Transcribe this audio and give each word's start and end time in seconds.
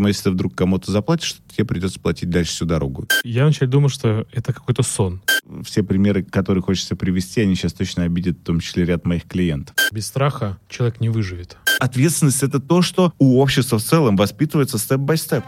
Поэтому, 0.00 0.08
если 0.08 0.22
ты 0.22 0.30
вдруг 0.30 0.54
кому-то 0.54 0.90
заплатишь, 0.90 1.34
то 1.34 1.54
тебе 1.54 1.66
придется 1.66 2.00
платить 2.00 2.30
дальше 2.30 2.52
всю 2.52 2.64
дорогу. 2.64 3.06
Я 3.22 3.44
вначале 3.44 3.70
думал, 3.70 3.90
что 3.90 4.26
это 4.32 4.54
какой-то 4.54 4.82
сон. 4.82 5.20
Все 5.62 5.82
примеры, 5.82 6.22
которые 6.22 6.62
хочется 6.62 6.96
привести, 6.96 7.42
они 7.42 7.54
сейчас 7.54 7.74
точно 7.74 8.04
обидят 8.04 8.38
в 8.38 8.42
том 8.42 8.60
числе 8.60 8.86
ряд 8.86 9.04
моих 9.04 9.24
клиентов. 9.24 9.76
Без 9.92 10.06
страха 10.06 10.56
человек 10.70 11.02
не 11.02 11.10
выживет. 11.10 11.58
Ответственность— 11.80 12.42
это 12.42 12.60
то, 12.60 12.80
что 12.80 13.12
у 13.18 13.40
общества 13.40 13.78
в 13.78 13.82
целом 13.82 14.16
воспитывается 14.16 14.78
степ-бай-степ. 14.78 15.44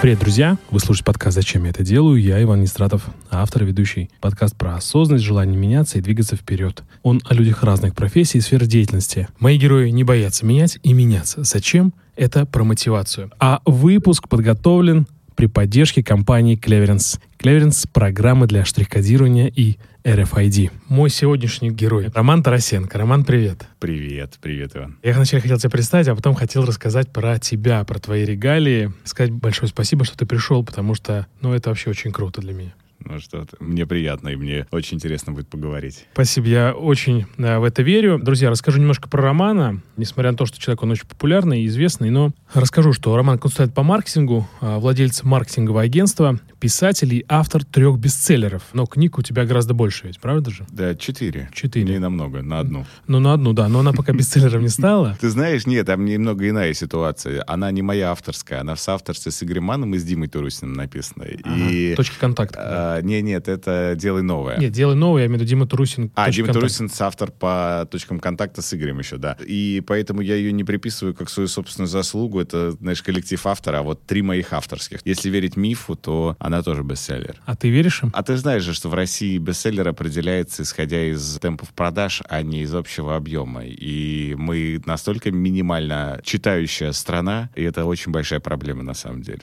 Привет, 0.00 0.20
друзья! 0.20 0.56
Вы 0.70 0.80
слушаете 0.80 1.04
подкаст 1.04 1.34
«Зачем 1.34 1.64
я 1.64 1.70
это 1.70 1.82
делаю?» 1.82 2.18
Я 2.18 2.42
Иван 2.42 2.62
Нестратов, 2.62 3.04
автор 3.30 3.64
и 3.64 3.66
ведущий. 3.66 4.08
Подкаст 4.22 4.56
про 4.56 4.76
осознанность, 4.76 5.26
желание 5.26 5.58
меняться 5.58 5.98
и 5.98 6.00
двигаться 6.00 6.36
вперед. 6.36 6.82
Он 7.02 7.20
о 7.26 7.34
людях 7.34 7.62
разных 7.62 7.94
профессий 7.94 8.38
и 8.38 8.40
сфер 8.40 8.64
деятельности. 8.64 9.28
Мои 9.38 9.58
герои 9.58 9.90
не 9.90 10.02
боятся 10.02 10.46
менять 10.46 10.78
и 10.82 10.94
меняться. 10.94 11.44
Зачем? 11.44 11.92
Это 12.16 12.46
про 12.46 12.64
мотивацию. 12.64 13.30
А 13.38 13.60
выпуск 13.66 14.26
подготовлен 14.30 15.06
при 15.34 15.44
поддержке 15.46 16.02
компании 16.02 16.58
Cleverance. 16.58 17.20
Cleverance— 17.38 17.86
программы 17.92 18.46
для 18.46 18.64
штрих-кодирования 18.64 19.52
и 19.54 19.76
RFID. 20.04 20.70
Мой 20.88 21.10
сегодняшний 21.10 21.70
герой— 21.70 22.10
Роман 22.14 22.42
Тарасенко. 22.42 22.96
Роман, 22.96 23.24
привет. 23.24 23.66
Привет, 23.78 24.38
привет, 24.40 24.72
Иван. 24.74 24.98
Я 25.02 25.12
вначале 25.12 25.42
хотел 25.42 25.58
тебя 25.58 25.70
представить, 25.70 26.08
а 26.08 26.14
потом 26.14 26.34
хотел 26.34 26.64
рассказать 26.64 27.12
про 27.12 27.38
тебя, 27.38 27.84
про 27.84 27.98
твои 27.98 28.24
регалии. 28.24 28.92
Сказать 29.04 29.30
большое 29.30 29.68
спасибо, 29.68 30.04
что 30.06 30.16
ты 30.16 30.24
пришел, 30.24 30.64
потому 30.64 30.94
что, 30.94 31.26
ну, 31.42 31.52
это 31.52 31.68
вообще 31.68 31.90
очень 31.90 32.12
круто 32.12 32.40
для 32.40 32.54
меня. 32.54 32.72
Ну 33.04 33.18
что, 33.18 33.46
мне 33.60 33.86
приятно, 33.86 34.28
и 34.28 34.36
мне 34.36 34.66
очень 34.70 34.96
интересно 34.96 35.32
будет 35.32 35.48
поговорить. 35.48 36.06
Спасибо, 36.12 36.46
я 36.48 36.72
очень 36.72 37.26
э, 37.38 37.58
в 37.58 37.64
это 37.64 37.82
верю. 37.82 38.18
Друзья, 38.18 38.50
расскажу 38.50 38.78
немножко 38.78 39.08
про 39.08 39.22
Романа. 39.22 39.80
Несмотря 39.96 40.32
на 40.32 40.36
то, 40.36 40.44
что 40.44 40.60
человек, 40.60 40.82
он 40.82 40.90
очень 40.90 41.06
популярный 41.06 41.62
и 41.62 41.66
известный, 41.66 42.10
но 42.10 42.32
расскажу, 42.52 42.92
что 42.92 43.16
Роман 43.16 43.38
консультант 43.38 43.74
по 43.74 43.82
маркетингу, 43.82 44.48
э, 44.60 44.76
владелец 44.76 45.22
маркетингового 45.22 45.82
агентства, 45.82 46.38
писатель 46.60 47.14
и 47.14 47.24
автор 47.28 47.64
трех 47.64 47.98
бестселлеров. 47.98 48.62
Но 48.72 48.86
книг 48.86 49.18
у 49.18 49.22
тебя 49.22 49.44
гораздо 49.44 49.74
больше 49.74 50.06
ведь, 50.06 50.20
правда 50.20 50.50
же? 50.50 50.66
Да, 50.70 50.94
четыре. 50.94 51.48
Четыре. 51.52 51.94
Не 51.94 51.98
намного, 51.98 52.42
на 52.42 52.60
одну. 52.60 52.86
Ну, 53.06 53.18
на 53.18 53.32
одну, 53.32 53.52
да, 53.52 53.68
но 53.68 53.80
она 53.80 53.92
пока 53.92 54.12
бестселлером 54.12 54.62
не 54.62 54.68
стала. 54.68 55.16
Ты 55.20 55.30
знаешь, 55.30 55.66
нет, 55.66 55.86
там 55.86 56.04
немного 56.04 56.48
иная 56.48 56.74
ситуация. 56.74 57.42
Она 57.46 57.70
не 57.70 57.82
моя 57.82 58.12
авторская, 58.12 58.60
она 58.60 58.74
в 58.74 58.80
соавторстве 58.80 59.32
с 59.32 59.42
Игорем 59.42 59.64
Маном 59.64 59.94
и 59.94 59.98
с 59.98 60.04
Димой 60.04 60.28
Турусиным 60.28 60.74
написана. 60.74 61.24
И... 61.24 61.94
Точки 61.96 62.18
контакта. 62.18 62.58
а, 62.60 63.00
не, 63.00 63.22
нет, 63.22 63.48
это 63.48 63.94
«Делай 63.96 64.22
новое». 64.22 64.58
Нет, 64.58 64.72
делай 64.72 64.94
новое, 64.94 65.22
я 65.22 65.26
имею 65.26 65.38
в 65.38 65.42
виду 65.42 65.48
Дима 65.48 65.66
Турусин. 65.66 66.12
А, 66.14 66.26
«Точки 66.26 66.36
Дима 66.36 66.46
контакта». 66.48 66.60
Турусин 66.60 66.88
соавтор 66.90 67.30
по 67.32 67.88
точкам 67.90 68.20
контакта 68.20 68.60
с 68.60 68.74
Игорем 68.74 68.98
еще, 68.98 69.16
да. 69.16 69.36
И 69.46 69.82
поэтому 69.86 70.20
я 70.20 70.34
ее 70.34 70.52
не 70.52 70.64
приписываю 70.64 71.14
как 71.14 71.30
свою 71.30 71.48
собственную 71.48 71.88
заслугу. 71.88 72.40
Это, 72.40 72.72
знаешь, 72.72 73.02
коллектив 73.02 73.44
автора, 73.46 73.78
а 73.78 73.82
вот 73.82 74.04
три 74.04 74.22
моих 74.22 74.52
авторских. 74.52 75.00
Если 75.04 75.30
верить 75.30 75.56
мифу, 75.56 75.96
то 75.96 76.36
она 76.38 76.49
тоже 76.62 76.82
бестселлер. 76.82 77.40
А 77.46 77.56
ты 77.56 77.70
веришь 77.70 78.02
им? 78.02 78.10
А 78.12 78.22
ты 78.22 78.36
знаешь 78.36 78.62
же, 78.62 78.74
что 78.74 78.88
в 78.88 78.94
России 78.94 79.38
бестселлер 79.38 79.88
определяется 79.88 80.62
исходя 80.62 81.02
из 81.02 81.38
темпов 81.38 81.70
продаж, 81.70 82.22
а 82.28 82.42
не 82.42 82.62
из 82.62 82.74
общего 82.74 83.16
объема. 83.16 83.64
И 83.64 84.34
мы 84.36 84.82
настолько 84.86 85.30
минимально 85.30 86.20
читающая 86.24 86.92
страна, 86.92 87.50
и 87.54 87.62
это 87.62 87.84
очень 87.84 88.12
большая 88.12 88.40
проблема 88.40 88.82
на 88.82 88.94
самом 88.94 89.22
деле. 89.22 89.42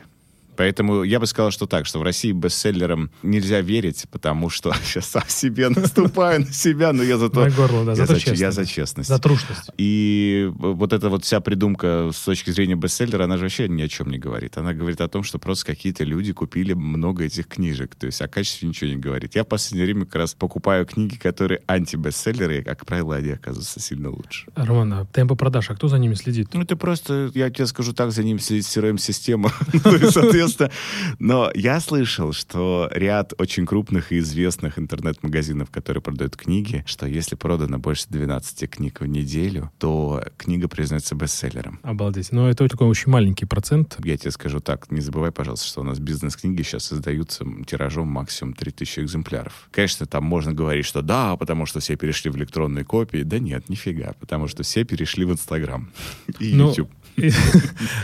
Поэтому 0.57 1.03
я 1.03 1.19
бы 1.19 1.27
сказал, 1.27 1.51
что 1.51 1.67
так, 1.67 1.85
что 1.85 1.99
в 1.99 2.03
России 2.03 2.31
бестселлерам 2.31 3.11
нельзя 3.21 3.61
верить, 3.61 4.05
потому 4.11 4.49
что 4.49 4.73
сейчас 4.83 5.05
сам 5.05 5.23
себе 5.27 5.69
наступаю 5.69 6.41
на 6.41 6.51
себя, 6.51 6.91
но 6.93 7.03
я 7.03 7.17
зато... 7.17 7.45
На 7.45 7.51
горло, 7.51 7.85
да, 7.85 7.91
я 7.91 7.97
зато 7.97 8.15
за, 8.15 8.19
честно. 8.19 8.43
я 8.43 8.51
за 8.51 8.65
честность. 8.65 9.09
За 9.09 9.19
трушность. 9.19 9.69
И 9.77 10.49
вот 10.57 10.93
эта 10.93 11.09
вот 11.09 11.23
вся 11.23 11.39
придумка 11.39 12.09
с 12.11 12.19
точки 12.19 12.49
зрения 12.49 12.75
бестселлера, 12.75 13.25
она 13.25 13.37
же 13.37 13.43
вообще 13.43 13.67
ни 13.67 13.81
о 13.81 13.87
чем 13.87 14.09
не 14.09 14.17
говорит. 14.17 14.57
Она 14.57 14.73
говорит 14.73 14.99
о 15.01 15.07
том, 15.07 15.23
что 15.23 15.37
просто 15.37 15.65
какие-то 15.65 16.03
люди 16.03 16.33
купили 16.33 16.73
много 16.73 17.25
этих 17.25 17.47
книжек. 17.47 17.95
То 17.95 18.07
есть 18.07 18.21
о 18.21 18.27
качестве 18.27 18.67
ничего 18.67 18.89
не 18.89 18.97
говорит. 18.97 19.35
Я 19.35 19.43
в 19.43 19.47
последнее 19.47 19.85
время 19.85 20.05
как 20.05 20.15
раз 20.15 20.33
покупаю 20.33 20.85
книги, 20.85 21.15
которые 21.15 21.61
антибестселлеры, 21.67 22.59
и, 22.59 22.63
как 22.63 22.85
правило, 22.85 23.15
они 23.15 23.29
оказываются 23.29 23.79
сильно 23.79 24.09
лучше. 24.09 24.47
Роман, 24.55 24.93
а 24.93 25.05
темпы 25.05 25.35
продаж, 25.35 25.69
а 25.69 25.75
кто 25.75 25.87
за 25.87 25.99
ними 25.99 26.15
следит? 26.15 26.49
Ну, 26.53 26.61
это 26.63 26.75
просто, 26.75 27.31
я 27.35 27.49
тебе 27.51 27.67
скажу 27.67 27.93
так, 27.93 28.11
за 28.11 28.23
ним 28.23 28.39
следит 28.39 28.65
CRM-система. 28.65 29.51
соответственно, 30.47 30.71
но 31.19 31.51
я 31.53 31.79
слышал, 31.79 32.33
что 32.33 32.89
ряд 32.93 33.33
очень 33.37 33.65
крупных 33.65 34.11
и 34.11 34.19
известных 34.19 34.79
интернет-магазинов, 34.79 35.69
которые 35.69 36.01
продают 36.01 36.35
книги, 36.35 36.83
что 36.87 37.05
если 37.05 37.35
продано 37.35 37.79
больше 37.79 38.05
12 38.09 38.69
книг 38.69 39.01
в 39.01 39.05
неделю, 39.05 39.71
то 39.77 40.23
книга 40.37 40.67
признается 40.67 41.15
бестселлером. 41.15 41.79
Обалдеть. 41.83 42.31
Но 42.31 42.49
это 42.49 42.67
такой 42.67 42.87
очень 42.87 43.11
маленький 43.11 43.45
процент. 43.45 43.97
Я 44.03 44.17
тебе 44.17 44.31
скажу 44.31 44.59
так, 44.59 44.91
не 44.91 45.01
забывай, 45.01 45.31
пожалуйста, 45.31 45.67
что 45.67 45.81
у 45.81 45.83
нас 45.83 45.99
бизнес-книги 45.99 46.61
сейчас 46.61 46.91
издаются 46.91 47.45
тиражом 47.65 48.07
максимум 48.07 48.53
3000 48.53 48.99
экземпляров. 49.01 49.67
Конечно, 49.71 50.05
там 50.05 50.23
можно 50.23 50.53
говорить, 50.53 50.85
что 50.85 51.01
да, 51.01 51.35
потому 51.37 51.65
что 51.65 51.79
все 51.79 51.95
перешли 51.95 52.31
в 52.31 52.37
электронные 52.37 52.85
копии. 52.85 53.23
Да 53.23 53.39
нет, 53.39 53.69
нифига, 53.69 54.13
потому 54.19 54.47
что 54.47 54.63
все 54.63 54.83
перешли 54.83 55.25
в 55.25 55.31
Инстаграм 55.31 55.91
и 56.39 56.53
Ну, 56.53 56.69
YouTube. 56.69 56.89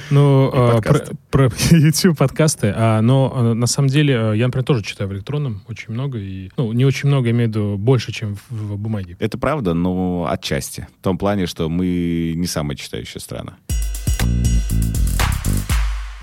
Ну, 0.09 0.49
а, 0.53 0.81
про, 1.29 1.49
YouTube 1.71 2.17
подкасты, 2.17 2.73
а, 2.75 3.01
но 3.01 3.31
а, 3.35 3.53
на 3.53 3.67
самом 3.67 3.89
деле 3.89 4.17
а, 4.17 4.33
я, 4.33 4.47
например, 4.47 4.65
тоже 4.65 4.83
читаю 4.83 5.09
в 5.09 5.13
электронном 5.13 5.61
очень 5.67 5.93
много, 5.93 6.17
и, 6.17 6.49
ну, 6.57 6.71
не 6.71 6.83
очень 6.85 7.09
много, 7.09 7.27
я 7.27 7.31
имею 7.31 7.47
в 7.47 7.51
виду 7.51 7.77
больше, 7.77 8.11
чем 8.11 8.35
в, 8.35 8.51
в 8.51 8.77
бумаге. 8.77 9.15
Это 9.19 9.37
правда, 9.37 9.73
но 9.73 10.27
отчасти. 10.29 10.87
В 10.99 11.03
том 11.03 11.17
плане, 11.17 11.45
что 11.45 11.69
мы 11.69 12.33
не 12.35 12.47
самая 12.47 12.75
читающая 12.75 13.21
страна. 13.21 13.57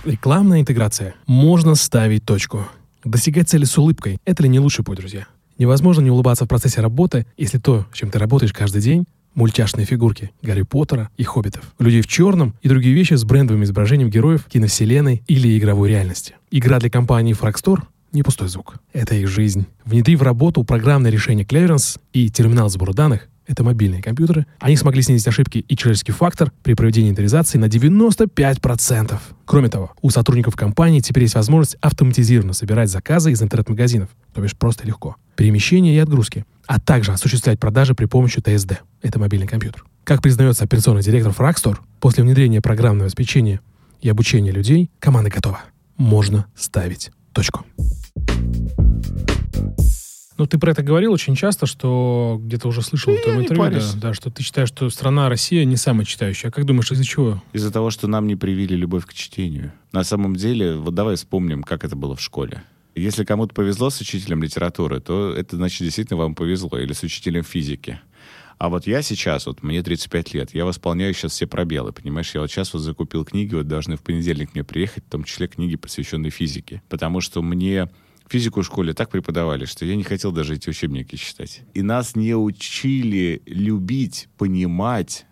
Рекламная 0.05 0.61
интеграция. 0.61 1.15
Можно 1.27 1.77
ставить 1.77 2.25
точку. 2.25 2.67
Достигать 3.05 3.49
цели 3.49 3.65
с 3.65 3.79
улыбкой– 3.79 4.19
это 4.25 4.43
ли 4.43 4.49
не 4.49 4.59
лучший 4.59 4.85
путь, 4.85 4.99
друзья? 4.99 5.27
Невозможно 5.59 6.01
не 6.01 6.11
улыбаться 6.11 6.45
в 6.45 6.49
процессе 6.49 6.81
работы, 6.81 7.27
если 7.37 7.59
то, 7.59 7.87
чем 7.93 8.11
ты 8.11 8.19
работаешь 8.19 8.53
каждый 8.53 8.81
день, 8.81 9.07
мультяшные 9.35 9.87
фигурки 9.87 10.33
Гарри 10.43 10.63
Поттера 10.63 11.11
и 11.17 11.25
Хоббитов, 11.25 11.65
людей 11.79 12.03
в 12.03 12.07
черном 12.07 12.55
и 12.63 12.69
другие 12.69 12.95
вещи 12.95 13.15
с 13.15 13.25
брендовым 13.25 13.65
изображением 13.65 14.11
героев 14.11 14.45
киновселенной 14.49 15.23
или 15.27 15.59
игровой 15.59 15.91
реальности. 15.91 16.35
Игра 16.51 16.79
для 16.79 16.91
компании 16.91 17.37
Fragstore— 17.39 17.83
не 18.13 18.23
пустой 18.23 18.49
звук. 18.49 18.75
Это 18.93 19.15
их 19.15 19.29
жизнь. 19.29 19.67
Внедри 19.85 20.17
в 20.17 20.23
работу 20.23 20.65
программное 20.65 21.11
решение 21.11 21.45
Cleverance 21.45 21.99
и 22.13 22.29
терминал 22.29 22.69
сбора 22.69 22.93
данных— 22.93 23.29
это 23.51 23.65
мобильные 23.65 24.01
компьютеры. 24.01 24.47
Они 24.61 24.77
смогли 24.77 25.03
снизить 25.03 25.27
ошибки 25.27 25.59
и 25.59 25.77
человеческий 25.77 26.13
фактор 26.13 26.53
при 26.63 26.75
проведении 26.75 27.09
инвентаризации 27.09 27.59
на 27.59 27.65
95%. 27.65 29.19
Кроме 29.45 29.69
того, 29.69 29.93
у 30.01 30.11
сотрудников 30.11 30.55
компании 30.55 31.01
теперь 31.01 31.25
есть 31.25 31.35
возможность 31.35 31.77
автоматизированно 31.81 32.53
собирать 32.53 32.89
заказы 32.89 33.33
из 33.33 33.43
интернет-магазинов, 33.43 34.09
то 34.33 34.41
бишь 34.41 34.57
просто 34.57 34.87
легко. 34.87 35.17
Перемещение 35.35 35.97
и 35.97 35.99
отгрузки, 35.99 36.45
а 36.67 36.79
также 36.79 37.13
осуществлять 37.13 37.59
продажи 37.59 37.95
при 37.95 38.05
помощи 38.05 38.41
ТСД. 38.41 38.83
Это 39.03 39.19
мобильный 39.19 39.49
компьютер. 39.49 39.85
Как 40.05 40.23
признается 40.23 40.65
операционный 40.65 41.03
директор 41.03 41.33
Fragstore, 41.33 41.79
после 41.99 42.23
внедрения 42.23 42.61
программного 42.61 43.07
обеспечения 43.07 43.61
и 44.01 44.09
обучения 44.09 44.53
людей, 44.53 44.91
команда 45.01 45.31
готова. 45.31 45.61
Можно 45.97 46.47
ставить 46.55 47.11
точку. 47.33 47.65
Ну, 50.41 50.47
ты 50.47 50.57
про 50.57 50.71
это 50.71 50.83
говорил 50.83 51.13
очень 51.13 51.37
часто, 51.37 51.67
что 51.67 52.41
где-то 52.43 52.67
уже 52.67 52.81
слышал 52.81 53.15
в 53.15 53.21
твоем 53.21 53.43
интервью, 53.43 53.79
да, 53.79 54.09
да, 54.09 54.15
что 54.15 54.31
ты 54.31 54.43
считаешь, 54.43 54.71
что 54.71 54.89
страна 54.89 55.29
Россия 55.29 55.67
не 55.67 55.77
самая 55.77 56.07
читающая. 56.07 56.49
А 56.49 56.51
как 56.51 56.65
думаешь, 56.65 56.91
из-за 56.91 57.05
чего? 57.05 57.43
Из-за 57.53 57.71
того, 57.71 57.91
что 57.91 58.07
нам 58.07 58.27
не 58.27 58.37
привили 58.37 58.75
любовь 58.75 59.05
к 59.05 59.13
чтению. 59.13 59.73
На 59.93 60.03
самом 60.03 60.35
деле, 60.35 60.77
вот 60.77 60.95
давай 60.95 61.17
вспомним, 61.17 61.63
как 61.63 61.85
это 61.85 61.95
было 61.95 62.17
в 62.17 62.23
школе. 62.23 62.63
Если 62.95 63.25
кому-то 63.25 63.53
повезло 63.53 63.91
с 63.91 64.01
учителем 64.01 64.43
литературы, 64.43 65.01
то 65.01 65.31
это 65.31 65.57
значит 65.57 65.83
действительно 65.83 66.17
вам 66.17 66.35
повезло. 66.35 66.79
Или 66.79 66.95
с 66.95 67.03
учителем 67.03 67.45
физики. 67.45 68.01
А 68.57 68.71
вот 68.71 68.87
я 68.87 69.03
сейчас, 69.03 69.45
вот 69.45 69.63
мне 69.63 69.83
35 69.83 70.33
лет, 70.33 70.55
я 70.55 70.65
восполняю 70.65 71.13
сейчас 71.13 71.33
все 71.33 71.47
пробелы, 71.47 71.93
понимаешь? 71.93 72.35
Я 72.35 72.41
вот 72.41 72.51
сейчас 72.51 72.73
вот 72.73 72.81
закупил 72.81 73.27
книги, 73.27 73.55
вот 73.55 73.69
должны 73.69 73.99
в 73.99 74.03
понедельник 74.03 74.55
мне 74.55 74.65
приехать, 74.65 75.05
в 75.05 75.11
том 75.11 75.25
числе 75.25 75.49
книги, 75.49 75.77
посвященные 75.77 76.31
физике. 76.31 76.81
Потому 76.89 77.21
что 77.21 77.43
мне 77.43 77.91
физику 78.31 78.63
в 78.63 78.65
школе 78.65 78.95
так 78.95 79.11
преподавали, 79.11 79.65
что 79.65 79.85
я 79.85 79.97
не 79.97 80.05
хотел 80.05 80.33
даже 80.33 80.55
эти 80.55 80.71
учебники 80.71 81.17
читать. 81.17 81.63
И 81.75 81.83
нас 81.83 82.15
не 82.15 82.35
учили 82.35 83.43
любить, 83.45 84.29
понимать, 84.39 85.27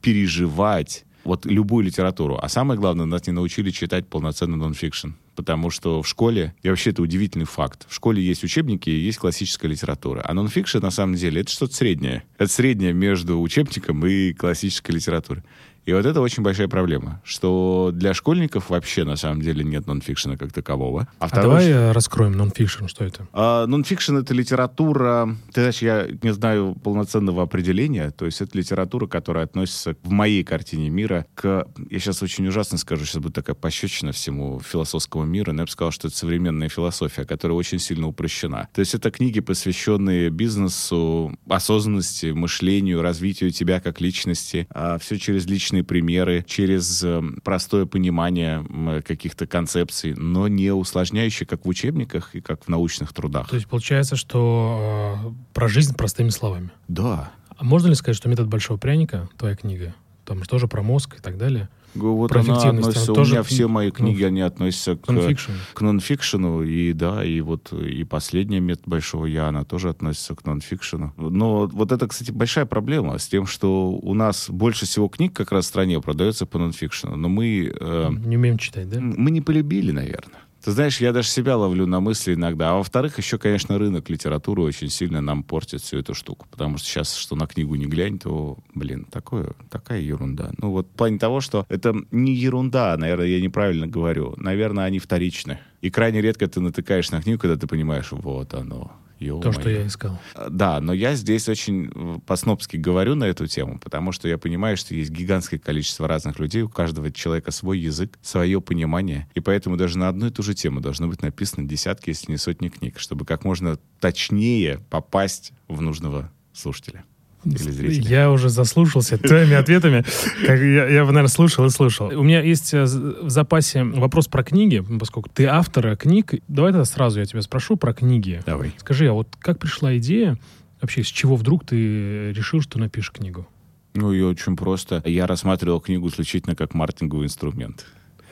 переживать 0.00 1.04
вот 1.24 1.46
любую 1.46 1.84
литературу. 1.84 2.38
А 2.42 2.48
самое 2.48 2.78
главное, 2.78 3.06
нас 3.06 3.26
не 3.26 3.32
научили 3.32 3.70
читать 3.70 4.08
полноценный 4.08 4.56
нонфикшн. 4.56 5.10
Потому 5.36 5.70
что 5.70 6.02
в 6.02 6.08
школе, 6.08 6.54
и 6.62 6.68
вообще 6.68 6.90
это 6.90 7.00
удивительный 7.00 7.46
факт, 7.46 7.86
в 7.88 7.94
школе 7.94 8.22
есть 8.22 8.44
учебники 8.44 8.90
и 8.90 8.98
есть 8.98 9.18
классическая 9.18 9.68
литература. 9.68 10.22
А 10.24 10.34
нонфикшн 10.34 10.78
на 10.78 10.90
самом 10.90 11.14
деле 11.14 11.40
это 11.40 11.50
что-то 11.50 11.74
среднее. 11.74 12.24
Это 12.36 12.52
среднее 12.52 12.92
между 12.92 13.40
учебником 13.40 14.04
и 14.04 14.32
классической 14.32 14.90
литературой. 14.90 15.42
И 15.84 15.92
вот 15.92 16.06
это 16.06 16.20
очень 16.20 16.42
большая 16.42 16.68
проблема, 16.68 17.20
что 17.24 17.90
для 17.92 18.14
школьников 18.14 18.70
вообще 18.70 19.04
на 19.04 19.16
самом 19.16 19.42
деле 19.42 19.64
нет 19.64 19.86
нонфикшена 19.86 20.36
как 20.36 20.52
такового. 20.52 21.08
А, 21.18 21.26
а 21.30 21.42
давай 21.42 21.66
ш... 21.66 21.92
раскроем 21.92 22.32
нонфикшн, 22.32 22.86
что 22.86 23.04
это? 23.04 23.26
А, 23.32 23.66
нонфикшн— 23.66 24.16
это 24.18 24.32
литература, 24.32 25.36
ты 25.52 25.60
знаешь, 25.60 25.82
я 25.82 26.06
не 26.22 26.32
знаю 26.32 26.76
полноценного 26.82 27.42
определения, 27.42 28.10
то 28.10 28.26
есть 28.26 28.40
это 28.40 28.56
литература, 28.56 29.06
которая 29.06 29.44
относится 29.44 29.96
в 30.02 30.10
моей 30.10 30.44
картине 30.44 30.88
мира 30.88 31.26
к... 31.34 31.66
Я 31.90 31.98
сейчас 31.98 32.22
очень 32.22 32.46
ужасно 32.46 32.78
скажу, 32.78 33.04
сейчас 33.04 33.20
будет 33.20 33.34
такая 33.34 33.56
пощечина 33.56 34.12
всему 34.12 34.60
философскому 34.60 35.24
миру, 35.24 35.52
но 35.52 35.62
я 35.62 35.66
бы 35.66 35.70
сказал, 35.70 35.90
что 35.90 36.08
это 36.08 36.16
современная 36.16 36.68
философия, 36.68 37.24
которая 37.24 37.56
очень 37.56 37.80
сильно 37.80 38.06
упрощена. 38.06 38.68
То 38.72 38.80
есть 38.80 38.94
это 38.94 39.10
книги, 39.10 39.40
посвященные 39.40 40.30
бизнесу, 40.30 41.36
осознанности, 41.48 42.26
мышлению, 42.26 43.02
развитию 43.02 43.50
тебя 43.50 43.80
как 43.80 44.00
личности, 44.00 44.68
а 44.70 44.98
все 44.98 45.18
через 45.18 45.46
личные 45.72 45.84
примеры, 45.84 46.44
через 46.46 47.02
э, 47.02 47.22
простое 47.42 47.86
понимание 47.86 48.64
каких-то 49.02 49.46
концепций, 49.46 50.14
но 50.14 50.48
не 50.48 50.70
усложняющие, 50.70 51.46
как 51.46 51.64
в 51.64 51.68
учебниках 51.68 52.34
и 52.34 52.40
как 52.40 52.64
в 52.64 52.68
научных 52.68 53.12
трудах. 53.12 53.48
То 53.48 53.56
есть 53.56 53.66
получается, 53.68 54.16
что 54.16 55.16
э, 55.24 55.54
про 55.54 55.68
жизнь 55.68 55.96
простыми 55.96 56.28
словами. 56.28 56.70
Да. 56.88 57.32
А 57.56 57.64
можно 57.64 57.88
ли 57.88 57.94
сказать, 57.94 58.16
что 58.16 58.28
метод 58.28 58.48
большого 58.48 58.76
пряника, 58.76 59.28
твоя 59.38 59.56
книга, 59.56 59.94
там 60.26 60.42
тоже 60.42 60.68
про 60.68 60.82
мозг 60.82 61.16
и 61.18 61.22
так 61.22 61.38
далее, 61.38 61.68
вот 61.94 62.30
про 62.30 62.40
она 62.40 62.56
относится, 62.56 63.12
она 63.12 63.22
у 63.22 63.24
меня 63.24 63.42
все 63.42 63.68
мои 63.68 63.90
книги, 63.90 64.22
они 64.22 64.40
относятся 64.40 64.96
к, 64.96 65.04
к 65.04 65.80
нонфикшену, 65.80 66.62
и 66.62 66.92
да, 66.92 67.24
и 67.24 67.40
вот 67.40 67.72
и 67.72 68.04
последняя 68.04 68.60
метод 68.60 68.86
Большого 68.86 69.26
Я, 69.26 69.48
она 69.48 69.64
тоже 69.64 69.90
относится 69.90 70.34
к 70.34 70.44
нонфикшену. 70.44 71.12
Но 71.16 71.66
вот 71.66 71.92
это, 71.92 72.06
кстати, 72.08 72.30
большая 72.30 72.66
проблема 72.66 73.18
с 73.18 73.28
тем, 73.28 73.46
что 73.46 73.90
у 73.90 74.14
нас 74.14 74.48
больше 74.48 74.86
всего 74.86 75.08
книг 75.08 75.34
как 75.34 75.52
раз 75.52 75.66
в 75.66 75.68
стране 75.68 76.00
продается 76.00 76.46
по 76.46 76.58
нонфикшену, 76.58 77.16
но 77.16 77.28
мы... 77.28 77.72
Э, 77.78 78.10
не 78.10 78.36
умеем 78.36 78.58
читать, 78.58 78.88
да? 78.88 79.00
Мы 79.00 79.30
не 79.30 79.40
полюбили, 79.40 79.92
наверное. 79.92 80.41
Ты 80.64 80.70
знаешь, 80.70 81.00
я 81.00 81.12
даже 81.12 81.28
себя 81.28 81.56
ловлю 81.56 81.86
на 81.86 81.98
мысли 81.98 82.34
иногда. 82.34 82.70
А 82.70 82.74
во-вторых, 82.74 83.18
еще, 83.18 83.36
конечно, 83.36 83.78
рынок 83.78 84.08
литературы 84.08 84.62
очень 84.62 84.88
сильно 84.90 85.20
нам 85.20 85.42
портит 85.42 85.82
всю 85.82 85.98
эту 85.98 86.14
штуку. 86.14 86.46
Потому 86.50 86.78
что 86.78 86.86
сейчас, 86.86 87.16
что 87.16 87.34
на 87.34 87.48
книгу 87.48 87.74
не 87.74 87.86
глянь, 87.86 88.18
то, 88.18 88.58
блин, 88.72 89.04
такое, 89.10 89.54
такая 89.70 90.00
ерунда. 90.00 90.52
Ну 90.58 90.70
вот 90.70 90.86
в 90.86 90.96
плане 90.96 91.18
того, 91.18 91.40
что 91.40 91.66
это 91.68 91.94
не 92.12 92.34
ерунда, 92.34 92.96
наверное, 92.96 93.26
я 93.26 93.40
неправильно 93.40 93.88
говорю. 93.88 94.34
Наверное, 94.36 94.84
они 94.84 95.00
вторичны. 95.00 95.58
И 95.80 95.90
крайне 95.90 96.20
редко 96.20 96.46
ты 96.46 96.60
натыкаешь 96.60 97.10
на 97.10 97.20
книгу, 97.20 97.40
когда 97.40 97.56
ты 97.56 97.66
понимаешь, 97.66 98.12
вот 98.12 98.54
оно, 98.54 98.92
Ё 99.22 99.38
То, 99.38 99.52
что 99.52 99.70
я 99.70 99.86
искал. 99.86 100.18
А, 100.34 100.50
да, 100.50 100.80
но 100.80 100.92
я 100.92 101.14
здесь 101.14 101.48
очень 101.48 101.90
э, 101.94 102.18
по-снопски 102.26 102.76
говорю 102.76 103.14
на 103.14 103.24
эту 103.24 103.46
тему, 103.46 103.78
потому 103.78 104.10
что 104.10 104.26
я 104.26 104.36
понимаю, 104.36 104.76
что 104.76 104.94
есть 104.94 105.10
гигантское 105.10 105.60
количество 105.60 106.08
разных 106.08 106.40
людей, 106.40 106.62
у 106.62 106.68
каждого 106.68 107.12
человека 107.12 107.52
свой 107.52 107.78
язык, 107.78 108.18
свое 108.20 108.60
понимание, 108.60 109.28
и 109.34 109.40
поэтому 109.40 109.76
даже 109.76 109.96
на 109.96 110.08
одну 110.08 110.26
и 110.26 110.30
ту 110.30 110.42
же 110.42 110.54
тему 110.54 110.80
должно 110.80 111.06
быть 111.06 111.22
написано 111.22 111.68
десятки, 111.68 112.10
если 112.10 112.32
не 112.32 112.36
сотни 112.36 112.68
книг, 112.68 112.98
чтобы 112.98 113.24
как 113.24 113.44
можно 113.44 113.78
точнее 114.00 114.80
попасть 114.90 115.52
в 115.68 115.80
нужного 115.80 116.32
слушателя. 116.52 117.04
Я 117.44 118.30
уже 118.30 118.48
заслушался 118.48 119.18
твоими 119.18 119.54
ответами. 119.54 120.04
Как 120.46 120.58
я, 120.60 120.86
я, 120.88 121.04
наверное, 121.04 121.28
слушал 121.28 121.66
и 121.66 121.70
слушал. 121.70 122.08
У 122.08 122.22
меня 122.22 122.40
есть 122.42 122.72
э, 122.72 122.84
в 122.84 123.30
запасе 123.30 123.84
вопрос 123.84 124.28
про 124.28 124.44
книги, 124.44 124.84
поскольку 124.98 125.28
ты 125.28 125.46
автор 125.46 125.96
книг. 125.96 126.34
Давай 126.48 126.72
тогда 126.72 126.84
сразу 126.84 127.20
я 127.20 127.26
тебя 127.26 127.42
спрошу 127.42 127.76
про 127.76 127.92
книги. 127.92 128.42
Давай. 128.46 128.74
Скажи, 128.78 129.08
а 129.08 129.12
вот 129.12 129.28
как 129.38 129.58
пришла 129.58 129.96
идея, 129.98 130.38
вообще 130.80 131.02
с 131.02 131.08
чего 131.08 131.36
вдруг 131.36 131.66
ты 131.66 132.32
решил, 132.32 132.60
что 132.60 132.78
напишешь 132.78 133.10
книгу? 133.12 133.46
Ну, 133.94 134.12
и 134.12 134.20
очень 134.22 134.56
просто. 134.56 135.02
Я 135.04 135.26
рассматривал 135.26 135.80
книгу 135.80 136.08
исключительно 136.08 136.54
как 136.54 136.74
маркетинговый 136.74 137.26
инструмент. 137.26 137.86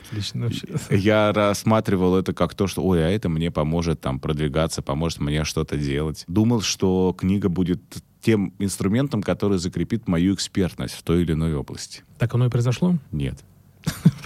Отлично 0.09 0.45
вообще. 0.45 0.67
Я 0.89 1.31
рассматривал 1.31 2.15
это 2.15 2.33
как 2.33 2.53
то, 2.55 2.67
что, 2.67 2.83
ой, 2.83 3.05
а 3.05 3.09
это 3.09 3.29
мне 3.29 3.51
поможет 3.51 4.01
там 4.01 4.19
продвигаться, 4.19 4.81
поможет 4.81 5.19
мне 5.19 5.43
что-то 5.43 5.77
делать. 5.77 6.25
Думал, 6.27 6.61
что 6.61 7.15
книга 7.17 7.47
будет 7.47 7.81
тем 8.21 8.53
инструментом, 8.59 9.21
который 9.21 9.57
закрепит 9.57 10.07
мою 10.07 10.33
экспертность 10.33 10.93
в 10.93 11.03
той 11.03 11.23
или 11.23 11.33
иной 11.33 11.55
области. 11.55 12.03
Так 12.17 12.33
оно 12.35 12.45
и 12.45 12.49
произошло? 12.49 12.97
Нет. 13.11 13.43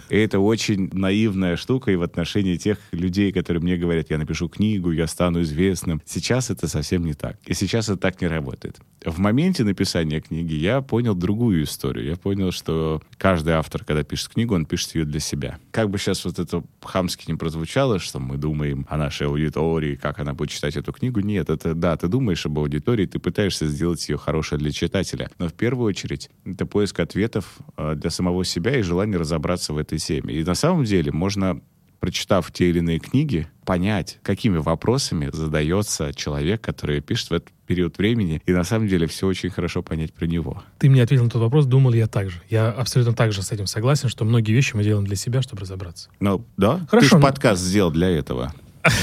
И 0.10 0.18
это 0.18 0.40
очень 0.40 0.90
наивная 0.94 1.56
штука 1.56 1.92
и 1.92 1.96
в 1.96 2.04
отношении 2.04 2.58
тех 2.58 2.78
людей, 2.92 3.32
которые 3.32 3.62
мне 3.62 3.78
говорят, 3.78 4.10
я 4.10 4.18
напишу 4.18 4.50
книгу, 4.50 4.92
я 4.92 5.08
стану 5.08 5.42
известным. 5.42 6.02
Сейчас 6.06 6.50
это 6.50 6.68
совсем 6.68 7.06
не 7.06 7.14
так. 7.14 7.38
И 7.46 7.54
сейчас 7.54 7.90
это 7.90 7.98
так 7.98 8.22
не 8.22 8.28
работает. 8.28 8.78
В 9.06 9.20
моменте 9.20 9.64
написания 9.64 10.20
книги 10.20 10.54
я 10.56 10.82
понял 10.82 11.14
другую 11.14 11.64
историю. 11.64 12.06
Я 12.06 12.16
понял, 12.16 12.52
что 12.52 13.02
каждый 13.18 13.54
автор, 13.54 13.84
когда 13.84 14.04
пишет 14.04 14.30
книгу, 14.30 14.56
он 14.56 14.66
пишет 14.66 14.96
ее 14.96 15.06
для 15.06 15.20
себя. 15.20 15.60
Как 15.72 15.90
бы 15.90 15.98
сейчас 15.98 16.26
вот 16.26 16.40
это 16.40 16.64
хамски 16.82 17.30
не 17.30 17.38
прозвучало, 17.38 18.00
что 18.00 18.20
мы 18.20 18.38
думаем 18.38 18.86
о 18.90 18.98
нашей 18.98 19.28
аудитории, 19.28 19.96
как 19.96 20.20
она 20.20 20.34
будет 20.34 20.50
читать 20.50 20.76
эту 20.76 20.92
книгу. 20.92 21.20
Нет, 21.20 21.50
это 21.50 21.76
да, 21.76 21.96
ты 21.98 22.08
думаешь 22.08 22.46
об 22.46 22.58
аудитории, 22.58 23.06
ты 23.06 23.20
пытаешься 23.20 23.68
сделать 23.68 24.08
ее 24.10 24.18
хорошей 24.18 24.58
для 24.58 24.72
читателя. 24.72 25.30
Но 25.38 25.50
в 25.50 25.54
первую 25.54 25.88
очередь 25.88 26.30
это 26.44 26.66
поиск 26.66 27.00
ответов 27.00 27.58
э, 27.78 27.96
для 27.96 28.10
самого 28.10 28.44
себя 28.44 28.78
и 28.78 28.82
желание 28.82 29.20
разобраться 29.20 29.74
в 29.74 29.78
этой 29.78 29.95
этой 29.96 30.00
теме. 30.00 30.34
И 30.36 30.44
на 30.44 30.56
самом 30.56 30.84
деле 30.84 31.12
можно 31.12 31.62
прочитав 32.00 32.52
те 32.52 32.70
или 32.70 32.80
иные 32.80 33.00
книги, 33.00 33.48
понять, 33.66 34.20
какими 34.22 34.58
вопросами 34.58 35.32
задается 35.34 36.14
человек, 36.14 36.62
который 36.62 37.02
пишет 37.02 37.30
в 37.32 37.34
этот 37.34 37.50
период 37.66 37.98
времени, 37.98 38.44
и 38.46 38.52
на 38.52 38.64
самом 38.64 38.88
деле 38.88 39.08
все 39.08 39.26
очень 39.26 39.50
хорошо 39.50 39.82
понять 39.82 40.14
про 40.14 40.28
него. 40.28 40.62
Ты 40.78 40.88
мне 40.88 41.02
ответил 41.02 41.24
на 41.24 41.32
тот 41.32 41.42
вопрос, 41.42 41.66
думал 41.66 41.94
я 41.94 42.06
так 42.06 42.30
же. 42.30 42.42
Я 42.48 42.70
абсолютно 42.70 43.14
так 43.14 43.32
же 43.32 43.42
с 43.42 43.52
этим 43.52 43.66
согласен, 43.66 44.10
что 44.10 44.24
многие 44.24 44.52
вещи 44.52 44.76
мы 44.76 44.84
делаем 44.84 45.08
для 45.08 45.16
себя, 45.16 45.42
чтобы 45.42 45.62
разобраться. 45.62 46.10
Ну, 46.20 46.46
да? 46.58 46.86
Хорошо. 46.92 47.10
Ты 47.10 47.16
же 47.16 47.22
подкаст 47.22 47.64
сделал 47.64 47.90
для 47.90 48.10
этого. 48.10 48.54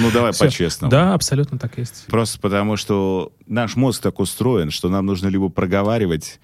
Ну, 0.00 0.12
давай 0.12 0.32
по-честному. 0.32 0.92
Да, 0.92 1.12
абсолютно 1.12 1.58
так 1.58 1.76
есть. 1.76 2.06
Просто 2.06 2.38
потому, 2.38 2.76
что 2.76 3.32
наш 3.48 3.74
мозг 3.74 4.00
так 4.00 4.20
устроен, 4.20 4.70
что 4.70 4.88
нам 4.88 5.06
нужно 5.06 5.26
либо 5.26 5.48
проговаривать 5.48 6.38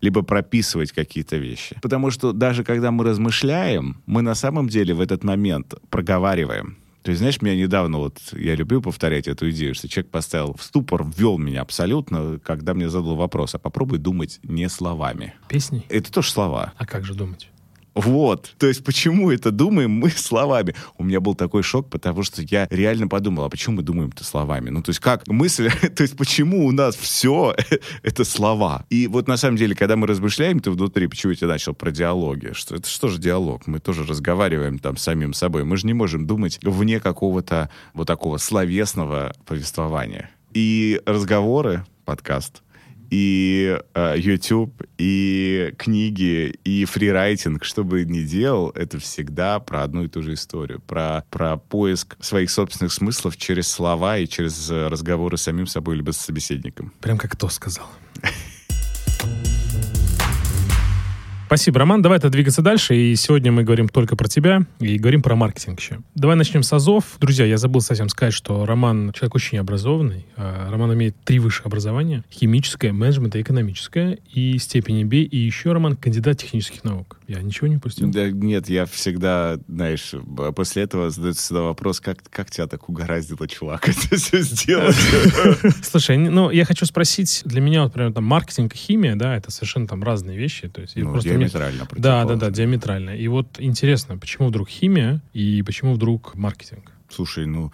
либо 0.00 0.22
прописывать 0.22 0.92
какие-то 0.92 1.36
вещи. 1.36 1.78
Потому 1.82 2.10
что 2.10 2.32
даже 2.32 2.64
когда 2.64 2.90
мы 2.90 3.04
размышляем, 3.04 4.02
мы 4.06 4.22
на 4.22 4.34
самом 4.34 4.68
деле 4.68 4.94
в 4.94 5.00
этот 5.00 5.24
момент 5.24 5.74
проговариваем. 5.90 6.76
То 7.02 7.10
есть, 7.10 7.20
знаешь, 7.20 7.40
меня 7.40 7.56
недавно, 7.56 7.98
вот 7.98 8.18
я 8.32 8.54
люблю 8.54 8.82
повторять 8.82 9.26
эту 9.26 9.48
идею, 9.50 9.74
что 9.74 9.88
человек 9.88 10.10
поставил 10.10 10.54
в 10.54 10.62
ступор, 10.62 11.04
ввел 11.04 11.38
меня 11.38 11.62
абсолютно, 11.62 12.38
когда 12.44 12.74
мне 12.74 12.90
задал 12.90 13.16
вопрос, 13.16 13.54
а 13.54 13.58
попробуй 13.58 13.98
думать 13.98 14.38
не 14.42 14.68
словами. 14.68 15.34
Песни? 15.48 15.84
Это 15.88 16.12
тоже 16.12 16.30
слова. 16.30 16.74
А 16.76 16.84
как 16.84 17.04
же 17.04 17.14
думать? 17.14 17.48
Вот. 17.94 18.54
То 18.58 18.66
есть 18.66 18.84
почему 18.84 19.30
это 19.30 19.50
думаем 19.50 19.90
мы 19.90 20.10
словами? 20.16 20.74
У 20.98 21.04
меня 21.04 21.20
был 21.20 21.34
такой 21.34 21.62
шок, 21.62 21.88
потому 21.88 22.22
что 22.22 22.42
я 22.42 22.66
реально 22.70 23.08
подумал, 23.08 23.44
а 23.44 23.50
почему 23.50 23.76
мы 23.76 23.82
думаем-то 23.82 24.24
словами? 24.24 24.70
Ну, 24.70 24.82
то 24.82 24.90
есть 24.90 25.00
как 25.00 25.26
мысль, 25.26 25.70
то 25.96 26.02
есть 26.02 26.16
почему 26.16 26.66
у 26.66 26.72
нас 26.72 26.96
все 26.96 27.54
это 28.02 28.24
слова? 28.24 28.86
И 28.90 29.06
вот 29.06 29.28
на 29.28 29.36
самом 29.36 29.56
деле, 29.56 29.74
когда 29.74 29.96
мы 29.96 30.06
размышляем, 30.06 30.60
ты 30.60 30.70
внутри, 30.70 31.06
почему 31.06 31.32
я 31.38 31.46
начал 31.46 31.74
про 31.74 31.90
диалоги? 31.90 32.52
Что, 32.52 32.76
это 32.76 32.88
что 32.88 33.08
же 33.08 33.18
диалог? 33.18 33.66
Мы 33.66 33.80
тоже 33.80 34.04
разговариваем 34.04 34.78
там 34.78 34.96
с 34.96 35.02
самим 35.02 35.32
собой. 35.32 35.64
Мы 35.64 35.76
же 35.76 35.86
не 35.86 35.94
можем 35.94 36.26
думать 36.26 36.58
вне 36.62 37.00
какого-то 37.00 37.70
вот 37.94 38.06
такого 38.06 38.38
словесного 38.38 39.34
повествования. 39.46 40.30
И 40.52 41.00
разговоры, 41.06 41.84
подкаст— 42.04 42.62
и 43.10 43.78
э, 43.94 44.14
YouTube, 44.16 44.82
и 44.96 45.74
книги, 45.76 46.54
и 46.64 46.84
фрирайтинг, 46.84 47.64
что 47.64 47.84
бы 47.84 48.04
ни 48.04 48.22
делал, 48.22 48.70
это 48.70 48.98
всегда 48.98 49.58
про 49.58 49.82
одну 49.82 50.04
и 50.04 50.08
ту 50.08 50.22
же 50.22 50.34
историю. 50.34 50.80
Про, 50.80 51.24
про 51.30 51.56
поиск 51.56 52.16
своих 52.20 52.50
собственных 52.50 52.92
смыслов 52.92 53.36
через 53.36 53.68
слова 53.68 54.18
и 54.18 54.26
через 54.26 54.70
э, 54.70 54.88
разговоры 54.88 55.36
с 55.36 55.42
самим 55.42 55.66
собой 55.66 55.96
либо 55.96 56.12
с 56.12 56.18
собеседником. 56.18 56.92
Прям 57.00 57.18
как 57.18 57.32
кто 57.32 57.48
сказал. 57.48 57.86
Спасибо, 61.50 61.80
Роман. 61.80 62.00
Давай 62.00 62.18
это 62.18 62.30
двигаться 62.30 62.62
дальше. 62.62 62.94
И 62.94 63.16
сегодня 63.16 63.50
мы 63.50 63.64
говорим 63.64 63.88
только 63.88 64.14
про 64.14 64.28
тебя 64.28 64.66
и 64.78 64.96
говорим 64.98 65.20
про 65.20 65.34
маркетинг 65.34 65.80
еще. 65.80 65.98
Давай 66.14 66.36
начнем 66.36 66.62
с 66.62 66.72
АЗОВ. 66.72 67.16
Друзья, 67.18 67.44
я 67.44 67.56
забыл 67.56 67.80
совсем 67.80 68.08
сказать, 68.08 68.32
что 68.32 68.64
Роман 68.66 69.12
человек 69.12 69.34
очень 69.34 69.58
образованный. 69.58 70.26
А, 70.36 70.70
Роман 70.70 70.94
имеет 70.94 71.16
три 71.24 71.40
высших 71.40 71.66
образования. 71.66 72.22
Химическое, 72.30 72.92
менеджмент 72.92 73.34
и 73.34 73.42
экономическое. 73.42 74.20
И 74.32 74.58
степень 74.58 75.02
MBA. 75.02 75.22
И 75.22 75.38
еще 75.38 75.72
Роман 75.72 75.96
кандидат 75.96 76.38
технических 76.38 76.84
наук. 76.84 77.18
Я 77.30 77.42
ничего 77.42 77.66
не 77.68 77.76
упустил? 77.76 78.10
Да, 78.10 78.28
нет, 78.28 78.68
я 78.68 78.86
всегда, 78.86 79.58
знаешь, 79.68 80.14
после 80.56 80.82
этого 80.82 81.10
задается 81.10 81.42
всегда 81.42 81.62
вопрос, 81.62 82.00
как, 82.00 82.18
как 82.28 82.50
тебя 82.50 82.66
так 82.66 82.88
угораздило, 82.88 83.46
чувак, 83.46 83.88
это 83.88 84.16
все 84.16 84.40
сделать? 84.42 84.96
Слушай, 85.82 86.18
ну, 86.18 86.50
я 86.50 86.64
хочу 86.64 86.86
спросить, 86.86 87.42
для 87.44 87.60
меня, 87.60 87.82
вот, 87.82 87.90
например, 87.90 88.12
там, 88.12 88.24
маркетинг 88.24 88.74
и 88.74 88.76
химия, 88.76 89.14
да, 89.14 89.36
это 89.36 89.52
совершенно 89.52 89.86
там 89.86 90.02
разные 90.02 90.36
вещи. 90.36 90.68
То 90.68 90.80
есть, 90.80 90.96
ну, 90.96 91.12
просто 91.12 91.39
диаметрально. 91.48 91.88
Да, 91.92 92.24
да, 92.24 92.36
да, 92.36 92.50
диаметрально. 92.50 93.10
И 93.10 93.28
вот 93.28 93.60
интересно, 93.60 94.16
почему 94.18 94.48
вдруг 94.48 94.68
химия 94.68 95.20
и 95.32 95.62
почему 95.62 95.94
вдруг 95.94 96.34
маркетинг? 96.34 96.92
Слушай, 97.08 97.46
ну, 97.46 97.72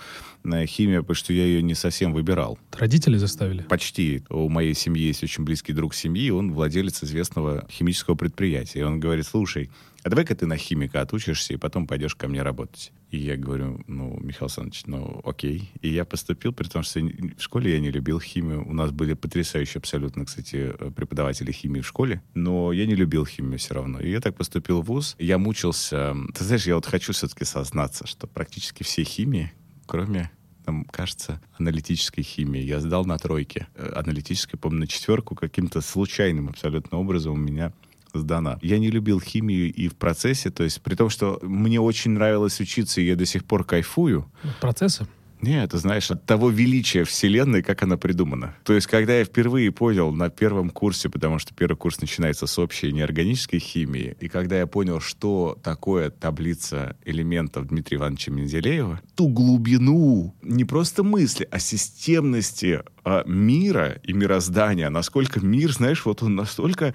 химия, 0.67 1.01
потому 1.01 1.17
что 1.17 1.33
я 1.33 1.45
ее 1.45 1.63
не 1.63 1.75
совсем 1.75 2.13
выбирал. 2.13 2.59
Родители 2.73 3.17
заставили? 3.17 3.63
Почти. 3.63 4.23
У 4.29 4.49
моей 4.49 4.75
семьи 4.75 5.03
есть 5.03 5.23
очень 5.23 5.45
близкий 5.45 5.73
друг 5.73 5.95
семьи, 5.95 6.31
он 6.31 6.53
владелец 6.53 7.03
известного 7.03 7.67
химического 7.71 8.15
предприятия. 8.15 8.81
И 8.81 8.83
он 8.83 9.01
говорит, 9.01 9.27
слушай, 9.27 9.71
а 10.07 10.09
давай-ка 10.09 10.37
ты 10.37 10.47
на 10.47 10.57
химика 10.57 11.01
отучишься, 11.01 11.55
и 11.55 11.57
потом 11.57 11.89
пойдешь 11.89 12.15
ко 12.15 12.29
мне 12.29 12.43
работать. 12.43 12.93
И 13.11 13.19
я 13.19 13.37
говорю, 13.37 13.83
ну, 13.89 14.17
Михаил 14.21 14.45
Александрович, 14.45 14.83
ну, 14.87 15.21
окей. 15.25 15.71
И 15.81 15.89
я 15.89 16.05
поступил, 16.05 16.53
при 16.53 16.69
том, 16.69 16.85
что 16.85 17.01
в 17.01 17.41
школе 17.41 17.73
я 17.73 17.81
не 17.81 17.91
любил 17.91 18.21
химию. 18.21 18.65
У 18.69 18.73
нас 18.73 18.93
были 18.93 19.15
потрясающие 19.15 19.81
абсолютно, 19.81 20.25
кстати, 20.25 20.73
преподаватели 20.95 21.51
химии 21.51 21.81
в 21.81 21.87
школе, 21.89 22.23
но 22.35 22.73
я 22.73 22.87
не 22.87 22.95
любил 22.95 23.27
химию 23.27 23.59
все 23.59 23.75
равно. 23.75 23.99
И 23.99 24.11
я 24.11 24.21
так 24.21 24.37
поступил 24.37 24.81
в 24.83 24.87
ВУЗ. 24.87 25.17
Я 25.19 25.39
мучился. 25.39 26.15
Ты 26.35 26.45
знаешь, 26.45 26.67
я 26.69 26.77
вот 26.77 26.87
хочу 26.87 27.13
все-таки 27.13 27.45
сознаться, 27.45 28.07
что 28.07 28.29
практически 28.29 28.85
все 28.85 29.03
химии, 29.03 29.53
кроме 29.87 30.31
там, 30.67 30.85
кажется, 30.85 31.41
аналитической 31.59 32.23
химии. 32.23 32.61
Я 32.61 32.81
сдал 32.81 33.05
на 33.05 33.17
тройке. 33.19 33.69
Э, 33.77 33.93
аналитической, 33.95 34.57
по-моему, 34.57 34.81
на 34.81 34.87
четверку 34.89 35.37
каким-то 35.37 35.81
случайным 35.81 36.49
абсолютно 36.49 36.99
образом 36.99 37.35
у 37.35 37.37
меня 37.37 37.73
сдана. 38.13 38.59
Я 38.63 38.79
не 38.79 38.91
любил 38.91 39.21
химию 39.21 39.73
и 39.73 39.89
в 39.89 39.95
процессе, 39.95 40.51
то 40.51 40.65
есть 40.65 40.83
при 40.83 40.97
том, 40.97 41.09
что 41.09 41.39
мне 41.43 41.81
очень 41.81 42.13
нравилось 42.13 42.61
учиться, 42.61 43.01
и 43.01 43.07
я 43.07 43.15
до 43.15 43.27
сих 43.27 43.45
пор 43.45 43.65
кайфую. 43.65 44.27
Процессы? 44.61 45.07
Нет, 45.41 45.71
ты 45.71 45.79
знаешь, 45.79 46.11
от 46.11 46.25
того 46.25 46.51
величия 46.51 47.05
Вселенной, 47.05 47.63
как 47.63 47.83
она 47.83 47.97
придумана. 47.97 48.57
То 48.65 48.73
есть, 48.73 48.87
когда 48.87 49.19
я 49.19 49.25
впервые 49.25 49.71
понял 49.71 50.13
на 50.13 50.31
первом 50.31 50.71
курсе, 50.71 51.11
потому 51.11 51.39
что 51.39 51.55
первый 51.55 51.77
курс 51.77 52.01
начинается 52.01 52.47
с 52.47 52.59
общей 52.59 52.93
неорганической 52.93 53.59
химии, 53.59 54.17
и 54.21 54.29
когда 54.29 54.59
я 54.59 54.67
понял, 54.67 55.01
что 55.01 55.59
такое 55.63 56.11
таблица 56.11 56.97
элементов 57.05 57.69
Дмитрия 57.69 57.99
Ивановича 57.99 58.33
Менделеева, 58.33 59.01
ту 59.15 59.29
глубину 59.29 60.35
не 60.43 60.65
просто 60.65 61.03
мысли, 61.03 61.47
а 61.51 61.59
системности 61.59 62.83
а, 63.05 63.25
мира 63.27 63.99
и 64.03 64.13
мироздания, 64.13 64.89
насколько 64.91 65.41
мир, 65.41 65.73
знаешь, 65.73 66.05
вот 66.07 66.23
он 66.23 66.35
настолько 66.35 66.95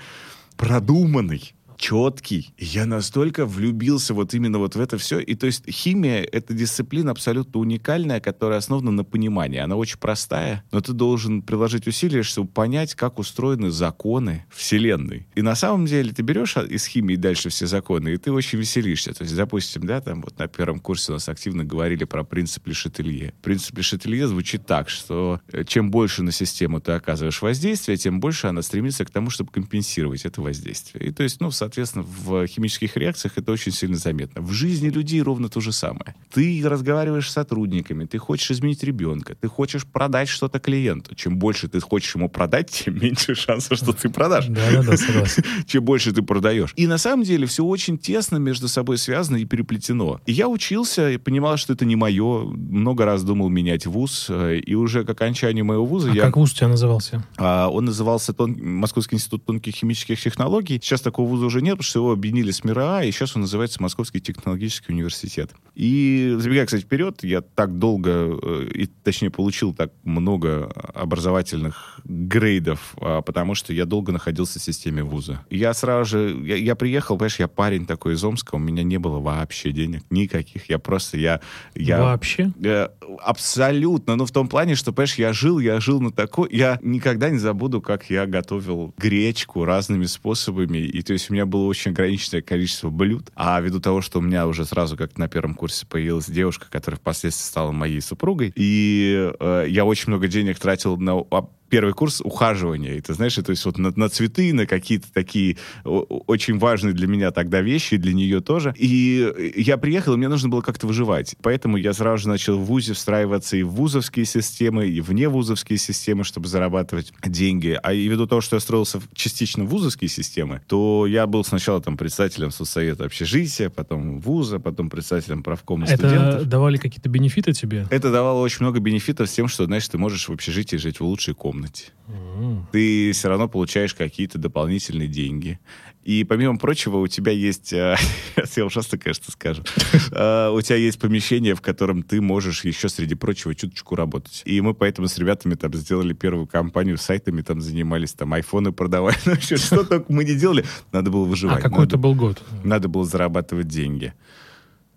продуманный, 0.58 1.54
четкий. 1.82 2.54
Я 2.60 2.86
настолько 2.86 3.46
влюбился 3.46 4.14
вот 4.14 4.34
именно 4.36 4.60
вот 4.60 4.76
в 4.76 4.80
это 4.80 5.00
все. 5.00 5.20
И 5.20 5.34
то 5.34 5.48
есть 5.48 5.68
химия— 5.70 6.22
это 6.32 6.54
дисциплина 6.54 7.12
абсолютно 7.12 7.60
уникальная, 7.60 8.20
которая 8.20 8.60
основана 8.60 8.92
на 8.92 9.04
понимании. 9.04 9.58
Она 9.58 9.76
очень 9.76 9.98
простая, 9.98 10.64
но 10.72 10.80
ты 10.82 10.94
должен 10.94 11.42
приложить 11.42 11.88
усилия, 11.88 12.22
чтобы 12.22 12.50
понять, 12.50 12.94
как 12.94 13.18
устроены 13.18 13.72
законы 13.72 14.46
Вселенной. 14.52 15.28
И 15.34 15.42
на 15.42 15.56
самом 15.56 15.88
деле 15.88 16.14
ты 16.14 16.22
берешь 16.22 16.56
из 16.56 16.86
химии 16.86 17.16
дальше 17.16 17.50
все 17.50 17.66
законы, 17.66 18.10
и 18.10 18.18
ты 18.18 18.32
очень 18.32 18.60
веселишься. 18.60 19.14
То 19.14 19.24
есть, 19.24 19.36
допустим, 19.36 19.84
да, 19.84 20.02
там 20.02 20.22
вот 20.22 20.38
на 20.38 20.48
первом 20.48 20.80
курсе 20.80 21.12
у 21.12 21.16
нас 21.16 21.28
активно 21.30 21.66
говорили 21.66 22.04
про 22.04 22.24
принцип 22.24 22.68
Лешетелье. 22.68 23.34
Принцип 23.42 23.76
Лешетелье 23.76 24.28
звучит 24.28 24.68
так, 24.68 24.88
что 24.88 25.42
э, 25.52 25.64
чем 25.64 25.90
больше 25.90 26.22
на 26.22 26.32
систему 26.32 26.80
ты 26.80 26.92
оказываешь 26.92 27.42
воздействие, 27.42 27.98
тем 27.98 28.20
больше 28.20 28.46
она 28.46 28.62
стремится 28.62 29.04
к 29.04 29.10
тому, 29.10 29.32
чтобы 29.32 29.52
компенсировать 29.52 30.26
это 30.26 30.42
воздействие. 30.42 31.08
И 31.08 31.12
то 31.12 31.24
есть, 31.24 31.42
ну, 31.42 31.50
в 31.50 31.56
соответственно, 31.72 32.06
в 32.06 32.48
химических 32.48 32.98
реакциях 32.98 33.38
это 33.38 33.52
очень 33.52 33.72
сильно 33.72 33.96
заметно. 33.96 34.42
В 34.42 34.52
жизни 34.52 34.90
людей 34.90 35.22
ровно 35.22 35.48
то 35.48 35.62
же 35.62 35.72
самое. 35.72 36.16
Ты 36.34 36.62
разговариваешь 36.66 37.30
с 37.30 37.34
сотрудниками, 37.34 38.06
ты 38.06 38.18
хочешь 38.18 38.52
изменить 38.52 38.84
ребенка, 38.84 39.36
ты 39.36 39.48
хочешь 39.48 39.86
продать 39.86 40.28
что-то 40.28 40.60
клиенту. 40.60 41.16
Чем 41.16 41.38
больше 41.38 41.70
ты 41.70 41.80
хочешь 41.80 42.14
ему 42.16 42.30
продать, 42.30 42.70
тем 42.86 43.00
меньше 43.00 43.36
шансов, 43.36 43.78
что 43.78 43.94
ты 43.94 44.10
продашь. 44.10 44.48
Да-да-да, 44.48 44.98
согласен. 44.98 45.44
Чем 45.66 45.86
больше 45.86 46.12
ты 46.12 46.22
продаешь. 46.22 46.74
И 46.76 46.88
на 46.88 46.98
самом 46.98 47.24
деле 47.24 47.46
все 47.46 47.64
очень 47.64 47.98
тесно 47.98 48.38
между 48.38 48.68
собой 48.68 48.98
связано 48.98 49.38
и 49.38 49.46
переплетено. 49.46 50.20
И 50.26 50.34
я 50.34 50.50
учился 50.50 51.12
и 51.12 51.18
понимал, 51.18 51.58
что 51.58 51.74
это 51.74 51.86
не 51.86 51.96
мое. 51.96 52.44
Много 52.44 53.06
раз 53.06 53.24
думал 53.24 53.50
менять 53.50 53.86
вуз. 53.86 54.28
Э, 54.30 54.58
и 54.58 54.76
уже 54.76 55.06
к 55.06 55.10
окончанию 55.10 55.64
моего 55.64 55.86
вуза 55.86 56.12
а 56.12 56.14
я... 56.14 56.22
как 56.24 56.38
вуз 56.38 56.52
у 56.52 56.56
тебя 56.56 56.68
назывался? 56.68 57.24
А, 57.38 57.70
он 57.70 57.86
назывался 57.86 58.34
Тон... 58.34 58.58
Московский 58.62 59.16
институт 59.16 59.46
тонких 59.46 59.74
химических 59.74 60.20
технологий. 60.20 60.80
Сейчас 60.82 61.02
такого 61.02 61.30
вуза 61.30 61.46
уже 61.46 61.61
нет, 61.62 61.74
потому 61.74 61.84
что 61.84 62.00
его 62.00 62.12
объединили 62.12 62.52
с 62.52 62.64
МИРА, 62.64 63.04
и 63.04 63.12
сейчас 63.12 63.36
он 63.36 63.44
называется 63.44 63.82
Московский 63.82 64.20
технологический 64.20 64.92
университет. 64.92 65.52
И, 65.76 66.36
забегая, 66.38 66.66
кстати, 66.66 66.84
вперед, 66.84 67.24
я 67.24 67.42
так 67.42 67.78
долго, 67.78 68.10
э, 68.12 68.70
и, 68.74 68.86
точнее, 68.88 69.30
получил 69.30 69.74
так 69.74 69.92
много 70.04 70.66
образовательных 70.94 72.00
грейдов, 72.04 72.96
а, 73.00 73.22
потому 73.22 73.56
что 73.56 73.74
я 73.74 73.86
долго 73.86 74.12
находился 74.12 74.60
в 74.60 74.64
системе 74.64 75.04
вуза. 75.04 75.46
Я 75.50 75.74
сразу 75.74 76.10
же, 76.10 76.42
я, 76.46 76.56
я 76.56 76.76
приехал, 76.76 77.18
понимаешь, 77.18 77.40
я 77.40 77.48
парень 77.48 77.86
такой 77.86 78.14
из 78.14 78.24
Омска, 78.24 78.56
у 78.56 78.60
меня 78.60 78.84
не 78.84 78.98
было 78.98 79.20
вообще 79.20 79.72
денег, 79.72 80.04
никаких. 80.10 80.70
Я 80.70 80.80
просто, 80.80 81.18
я... 81.18 81.42
я 81.76 82.02
вообще? 82.02 82.52
Э, 82.64 82.90
абсолютно. 83.20 84.16
Ну, 84.16 84.26
в 84.26 84.32
том 84.32 84.48
плане, 84.48 84.76
что, 84.76 84.92
понимаешь, 84.92 85.16
я 85.16 85.34
жил, 85.34 85.60
я 85.60 85.80
жил 85.80 86.02
на 86.02 86.12
такой... 86.12 86.50
Я 86.52 86.80
никогда 86.82 87.30
не 87.30 87.38
забуду, 87.38 87.82
как 87.82 88.10
я 88.10 88.26
готовил 88.26 88.94
гречку 88.98 89.66
разными 89.66 90.06
способами. 90.06 90.80
И 90.80 91.02
то 91.02 91.14
есть 91.14 91.30
у 91.30 91.34
меня 91.34 91.41
было 91.46 91.66
очень 91.66 91.92
ограниченное 91.92 92.42
количество 92.42 92.90
блюд. 92.90 93.30
А 93.36 93.60
ввиду 93.60 93.80
того, 93.80 94.02
что 94.02 94.20
у 94.20 94.22
меня 94.22 94.48
уже 94.48 94.66
сразу 94.66 94.98
как 94.98 95.18
на 95.18 95.28
первом 95.28 95.54
курсе 95.54 95.86
появилась 95.86 96.26
девушка, 96.26 96.68
которая 96.70 97.00
впоследствии 97.00 97.48
стала 97.48 97.72
моей 97.72 98.02
супругой, 98.02 98.52
и 98.56 99.32
э, 99.40 99.66
я 99.68 99.86
очень 99.86 100.10
много 100.10 100.28
денег 100.28 100.60
тратил 100.60 100.98
на 100.98 101.24
первый 101.72 101.94
курс 101.94 102.22
ухаживания. 102.22 102.96
И 102.96 103.02
ты 103.02 103.14
знаешь, 103.14 103.36
то 103.36 103.50
есть 103.50 103.66
вот 103.66 103.78
на, 103.78 103.92
на 103.96 104.10
цветы, 104.10 104.54
на 104.54 104.68
какие-то 104.68 105.08
такие 105.12 105.58
очень 105.84 106.60
важные 106.60 106.94
для 106.94 107.08
меня 107.08 107.32
тогда 107.32 107.62
вещи, 107.62 107.96
для 107.96 108.14
нее 108.14 108.42
тоже. 108.42 108.76
И 108.78 109.54
я 109.56 109.78
приехал, 109.78 110.14
и 110.14 110.18
мне 110.18 110.28
нужно 110.28 110.50
было 110.50 110.62
как-то 110.62 110.86
выживать. 110.86 111.36
Поэтому 111.42 111.78
я 111.78 111.94
сразу 111.94 112.24
же 112.24 112.30
начал 112.30 112.58
в 112.58 112.66
ВУЗе 112.66 112.94
встраиваться 112.94 113.56
и 113.56 113.64
в 113.64 113.70
вузовские 113.70 114.26
системы, 114.26 114.90
и 114.90 115.00
вне 115.00 115.30
вузовские 115.30 115.78
системы, 115.78 116.26
чтобы 116.26 116.50
зарабатывать 116.50 117.14
деньги. 117.26 117.80
А 117.82 117.94
и 117.94 118.06
ввиду 118.06 118.28
того, 118.28 118.42
что 118.42 118.58
я 118.58 118.60
строился 118.60 119.00
частично 119.14 119.64
в 119.64 119.68
вузовские 119.68 120.10
системы, 120.10 120.62
то 120.68 121.08
я 121.08 121.26
был 121.26 121.46
сначала 121.46 121.82
там 121.82 121.96
председателем 121.96 122.52
соцсовета 122.52 123.06
общежития, 123.06 123.70
потом 123.70 124.20
вуза, 124.20 124.60
потом 124.60 124.90
председателем 124.90 125.42
правкома 125.42 125.86
Это 125.86 125.96
студентов. 125.96 126.50
давали 126.50 126.76
какие-то 126.76 127.08
бенефиты 127.08 127.54
тебе? 127.54 127.88
Это 127.90 128.12
давало 128.12 128.42
очень 128.42 128.58
много 128.60 128.82
бенефитов 128.82 129.30
с 129.30 129.32
тем, 129.32 129.48
что, 129.48 129.66
знаешь, 129.66 129.88
ты 129.88 129.98
можешь 129.98 130.28
в 130.28 130.34
общежитии 130.34 130.76
жить 130.76 131.00
в 131.00 131.06
лучшей 131.06 131.34
комнате 131.34 131.61
комнате. 131.62 131.92
Mm-hmm. 132.08 132.64
Ты 132.72 133.12
все 133.14 133.30
равно 133.30 133.48
получаешь 133.48 133.94
какие-то 133.94 134.38
дополнительные 134.38 135.08
деньги. 135.08 135.60
И, 136.04 136.24
помимо 136.24 136.58
прочего, 136.58 136.98
у 136.98 137.08
тебя 137.08 137.32
есть... 137.32 137.74
Э, 137.74 137.96
я 138.56 138.66
ужасно, 138.66 138.98
конечно, 138.98 139.32
скажу. 139.32 139.64
Э, 140.12 140.50
у 140.50 140.60
тебя 140.62 140.78
есть 140.78 141.00
помещение, 141.00 141.54
в 141.54 141.62
котором 141.62 142.02
ты 142.02 142.22
можешь 142.22 142.66
еще, 142.66 142.90
среди 142.90 143.14
прочего, 143.14 143.54
чуточку 143.54 143.96
работать. 143.96 144.42
И 144.46 144.60
мы 144.62 144.74
поэтому 144.74 145.08
с 145.08 145.18
ребятами 145.20 145.54
там 145.54 145.74
сделали 145.76 146.14
первую 146.14 146.48
компанию, 146.48 146.98
сайтами 146.98 147.42
там 147.42 147.62
занимались, 147.62 148.14
там 148.14 148.34
айфоны 148.34 148.72
продавали. 148.72 149.18
Ну, 149.26 149.58
что 149.58 149.84
только 149.84 150.12
мы 150.12 150.24
не 150.24 150.36
делали. 150.36 150.66
Надо 150.92 151.12
было 151.12 151.26
выживать. 151.26 151.60
А 151.60 151.62
какой 151.62 151.86
это 151.86 151.98
был 151.98 152.16
год? 152.16 152.42
Надо 152.64 152.88
было 152.88 153.06
зарабатывать 153.06 153.68
деньги. 153.68 154.14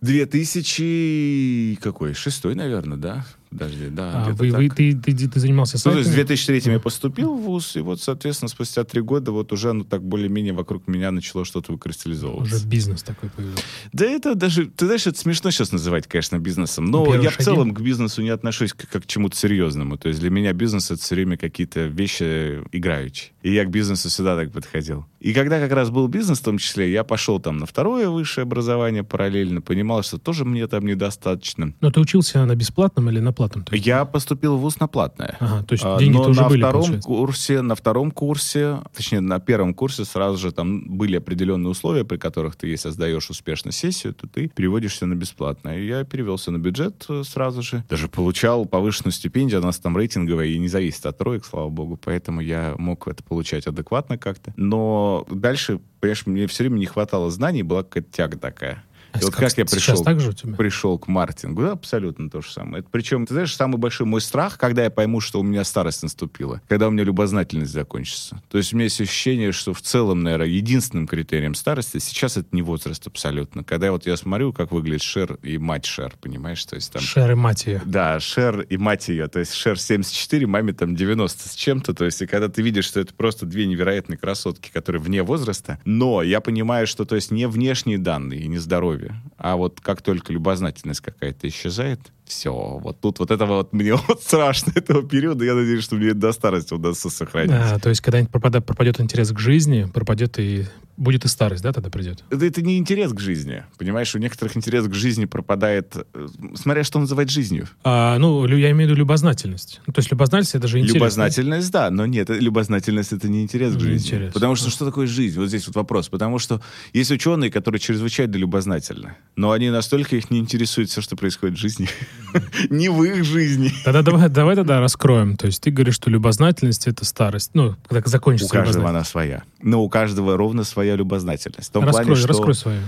2000... 0.01 1.79
Какой? 1.83 2.15
Шестой, 2.15 2.55
наверное, 2.55 2.99
да? 2.99 3.27
Подожди, 3.55 3.89
да. 3.89 4.27
А, 4.27 4.31
вы, 4.33 4.51
вы, 4.51 4.69
ты, 4.69 4.97
ты, 4.97 5.15
ты 5.15 5.39
занимался 5.41 5.79
сайтами? 5.79 5.93
Ну, 5.93 6.03
то 6.03 6.09
есть 6.09 6.11
в 6.11 6.15
2003 6.15 6.73
я 6.73 6.81
поступил 6.81 7.37
в 7.37 7.43
ВУЗ, 7.43 7.77
и 7.77 7.81
вот, 7.81 8.03
соответственно, 8.03 8.49
спустя 8.49 8.83
три 8.83 9.01
года 9.01 9.31
вот 9.31 9.53
уже, 9.53 9.73
ну, 9.73 9.85
так 9.85 10.03
более-менее 10.03 10.53
вокруг 10.53 10.89
меня 10.89 11.13
начало 11.13 11.45
что-то 11.45 11.71
выкристаллизовываться. 11.71 12.57
Уже 12.57 12.67
бизнес 12.67 13.05
такой 13.05 13.31
появился. 13.31 13.63
Да 13.93 14.07
это 14.07 14.35
даже, 14.35 14.67
ты 14.67 14.87
знаешь, 14.87 15.07
это 15.07 15.17
смешно 15.17 15.53
сейчас 15.53 15.71
называть, 15.71 16.09
конечно, 16.09 16.41
бизнесом, 16.41 16.87
но 16.87 17.05
Первые 17.05 17.23
я 17.23 17.31
шаги. 17.31 17.43
в 17.43 17.45
целом 17.45 17.73
к 17.73 17.81
бизнесу 17.81 18.23
не 18.23 18.31
отношусь 18.31 18.73
как, 18.73 18.91
как 18.91 19.05
к 19.05 19.07
чему-то 19.07 19.37
серьезному. 19.37 19.99
То 19.99 20.09
есть 20.09 20.19
для 20.19 20.31
меня 20.31 20.53
бизнес— 20.53 20.91
это 20.91 21.01
все 21.01 21.15
время 21.15 21.37
какие-то 21.37 21.87
вещи 21.87 22.61
играющие. 22.73 23.31
И 23.43 23.55
я 23.55 23.65
к 23.65 23.71
бизнесу 23.71 24.09
всегда 24.09 24.35
так 24.37 24.51
подходил. 24.51 25.07
И 25.25 25.33
когда 25.33 25.59
как 25.59 25.73
раз 25.73 25.89
был 25.89 26.07
бизнес 26.07 26.41
в 26.41 26.45
том 26.45 26.59
числе, 26.59 26.93
я 26.93 27.03
пошел 27.03 27.41
там 27.41 27.57
на 27.57 27.65
второе 27.65 28.11
высшее 28.11 28.43
образование 28.43 29.03
параллельно, 29.05 29.63
понимал, 29.63 30.03
что 30.03 30.19
тоже 30.19 30.45
мне 30.45 30.67
там 30.67 30.85
недостаточно. 30.85 31.73
Но 31.81 31.91
ты 31.91 31.99
учился 31.99 32.45
на 32.45 32.55
бесплатном 32.55 33.09
или 33.09 33.21
на 33.21 33.33
платном? 33.33 33.65
есть? 33.71 33.87
Я 33.87 34.05
поступил 34.05 34.59
в 34.59 34.61
ВУЗ 34.61 34.81
на 34.81 34.87
платное. 34.87 35.39
Ага, 35.41 35.65
то 35.65 35.73
есть 35.73 35.85
деньги 35.99 36.13
Но 36.13 36.29
уже 36.29 36.43
на 36.43 36.49
были, 36.51 36.61
втором 36.61 36.83
получается? 36.83 37.09
курсе, 37.09 37.63
на 37.63 37.75
втором 37.75 38.11
курсе, 38.11 38.81
точнее, 38.95 39.21
на 39.21 39.41
первом 39.41 39.73
курсе 39.73 40.05
сразу 40.05 40.37
же 40.37 40.53
там 40.53 40.99
были 40.99 41.17
определенные 41.17 41.71
условия, 41.71 42.05
при 42.05 42.19
которых 42.19 42.57
ты, 42.57 42.67
если 42.67 42.91
сдаешь 42.91 43.31
успешно 43.31 43.73
сессию, 43.73 44.13
то 44.13 44.29
ты 44.29 44.49
переводишься 44.49 45.07
на 45.07 45.15
бесплатное. 45.15 45.79
И 45.79 45.87
я 45.87 46.05
перевелся 46.05 46.51
на 46.51 46.59
бюджет 46.59 47.03
э, 47.09 47.23
сразу 47.25 47.63
же. 47.63 47.83
Даже 47.89 48.09
получал 48.09 48.67
повышенную 48.67 49.13
стипендию, 49.13 49.63
у 49.63 49.65
нас 49.65 49.79
там 49.79 49.97
рейтинговая 49.97 50.49
и 50.49 50.59
не 50.59 50.69
зависит 50.69 51.07
от 51.07 51.17
троек, 51.17 51.47
слава 51.47 51.71
богу, 51.71 51.97
поэтому 51.97 52.43
я 52.43 52.75
мог 52.77 53.09
это 53.09 53.25
получать 53.25 53.67
адекватно 53.67 54.19
как-то. 54.19 54.53
Но 54.59 55.14
дальше, 55.29 55.81
понимаешь, 56.01 56.27
мне 56.27 56.47
все 56.47 56.65
время 56.65 56.79
не 56.79 56.87
хватало 56.87 57.31
знаний, 57.31 57.63
была 57.63 57.83
какая-то 57.85 58.11
тяга 58.11 58.39
такая. 58.39 58.85
А 59.15 59.19
вот 59.23 59.35
как 59.35 59.43
я 59.43 59.49
сейчас 59.49 59.71
пришел, 59.71 60.05
так 60.05 60.21
же 60.21 60.31
у 60.31 60.33
тебя? 60.33 60.55
пришел 60.55 60.99
к 60.99 61.07
маркетингу, 61.07 61.63
да, 61.63 61.73
абсолютно 61.73 62.29
то 62.29 62.43
же 62.43 62.51
самое. 62.51 62.81
Это, 62.81 62.89
причем, 62.91 63.27
ты 63.27 63.35
знаешь, 63.35 63.55
самый 63.55 63.77
большой 63.77 64.07
мой 64.07 64.21
страх, 64.21 64.59
когда 64.59 64.85
я 64.85 64.91
пойму, 64.91 65.21
что 65.21 65.41
у 65.41 65.43
меня 65.43 65.65
старость 65.65 66.03
наступила, 66.03 66.61
когда 66.69 66.89
у 66.89 66.91
меня 66.91 67.05
любознательность 67.05 67.73
закончится. 67.73 68.43
То 68.51 68.59
есть 68.59 68.73
у 68.73 68.77
меня 68.77 68.85
есть 68.85 69.01
ощущение, 69.01 69.53
что 69.53 69.73
в 69.73 69.81
целом, 69.81 70.23
наверное, 70.23 70.49
единственным 70.49 71.07
критерием 71.07 71.55
старости 71.55 71.99
сейчас 71.99 72.37
это 72.37 72.49
не 72.53 72.63
возраст 72.63 73.07
абсолютно. 73.07 73.63
Когда 73.65 73.93
вот 73.93 74.07
я 74.07 74.17
смотрю, 74.17 74.53
как 74.53 74.73
выглядит 74.73 75.03
Шер 75.03 75.39
и 75.43 75.59
мать 75.59 75.87
Шер, 75.87 76.15
понимаешь, 76.21 76.65
то 76.65 76.75
есть 76.75 76.93
там... 76.93 77.03
Шер 77.03 77.31
и 77.31 77.35
мать 77.35 77.67
ее. 77.67 77.83
Да, 77.85 78.19
Шер 78.19 78.63
и 78.63 78.77
мать 78.77 79.09
ее. 79.09 79.29
То 79.29 79.39
есть 79.39 79.55
Шер 79.55 79.79
74, 79.79 80.47
маме 80.47 80.73
там 80.73 80.97
90 80.97 81.49
с 81.49 81.55
чем-то. 81.55 81.95
То 81.95 82.05
есть 82.05 82.23
и 82.23 82.27
когда 82.27 82.49
ты 82.49 82.63
видишь, 82.63 82.87
что 82.87 83.01
это 83.01 83.15
просто 83.15 83.47
две 83.47 83.67
невероятные 83.67 84.19
красотки, 84.19 84.71
которые 84.73 85.01
вне 85.01 85.23
возраста, 85.23 85.79
но 85.85 86.23
я 86.23 86.41
понимаю, 86.41 86.87
что 86.87 87.05
то 87.05 87.15
есть 87.15 87.31
не 87.31 87.47
внешние 87.47 87.99
данные 87.99 88.41
и 88.41 88.49
не 88.49 88.59
здоровье, 88.59 89.04
а 89.37 89.57
вот 89.57 89.81
как 89.81 90.03
только 90.03 90.33
любознательность 90.33 91.01
какая-то 91.01 91.49
исчезает, 91.49 92.01
все, 92.25 92.53
вот 92.53 93.01
тут 93.01 93.19
вот 93.19 93.31
этого 93.31 93.57
вот 93.59 93.73
мне 93.73 93.95
вот 94.09 94.23
страшно, 94.23 94.73
этого 94.75 95.03
периода, 95.03 95.45
я 95.45 95.55
надеюсь, 95.55 95.85
что 95.85 95.97
мне 95.97 96.15
до 96.15 96.33
старости 96.33 96.75
удастся 96.75 97.11
сохранить. 97.11 97.53
А, 97.53 97.79
то 97.79 97.89
есть, 97.89 98.01
когда 98.01 98.25
пропадет, 98.25 98.65
пропадет 98.65 99.01
интерес 99.01 99.31
к 99.31 99.39
жизни, 99.39 99.89
пропадет 99.93 100.39
и 100.39 100.67
будет 100.97 101.25
и 101.25 101.29
старость, 101.29 101.63
да, 101.63 101.73
тогда 101.73 101.91
придет? 101.91 102.23
Это, 102.31 102.47
это 102.47 102.63
не 102.63 102.79
интерес 102.79 103.13
к 103.13 103.21
жизни, 103.21 103.65
понимаешь? 103.79 104.15
У 104.15 104.19
некоторых 104.19 104.57
интерес 104.57 104.87
к 104.87 104.95
жизни 104.95 105.25
пропадает, 105.25 105.97
э, 106.15 106.27
смотря 106.55 106.85
что 106.85 106.99
называть 106.99 107.31
жизнью. 107.31 107.69
А, 107.83 108.19
ну, 108.19 108.47
я 108.47 108.71
имею 108.71 108.89
в 108.89 108.93
виду 108.93 109.01
любознательность. 109.01 109.81
Ну, 109.87 109.93
то 109.93 109.99
есть 109.99 110.11
любознательность 110.11 110.55
это 110.55 110.69
же 110.69 110.79
интерес. 110.79 110.95
Любознательность, 110.95 111.71
да, 111.73 111.91
но 111.91 112.07
нет, 112.07 112.31
э, 112.31 112.39
любознательность 112.39 113.13
это 113.13 113.29
не 113.29 113.43
интерес 113.43 113.75
к 113.75 113.81
жизни. 113.81 114.07
интерес. 114.07 114.33
Потому 114.33 114.55
что 114.55 114.71
что 114.71 114.85
такое 114.85 115.07
жизнь? 115.07 115.39
Вот 115.39 115.49
здесь 115.49 115.67
вот 115.67 115.77
вопрос. 115.77 116.09
Потому 116.09 116.39
что 116.39 116.61
есть 116.93 117.11
ученые, 117.11 117.51
которые 117.51 117.81
чрезвычайно 117.81 118.37
любознательны, 118.37 119.17
но 119.37 119.51
они 119.51 119.71
настолько 119.71 120.17
их 120.17 120.31
не 120.31 120.39
интересует 120.39 120.91
все, 120.91 121.01
что 121.01 121.17
происходит 121.17 121.57
в 121.59 121.61
жизни. 121.61 121.89
Не 122.71 122.89
в 122.89 123.03
их 123.05 123.25
жизни. 123.25 123.71
Тогда 123.85 124.03
давай, 124.03 124.29
давай 124.29 124.57
тогда 124.57 124.81
раскроем. 124.81 125.37
То 125.37 125.47
есть 125.47 125.63
ты 125.63 125.71
говоришь, 125.71 125.95
что 125.95 126.11
любознательность 126.11 126.87
это 126.87 127.05
старость. 127.05 127.51
Ну, 127.55 127.77
когда 127.89 128.03
У 128.07 128.09
закончится 128.09 128.51
каждого 128.53 128.83
любознательность. 128.83 128.97
она 128.97 129.05
своя. 129.05 129.43
Но 129.63 129.83
у 129.83 129.89
каждого 129.89 130.37
ровно 130.37 130.65
своя 130.65 130.97
любознательность. 130.97 131.69
В 131.69 131.73
том 131.73 131.85
Раскрой, 131.85 132.05
плане, 132.07 132.19
что 132.19 132.29
раскрой 132.29 132.55
свою. 132.55 132.81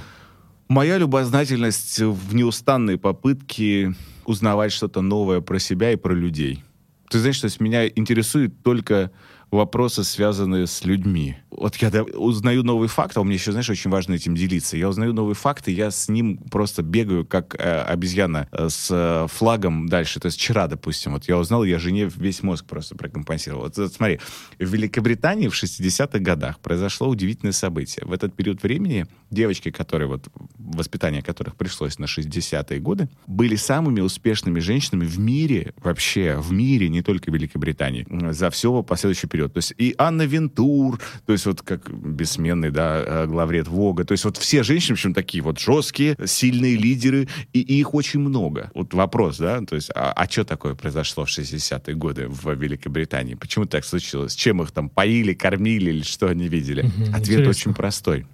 моя 0.68 0.98
любознательность 0.98 2.00
в 2.00 2.34
неустанной 2.34 2.98
попытке 2.98 3.94
узнавать 4.24 4.72
что-то 4.72 5.00
новое 5.02 5.40
про 5.40 5.58
себя 5.60 5.92
и 5.92 5.96
про 5.96 6.12
людей. 6.12 6.64
Ты 7.08 7.20
знаешь, 7.20 7.38
то 7.38 7.44
есть 7.44 7.60
меня 7.60 7.86
интересует 7.86 8.62
только 8.64 9.12
вопросы, 9.56 10.04
связанные 10.04 10.66
с 10.66 10.84
людьми. 10.84 11.36
Вот 11.50 11.76
я 11.76 11.90
узнаю 12.04 12.62
новый 12.62 12.88
факт, 12.88 13.16
а 13.16 13.20
у 13.20 13.24
меня 13.24 13.34
еще, 13.34 13.50
знаешь, 13.50 13.70
очень 13.70 13.90
важно 13.90 14.14
этим 14.14 14.34
делиться. 14.34 14.76
Я 14.76 14.88
узнаю 14.88 15.12
новый 15.12 15.34
факт, 15.34 15.68
и 15.68 15.72
я 15.72 15.90
с 15.90 16.08
ним 16.08 16.36
просто 16.36 16.82
бегаю, 16.82 17.24
как 17.24 17.54
э, 17.58 17.82
обезьяна 17.82 18.48
э, 18.52 18.68
с 18.68 18.88
э, 18.90 19.26
флагом 19.28 19.88
дальше. 19.88 20.20
То 20.20 20.26
есть 20.26 20.38
вчера, 20.38 20.66
допустим, 20.66 21.12
вот 21.12 21.26
я 21.28 21.38
узнал, 21.38 21.64
я 21.64 21.78
жене 21.78 22.10
весь 22.14 22.42
мозг 22.42 22.66
просто 22.66 22.94
прокомпенсировал. 22.94 23.64
Вот, 23.64 23.76
вот 23.78 23.92
смотри, 23.92 24.20
в 24.58 24.70
Великобритании 24.70 25.48
в 25.48 25.54
60-х 25.54 26.18
годах 26.18 26.60
произошло 26.60 27.08
удивительное 27.08 27.52
событие. 27.52 28.04
В 28.06 28.12
этот 28.12 28.34
период 28.34 28.62
времени 28.62 29.06
девочки, 29.30 29.70
которые 29.70 30.08
вот, 30.08 30.28
воспитание 30.58 31.22
которых 31.22 31.56
пришлось 31.56 31.98
на 31.98 32.04
60-е 32.04 32.80
годы, 32.80 33.08
были 33.26 33.56
самыми 33.56 34.00
успешными 34.00 34.60
женщинами 34.60 35.06
в 35.06 35.18
мире, 35.18 35.72
вообще 35.78 36.36
в 36.38 36.52
мире, 36.52 36.88
не 36.88 37.02
только 37.02 37.30
в 37.30 37.34
Великобритании, 37.34 38.06
за 38.32 38.50
все 38.50 38.82
последующий 38.82 39.28
период. 39.28 39.45
То 39.48 39.58
есть 39.58 39.74
и 39.78 39.94
Анна 39.98 40.22
Вентур, 40.22 40.98
то 41.26 41.32
есть 41.32 41.46
вот 41.46 41.62
как 41.62 41.90
бессменный, 41.90 42.70
да, 42.70 43.02
э, 43.04 43.26
главред 43.26 43.68
Вога, 43.68 44.04
то 44.04 44.12
есть 44.12 44.24
вот 44.24 44.36
все 44.36 44.62
женщины, 44.62 44.96
в 44.96 44.98
общем, 44.98 45.14
такие 45.14 45.42
вот 45.42 45.58
жесткие, 45.58 46.16
сильные 46.24 46.76
лидеры, 46.76 47.28
и, 47.52 47.60
и 47.60 47.80
их 47.80 47.94
очень 47.94 48.20
много. 48.20 48.70
Вот 48.74 48.94
вопрос, 48.94 49.38
да, 49.38 49.60
то 49.60 49.76
есть, 49.76 49.90
а, 49.94 50.26
что 50.28 50.44
такое 50.44 50.74
произошло 50.74 51.24
в 51.24 51.28
60-е 51.28 51.94
годы 51.94 52.28
в 52.28 52.52
Великобритании? 52.54 53.34
Почему 53.34 53.66
так 53.66 53.84
случилось? 53.84 54.34
Чем 54.34 54.62
их 54.62 54.70
там 54.70 54.88
поили, 54.88 55.34
кормили 55.34 55.90
или 55.90 56.02
что 56.02 56.28
они 56.28 56.48
видели? 56.48 56.82
Мгм, 56.82 57.14
Ответ 57.14 57.40
интересно. 57.40 57.50
очень 57.50 57.74
простой. 57.74 58.26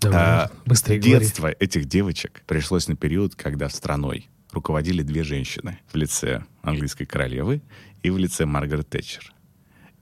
Давай, 0.00 0.18
А, 0.18 0.50
быстрее 0.66 0.98
говори. 0.98 1.20
Детство 1.20 1.48
этих 1.48 1.86
девочек 1.86 2.42
пришлось 2.46 2.88
на 2.88 2.96
период, 2.96 3.34
когда 3.34 3.68
страной 3.68 4.28
руководили 4.52 5.02
две 5.02 5.22
женщины 5.24 5.78
в 5.92 5.96
лице 5.96 6.44
английской 6.62 7.04
королевы 7.04 7.62
и 8.02 8.10
в 8.10 8.18
лице 8.18 8.46
Маргарет 8.46 8.88
Тэтчер. 8.88 9.32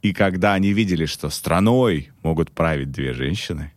И 0.05 0.13
когда 0.13 0.53
они 0.53 0.75
видели, 0.75 1.07
что 1.07 1.31
страной 1.31 2.11
могут 2.23 2.53
править 2.53 2.91
две 2.91 3.15
женщины, 3.15 3.73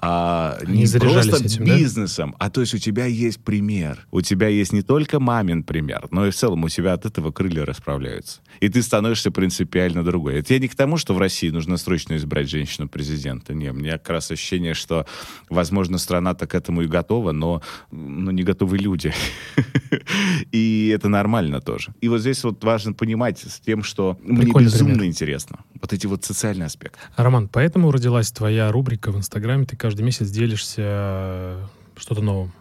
а 0.00 0.56
Они 0.60 0.84
не 0.84 0.98
просто 0.98 1.44
этим, 1.44 1.64
да? 1.64 1.76
бизнесом, 1.76 2.36
а 2.38 2.50
то 2.50 2.60
есть 2.60 2.72
у 2.74 2.78
тебя 2.78 3.06
есть 3.06 3.40
пример. 3.40 4.06
У 4.12 4.20
тебя 4.20 4.48
есть 4.48 4.72
не 4.72 4.82
только 4.82 5.18
мамин 5.18 5.64
пример, 5.64 6.06
но 6.10 6.26
и 6.26 6.30
в 6.30 6.36
целом 6.36 6.62
у 6.64 6.68
тебя 6.68 6.92
от 6.92 7.04
этого 7.04 7.32
крылья 7.32 7.64
расправляются. 7.64 8.40
И 8.60 8.68
ты 8.68 8.82
становишься 8.82 9.30
принципиально 9.30 10.04
другой. 10.04 10.38
Это 10.38 10.54
я 10.54 10.60
не 10.60 10.68
к 10.68 10.76
тому, 10.76 10.98
что 10.98 11.14
в 11.14 11.18
России 11.18 11.50
нужно 11.50 11.76
срочно 11.76 12.16
избрать 12.16 12.48
женщину 12.48 12.88
президента. 12.88 13.54
Не, 13.54 13.70
у 13.70 13.74
меня 13.74 13.98
как 13.98 14.10
раз 14.10 14.30
ощущение, 14.30 14.74
что, 14.74 15.06
возможно, 15.48 15.98
страна-то 15.98 16.46
к 16.46 16.54
этому 16.54 16.82
и 16.82 16.86
готова, 16.86 17.32
но, 17.32 17.62
но 17.90 18.30
не 18.30 18.44
готовы 18.44 18.78
люди. 18.78 19.12
И 20.52 20.92
это 20.94 21.08
нормально 21.08 21.60
тоже. 21.60 21.92
И 22.00 22.08
вот 22.08 22.20
здесь 22.20 22.44
вот 22.44 22.62
важно 22.62 22.92
понимать 22.92 23.40
с 23.40 23.60
тем, 23.60 23.82
что 23.82 24.18
мне 24.22 24.52
безумно 24.52 25.04
интересно. 25.04 25.60
Вот 25.80 25.92
эти 25.92 26.06
вот 26.06 26.24
социальные 26.24 26.66
аспекты. 26.66 26.98
Роман, 27.16 27.48
поэтому 27.48 27.90
родилась 27.90 28.30
твоя 28.30 28.70
рубрика 28.70 29.12
в 29.12 29.16
Инстаграме. 29.16 29.64
Ты 29.64 29.76
каждый 29.88 30.02
месяц 30.02 30.28
делишься 30.28 30.82
э, 30.84 31.64
что-то 31.96 32.20
новым. 32.20 32.52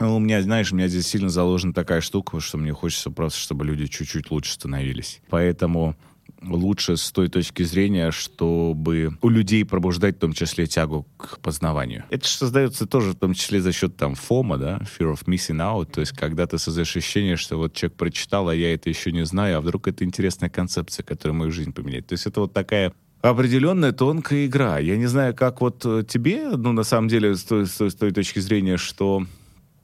Ну, 0.00 0.16
у 0.16 0.18
меня, 0.18 0.42
знаешь, 0.42 0.72
у 0.72 0.74
меня 0.74 0.88
здесь 0.88 1.06
сильно 1.06 1.28
заложена 1.28 1.72
такая 1.72 2.00
штука, 2.00 2.40
что 2.40 2.58
мне 2.58 2.72
хочется 2.72 3.12
просто, 3.12 3.38
чтобы 3.38 3.64
люди 3.64 3.86
чуть-чуть 3.86 4.32
лучше 4.32 4.54
становились. 4.54 5.20
Поэтому 5.30 5.94
лучше 6.42 6.96
с 6.96 7.12
той 7.12 7.28
точки 7.28 7.62
зрения, 7.62 8.10
чтобы 8.10 9.16
у 9.22 9.28
людей 9.28 9.64
пробуждать 9.64 10.16
в 10.16 10.18
том 10.18 10.32
числе 10.32 10.66
тягу 10.66 11.06
к 11.16 11.38
познаванию. 11.38 12.02
Это 12.10 12.26
же 12.26 12.32
создается 12.32 12.88
тоже 12.88 13.12
в 13.12 13.14
том 13.14 13.32
числе 13.32 13.60
за 13.60 13.70
счет 13.70 13.96
там 13.96 14.16
фома, 14.16 14.58
да, 14.58 14.80
fear 14.98 15.14
of 15.14 15.24
missing 15.26 15.60
out, 15.60 15.92
то 15.92 16.00
есть 16.00 16.16
когда 16.16 16.48
ты 16.48 16.58
создаешь 16.58 16.96
ощущение, 16.96 17.36
что 17.36 17.58
вот 17.58 17.74
человек 17.74 17.96
прочитал, 17.96 18.48
а 18.48 18.54
я 18.56 18.74
это 18.74 18.88
еще 18.88 19.12
не 19.12 19.24
знаю, 19.24 19.58
а 19.58 19.60
вдруг 19.60 19.86
это 19.86 20.02
интересная 20.02 20.50
концепция, 20.50 21.04
которая 21.04 21.38
мою 21.38 21.52
жизнь 21.52 21.72
поменяет. 21.72 22.08
То 22.08 22.14
есть 22.14 22.26
это 22.26 22.40
вот 22.40 22.52
такая 22.52 22.92
определенная 23.22 23.92
тонкая 23.92 24.46
игра. 24.46 24.78
Я 24.78 24.96
не 24.96 25.06
знаю, 25.06 25.34
как 25.34 25.60
вот 25.60 25.82
э, 25.84 26.04
тебе, 26.06 26.50
ну, 26.56 26.72
на 26.72 26.84
самом 26.84 27.08
деле, 27.08 27.34
с 27.34 27.42
той, 27.44 27.66
с 27.66 27.76
той- 27.76 27.90
с 27.90 27.94
той 27.94 28.12
точки 28.12 28.38
зрения, 28.38 28.76
что 28.76 29.26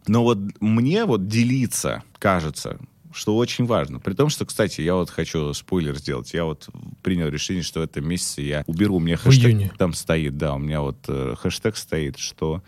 но 0.06 0.22
вот 0.24 0.38
мне 0.60 1.04
вот 1.04 1.28
делиться, 1.28 2.02
кажется, 2.18 2.78
что 3.12 3.36
очень 3.36 3.66
важно. 3.66 4.00
При 4.00 4.14
том, 4.14 4.30
что, 4.30 4.44
кстати, 4.44 4.80
я 4.80 4.94
вот 4.94 5.10
хочу 5.10 5.52
спойлер 5.54 5.96
сделать. 5.96 6.32
Я 6.34 6.44
вот 6.44 6.68
принял 7.02 7.28
решение, 7.28 7.62
что 7.62 7.80
в 7.80 7.82
этом 7.84 8.08
месяце 8.08 8.42
я 8.42 8.64
уберу. 8.66 8.96
У 8.96 9.00
меня 9.00 9.16
хэштег 9.16 9.44
там 9.76 9.92
стоит, 9.92 10.36
да, 10.36 10.54
у 10.54 10.58
меня 10.58 10.80
вот 10.80 10.96
э, 11.08 11.34
хэштег 11.38 11.76
стоит, 11.76 12.18
что 12.18 12.62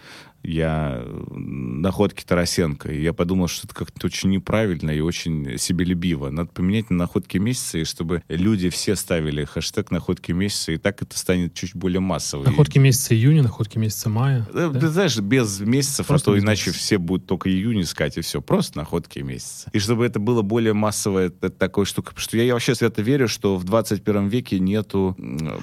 я 0.44 1.02
находки 1.30 2.24
Тарасенко. 2.24 2.92
И 2.92 3.02
я 3.02 3.12
подумал, 3.12 3.48
что 3.48 3.66
это 3.66 3.74
как-то 3.74 4.06
очень 4.06 4.30
неправильно 4.30 4.90
и 4.90 5.00
очень 5.00 5.58
себелюбиво. 5.58 6.30
Надо 6.30 6.50
поменять 6.50 6.90
на 6.90 6.96
находки 6.98 7.38
месяца, 7.38 7.78
и 7.78 7.84
чтобы 7.84 8.22
люди 8.28 8.68
все 8.68 8.94
ставили 8.96 9.44
хэштег 9.44 9.90
находки 9.90 10.32
месяца, 10.32 10.72
и 10.72 10.76
так 10.76 11.02
это 11.02 11.18
станет 11.18 11.54
чуть 11.54 11.74
более 11.74 12.00
массово. 12.00 12.44
Находки 12.44 12.78
месяца 12.78 13.14
июня, 13.14 13.42
находки 13.42 13.78
месяца 13.78 14.08
мая. 14.08 14.46
Э, 14.52 14.70
да? 14.72 14.80
Ты 14.80 14.88
знаешь, 14.88 15.18
без 15.18 15.60
месяцев, 15.60 16.06
Просто 16.06 16.30
а 16.30 16.34
то 16.34 16.38
иначе 16.38 16.70
месяца. 16.70 16.84
все 16.84 16.98
будут 16.98 17.26
только 17.26 17.50
июнь 17.50 17.82
искать, 17.82 18.16
и 18.18 18.20
все. 18.20 18.40
Просто 18.42 18.78
находки 18.78 19.20
месяца. 19.20 19.70
И 19.72 19.78
чтобы 19.78 20.04
это 20.04 20.18
было 20.20 20.42
более 20.42 20.74
массовое, 20.74 21.28
это 21.28 21.50
такой 21.50 21.86
штука. 21.86 22.10
Потому 22.10 22.22
что 22.22 22.36
я, 22.36 22.44
я 22.44 22.52
вообще 22.52 22.74
свято 22.74 23.02
верю, 23.02 23.28
что 23.28 23.56
в 23.56 23.64
21 23.64 24.28
веке 24.28 24.58
нету 24.58 25.16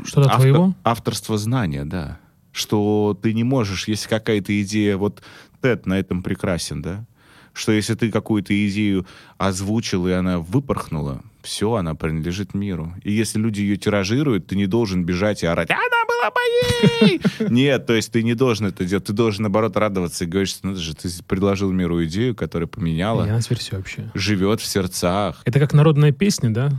Что-то 0.06 0.30
авто- 0.30 0.36
твоего? 0.42 0.76
авторства 0.84 1.38
знания, 1.38 1.86
да. 1.86 2.20
Что 2.52 3.18
ты 3.22 3.34
не 3.34 3.44
можешь, 3.44 3.88
если 3.88 4.10
какая-то 4.10 4.62
идея, 4.62 4.98
вот 4.98 5.22
Тед 5.62 5.86
на 5.86 6.00
этом 6.00 6.24
прекрасен, 6.24 6.82
да, 6.82 7.06
что 7.54 7.72
если 7.72 7.96
ты 7.96 8.12
какую-то 8.12 8.54
идею 8.68 9.06
озвучил, 9.38 10.08
и 10.08 10.12
она 10.12 10.40
выпорхнула, 10.40 11.22
все, 11.42 11.74
она 11.76 11.96
принадлежит 11.96 12.54
миру. 12.54 12.94
И 13.04 13.12
если 13.12 13.40
люди 13.40 13.62
ее 13.62 13.76
тиражируют, 13.78 14.48
ты 14.48 14.56
не 14.56 14.68
должен 14.68 15.04
бежать 15.04 15.44
и 15.44 15.48
орать, 15.48 15.70
она 15.70 15.80
была 16.08 16.32
моей! 16.36 17.22
Нет, 17.50 17.86
то 17.88 17.94
есть 17.94 18.12
ты 18.12 18.24
не 18.24 18.36
должен 18.36 18.68
это 18.68 18.86
делать. 18.86 19.06
Ты 19.06 19.14
должен, 19.14 19.44
наоборот, 19.44 19.76
радоваться 19.76 20.26
и 20.26 20.28
говорить, 20.28 20.50
что 20.50 20.68
ну, 20.68 20.76
же 20.76 20.96
ты 20.96 21.10
предложил 21.28 21.72
миру 21.72 22.04
идею, 22.06 22.36
которая 22.36 22.68
поменяла, 22.68 23.26
Я 23.26 23.34
на 23.34 23.42
теперь 23.42 23.60
все 23.60 23.78
вообще. 23.78 24.12
живет 24.14 24.62
в 24.62 24.66
сердцах. 24.66 25.42
Это 25.46 25.60
как 25.60 25.74
народная 25.74 26.12
песня, 26.12 26.52
да? 26.52 26.72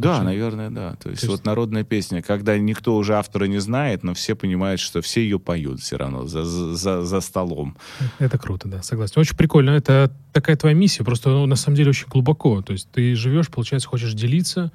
Да, 0.00 0.16
Очень. 0.16 0.24
наверное, 0.24 0.70
да. 0.70 0.96
То 0.96 1.10
есть, 1.10 1.22
То 1.22 1.26
есть- 1.26 1.28
вот 1.28 1.44
народная 1.44 1.84
песня, 1.84 2.22
когда 2.22 2.56
никто 2.58 2.96
уже 2.96 3.14
автора 3.14 3.44
не 3.46 3.58
знает, 3.58 4.02
но 4.04 4.14
все 4.14 4.34
понимают, 4.34 4.80
что 4.80 5.00
все 5.02 5.20
ее 5.22 5.38
поют 5.38 5.80
все 5.80 5.96
равно 5.96 6.26
за, 6.26 6.44
за, 6.44 7.02
за 7.04 7.20
столом. 7.20 7.76
Это 8.18 8.38
круто, 8.38 8.68
да, 8.68 8.82
согласен. 8.82 9.20
Очень 9.20 9.36
прикольно. 9.36 9.70
Это 9.70 10.12
такая 10.32 10.56
твоя 10.56 10.74
миссия, 10.74 11.04
просто 11.04 11.30
ну, 11.30 11.46
на 11.46 11.56
самом 11.56 11.76
деле 11.76 11.90
очень 11.90 12.06
глубоко. 12.08 12.62
То 12.62 12.72
есть 12.72 12.88
ты 12.90 13.14
живешь, 13.14 13.48
получается, 13.48 13.88
хочешь 13.88 14.12
делиться 14.14 14.70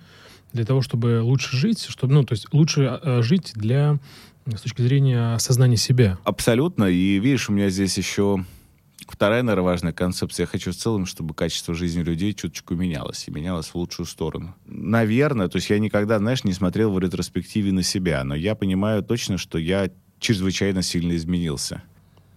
для 0.51 0.65
того, 0.65 0.81
чтобы 0.81 1.21
лучше 1.21 1.55
жить, 1.57 1.85
чтобы, 1.87 2.13
ну, 2.13 2.23
то 2.23 2.33
есть 2.33 2.47
лучше 2.53 2.99
э, 3.01 3.21
жить 3.23 3.53
для, 3.55 3.97
с 4.45 4.61
точки 4.61 4.81
зрения 4.81 5.33
осознания 5.35 5.77
себя. 5.77 6.17
Абсолютно. 6.25 6.85
И 6.85 7.19
видишь, 7.19 7.49
у 7.49 7.53
меня 7.53 7.69
здесь 7.69 7.97
еще 7.97 8.45
вторая, 9.13 9.43
наверное, 9.43 9.63
важная 9.63 9.93
концепция. 9.93 10.43
Я 10.43 10.47
хочу 10.47 10.71
в 10.71 10.75
целом, 10.75 11.05
чтобы 11.05 11.33
качество 11.33 11.73
жизни 11.75 12.01
людей 12.01 12.33
чуточку 12.33 12.75
менялось, 12.75 13.27
и 13.27 13.31
менялось 13.31 13.67
в 13.67 13.75
лучшую 13.75 14.07
сторону. 14.07 14.55
Наверное, 14.65 15.47
то 15.47 15.57
есть 15.57 15.69
я 15.69 15.77
никогда, 15.79 16.17
знаешь, 16.17 16.43
не 16.43 16.53
смотрел 16.53 16.91
в 16.91 16.99
ретроспективе 16.99 17.71
на 17.71 17.83
себя, 17.83 18.23
но 18.23 18.35
я 18.35 18.55
понимаю 18.55 19.03
точно, 19.03 19.37
что 19.37 19.57
я 19.57 19.91
чрезвычайно 20.19 20.81
сильно 20.81 21.15
изменился. 21.15 21.83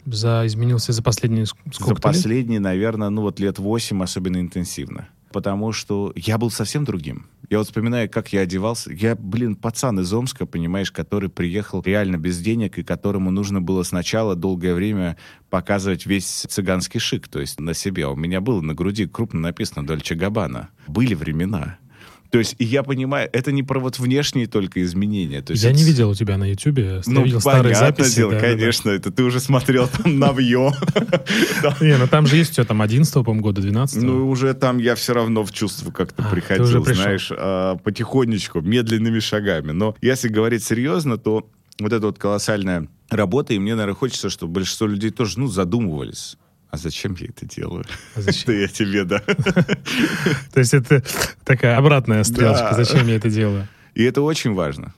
За 0.05 0.47
изменился 0.47 0.93
за 0.93 1.03
последние 1.03 1.47
сколько 1.47 1.95
За 1.95 1.95
последние, 1.95 2.59
лет? 2.59 2.65
наверное, 2.65 3.09
ну 3.09 3.23
вот 3.23 3.41
лет 3.41 3.59
восемь 3.59 4.03
особенно 4.03 4.39
интенсивно 4.39 5.09
потому 5.37 5.73
что 5.73 6.15
я 6.17 6.39
был 6.39 6.51
совсем 6.51 6.85
другим. 6.87 7.27
Я 7.49 7.59
вот 7.59 7.69
вспоминаю, 7.69 8.11
как 8.11 8.33
я 8.33 8.41
одевался. 8.41 8.93
Я, 8.93 9.15
блин, 9.15 9.55
пацан 9.55 10.01
из 10.01 10.13
Омска, 10.13 10.47
понимаешь, 10.47 10.91
который 10.91 11.29
приехал 11.29 11.83
реально 11.83 12.17
без 12.17 12.41
денег, 12.41 12.79
и 12.79 12.83
которому 12.83 13.31
нужно 13.31 13.61
было 13.61 13.85
сначала 13.85 14.35
долгое 14.35 14.75
время 14.75 15.17
показывать 15.49 16.07
весь 16.07 16.27
цыганский 16.27 16.99
шик, 16.99 17.29
то 17.29 17.41
есть 17.41 17.61
на 17.61 17.75
себе. 17.75 18.07
У 18.07 18.17
меня 18.17 18.41
было 18.41 18.61
на 18.61 18.75
груди 18.75 19.07
крупно 19.07 19.41
написано 19.41 19.87
«Дольче 19.87 20.17
Габбана». 20.17 20.71
Были 20.89 21.15
времена. 21.15 21.79
То 22.31 22.39
есть, 22.39 22.57
я 22.59 22.83
понимаю, 22.83 23.29
это 23.33 23.53
не 23.53 23.63
про 23.63 23.79
вот 23.81 23.99
внешние 23.99 24.47
только 24.47 24.83
изменения. 24.83 25.43
То 25.43 25.53
есть 25.53 25.63
я 25.63 25.71
это... 25.71 25.79
не 25.79 25.85
видел 25.85 26.11
у 26.11 26.15
тебя 26.15 26.37
на 26.37 26.51
Ютубе, 26.51 27.03
ну, 27.07 27.25
видел 27.25 27.41
старые 27.41 27.75
записи. 27.75 28.17
дело, 28.17 28.33
да, 28.33 28.41
конечно, 28.41 28.91
да. 28.91 28.97
это 28.97 29.11
ты 29.11 29.23
уже 29.23 29.41
смотрел 29.41 29.89
там 29.89 30.19
навье. 30.19 30.73
Не, 31.81 31.97
ну 31.97 32.07
там 32.09 32.27
же 32.27 32.37
есть 32.37 32.53
у 32.53 32.55
тебя 32.55 32.65
там 32.65 32.83
11 32.83 33.13
по-моему, 33.15 33.43
года, 33.43 33.61
12 33.61 34.03
Ну, 34.03 34.29
уже 34.29 34.55
там 34.55 34.79
я 34.79 34.95
все 34.95 35.15
равно 35.15 35.45
в 35.45 35.53
чувство 35.53 35.91
как-то 35.91 36.23
а, 36.25 36.31
приходил, 36.31 36.85
знаешь, 36.85 37.31
а, 37.37 37.77
потихонечку, 37.77 38.61
медленными 38.61 39.19
шагами. 39.19 39.73
Но 39.73 39.97
если 40.01 40.29
говорить 40.29 40.65
серьезно, 40.65 41.19
то 41.19 41.49
вот 41.79 41.93
эта 41.93 42.07
вот 42.07 42.19
колоссальная 42.19 42.89
работа, 43.11 43.55
и 43.55 43.59
мне, 43.59 43.75
наверное, 43.75 43.97
хочется, 43.97 44.31
чтобы 44.31 44.55
большинство 44.55 44.87
людей 44.87 45.11
тоже, 45.11 45.39
ну, 45.39 45.47
задумывались 45.49 46.37
а 46.71 46.77
зачем 46.77 47.15
я 47.19 47.27
это 47.27 47.47
делаю? 47.47 47.85
А 48.15 48.21
зачем? 48.21 48.43
Это 48.43 48.53
я 48.53 48.69
тебе, 48.69 49.05
да. 49.05 49.19
То 50.53 50.61
есть 50.61 50.75
это 50.75 51.03
такая 51.45 51.77
обратная 51.77 52.25
стрелочка, 52.25 52.75
зачем 52.75 53.07
я 53.09 53.17
это 53.17 53.31
делаю? 53.31 53.69
И 53.95 54.03
это 54.05 54.23
очень 54.23 54.53
важно 54.53 54.95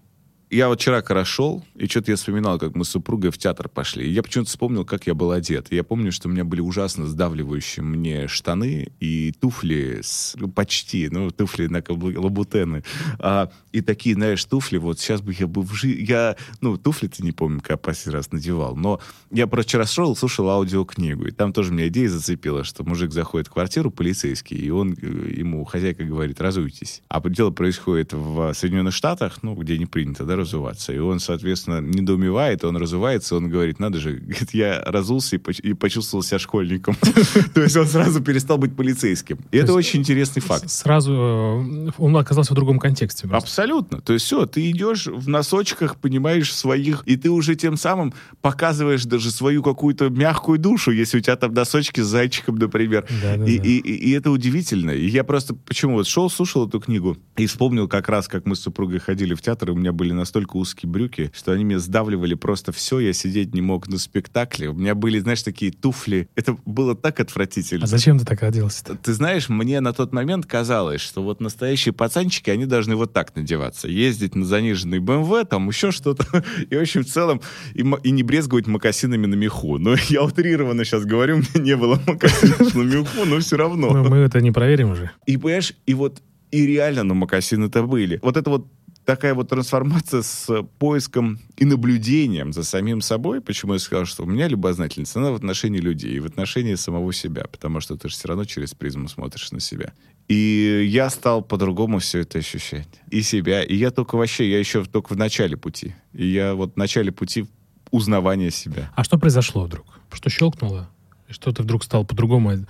я 0.50 0.68
вот 0.68 0.80
вчера 0.80 1.02
как 1.02 1.18
и 1.18 1.86
что-то 1.86 2.10
я 2.10 2.16
вспоминал, 2.16 2.58
как 2.58 2.74
мы 2.74 2.84
с 2.84 2.88
супругой 2.88 3.30
в 3.30 3.38
театр 3.38 3.68
пошли. 3.68 4.06
И 4.06 4.10
я 4.10 4.22
почему-то 4.22 4.50
вспомнил, 4.50 4.84
как 4.84 5.06
я 5.06 5.14
был 5.14 5.32
одет. 5.32 5.70
И 5.70 5.76
я 5.76 5.84
помню, 5.84 6.12
что 6.12 6.28
у 6.28 6.30
меня 6.30 6.44
были 6.44 6.60
ужасно 6.60 7.06
сдавливающие 7.06 7.82
мне 7.82 8.28
штаны 8.28 8.88
и 9.00 9.32
туфли 9.32 10.00
с, 10.02 10.34
ну, 10.36 10.48
почти, 10.48 11.08
ну, 11.10 11.30
туфли 11.30 11.66
на 11.66 11.82
лабутены. 11.88 12.84
А, 13.18 13.50
и 13.72 13.80
такие, 13.80 14.14
знаешь, 14.14 14.44
туфли, 14.44 14.78
вот 14.78 14.98
сейчас 14.98 15.20
бы 15.20 15.34
я 15.38 15.46
бы 15.46 15.62
в 15.62 15.72
жизни... 15.74 16.04
Я, 16.04 16.36
ну, 16.60 16.76
туфли-то 16.76 17.22
не 17.22 17.32
помню, 17.32 17.60
как 17.62 17.82
последний 17.82 18.16
раз 18.16 18.32
надевал. 18.32 18.76
Но 18.76 19.00
я 19.30 19.46
просто 19.46 19.68
вчера 19.68 19.86
шел, 19.86 20.16
слушал 20.16 20.48
аудиокнигу. 20.48 21.26
И 21.26 21.30
там 21.30 21.52
тоже 21.52 21.72
меня 21.72 21.88
идея 21.88 22.08
зацепила, 22.08 22.64
что 22.64 22.84
мужик 22.84 23.12
заходит 23.12 23.48
в 23.48 23.52
квартиру, 23.52 23.90
полицейский, 23.90 24.56
и 24.56 24.70
он, 24.70 24.94
э, 24.94 25.32
ему 25.36 25.64
хозяйка 25.64 26.04
говорит, 26.04 26.40
разуйтесь. 26.40 27.02
А 27.08 27.20
дело 27.28 27.50
происходит 27.50 28.12
в 28.12 28.54
Соединенных 28.54 28.94
Штатах, 28.94 29.42
ну, 29.42 29.54
где 29.54 29.76
не 29.76 29.86
принято, 29.86 30.24
да, 30.24 30.37
разуваться. 30.38 30.92
И 30.92 30.98
он, 30.98 31.20
соответственно, 31.20 31.80
недоумевает, 31.80 32.64
он 32.64 32.76
разувается, 32.76 33.36
он 33.36 33.48
говорит, 33.48 33.78
надо 33.78 33.98
же, 33.98 34.22
я 34.52 34.82
разулся 34.84 35.36
и 35.36 35.74
почувствовал 35.74 36.22
себя 36.22 36.38
школьником. 36.38 36.96
То 37.54 37.62
есть 37.62 37.76
он 37.76 37.86
сразу 37.86 38.22
перестал 38.22 38.58
быть 38.58 38.74
полицейским. 38.74 39.38
И 39.50 39.58
это 39.58 39.72
очень 39.72 40.00
интересный 40.00 40.40
факт. 40.40 40.70
Сразу 40.70 41.12
э, 41.12 41.90
он 41.98 42.16
оказался 42.16 42.52
в 42.52 42.56
другом 42.56 42.78
контексте. 42.78 43.28
Абсолютно. 43.30 44.00
То 44.00 44.12
есть 44.12 44.24
все, 44.24 44.46
ты 44.46 44.70
идешь 44.70 45.06
в 45.06 45.28
носочках, 45.28 45.96
понимаешь, 45.96 46.54
своих, 46.54 47.02
и 47.06 47.16
ты 47.16 47.30
уже 47.30 47.54
тем 47.54 47.76
самым 47.76 48.14
показываешь 48.40 49.04
даже 49.04 49.30
свою 49.30 49.62
какую-то 49.62 50.08
мягкую 50.08 50.58
душу, 50.58 50.90
если 50.90 51.18
у 51.18 51.20
тебя 51.20 51.36
там 51.36 51.52
носочки 51.52 52.00
с 52.00 52.06
зайчиком, 52.06 52.56
например. 52.56 53.06
И 53.46 54.10
это 54.12 54.30
удивительно. 54.30 54.90
И 54.90 55.06
я 55.06 55.24
просто 55.24 55.54
почему 55.54 55.94
вот 55.94 56.06
шел, 56.06 56.30
слушал 56.30 56.66
эту 56.66 56.80
книгу 56.80 57.16
и 57.36 57.46
вспомнил 57.46 57.88
как 57.88 58.08
раз, 58.08 58.28
как 58.28 58.46
мы 58.46 58.56
с 58.56 58.60
супругой 58.60 58.98
ходили 58.98 59.34
в 59.34 59.42
театр, 59.42 59.70
и 59.70 59.72
у 59.72 59.76
меня 59.76 59.92
были 59.92 60.12
на 60.12 60.24
настолько 60.28 60.56
узкие 60.56 60.90
брюки, 60.90 61.30
что 61.34 61.52
они 61.52 61.64
мне 61.64 61.78
сдавливали 61.78 62.34
просто 62.34 62.70
все, 62.70 62.98
я 63.00 63.14
сидеть 63.14 63.54
не 63.54 63.62
мог 63.62 63.88
на 63.88 63.98
спектакле. 63.98 64.68
У 64.68 64.74
меня 64.74 64.94
были, 64.94 65.18
знаешь, 65.18 65.42
такие 65.42 65.72
туфли. 65.72 66.28
Это 66.34 66.56
было 66.66 66.94
так 66.94 67.20
отвратительно. 67.20 67.84
А 67.84 67.86
зачем 67.86 68.18
ты 68.18 68.26
так 68.26 68.42
оделся 68.42 68.84
-то? 68.84 68.98
Ты 69.02 69.14
знаешь, 69.14 69.48
мне 69.48 69.80
на 69.80 69.92
тот 69.92 70.12
момент 70.12 70.44
казалось, 70.44 71.00
что 71.00 71.22
вот 71.22 71.40
настоящие 71.40 71.94
пацанчики, 71.94 72.50
они 72.50 72.66
должны 72.66 72.94
вот 72.94 73.12
так 73.14 73.34
надеваться. 73.34 73.88
Ездить 73.88 74.34
на 74.34 74.44
заниженный 74.44 74.98
БМВ, 74.98 75.48
там 75.48 75.68
еще 75.68 75.90
что-то. 75.92 76.24
И, 76.70 76.76
в 76.76 76.80
общем, 76.80 77.04
в 77.04 77.06
целом, 77.06 77.40
и, 77.74 77.80
и 78.02 78.10
не 78.10 78.22
брезговать 78.22 78.66
макасинами 78.66 79.26
на 79.26 79.34
меху. 79.34 79.78
Но 79.78 79.94
я 80.08 80.22
утрированно 80.22 80.84
сейчас 80.84 81.04
говорю, 81.04 81.36
у 81.36 81.38
меня 81.38 81.64
не 81.64 81.76
было 81.76 81.98
макасинов 82.06 82.74
на 82.74 82.82
меху, 82.82 83.24
но 83.24 83.38
все 83.38 83.56
равно. 83.56 83.90
Но 83.92 84.04
мы 84.04 84.18
это 84.18 84.40
не 84.40 84.52
проверим 84.52 84.90
уже. 84.90 85.10
И, 85.26 85.36
понимаешь, 85.38 85.72
и 85.86 85.94
вот 85.94 86.22
и 86.50 86.66
реально, 86.66 87.04
ну, 87.04 87.14
макасины-то 87.14 87.82
были. 87.82 88.18
Вот 88.22 88.36
это 88.36 88.50
вот 88.50 88.66
такая 89.08 89.32
вот 89.32 89.48
трансформация 89.48 90.20
с 90.20 90.62
поиском 90.78 91.38
и 91.56 91.64
наблюдением 91.64 92.52
за 92.52 92.62
самим 92.62 93.00
собой. 93.00 93.40
Почему 93.40 93.72
я 93.72 93.78
сказал, 93.78 94.04
что 94.04 94.24
у 94.24 94.26
меня 94.26 94.48
любознательность, 94.48 95.16
она 95.16 95.30
в 95.30 95.34
отношении 95.34 95.80
людей 95.80 96.12
и 96.12 96.20
в 96.20 96.26
отношении 96.26 96.74
самого 96.74 97.10
себя, 97.14 97.44
потому 97.50 97.80
что 97.80 97.96
ты 97.96 98.10
же 98.10 98.14
все 98.14 98.28
равно 98.28 98.44
через 98.44 98.74
призму 98.74 99.08
смотришь 99.08 99.50
на 99.50 99.60
себя. 99.60 99.94
И 100.28 100.86
я 100.90 101.08
стал 101.08 101.40
по-другому 101.40 102.00
все 102.00 102.18
это 102.18 102.38
ощущать. 102.38 102.86
И 103.10 103.22
себя. 103.22 103.64
И 103.64 103.74
я 103.76 103.90
только 103.90 104.16
вообще, 104.16 104.50
я 104.50 104.58
еще 104.58 104.84
только 104.84 105.14
в 105.14 105.16
начале 105.16 105.56
пути. 105.56 105.94
И 106.12 106.26
я 106.26 106.54
вот 106.54 106.74
в 106.74 106.76
начале 106.76 107.10
пути 107.10 107.46
узнавания 107.90 108.50
себя. 108.50 108.92
А 108.94 109.04
что 109.04 109.16
произошло 109.18 109.64
вдруг? 109.64 109.86
Что 110.12 110.28
щелкнуло? 110.28 110.90
Что 111.30 111.52
ты 111.52 111.62
вдруг 111.62 111.84
стал 111.84 112.04
по-другому 112.04 112.64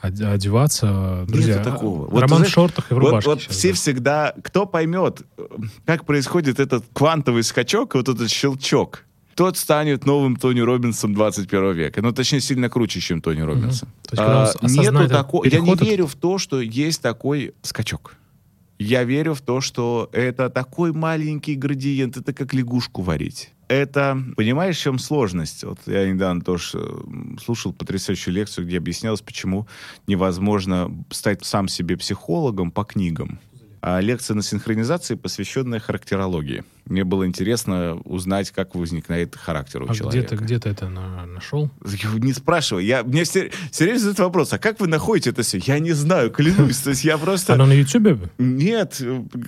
одеваться? 0.00 1.24
Друзья, 1.26 1.56
Нет 1.56 1.64
такого. 1.64 2.06
Вот, 2.06 2.20
Роман 2.20 2.38
знаешь, 2.38 2.50
в 2.50 2.54
шортах 2.54 2.90
и 2.90 2.94
в 2.94 2.98
рубашке. 2.98 3.28
Вот, 3.28 3.34
вот 3.34 3.42
сейчас, 3.42 3.56
все 3.56 3.68
да. 3.68 3.74
всегда... 3.74 4.34
Кто 4.42 4.66
поймет, 4.66 5.22
как 5.84 6.04
происходит 6.04 6.60
этот 6.60 6.84
квантовый 6.92 7.42
скачок, 7.42 7.94
вот 7.94 8.08
этот 8.08 8.30
щелчок, 8.30 9.04
тот 9.34 9.56
станет 9.56 10.06
новым 10.06 10.36
Тони 10.36 10.60
Робинсом 10.60 11.14
21 11.14 11.72
века. 11.72 12.02
Ну, 12.02 12.12
точнее, 12.12 12.40
сильно 12.40 12.68
круче, 12.68 13.00
чем 13.00 13.20
Тони 13.20 13.40
Робинсон. 13.40 13.88
Есть, 14.10 14.22
а, 14.22 14.52
нету 14.62 15.08
такого... 15.08 15.44
Я 15.44 15.60
не 15.60 15.74
верю 15.74 16.06
в 16.06 16.14
то, 16.14 16.38
что 16.38 16.60
есть 16.60 17.02
такой 17.02 17.54
скачок. 17.62 18.14
Я 18.78 19.04
верю 19.04 19.34
в 19.34 19.40
то, 19.40 19.60
что 19.60 20.08
это 20.12 20.50
такой 20.50 20.92
маленький 20.92 21.54
градиент, 21.54 22.16
это 22.16 22.32
как 22.32 22.54
лягушку 22.54 23.02
варить 23.02 23.50
это, 23.74 24.18
понимаешь, 24.36 24.76
в 24.76 24.80
чем 24.80 24.98
сложность? 24.98 25.64
Вот 25.64 25.78
я 25.86 26.08
недавно 26.08 26.40
тоже 26.40 26.70
э, 26.74 27.36
слушал 27.42 27.72
потрясающую 27.72 28.34
лекцию, 28.34 28.66
где 28.66 28.78
объяснялось, 28.78 29.20
почему 29.20 29.66
невозможно 30.06 30.90
стать 31.10 31.44
сам 31.44 31.68
себе 31.68 31.96
психологом 31.96 32.70
по 32.70 32.84
книгам. 32.84 33.38
А 33.86 34.00
лекция 34.00 34.34
на 34.34 34.42
синхронизации, 34.42 35.14
посвященная 35.14 35.78
характерологии. 35.78 36.64
Мне 36.86 37.04
было 37.04 37.26
интересно 37.26 38.00
узнать, 38.04 38.50
как 38.50 38.74
возникает 38.74 39.36
характер 39.36 39.82
у 39.82 39.90
а 39.90 39.94
человека. 39.94 40.36
Где 40.36 40.36
ты, 40.36 40.42
где 40.42 40.58
ты 40.58 40.68
это 40.70 40.88
на, 40.88 41.26
нашел? 41.26 41.70
Не 41.82 42.32
спрашивай. 42.32 42.86
Я, 42.86 43.02
мне 43.02 43.24
все, 43.24 43.50
все 43.70 43.84
время 43.84 43.98
задают 43.98 44.20
вопрос, 44.20 44.54
а 44.54 44.58
как 44.58 44.80
вы 44.80 44.86
находите 44.86 45.28
это 45.28 45.42
все? 45.42 45.58
Я 45.58 45.80
не 45.80 45.92
знаю, 45.92 46.30
клянусь. 46.30 46.78
То 46.78 46.90
есть 46.90 47.04
я 47.04 47.18
просто... 47.18 47.52
Оно 47.52 47.66
на 47.66 47.72
Ютубе? 47.72 48.18
Нет, 48.38 49.02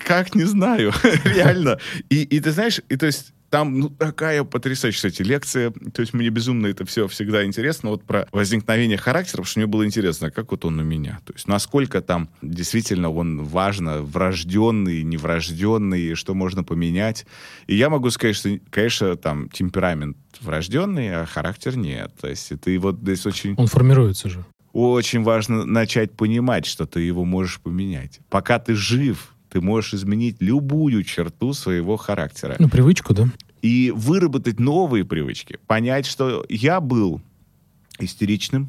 как 0.07 0.35
не 0.35 0.45
знаю. 0.45 0.93
Реально. 1.25 1.79
И, 2.11 2.23
и 2.23 2.39
ты 2.39 2.53
знаешь, 2.53 2.83
и 2.91 2.97
то 2.97 3.07
есть 3.07 3.33
там 3.51 3.79
ну, 3.79 3.89
такая 3.91 4.45
потрясающая, 4.45 5.11
кстати, 5.11 5.27
лекция. 5.27 5.71
То 5.71 6.01
есть 6.01 6.13
мне 6.15 6.29
безумно 6.29 6.67
это 6.67 6.85
все 6.85 7.09
всегда 7.09 7.45
интересно. 7.45 7.91
Вот 7.91 8.03
про 8.05 8.27
возникновение 8.33 8.99
характера, 8.99 9.39
потому 9.39 9.47
что 9.47 9.61
мне 9.61 9.67
было 9.67 9.85
интересно, 9.85 10.31
как 10.31 10.51
вот 10.51 10.65
он 10.65 10.79
у 10.79 10.83
меня. 10.83 11.21
То 11.25 11.33
есть 11.33 11.49
насколько 11.49 12.01
там 12.01 12.29
действительно 12.43 13.11
он 13.11 13.45
важно, 13.45 14.03
врожденный, 14.03 15.03
неврожденный, 15.03 16.15
что 16.15 16.35
можно 16.35 16.65
поменять. 16.65 17.27
И 17.67 17.77
я 17.77 17.91
могу 17.91 18.11
сказать, 18.11 18.37
что, 18.37 18.59
конечно, 18.71 19.17
там 19.17 19.49
темперамент 19.49 20.17
врожденный, 20.41 21.23
а 21.23 21.27
характер 21.27 21.77
нет. 21.77 22.13
То 22.21 22.29
есть 22.29 22.53
ты 22.61 22.79
вот 22.79 22.99
здесь 23.01 23.27
очень... 23.27 23.55
Он 23.57 23.67
формируется 23.67 24.29
же. 24.29 24.45
Очень 24.73 25.23
важно 25.23 25.65
начать 25.65 26.13
понимать, 26.13 26.67
что 26.67 26.87
ты 26.87 27.01
его 27.01 27.25
можешь 27.25 27.61
поменять. 27.61 28.21
Пока 28.29 28.59
ты 28.59 28.75
жив, 28.75 29.35
ты 29.51 29.61
можешь 29.61 29.95
изменить 29.95 30.37
любую 30.41 31.03
черту 31.05 31.53
своего 31.53 31.97
характера. 31.97 32.57
Ну, 32.59 32.69
привычку, 32.69 33.15
да? 33.15 33.29
И 33.63 33.93
выработать 33.95 34.61
новые 34.61 35.05
привычки. 35.05 35.59
Понять, 35.67 36.07
что 36.07 36.45
я 36.49 36.81
был 36.81 37.21
истеричным, 37.99 38.69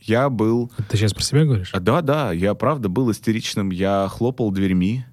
я 0.00 0.28
был... 0.28 0.70
Ты 0.88 0.96
сейчас 0.96 1.12
про 1.12 1.22
себя 1.22 1.44
говоришь? 1.44 1.70
А, 1.72 1.80
да, 1.80 2.00
да, 2.00 2.32
я 2.32 2.54
правда 2.54 2.88
был 2.88 3.10
истеричным. 3.10 3.70
Я 3.70 4.08
хлопал 4.08 4.52
дверьми, 4.52 5.04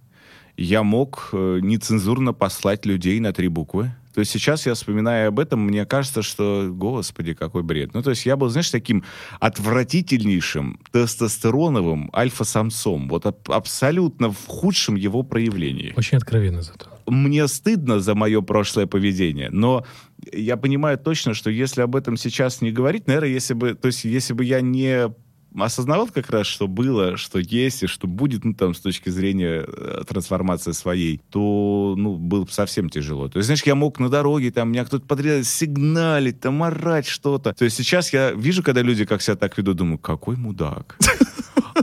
я 0.55 0.83
мог 0.83 1.29
э, 1.33 1.59
нецензурно 1.61 2.33
послать 2.33 2.85
людей 2.85 3.19
на 3.19 3.33
три 3.33 3.47
буквы. 3.47 3.95
То 4.13 4.19
есть 4.19 4.31
сейчас 4.31 4.65
я 4.65 4.73
вспоминаю 4.73 5.29
об 5.29 5.39
этом, 5.39 5.61
мне 5.61 5.85
кажется, 5.85 6.21
что, 6.21 6.69
господи, 6.71 7.33
какой 7.33 7.63
бред. 7.63 7.93
Ну, 7.93 8.03
то 8.03 8.11
есть 8.11 8.25
я 8.25 8.35
был, 8.35 8.49
знаешь, 8.49 8.69
таким 8.69 9.03
отвратительнейшим 9.39 10.79
тестостероновым 10.91 12.09
альфа-самцом. 12.15 13.07
Вот 13.09 13.25
аб- 13.25 13.49
абсолютно 13.49 14.31
в 14.31 14.45
худшем 14.47 14.95
его 14.95 15.23
проявлении. 15.23 15.93
Очень 15.97 16.17
откровенно 16.17 16.61
зато. 16.61 16.87
мне 17.07 17.47
стыдно 17.47 17.99
за 17.99 18.15
мое 18.15 18.41
прошлое 18.41 18.85
поведение, 18.85 19.49
но 19.49 19.85
я 20.31 20.57
понимаю 20.57 20.97
точно, 20.97 21.33
что 21.33 21.49
если 21.49 21.81
об 21.81 21.95
этом 21.95 22.17
сейчас 22.17 22.61
не 22.61 22.71
говорить, 22.71 23.07
наверное, 23.07 23.29
если 23.29 23.53
бы, 23.53 23.73
то 23.73 23.87
есть 23.87 24.05
если 24.05 24.33
бы 24.33 24.45
я 24.45 24.61
не 24.61 25.09
осознавал 25.57 26.07
как 26.07 26.29
раз, 26.29 26.47
что 26.47 26.67
было, 26.67 27.17
что 27.17 27.39
есть 27.39 27.83
и 27.83 27.87
что 27.87 28.07
будет, 28.07 28.43
ну, 28.45 28.53
там, 28.53 28.73
с 28.73 28.79
точки 28.79 29.09
зрения 29.09 29.65
э, 29.67 30.03
трансформации 30.07 30.71
своей, 30.71 31.21
то, 31.29 31.95
ну, 31.97 32.15
было 32.15 32.45
бы 32.45 32.51
совсем 32.51 32.89
тяжело. 32.89 33.29
То 33.29 33.37
есть, 33.37 33.47
знаешь, 33.47 33.63
я 33.63 33.75
мог 33.75 33.99
на 33.99 34.09
дороге, 34.09 34.51
там, 34.51 34.71
меня 34.71 34.85
кто-то 34.85 35.05
подряд 35.05 35.45
сигналить, 35.45 36.39
там, 36.39 36.63
орать 36.63 37.07
что-то. 37.07 37.53
То 37.53 37.65
есть 37.65 37.77
сейчас 37.77 38.13
я 38.13 38.31
вижу, 38.31 38.63
когда 38.63 38.81
люди 38.81 39.05
как 39.05 39.21
себя 39.21 39.35
так 39.35 39.57
ведут, 39.57 39.77
думаю, 39.77 39.97
какой 39.97 40.35
мудак. 40.35 40.97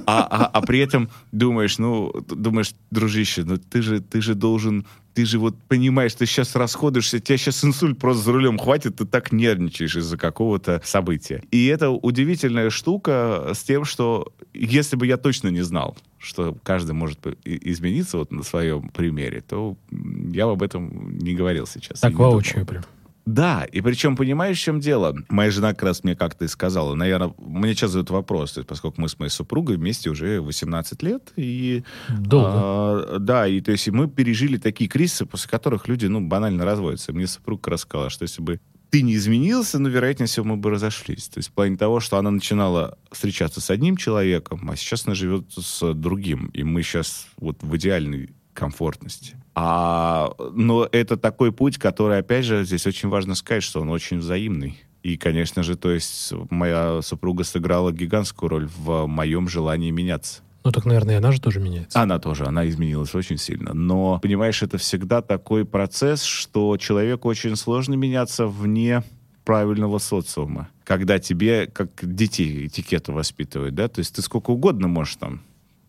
А, 0.07 0.27
а, 0.31 0.47
а 0.47 0.63
при 0.63 0.81
этом 0.81 1.11
думаешь, 1.33 1.79
ну, 1.79 2.13
думаешь, 2.29 2.75
дружище, 2.91 3.45
ну 3.45 3.59
ты 3.59 3.83
же, 3.83 4.01
ты 4.01 4.21
же 4.21 4.35
должен 4.35 4.87
ты 5.15 5.25
же 5.25 5.39
вот 5.39 5.57
понимаешь, 5.69 6.15
ты 6.15 6.27
сейчас 6.27 6.55
расходишься, 6.57 7.21
тебя 7.21 7.37
сейчас 7.37 7.65
инсульт 7.65 7.99
просто 7.99 8.25
за 8.25 8.33
рулем 8.33 8.59
хватит, 8.59 8.97
ты 8.97 9.07
так 9.07 9.33
нервничаешь 9.33 9.97
из-за 9.97 10.17
какого-то 10.17 10.81
события. 10.85 11.43
И 11.51 11.67
это 11.67 11.91
удивительная 11.91 12.71
штука 12.71 13.53
с 13.55 13.63
тем, 13.63 13.85
что 13.85 14.33
если 14.55 14.97
бы 14.97 15.07
я 15.07 15.17
точно 15.17 15.49
не 15.49 15.63
знал, 15.63 15.97
что 16.19 16.57
каждый 16.63 16.93
может 16.93 17.19
измениться 17.45 18.19
вот 18.19 18.31
на 18.31 18.43
своем 18.43 18.89
примере, 18.91 19.41
то 19.41 19.77
я 19.91 20.47
бы 20.47 20.53
об 20.53 20.63
этом 20.63 21.19
не 21.19 21.35
говорил 21.35 21.67
сейчас. 21.67 22.01
Так 22.01 22.15
воочию 22.15 22.67
прям. 22.67 22.85
Да, 23.31 23.65
и 23.65 23.81
причем, 23.81 24.17
понимаешь, 24.17 24.59
в 24.59 24.63
чем 24.63 24.81
дело? 24.81 25.17
Моя 25.29 25.53
жена 25.53 25.73
как 25.73 25.85
раз 25.85 26.03
мне 26.03 26.17
как-то 26.17 26.45
и 26.45 26.49
сказала, 26.49 26.95
наверное, 26.97 27.33
мне 27.39 27.75
сейчас 27.75 27.93
задают 27.93 28.11
вопрос, 28.11 28.53
то 28.53 28.61
есть, 28.61 28.69
поскольку 28.69 29.01
мы 29.01 29.09
с 29.09 29.19
моей 29.21 29.31
супругой 29.31 29.77
вместе 29.77 30.11
уже 30.11 30.41
18 30.41 31.03
лет, 31.05 31.33
и... 31.37 31.85
Долго. 32.09 32.51
А, 32.53 33.19
да, 33.21 33.47
и 33.47 33.61
то 33.61 33.71
есть 33.71 33.89
мы 33.89 34.09
пережили 34.09 34.57
такие 34.57 34.91
кризисы, 34.91 35.27
после 35.27 35.49
которых 35.49 35.87
люди, 35.87 36.07
ну, 36.07 36.21
банально 36.21 36.65
разводятся. 36.65 37.13
Мне 37.13 37.29
супруга 37.29 37.71
рассказала, 37.71 38.11
что 38.11 38.25
если 38.25 38.43
бы 38.43 38.61
ты 38.91 39.03
не 39.03 39.15
изменился, 39.15 39.79
ну, 39.79 39.89
вероятнее 39.89 40.27
всего, 40.27 40.47
мы 40.47 40.57
бы 40.57 40.71
разошлись. 40.71 41.29
То 41.29 41.39
есть 41.39 41.51
в 41.51 41.53
плане 41.53 41.77
того, 41.77 42.01
что 42.01 42.19
она 42.19 42.33
начинала 42.33 42.99
встречаться 43.13 43.61
с 43.61 43.71
одним 43.71 43.97
человеком, 43.97 44.69
а 44.69 44.75
сейчас 44.75 45.07
она 45.07 45.15
живет 45.15 45.53
с 45.53 45.95
другим. 45.95 46.49
И 46.49 46.65
мы 46.65 46.83
сейчас 46.83 47.29
вот 47.37 47.63
в 47.63 47.77
идеальной 47.77 48.31
комфортности. 48.53 49.37
А, 49.63 50.33
но 50.55 50.89
это 50.91 51.19
такой 51.19 51.53
путь, 51.53 51.77
который, 51.77 52.19
опять 52.19 52.47
же, 52.47 52.65
здесь 52.65 52.87
очень 52.87 53.11
важно 53.11 53.35
сказать, 53.35 53.63
что 53.63 53.83
он 53.83 53.91
очень 53.91 54.19
взаимный. 54.19 54.83
И, 55.03 55.19
конечно 55.19 55.63
же, 55.63 55.77
то 55.77 55.91
есть 55.91 56.33
моя 56.49 57.03
супруга 57.03 57.45
сыграла 57.45 57.93
гигантскую 57.93 58.49
роль 58.49 58.69
в 58.75 59.07
моем 59.07 59.51
желании 59.51 59.91
меняться. 59.91 60.41
Ну 60.65 60.73
так, 60.73 60.87
наверное, 60.87 61.19
она 61.19 61.31
же 61.31 61.43
тоже 61.43 61.61
меняется. 61.61 62.01
Она 62.01 62.19
тоже, 62.19 62.47
она 62.47 62.67
изменилась 62.71 63.15
очень 63.15 63.37
сильно. 63.37 63.75
Но, 63.75 64.19
понимаешь, 64.21 64.63
это 64.63 64.79
всегда 64.79 65.21
такой 65.21 65.67
процесс, 65.67 66.23
что 66.23 66.79
человеку 66.79 67.29
очень 67.29 67.55
сложно 67.55 67.95
меняться 67.95 68.47
вне 68.47 69.03
правильного 69.45 69.99
социума. 69.99 70.71
Когда 70.85 71.19
тебе, 71.19 71.67
как 71.67 71.91
детей, 72.01 72.67
этикету 72.67 73.13
воспитывают, 73.13 73.75
да, 73.75 73.89
то 73.89 73.99
есть 73.99 74.15
ты 74.15 74.23
сколько 74.23 74.53
угодно 74.53 74.89
можешь 74.89 75.17
там 75.17 75.43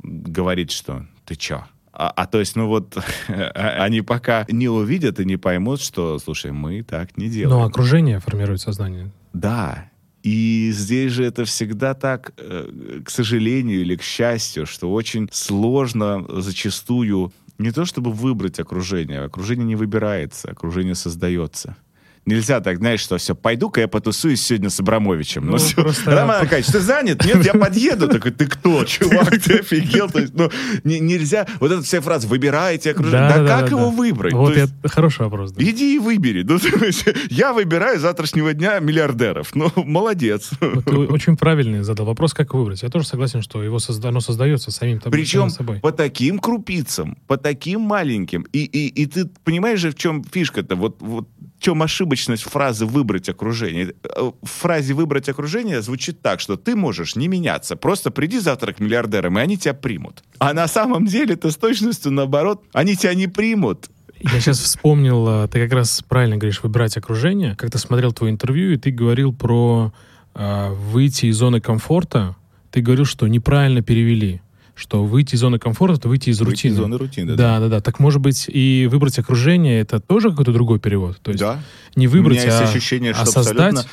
говорить, 0.04 0.72
что 0.72 1.06
ты 1.26 1.36
чё, 1.36 1.66
а, 1.94 2.10
а 2.10 2.26
то 2.26 2.40
есть, 2.40 2.56
ну 2.56 2.68
вот, 2.68 2.98
а, 3.28 3.84
они 3.84 4.02
пока 4.02 4.46
не 4.50 4.70
увидят 4.70 5.20
и 5.20 5.26
не 5.26 5.38
поймут, 5.38 5.82
что, 5.82 6.20
слушай, 6.20 6.52
мы 6.52 6.84
так 6.84 7.18
не 7.18 7.30
делаем. 7.30 7.60
Но 7.60 7.66
окружение 7.66 8.20
формирует 8.20 8.62
сознание. 8.62 9.12
Да. 9.34 9.90
И 10.24 10.70
здесь 10.72 11.12
же 11.14 11.26
это 11.26 11.46
всегда 11.46 11.96
так, 11.96 12.34
э, 12.38 13.02
к 13.04 13.10
сожалению 13.10 13.82
или 13.82 13.96
к 13.96 14.04
счастью, 14.04 14.68
что 14.68 14.94
очень 14.94 15.28
сложно 15.32 16.24
зачастую 16.30 17.34
не 17.58 17.72
то 17.72 17.86
чтобы 17.86 18.12
выбрать 18.12 18.60
окружение, 18.60 19.22
окружение 19.22 19.66
не 19.66 19.76
выбирается, 19.76 20.50
окружение 20.50 20.96
создается. 20.96 21.76
Нельзя 22.26 22.60
так, 22.62 22.78
знаешь, 22.78 23.00
что 23.00 23.18
все, 23.18 23.34
пойду-ка 23.34 23.82
я 23.82 23.88
потусуюсь 23.88 24.42
сегодня 24.42 24.70
с 24.70 24.80
Абрамовичем. 24.80 25.44
Ну, 25.46 25.54
ну 25.54 25.58
все, 25.58 25.76
просто... 25.76 26.12
Роман 26.12 26.42
Аркадьевич, 26.42 26.68
ты 26.68 26.80
занят? 26.80 27.26
Нет, 27.26 27.44
я 27.44 27.54
подъеду. 27.54 28.08
Такой, 28.08 28.30
ты 28.30 28.46
кто, 28.46 28.84
чувак, 28.86 29.42
ты 29.42 29.60
офигел? 29.60 30.08
То 30.08 30.20
есть, 30.20 30.34
ну, 30.36 30.52
не, 30.84 31.00
нельзя, 31.00 31.48
вот 31.60 31.72
эта 31.72 31.82
вся 31.82 32.00
фраза, 32.00 32.28
выбирайте 32.28 32.92
окружение. 32.92 33.28
Да, 33.28 33.38
да, 33.38 33.44
да 33.44 33.60
как 33.62 33.70
да, 33.72 33.76
его 33.76 33.90
да. 33.90 33.98
выбрать? 33.98 34.34
Вот 34.34 34.56
есть, 34.56 34.72
это 34.84 34.90
хороший 34.94 35.22
вопрос. 35.24 35.52
Да. 35.52 35.64
Иди 35.64 35.96
и 35.96 36.00
выбери. 36.00 36.44
Ну, 36.44 36.56
есть, 36.86 37.06
я 37.32 37.54
выбираю 37.54 38.00
завтрашнего 38.00 38.54
дня 38.54 38.78
миллиардеров. 38.80 39.56
Ну, 39.56 39.72
молодец. 39.76 40.52
Вот 40.62 40.86
ты 40.86 40.96
очень 40.96 41.38
правильный 41.38 41.82
задал 41.82 42.06
вопрос, 42.06 42.36
как 42.36 42.54
выбрать. 42.54 42.84
Я 42.84 42.90
тоже 42.90 43.08
согласен, 43.08 43.42
что 43.42 43.64
его 43.64 43.80
созда... 43.80 44.10
оно 44.10 44.22
создается 44.22 44.70
самим 44.70 45.00
тобой. 45.00 45.18
Причем 45.18 45.50
собой. 45.50 45.80
по 45.80 45.92
таким 45.92 46.38
крупицам, 46.38 47.18
по 47.26 47.38
таким 47.38 47.82
маленьким. 47.82 48.44
И, 48.54 48.60
и, 48.60 48.88
и 48.90 49.06
ты 49.08 49.26
понимаешь 49.44 49.80
же, 49.80 49.90
в 49.90 49.96
чем 49.96 50.24
фишка-то? 50.24 50.76
Вот, 50.76 50.98
вот 51.00 51.28
чем 51.62 51.84
ошибочность 51.84 52.44
фразы 52.44 52.86
«выбрать 52.86 53.30
окружение». 53.30 53.94
Э, 54.04 54.32
в 54.42 54.50
фразе 54.50 54.94
«выбрать 54.94 55.30
окружение» 55.30 55.82
звучит 55.82 56.22
так, 56.22 56.40
что 56.40 56.58
ты 56.58 56.76
можешь 56.76 57.16
не 57.16 57.28
меняться. 57.28 57.76
Просто 57.76 58.12
приди 58.12 58.40
завтра 58.40 58.74
к 58.74 58.80
миллиардерам, 58.80 59.38
и 59.38 59.42
они 59.42 59.58
тебя 59.58 59.76
примут. 59.76 60.24
А 60.40 60.54
на 60.54 60.68
самом 60.68 61.06
деле 61.06 61.36
это 61.36 61.52
с 61.52 61.56
точностью 61.56 62.12
наоборот. 62.12 62.64
Они 62.74 62.96
тебя 62.96 63.14
не 63.14 63.28
примут. 63.28 63.90
Я 64.20 64.40
сейчас 64.40 64.60
вспомнил, 64.60 65.28
э, 65.28 65.48
ты 65.48 65.64
как 65.64 65.74
раз 65.74 66.04
правильно 66.08 66.38
говоришь, 66.38 66.64
выбирать 66.64 66.98
окружение. 66.98 67.56
Как-то 67.56 67.78
смотрел 67.78 68.12
твое 68.12 68.34
интервью, 68.34 68.72
и 68.72 68.78
ты 68.78 68.90
говорил 68.90 69.32
про 69.32 69.94
э, 70.34 70.70
выйти 70.72 71.28
из 71.28 71.38
зоны 71.38 71.62
комфорта. 71.62 72.36
Ты 72.72 72.82
говорил, 72.82 73.06
что 73.06 73.28
неправильно 73.28 73.82
перевели 73.84 74.42
что 74.76 75.04
выйти 75.04 75.36
из 75.36 75.40
зоны 75.40 75.60
комфорта, 75.60 75.98
это 75.98 76.10
выйти 76.10 76.30
из 76.30 76.40
выйти 76.40 76.50
рутины. 76.50 76.74
из 76.74 76.78
зоны 76.78 76.98
рутины, 76.98 77.36
да. 77.36 77.60
Да, 77.60 77.60
да, 77.60 77.70
да. 77.70 77.82
Так 77.82 78.00
может 78.00 78.22
быть 78.22 78.46
и 78.48 78.88
выбрать 78.90 79.18
окружение, 79.20 79.82
это 79.82 80.00
тоже 80.00 80.30
какой-то 80.30 80.54
другой 80.54 80.80
перевод? 80.80 81.20
То 81.22 81.32
есть 81.32 81.42
да. 81.42 81.62
не 81.96 82.08
выбрать, 82.08 82.40
У 82.40 82.42
меня 82.42 82.58
а, 82.58 82.62
есть 82.62 82.76
ощущение, 82.76 83.12
а 83.12 83.16
что 83.16 83.44
создать... 83.44 83.88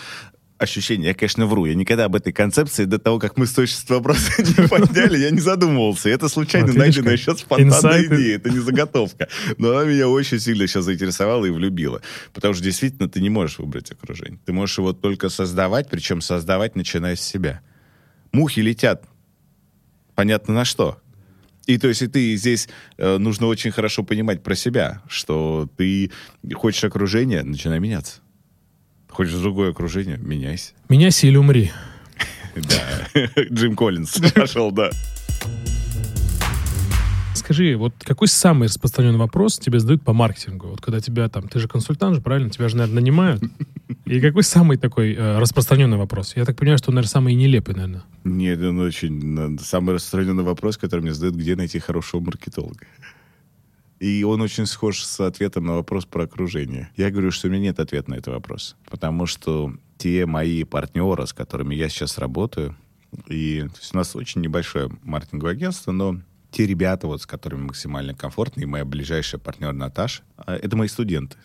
ощущение, 0.58 1.08
я, 1.08 1.14
конечно, 1.14 1.46
вру, 1.46 1.66
я 1.66 1.74
никогда 1.74 2.06
об 2.06 2.14
этой 2.14 2.32
концепции 2.32 2.84
до 2.84 2.98
того, 2.98 3.18
как 3.18 3.36
мы 3.36 3.46
с 3.46 3.52
точностью 3.52 3.96
вопроса 3.96 4.42
не 4.42 4.68
подняли, 4.68 5.18
я 5.18 5.30
не 5.30 5.40
задумывался. 5.40 6.08
Это 6.08 6.28
случайно 6.28 6.72
найденная 6.72 7.16
сейчас 7.16 7.40
спонтанная 7.40 8.04
идея, 8.04 8.36
это 8.36 8.50
не 8.50 8.58
заготовка. 8.58 9.28
Но 9.58 9.70
она 9.70 9.84
меня 9.84 10.08
очень 10.08 10.38
сильно 10.40 10.66
сейчас 10.66 10.84
заинтересовала 10.84 11.44
и 11.44 11.50
влюбила. 11.50 12.00
Потому 12.32 12.54
что 12.54 12.62
действительно 12.62 13.08
ты 13.08 13.20
не 13.20 13.30
можешь 13.30 13.58
выбрать 13.58 13.90
окружение. 13.90 14.38
Ты 14.46 14.52
можешь 14.52 14.78
его 14.78 14.92
только 14.92 15.28
создавать, 15.28 15.88
причем 15.90 16.20
создавать, 16.20 16.76
начиная 16.76 17.16
с 17.16 17.20
себя. 17.20 17.60
Мухи 18.32 18.60
летят 18.60 19.04
понятно 20.18 20.52
на 20.52 20.64
что. 20.64 20.98
И 21.66 21.78
то 21.78 21.87
есть 21.87 22.02
и 22.02 22.09
ты 22.09 22.35
здесь 22.35 22.68
э, 22.96 23.18
нужно 23.18 23.46
очень 23.46 23.70
хорошо 23.70 24.02
понимать 24.02 24.42
про 24.42 24.57
себя, 24.57 25.00
что 25.07 25.68
ты 25.76 26.11
хочешь 26.54 26.83
окружение, 26.83 27.44
начинай 27.44 27.78
меняться. 27.78 28.20
Хочешь 29.09 29.35
другое 29.35 29.70
окружение, 29.70 30.16
меняйся. 30.16 30.72
Меняйся 30.88 31.28
или 31.28 31.37
умри. 31.37 31.70
Да, 32.57 33.22
Джим 33.52 33.76
Коллинз 33.76 34.20
пошел, 34.35 34.72
да 34.72 34.90
скажи, 37.48 37.76
вот 37.76 37.94
какой 38.00 38.28
самый 38.28 38.68
распространенный 38.68 39.18
вопрос 39.18 39.58
тебе 39.58 39.80
задают 39.80 40.02
по 40.02 40.12
маркетингу? 40.12 40.68
Вот 40.68 40.82
когда 40.82 41.00
тебя 41.00 41.30
там, 41.30 41.48
ты 41.48 41.58
же 41.58 41.66
консультант 41.66 42.16
же, 42.16 42.20
правильно? 42.20 42.50
Тебя 42.50 42.68
же, 42.68 42.76
наверное, 42.76 43.00
нанимают. 43.00 43.42
И 44.04 44.20
какой 44.20 44.42
самый 44.42 44.76
такой 44.76 45.14
э, 45.14 45.38
распространенный 45.38 45.96
вопрос? 45.96 46.37
Я 46.37 46.44
так 46.44 46.58
понимаю, 46.58 46.76
что 46.76 46.90
он, 46.90 46.96
наверное, 46.96 47.11
самый 47.11 47.34
нелепый, 47.34 47.74
наверное. 47.74 48.02
Нет, 48.24 48.61
он 48.61 48.80
очень... 48.80 49.58
Самый 49.61 49.94
распространенный 49.94 50.44
вопрос, 50.44 50.76
который 50.76 51.00
мне 51.00 51.14
задают, 51.14 51.37
где 51.37 51.56
найти 51.56 51.78
хорошего 51.78 52.20
маркетолога. 52.20 52.87
И 53.98 54.24
он 54.24 54.42
очень 54.42 54.66
схож 54.66 55.02
с 55.02 55.18
ответом 55.18 55.64
на 55.64 55.72
вопрос 55.72 56.04
про 56.04 56.24
окружение. 56.24 56.90
Я 56.98 57.11
говорю, 57.11 57.30
что 57.30 57.48
у 57.48 57.50
меня 57.50 57.62
нет 57.62 57.80
ответа 57.80 58.11
на 58.11 58.16
этот 58.16 58.34
вопрос. 58.34 58.76
Потому 58.90 59.24
что 59.24 59.72
те 59.96 60.26
мои 60.26 60.64
партнеры, 60.64 61.26
с 61.26 61.32
которыми 61.32 61.74
я 61.74 61.88
сейчас 61.88 62.18
работаю, 62.18 62.76
и 63.26 63.62
то 63.62 63.78
есть 63.78 63.94
у 63.94 63.96
нас 63.96 64.14
очень 64.14 64.42
небольшое 64.42 64.90
маркетинговое 65.02 65.52
агентство, 65.52 65.92
но 65.92 66.20
те 66.50 66.66
ребята, 66.66 67.06
вот, 67.06 67.22
с 67.22 67.26
которыми 67.26 67.62
максимально 67.62 68.14
комфортно, 68.14 68.62
и 68.62 68.66
моя 68.66 68.84
ближайшая 68.84 69.40
партнер 69.40 69.72
Наташа, 69.72 70.22
а, 70.37 70.54
это 70.54 70.76
мои 70.76 70.88
студенты. 70.88 71.37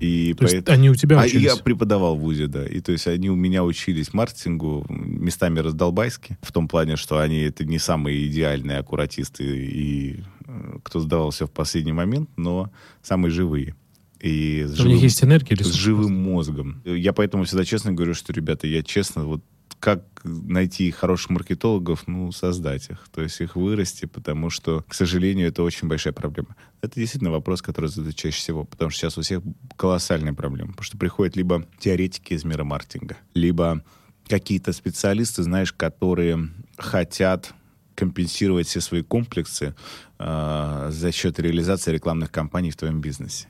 И 0.00 0.34
то 0.34 0.40
поэтому... 0.40 0.56
есть 0.56 0.68
они 0.68 0.90
у 0.90 0.94
тебя 0.94 1.20
учились? 1.20 1.52
А 1.52 1.56
я 1.56 1.62
преподавал 1.62 2.16
в 2.16 2.20
ВУЗе, 2.20 2.48
да. 2.48 2.66
И 2.66 2.80
то 2.80 2.92
есть 2.92 3.06
они 3.06 3.30
у 3.30 3.36
меня 3.36 3.64
учились 3.64 4.12
маркетингу, 4.12 4.84
местами 4.88 5.60
раздолбайски, 5.60 6.36
в 6.42 6.52
том 6.52 6.68
плане, 6.68 6.96
что 6.96 7.18
они 7.18 7.38
это 7.40 7.64
не 7.64 7.78
самые 7.78 8.26
идеальные 8.26 8.78
аккуратисты 8.78 9.44
и 9.44 10.24
э, 10.46 10.78
кто 10.82 11.00
сдавался 11.00 11.46
в 11.46 11.52
последний 11.52 11.92
момент, 11.92 12.28
но 12.36 12.70
самые 13.02 13.30
живые. 13.30 13.76
И 14.20 14.64
с 14.66 14.72
живым, 14.72 14.92
у 14.92 14.94
них 14.94 15.02
есть 15.02 15.22
энергия, 15.22 15.56
С 15.62 15.72
живым 15.74 16.22
мозгом. 16.22 16.82
Я 16.84 17.12
поэтому 17.12 17.44
всегда 17.44 17.64
честно 17.64 17.92
говорю, 17.92 18.14
что, 18.14 18.32
ребята, 18.32 18.66
я 18.66 18.82
честно 18.82 19.24
вот 19.24 19.42
как 19.84 20.02
найти 20.24 20.90
хороших 20.90 21.28
маркетологов, 21.28 22.04
ну, 22.06 22.32
создать 22.32 22.88
их, 22.88 23.06
то 23.14 23.20
есть 23.20 23.38
их 23.42 23.54
вырасти, 23.54 24.06
потому 24.06 24.48
что, 24.48 24.82
к 24.88 24.94
сожалению, 24.94 25.48
это 25.48 25.62
очень 25.62 25.88
большая 25.88 26.14
проблема. 26.14 26.56
Это 26.80 26.98
действительно 26.98 27.30
вопрос, 27.30 27.60
который 27.60 27.90
задают 27.90 28.16
чаще 28.16 28.38
всего, 28.38 28.64
потому 28.64 28.90
что 28.90 29.00
сейчас 29.00 29.18
у 29.18 29.20
всех 29.20 29.42
колоссальная 29.76 30.32
проблема, 30.32 30.70
потому 30.70 30.84
что 30.84 30.96
приходят 30.96 31.36
либо 31.36 31.66
теоретики 31.78 32.32
из 32.32 32.44
мира 32.44 32.64
маркетинга, 32.64 33.18
либо 33.34 33.84
какие-то 34.26 34.72
специалисты, 34.72 35.42
знаешь, 35.42 35.74
которые 35.74 36.48
хотят 36.78 37.52
компенсировать 37.94 38.66
все 38.66 38.80
свои 38.80 39.02
комплексы 39.02 39.74
э, 40.18 40.88
за 40.90 41.12
счет 41.12 41.38
реализации 41.38 41.92
рекламных 41.92 42.32
кампаний 42.32 42.70
в 42.70 42.76
твоем 42.78 43.02
бизнесе. 43.02 43.48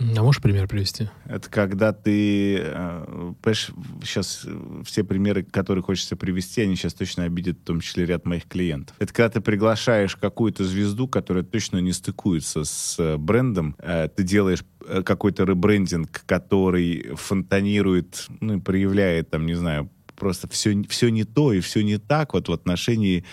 А 0.00 0.22
можешь 0.22 0.40
пример 0.40 0.66
привести? 0.66 1.08
Это 1.26 1.50
когда 1.50 1.92
ты... 1.92 2.56
Э, 2.58 3.32
понимаешь, 3.42 3.70
сейчас 4.02 4.46
все 4.84 5.04
примеры, 5.04 5.42
которые 5.42 5.82
хочется 5.82 6.16
привести, 6.16 6.62
они 6.62 6.74
сейчас 6.74 6.94
точно 6.94 7.24
обидят 7.24 7.58
в 7.58 7.64
том 7.64 7.80
числе 7.80 8.06
ряд 8.06 8.24
моих 8.24 8.46
клиентов. 8.46 8.96
Это 8.98 9.12
когда 9.12 9.28
ты 9.28 9.40
приглашаешь 9.40 10.16
какую-то 10.16 10.64
звезду, 10.64 11.06
которая 11.06 11.44
точно 11.44 11.78
не 11.78 11.92
стыкуется 11.92 12.64
с 12.64 12.98
э, 12.98 13.16
брендом, 13.18 13.76
э, 13.78 14.08
ты 14.14 14.22
делаешь 14.22 14.64
какой-то 15.04 15.44
ребрендинг, 15.44 16.22
который 16.24 17.14
фонтанирует, 17.14 18.26
ну, 18.40 18.60
проявляет, 18.60 19.30
там, 19.30 19.44
не 19.44 19.54
знаю, 19.54 19.90
просто 20.20 20.48
все, 20.48 20.82
все 20.88 21.10
не 21.10 21.24
то 21.24 21.52
и 21.52 21.60
все 21.60 21.82
не 21.82 21.98
так 21.98 22.34
вот 22.34 22.48
в 22.48 22.52
отношении 22.52 23.24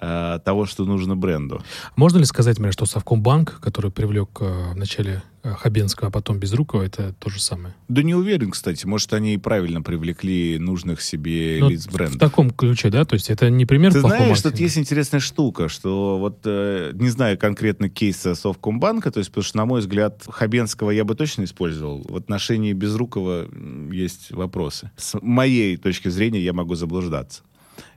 э, 0.00 0.38
того, 0.44 0.66
что 0.66 0.84
нужно 0.84 1.16
бренду. 1.16 1.62
Можно 1.96 2.18
ли 2.18 2.24
сказать, 2.24 2.56
например, 2.56 2.72
что 2.72 2.86
Совкомбанк, 2.86 3.60
который 3.60 3.90
привлек 3.90 4.28
э, 4.40 4.72
в 4.72 4.76
начале 4.76 5.22
э, 5.42 5.52
Хабенского, 5.52 6.08
а 6.08 6.10
потом 6.10 6.38
Безрукова, 6.38 6.82
это 6.82 7.14
то 7.18 7.30
же 7.30 7.40
самое? 7.40 7.74
Да 7.88 8.02
не 8.02 8.14
уверен, 8.14 8.50
кстати. 8.50 8.86
Может, 8.86 9.12
они 9.12 9.34
и 9.34 9.38
правильно 9.38 9.82
привлекли 9.82 10.58
нужных 10.58 11.00
себе 11.00 11.58
ну, 11.60 11.70
лиц 11.70 11.86
бренда. 11.86 12.16
В 12.16 12.18
таком 12.18 12.50
ключе, 12.50 12.90
да? 12.90 13.04
То 13.04 13.14
есть 13.14 13.30
это 13.30 13.50
не 13.50 13.66
пример 13.66 13.92
Ты 13.92 14.00
знаешь, 14.00 14.40
тут 14.40 14.58
есть 14.58 14.78
интересная 14.78 15.20
штука, 15.20 15.68
что 15.68 16.18
вот, 16.18 16.40
э, 16.44 16.92
не 16.94 17.08
знаю 17.08 17.38
конкретно 17.38 17.88
кейса 17.88 18.34
Совкомбанка, 18.34 19.10
то 19.10 19.18
есть, 19.18 19.30
потому 19.30 19.44
что, 19.44 19.56
на 19.56 19.66
мой 19.66 19.80
взгляд, 19.80 20.22
Хабенского 20.28 20.90
я 20.90 21.04
бы 21.04 21.14
точно 21.14 21.44
использовал. 21.44 22.04
В 22.08 22.16
отношении 22.16 22.72
Безрукова 22.72 23.46
есть 23.92 24.30
вопросы. 24.30 24.90
С 24.96 25.18
моей 25.20 25.76
точки 25.76 26.08
зрения 26.08 26.40
я 26.40 26.52
могу 26.52 26.74
заблуждаться. 26.74 27.42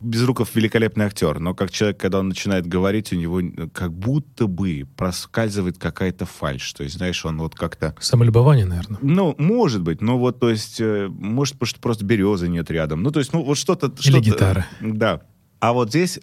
Безруков 0.01 0.55
великолепный 0.55 1.05
актер, 1.05 1.39
но 1.39 1.53
как 1.53 1.71
человек, 1.71 1.99
когда 1.99 2.19
он 2.19 2.29
начинает 2.29 2.67
говорить, 2.67 3.11
у 3.13 3.15
него 3.15 3.41
как 3.73 3.93
будто 3.93 4.47
бы 4.47 4.87
проскальзывает 4.95 5.77
какая-то 5.77 6.25
фальшь. 6.25 6.73
То 6.73 6.83
есть, 6.83 6.97
знаешь, 6.97 7.25
он 7.25 7.37
вот 7.37 7.55
как-то... 7.55 7.95
Самолюбование, 7.99 8.65
наверное. 8.65 8.99
Ну, 9.01 9.35
может 9.37 9.81
быть, 9.81 10.01
но 10.01 10.17
вот, 10.17 10.39
то 10.39 10.49
есть, 10.49 10.79
э, 10.79 11.07
может, 11.09 11.55
потому 11.55 11.67
что 11.67 11.79
просто 11.79 12.05
березы 12.05 12.47
нет 12.47 12.69
рядом. 12.71 13.03
Ну, 13.03 13.11
то 13.11 13.19
есть, 13.19 13.33
ну, 13.33 13.43
вот 13.43 13.57
что-то... 13.57 13.87
Или 13.87 14.11
что 14.11 14.19
гитара. 14.19 14.65
Да. 14.81 15.21
А 15.59 15.73
вот 15.73 15.89
здесь 15.89 16.19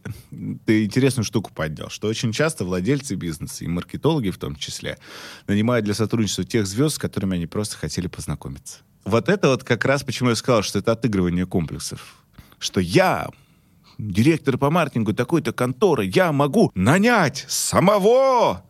ты 0.65 0.85
интересную 0.85 1.25
штуку 1.25 1.51
поднял, 1.55 1.91
что 1.91 2.09
очень 2.09 2.33
часто 2.33 2.65
владельцы 2.65 3.17
бизнеса 3.17 3.65
и 3.65 3.69
маркетологи 3.69 4.31
в 4.31 4.39
том 4.39 4.57
числе 4.57 4.99
нанимают 5.47 5.85
для 5.85 5.93
сотрудничества 5.93 6.45
тех 6.45 6.67
звезд, 6.67 6.97
с 6.97 6.99
которыми 6.99 7.37
они 7.37 7.47
просто 7.47 7.77
хотели 7.77 8.07
познакомиться. 8.07 8.79
Вот 9.05 9.29
это 9.29 9.49
вот 9.49 9.63
как 9.63 9.85
раз 9.85 10.03
почему 10.03 10.31
я 10.31 10.37
сказал, 10.37 10.63
что 10.63 10.79
это 10.79 10.93
отыгрывание 10.93 11.47
комплексов. 11.47 12.17
Что 12.59 12.81
я 12.81 13.29
директор 13.99 14.59
по 14.59 14.71
маркетингу 14.71 15.15
такой-то 15.15 15.53
конторы, 15.53 16.05
я 16.05 16.33
могу 16.33 16.71
нанять 16.75 17.45
самого 17.49 18.66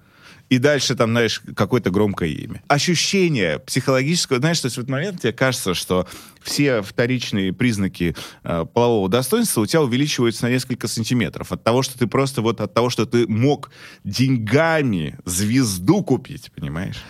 и 0.48 0.59
дальше 0.59 0.94
там, 0.94 1.11
знаешь, 1.11 1.42
какое-то 1.54 1.90
громкое 1.90 2.30
имя. 2.30 2.62
Ощущение 2.68 3.59
психологического, 3.59 4.38
знаешь, 4.38 4.61
то 4.61 4.66
есть 4.66 4.76
в 4.76 4.80
этот 4.80 4.90
момент 4.90 5.20
тебе 5.20 5.32
кажется, 5.32 5.74
что 5.74 6.06
все 6.42 6.82
вторичные 6.82 7.52
признаки 7.52 8.14
э, 8.44 8.66
полового 8.72 9.09
достоинства 9.09 9.62
у 9.62 9.66
тебя 9.66 9.82
увеличиваются 9.82 10.44
на 10.44 10.50
несколько 10.50 10.87
сантиметров. 10.87 11.50
От 11.50 11.64
того, 11.64 11.82
что 11.82 11.98
ты 11.98 12.06
просто 12.06 12.42
вот 12.42 12.61
от 12.61 12.72
того, 12.72 12.90
что 12.90 13.06
ты 13.06 13.26
мог 13.26 13.70
деньгами 14.04 15.18
звезду 15.24 16.02
купить, 16.02 16.52
понимаешь? 16.54 17.02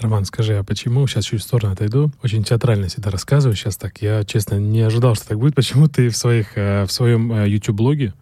Роман, 0.00 0.24
скажи, 0.24 0.54
а 0.56 0.64
почему, 0.64 1.06
сейчас 1.06 1.24
чуть 1.24 1.40
в 1.40 1.44
сторону 1.44 1.72
отойду, 1.72 2.12
очень 2.22 2.42
театрально 2.42 2.88
всегда 2.88 3.10
рассказываю 3.10 3.56
сейчас 3.56 3.76
так, 3.76 4.02
я, 4.02 4.24
честно, 4.24 4.56
не 4.56 4.82
ожидал, 4.82 5.14
что 5.14 5.28
так 5.28 5.38
будет, 5.38 5.54
почему 5.54 5.88
ты 5.88 6.08
в, 6.08 6.16
своих, 6.16 6.58
э, 6.58 6.84
в 6.84 6.92
своем 6.92 7.32
э, 7.32 7.48
YouTube-блоге 7.48 8.12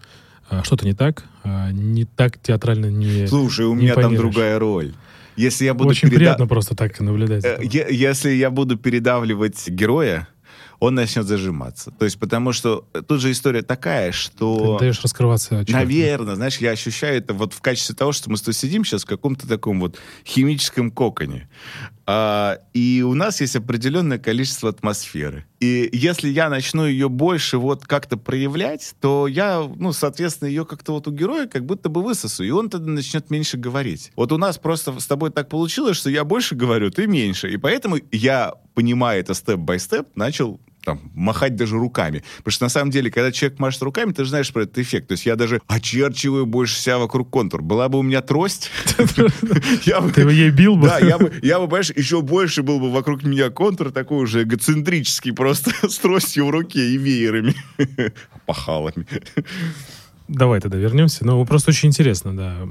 что-то 0.64 0.84
не 0.86 0.94
так, 0.94 1.24
не 1.72 2.04
так 2.04 2.38
театрально 2.38 2.86
не 2.86 3.26
Слушай, 3.26 3.66
у 3.66 3.74
меня 3.74 3.94
там 3.94 4.14
другая 4.14 4.58
роль. 4.58 4.94
Если 5.36 5.64
я 5.64 5.74
буду 5.74 5.90
Очень 5.90 6.08
переда... 6.08 6.18
приятно 6.18 6.46
просто 6.46 6.74
так 6.76 6.98
наблюдать. 7.00 7.44
Если 7.62 8.32
я 8.32 8.50
буду 8.50 8.76
передавливать 8.76 9.66
героя, 9.68 10.28
он 10.78 10.94
начнет 10.96 11.26
зажиматься. 11.26 11.92
То 11.92 12.04
есть 12.04 12.18
потому 12.18 12.52
что 12.52 12.84
тут 13.06 13.20
же 13.20 13.30
история 13.30 13.62
такая, 13.62 14.10
что... 14.10 14.76
Ты 14.78 14.84
даешь 14.86 15.00
раскрываться. 15.00 15.64
Человеку. 15.64 15.72
Наверное, 15.72 16.34
знаешь, 16.34 16.58
я 16.58 16.72
ощущаю 16.72 17.18
это 17.18 17.34
вот 17.34 17.54
в 17.54 17.60
качестве 17.60 17.94
того, 17.94 18.12
что 18.12 18.30
мы 18.30 18.36
сидим 18.36 18.84
сейчас 18.84 19.04
в 19.04 19.06
каком-то 19.06 19.46
таком 19.46 19.80
вот 19.80 19.96
химическом 20.26 20.90
коконе. 20.90 21.48
А, 22.06 22.58
и 22.74 23.02
у 23.02 23.14
нас 23.14 23.40
есть 23.40 23.56
определенное 23.56 24.18
количество 24.18 24.68
атмосферы. 24.68 25.44
И 25.60 25.88
если 25.92 26.28
я 26.28 26.48
начну 26.48 26.86
ее 26.86 27.08
больше 27.08 27.58
вот 27.58 27.86
как-то 27.86 28.16
проявлять, 28.16 28.94
то 29.00 29.28
я, 29.28 29.62
ну, 29.76 29.92
соответственно, 29.92 30.48
ее 30.48 30.64
как-то 30.64 30.92
вот 30.92 31.06
у 31.06 31.12
героя 31.12 31.46
как 31.46 31.64
будто 31.64 31.88
бы 31.88 32.02
высосу, 32.02 32.42
и 32.42 32.50
он 32.50 32.68
тогда 32.68 32.90
начнет 32.90 33.30
меньше 33.30 33.56
говорить. 33.56 34.12
Вот 34.16 34.32
у 34.32 34.38
нас 34.38 34.58
просто 34.58 34.98
с 34.98 35.06
тобой 35.06 35.30
так 35.30 35.48
получилось, 35.48 35.96
что 35.96 36.10
я 36.10 36.24
больше 36.24 36.54
говорю, 36.56 36.90
ты 36.90 37.06
меньше. 37.06 37.50
И 37.50 37.56
поэтому 37.56 37.98
я, 38.10 38.54
понимая 38.74 39.20
это 39.20 39.34
степ-бай-степ, 39.34 40.08
начал 40.16 40.60
там, 40.84 41.00
махать 41.14 41.56
даже 41.56 41.76
руками. 41.76 42.22
Потому 42.38 42.52
что 42.52 42.64
на 42.64 42.68
самом 42.68 42.90
деле, 42.90 43.10
когда 43.10 43.32
человек 43.32 43.58
машет 43.58 43.82
руками, 43.82 44.12
ты 44.12 44.24
же 44.24 44.30
знаешь 44.30 44.52
про 44.52 44.62
этот 44.62 44.78
эффект. 44.78 45.08
То 45.08 45.12
есть 45.12 45.26
я 45.26 45.36
даже 45.36 45.60
очерчиваю 45.66 46.46
больше 46.46 46.78
себя 46.78 46.98
вокруг 46.98 47.30
контур. 47.30 47.62
Была 47.62 47.88
бы 47.88 47.98
у 47.98 48.02
меня 48.02 48.20
трость... 48.22 48.70
Ты 50.14 50.24
бы 50.24 50.32
ей 50.32 50.50
бил 50.50 50.76
бы? 50.76 50.88
Да, 50.88 50.98
я 50.98 51.18
бы, 51.18 51.32
я 51.42 51.58
бы, 51.58 51.66
понимаешь, 51.66 51.90
еще 51.90 52.22
больше 52.22 52.62
был 52.62 52.80
бы 52.80 52.90
вокруг 52.90 53.22
меня 53.22 53.50
контур 53.50 53.90
такой 53.90 54.22
уже 54.22 54.42
эгоцентрический, 54.42 55.32
просто 55.32 55.70
с 55.88 55.98
тростью 55.98 56.46
в 56.46 56.50
руке 56.50 56.90
и 56.90 56.96
веерами, 56.96 57.54
пахалами. 58.46 59.06
Давай 60.28 60.60
тогда 60.60 60.78
вернемся. 60.78 61.26
Ну, 61.26 61.44
просто 61.44 61.70
очень 61.70 61.88
интересно, 61.88 62.36
да. 62.36 62.68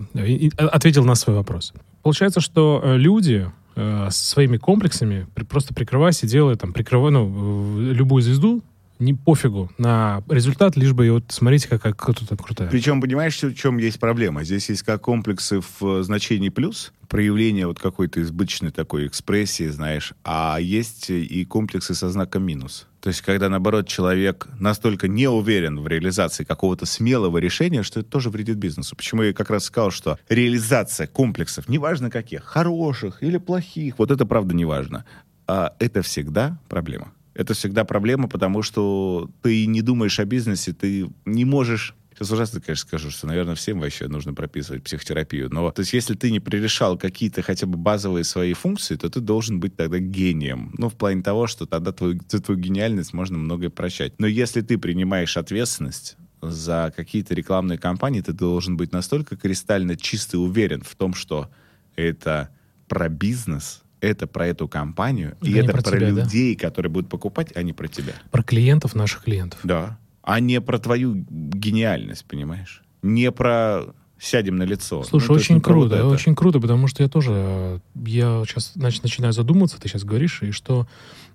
ответил 0.57 1.03
на 1.03 1.15
свой 1.15 1.35
вопрос. 1.35 1.73
Получается, 2.01 2.41
что 2.41 2.81
э, 2.83 2.97
люди, 2.97 3.51
э, 3.75 4.07
своими 4.11 4.57
комплексами, 4.57 5.27
просто 5.49 5.73
прикрываясь 5.73 6.23
и 6.23 6.27
делая, 6.27 6.55
там, 6.55 6.73
прикрывая, 6.73 7.11
ну, 7.11 7.79
любую 7.79 8.21
звезду, 8.21 8.61
не 9.01 9.13
пофигу 9.13 9.69
на 9.77 10.23
результат, 10.29 10.77
лишь 10.77 10.93
бы, 10.93 11.11
вот 11.11 11.25
смотрите, 11.29 11.67
какая 11.67 11.93
кто 11.93 12.13
то 12.13 12.37
крутая. 12.37 12.69
Причем, 12.69 13.01
понимаешь, 13.01 13.41
в 13.41 13.55
чем 13.55 13.77
есть 13.77 13.99
проблема? 13.99 14.43
Здесь 14.43 14.69
есть 14.69 14.83
как 14.83 15.01
комплексы 15.01 15.59
в 15.59 15.99
э, 15.99 16.03
значении 16.03 16.49
плюс, 16.49 16.93
проявление 17.09 17.67
вот 17.67 17.79
какой-то 17.79 18.21
избыточной 18.21 18.71
такой 18.71 19.07
экспрессии, 19.07 19.67
знаешь, 19.67 20.13
а 20.23 20.57
есть 20.61 21.09
и 21.09 21.43
комплексы 21.45 21.93
со 21.93 22.09
знаком 22.09 22.43
минус. 22.43 22.87
То 23.01 23.07
есть, 23.07 23.21
когда, 23.21 23.49
наоборот, 23.49 23.87
человек 23.87 24.47
настолько 24.59 25.07
не 25.07 25.27
уверен 25.27 25.79
в 25.79 25.87
реализации 25.87 26.43
какого-то 26.43 26.85
смелого 26.85 27.39
решения, 27.39 27.81
что 27.81 28.01
это 28.01 28.09
тоже 28.09 28.29
вредит 28.29 28.57
бизнесу. 28.57 28.95
Почему 28.95 29.23
я 29.23 29.33
как 29.33 29.49
раз 29.49 29.65
сказал, 29.65 29.89
что 29.89 30.19
реализация 30.29 31.07
комплексов, 31.07 31.67
неважно 31.67 32.11
каких, 32.11 32.43
хороших 32.43 33.23
или 33.23 33.37
плохих, 33.37 33.97
вот 33.97 34.11
это 34.11 34.25
правда 34.27 34.53
не 34.53 34.65
важно, 34.65 35.05
а 35.47 35.73
это 35.79 36.03
всегда 36.03 36.59
проблема. 36.69 37.11
Это 37.33 37.53
всегда 37.53 37.85
проблема, 37.85 38.27
потому 38.27 38.61
что 38.61 39.29
ты 39.41 39.65
не 39.65 39.81
думаешь 39.81 40.19
о 40.19 40.25
бизнесе, 40.25 40.73
ты 40.73 41.09
не 41.25 41.45
можешь 41.45 41.95
Сейчас 42.21 42.33
ужасно, 42.33 42.61
конечно, 42.61 42.87
скажу, 42.87 43.09
что, 43.09 43.25
наверное, 43.25 43.55
всем 43.55 43.79
вообще 43.79 44.07
нужно 44.07 44.35
прописывать 44.35 44.83
психотерапию. 44.83 45.49
Но, 45.51 45.71
то 45.71 45.79
есть, 45.79 45.91
если 45.91 46.13
ты 46.13 46.29
не 46.29 46.39
пререшал 46.39 46.95
какие-то 46.95 47.41
хотя 47.41 47.65
бы 47.65 47.79
базовые 47.79 48.25
свои 48.25 48.53
функции, 48.53 48.95
то 48.95 49.09
ты 49.09 49.21
должен 49.21 49.59
быть 49.59 49.75
тогда 49.75 49.97
гением. 49.97 50.71
Ну, 50.77 50.89
в 50.89 50.93
плане 50.93 51.23
того, 51.23 51.47
что 51.47 51.65
тогда 51.65 51.91
твою, 51.91 52.19
твою 52.19 52.59
гениальность 52.59 53.13
можно 53.13 53.39
многое 53.39 53.71
прощать. 53.71 54.13
Но 54.19 54.27
если 54.27 54.61
ты 54.61 54.77
принимаешь 54.77 55.35
ответственность 55.35 56.15
за 56.43 56.93
какие-то 56.95 57.33
рекламные 57.33 57.79
кампании, 57.79 58.21
ты 58.21 58.33
должен 58.33 58.77
быть 58.77 58.91
настолько 58.91 59.35
кристально 59.35 59.95
чистый 59.95 60.35
и 60.35 60.39
уверен 60.39 60.83
в 60.83 60.95
том, 60.95 61.15
что 61.15 61.49
это 61.95 62.49
про 62.87 63.09
бизнес, 63.09 63.81
это 64.01 64.27
про 64.27 64.47
эту 64.47 64.67
компанию, 64.67 65.37
да 65.39 65.49
и 65.49 65.53
это 65.53 65.71
про, 65.71 65.81
про 65.81 65.97
тебя, 65.97 66.09
людей, 66.09 66.55
да? 66.55 66.67
которые 66.67 66.91
будут 66.91 67.09
покупать, 67.09 67.55
а 67.55 67.61
не 67.61 67.71
про 67.71 67.87
тебя. 67.87 68.13
Про 68.31 68.43
клиентов 68.43 68.95
наших 68.95 69.23
клиентов. 69.23 69.59
Да. 69.63 69.97
А 70.23 70.39
не 70.39 70.59
про 70.59 70.79
твою 70.79 71.25
гениальность, 71.29 72.25
понимаешь? 72.25 72.83
Не 73.01 73.31
про 73.31 73.85
сядем 74.19 74.57
на 74.57 74.63
лицо. 74.63 75.03
Слушай, 75.03 75.29
ну, 75.29 75.35
очень 75.35 75.61
круто, 75.61 76.03
вот 76.03 76.13
очень 76.13 76.35
круто, 76.35 76.59
потому 76.59 76.87
что 76.87 77.01
я 77.01 77.09
тоже, 77.09 77.81
я 77.95 78.43
сейчас 78.45 78.73
значит, 78.75 79.03
начинаю 79.03 79.33
задумываться, 79.33 79.79
ты 79.79 79.87
сейчас 79.87 80.03
говоришь, 80.03 80.43
и 80.43 80.51
что 80.51 80.87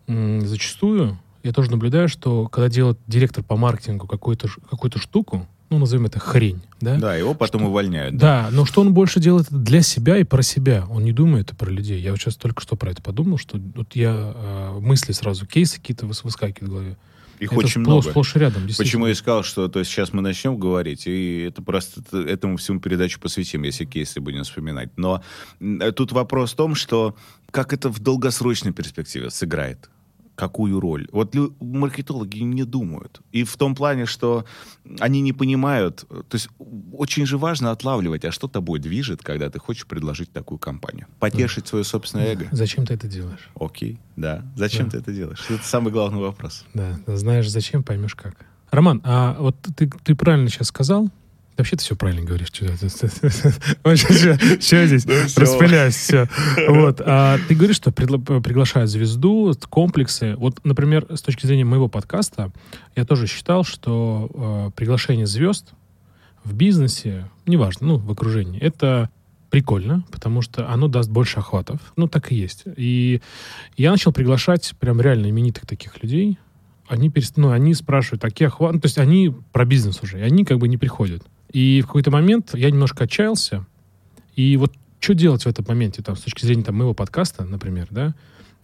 зачастую 0.06 1.18
я 1.42 1.52
тоже 1.52 1.70
наблюдаю, 1.70 2.08
что 2.08 2.48
когда 2.48 2.68
делает 2.68 2.98
директор 3.06 3.42
по 3.44 3.56
маркетингу 3.56 4.06
какую-то 4.06 4.48
какую 4.68 4.90
штуку, 4.98 5.46
ну, 5.70 5.78
назовем 5.78 6.06
это 6.06 6.20
хрень, 6.20 6.62
да? 6.80 6.96
Да, 6.96 7.16
его 7.16 7.34
потом 7.34 7.62
что, 7.62 7.70
увольняют. 7.70 8.16
Да. 8.16 8.44
да, 8.44 8.50
но 8.50 8.64
что 8.64 8.80
он 8.80 8.94
больше 8.94 9.20
делает 9.20 9.46
для 9.50 9.82
себя 9.82 10.18
и 10.18 10.24
про 10.24 10.42
себя. 10.42 10.86
Он 10.88 11.04
не 11.04 11.12
думает 11.12 11.56
про 11.56 11.70
людей. 11.70 12.00
Я 12.00 12.12
вот 12.12 12.20
сейчас 12.20 12.36
только 12.36 12.62
что 12.62 12.76
про 12.76 12.92
это 12.92 13.02
подумал, 13.02 13.38
что 13.38 13.58
вот 13.74 13.96
я 13.96 14.14
э, 14.34 14.78
мысли 14.80 15.12
сразу, 15.12 15.46
кейсы 15.46 15.76
какие-то 15.76 16.06
выскакивают 16.06 16.60
в 16.60 16.68
голове. 16.68 16.96
Их 17.38 17.52
это 17.52 17.58
очень 17.58 17.80
много. 17.80 18.10
Сплошь 18.10 18.34
рядом, 18.36 18.62
Почему 18.78 19.06
я 19.06 19.14
сказал, 19.14 19.42
что 19.42 19.68
то 19.68 19.80
есть 19.80 19.90
сейчас 19.90 20.12
мы 20.12 20.22
начнем 20.22 20.56
говорить, 20.56 21.06
и 21.06 21.42
это 21.42 21.62
просто 21.62 22.00
этому 22.16 22.56
всему 22.56 22.80
передачу 22.80 23.20
посвятим, 23.20 23.62
если 23.62 23.84
кейсы 23.84 24.20
будем 24.20 24.44
вспоминать. 24.44 24.90
Но 24.96 25.22
тут 25.94 26.12
вопрос 26.12 26.52
в 26.52 26.56
том, 26.56 26.74
что 26.74 27.14
как 27.50 27.72
это 27.72 27.88
в 27.90 27.98
долгосрочной 27.98 28.72
перспективе 28.72 29.30
сыграет 29.30 29.90
какую 30.36 30.78
роль. 30.80 31.08
Вот 31.12 31.34
маркетологи 31.60 32.38
не 32.38 32.62
думают. 32.64 33.20
И 33.32 33.42
в 33.42 33.56
том 33.56 33.74
плане, 33.74 34.06
что 34.06 34.44
они 35.00 35.20
не 35.20 35.32
понимают, 35.32 36.04
то 36.08 36.34
есть 36.34 36.48
очень 36.92 37.26
же 37.26 37.38
важно 37.38 37.70
отлавливать, 37.72 38.24
а 38.24 38.30
что 38.30 38.46
тобой 38.46 38.78
движет, 38.78 39.22
когда 39.22 39.50
ты 39.50 39.58
хочешь 39.58 39.86
предложить 39.86 40.30
такую 40.30 40.58
компанию. 40.58 41.06
Потешить 41.18 41.66
свое 41.66 41.84
собственное 41.84 42.26
эго. 42.32 42.46
Зачем 42.52 42.86
ты 42.86 42.94
это 42.94 43.08
делаешь? 43.08 43.48
Окей, 43.58 43.98
да. 44.14 44.44
Зачем 44.56 44.84
Да. 44.86 44.92
ты 44.92 44.98
это 44.98 45.12
делаешь? 45.12 45.44
Это 45.48 45.64
самый 45.64 45.92
главный 45.92 46.20
вопрос. 46.20 46.64
Да, 46.74 46.98
знаешь 47.06 47.48
зачем, 47.50 47.82
поймешь 47.82 48.14
как. 48.14 48.46
Роман, 48.70 49.00
а 49.04 49.36
вот 49.40 49.56
ты, 49.76 49.90
ты 50.04 50.14
правильно 50.14 50.50
сейчас 50.50 50.68
сказал, 50.68 51.08
Вообще 51.56 51.76
ты 51.76 51.82
все 51.82 51.96
правильно 51.96 52.22
говоришь. 52.22 52.48
Сейчас 52.52 52.80
здесь 54.88 55.36
распыляюсь, 55.36 55.96
все. 55.96 56.28
Вот. 56.68 57.00
А 57.04 57.38
ты 57.48 57.54
говоришь, 57.54 57.76
что 57.76 57.92
приглашают 57.92 58.90
звезду, 58.90 59.54
комплексы. 59.70 60.34
Вот, 60.36 60.64
например, 60.64 61.06
с 61.10 61.22
точки 61.22 61.46
зрения 61.46 61.64
моего 61.64 61.88
подкаста, 61.88 62.52
я 62.94 63.04
тоже 63.04 63.26
считал, 63.26 63.64
что 63.64 64.30
э, 64.34 64.70
приглашение 64.76 65.26
звезд 65.26 65.72
в 66.44 66.54
бизнесе, 66.54 67.28
неважно, 67.46 67.86
ну, 67.86 67.96
в 67.96 68.10
окружении, 68.10 68.60
это 68.60 69.10
прикольно, 69.50 70.04
потому 70.10 70.42
что 70.42 70.70
оно 70.70 70.88
даст 70.88 71.10
больше 71.10 71.38
охватов. 71.38 71.80
Ну, 71.96 72.08
так 72.08 72.32
и 72.32 72.36
есть. 72.36 72.64
И 72.76 73.20
я 73.76 73.90
начал 73.90 74.12
приглашать 74.12 74.74
прям 74.78 75.00
реально 75.00 75.30
именитых 75.30 75.66
таких 75.66 76.02
людей. 76.02 76.38
Они, 76.88 77.10
перест... 77.10 77.36
ну, 77.36 77.50
они 77.50 77.74
спрашивают, 77.74 78.22
какие 78.22 78.48
охваты... 78.48 78.74
Ну, 78.74 78.80
то 78.80 78.86
есть 78.86 78.98
они 78.98 79.34
про 79.52 79.64
бизнес 79.64 80.02
уже, 80.02 80.20
и 80.20 80.22
они 80.22 80.44
как 80.44 80.58
бы 80.58 80.68
не 80.68 80.76
приходят. 80.76 81.22
И 81.52 81.80
в 81.82 81.86
какой-то 81.86 82.10
момент 82.10 82.54
я 82.54 82.70
немножко 82.70 83.04
отчаялся. 83.04 83.66
И 84.34 84.56
вот 84.56 84.72
что 85.00 85.14
делать 85.14 85.44
в 85.44 85.46
этом 85.46 85.64
моменте, 85.68 86.02
там, 86.02 86.16
с 86.16 86.20
точки 86.20 86.44
зрения 86.44 86.64
там, 86.64 86.76
моего 86.76 86.94
подкаста, 86.94 87.44
например, 87.44 87.86
да? 87.90 88.14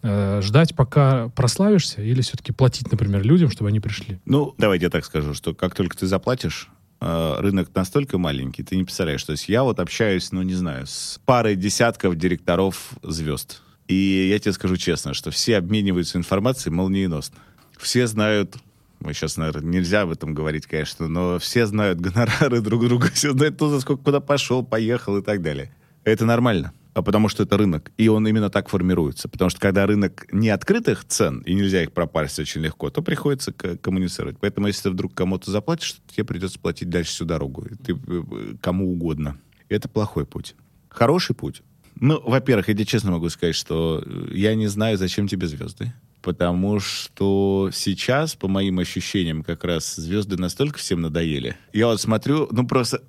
Э, 0.02 0.40
ждать, 0.42 0.74
пока 0.74 1.28
прославишься, 1.28 2.02
или 2.02 2.22
все-таки 2.22 2.52
платить, 2.52 2.90
например, 2.90 3.22
людям, 3.22 3.50
чтобы 3.50 3.68
они 3.68 3.78
пришли? 3.78 4.18
Ну, 4.24 4.54
давайте 4.58 4.86
я 4.86 4.90
так 4.90 5.04
скажу, 5.04 5.32
что 5.34 5.54
как 5.54 5.74
только 5.76 5.96
ты 5.96 6.06
заплатишь, 6.06 6.68
э, 7.00 7.34
рынок 7.38 7.70
настолько 7.74 8.18
маленький, 8.18 8.64
ты 8.64 8.76
не 8.76 8.82
представляешь. 8.82 9.22
То 9.22 9.32
есть 9.32 9.48
я 9.48 9.62
вот 9.62 9.78
общаюсь, 9.78 10.32
ну, 10.32 10.42
не 10.42 10.54
знаю, 10.54 10.86
с 10.86 11.20
парой 11.24 11.54
десятков 11.54 12.16
директоров 12.16 12.90
звезд. 13.02 13.62
И 13.86 14.28
я 14.30 14.38
тебе 14.38 14.52
скажу 14.52 14.76
честно, 14.76 15.14
что 15.14 15.30
все 15.30 15.58
обмениваются 15.58 16.18
информацией 16.18 16.74
молниеносно. 16.74 17.36
Все 17.78 18.06
знают, 18.06 18.56
мы 19.04 19.14
сейчас, 19.14 19.36
наверное, 19.36 19.70
нельзя 19.70 20.02
об 20.02 20.10
этом 20.10 20.34
говорить, 20.34 20.66
конечно, 20.66 21.08
но 21.08 21.38
все 21.38 21.66
знают 21.66 22.00
гонорары 22.00 22.60
друг 22.62 22.84
друга, 22.84 23.08
все 23.12 23.32
знают, 23.32 23.56
кто 23.56 23.68
за 23.68 23.80
сколько 23.80 24.04
куда 24.04 24.20
пошел, 24.20 24.64
поехал 24.64 25.18
и 25.18 25.22
так 25.22 25.42
далее. 25.42 25.74
Это 26.04 26.24
нормально. 26.24 26.72
А 26.94 27.00
потому 27.00 27.28
что 27.28 27.42
это 27.44 27.56
рынок, 27.56 27.90
и 27.96 28.08
он 28.08 28.26
именно 28.28 28.50
так 28.50 28.68
формируется. 28.68 29.26
Потому 29.28 29.48
что 29.48 29.58
когда 29.60 29.86
рынок 29.86 30.26
не 30.30 30.50
открытых 30.50 31.06
цен, 31.06 31.40
и 31.40 31.54
нельзя 31.54 31.82
их 31.82 31.92
пропасть 31.92 32.38
очень 32.38 32.60
легко, 32.60 32.90
то 32.90 33.00
приходится 33.00 33.52
коммуницировать. 33.52 34.36
Поэтому 34.38 34.66
если 34.66 34.84
ты 34.84 34.90
вдруг 34.90 35.14
кому-то 35.14 35.50
заплатишь, 35.50 35.92
то 35.92 36.14
тебе 36.14 36.24
придется 36.24 36.58
платить 36.60 36.90
дальше 36.90 37.12
всю 37.12 37.24
дорогу. 37.24 37.66
Ты 37.82 37.94
э, 37.94 38.56
кому 38.60 38.92
угодно. 38.92 39.38
Это 39.70 39.88
плохой 39.88 40.26
путь. 40.26 40.54
Хороший 40.90 41.34
путь. 41.34 41.62
Ну, 41.98 42.20
во-первых, 42.20 42.68
я 42.68 42.74
тебе 42.74 42.84
честно 42.84 43.12
могу 43.12 43.30
сказать, 43.30 43.54
что 43.54 44.02
э, 44.04 44.32
я 44.34 44.54
не 44.54 44.66
знаю, 44.66 44.98
зачем 44.98 45.28
тебе 45.28 45.46
звезды. 45.46 45.94
Потому 46.22 46.78
что 46.78 47.70
сейчас, 47.72 48.34
по 48.36 48.48
моим 48.48 48.78
ощущениям, 48.78 49.42
как 49.42 49.64
раз 49.64 49.96
звезды 49.96 50.36
настолько 50.36 50.78
всем 50.78 51.02
надоели. 51.02 51.56
Я 51.72 51.88
вот 51.88 52.00
смотрю, 52.00 52.48
ну 52.52 52.66
просто 52.66 53.02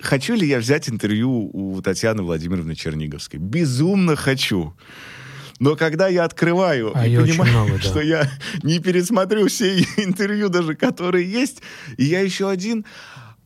хочу 0.00 0.34
ли 0.34 0.46
я 0.46 0.58
взять 0.58 0.88
интервью 0.88 1.50
у 1.52 1.82
Татьяны 1.82 2.22
Владимировны 2.22 2.74
Черниговской? 2.74 3.40
Безумно 3.40 4.16
хочу. 4.16 4.74
Но 5.58 5.76
когда 5.76 6.08
я 6.08 6.24
открываю 6.24 6.92
А 6.94 7.06
и 7.06 7.16
понимаю, 7.16 7.50
много, 7.50 7.72
да. 7.74 7.80
что 7.80 8.00
я 8.00 8.30
не 8.62 8.78
пересмотрю 8.78 9.46
все 9.48 9.80
интервью 9.98 10.48
даже, 10.48 10.74
которые 10.74 11.30
есть, 11.30 11.60
и 11.98 12.04
я 12.04 12.20
еще 12.20 12.48
один, 12.48 12.86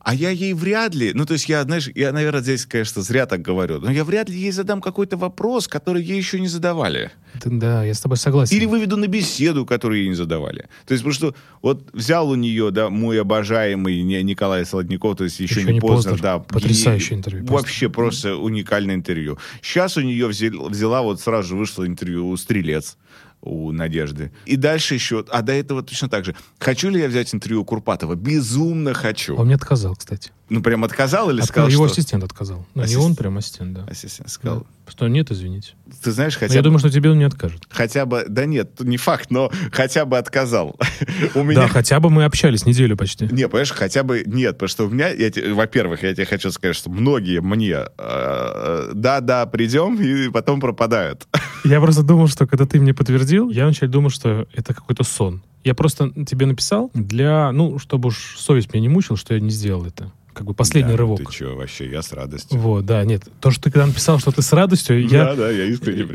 а 0.05 0.13
я 0.13 0.29
ей 0.29 0.53
вряд 0.53 0.93
ли, 0.93 1.13
ну, 1.15 1.25
то 1.25 1.33
есть 1.33 1.49
я, 1.49 1.63
знаешь, 1.63 1.89
я, 1.95 2.11
наверное, 2.11 2.41
здесь, 2.41 2.67
конечно, 2.67 3.01
зря 3.01 3.25
так 3.25 3.41
говорю, 3.41 3.79
но 3.79 3.91
я 3.91 4.03
вряд 4.05 4.29
ли 4.29 4.37
ей 4.39 4.51
задам 4.51 4.79
какой-то 4.79 5.17
вопрос, 5.17 5.67
который 5.67 6.03
ей 6.03 6.15
еще 6.17 6.39
не 6.39 6.47
задавали. 6.47 7.09
Да, 7.43 7.83
я 7.83 7.93
с 7.95 8.01
тобой 8.01 8.17
согласен. 8.17 8.55
Или 8.55 8.65
выведу 8.67 8.97
на 8.97 9.07
беседу, 9.07 9.65
которую 9.65 10.01
ей 10.01 10.07
не 10.09 10.13
задавали. 10.13 10.67
То 10.85 10.93
есть, 10.93 11.03
потому 11.03 11.13
что 11.13 11.35
вот 11.63 11.89
взял 11.91 12.29
у 12.29 12.35
нее, 12.35 12.69
да, 12.69 12.91
мой 12.91 13.19
обожаемый 13.19 14.03
Ни- 14.03 14.21
Николай 14.21 14.63
Солодников, 14.63 15.17
то 15.17 15.23
есть 15.23 15.39
еще, 15.39 15.61
Еще 15.61 15.67
не 15.67 15.73
не 15.73 15.79
поздно, 15.79 16.11
поздно. 16.11 16.23
да. 16.23 16.39
Потрясающее 16.39 17.17
интервью, 17.17 17.43
просто. 17.47 17.63
Вообще 17.63 17.89
просто 17.89 18.35
уникальное 18.37 18.93
интервью. 18.93 19.39
Сейчас 19.63 19.97
у 19.97 20.01
нее 20.01 20.27
взяла, 20.27 20.69
взяла, 20.69 21.01
вот 21.01 21.19
сразу 21.19 21.49
же 21.49 21.55
вышло 21.55 21.85
интервью 21.87 22.29
у 22.29 22.37
Стрелец, 22.37 22.97
у 23.45 23.71
Надежды. 23.71 24.31
И 24.45 24.55
дальше 24.55 24.95
еще, 24.95 25.23
а 25.29 25.41
до 25.41 25.53
этого 25.53 25.83
точно 25.83 26.09
так 26.09 26.25
же. 26.25 26.35
Хочу 26.59 26.89
ли 26.89 26.99
я 26.99 27.07
взять 27.07 27.33
интервью 27.33 27.61
у 27.61 27.65
Курпатова? 27.65 28.15
Безумно 28.15 28.93
хочу. 28.93 29.35
Он 29.35 29.45
мне 29.45 29.55
отказал, 29.55 29.95
кстати. 29.95 30.31
Ну, 30.47 30.61
прям 30.61 30.83
отказал 30.83 31.31
или 31.31 31.39
Отка- 31.41 31.47
сказал, 31.47 31.69
Его 31.69 31.87
что... 31.87 31.93
ассистент 31.93 32.23
отказал. 32.23 32.65
Ну, 32.75 32.81
не 32.83 32.87
Ассист- 32.87 32.99
он, 33.03 33.15
прям 33.15 33.37
ассистент, 33.37 33.73
да. 33.73 33.83
Ассистент 33.89 34.29
сказал. 34.29 34.59
Да. 34.59 34.91
Что 34.91 35.07
нет, 35.07 35.31
извините. 35.31 35.71
Ты 36.03 36.11
знаешь, 36.11 36.35
Но 36.35 36.41
хотя 36.41 36.53
я 36.53 36.59
бы... 36.59 36.65
думаю, 36.65 36.79
что 36.79 36.91
тебе 36.91 37.09
он 37.09 37.17
не 37.17 37.23
откажет. 37.23 37.63
Хотя 37.69 38.05
бы, 38.05 38.25
да 38.29 38.45
нет, 38.45 38.79
не 38.81 38.97
факт, 38.97 39.31
но 39.31 39.51
хотя 39.71 40.05
бы 40.05 40.19
отказал. 40.19 40.75
У 41.35 41.41
меня 41.41 41.61
Да, 41.61 41.67
хотя 41.67 41.99
бы 41.99 42.11
мы 42.11 42.25
общались 42.25 42.65
неделю 42.67 42.95
почти. 42.95 43.25
Не, 43.25 43.47
понимаешь, 43.47 43.71
хотя 43.71 44.03
бы 44.03 44.21
нет, 44.27 44.53
потому 44.53 44.69
что 44.69 44.85
у 44.85 44.89
меня, 44.91 45.09
я 45.09 45.31
те- 45.31 45.51
во-первых, 45.51 46.03
я 46.03 46.13
тебе 46.13 46.25
хочу 46.25 46.51
сказать, 46.51 46.75
что 46.75 46.91
многие 46.91 47.41
мне 47.41 47.79
э, 47.97 48.91
да-да, 48.93 49.47
придем, 49.47 49.99
и 49.99 50.29
потом 50.29 50.59
пропадают. 50.59 51.27
Я 51.63 51.81
просто 51.81 52.03
думал, 52.03 52.27
что 52.27 52.45
когда 52.45 52.65
ты 52.67 52.79
мне 52.79 52.93
подтвердил, 52.93 53.49
я 53.49 53.63
вначале 53.63 53.91
думал, 53.91 54.11
что 54.11 54.47
это 54.53 54.75
какой-то 54.75 55.03
сон. 55.03 55.41
Я 55.63 55.73
просто 55.73 56.11
тебе 56.25 56.45
написал 56.45 56.91
для, 56.93 57.51
ну, 57.51 57.79
чтобы 57.79 58.09
уж 58.09 58.35
совесть 58.37 58.71
меня 58.71 58.81
не 58.81 58.89
мучила, 58.89 59.17
что 59.17 59.33
я 59.33 59.39
не 59.39 59.49
сделал 59.49 59.83
это. 59.83 60.11
Как 60.35 60.45
бы 60.45 60.53
последний 60.53 60.91
Да, 60.91 60.97
рывок. 60.97 61.19
Ты 61.19 61.31
что, 61.31 61.55
вообще, 61.55 61.89
я 61.89 62.01
с 62.01 62.11
радостью. 62.11 62.59
Вот, 62.59 62.85
да, 62.85 63.03
нет. 63.05 63.23
То, 63.39 63.51
что 63.51 63.63
ты 63.63 63.71
когда 63.71 63.87
написал, 63.87 64.19
что 64.19 64.31
ты 64.31 64.41
с 64.41 64.51
радостью, 64.51 65.01
я, 65.07 65.25
Да, 65.25 65.35
да, 65.35 65.49
я 65.49 65.63
искренне 65.65 66.05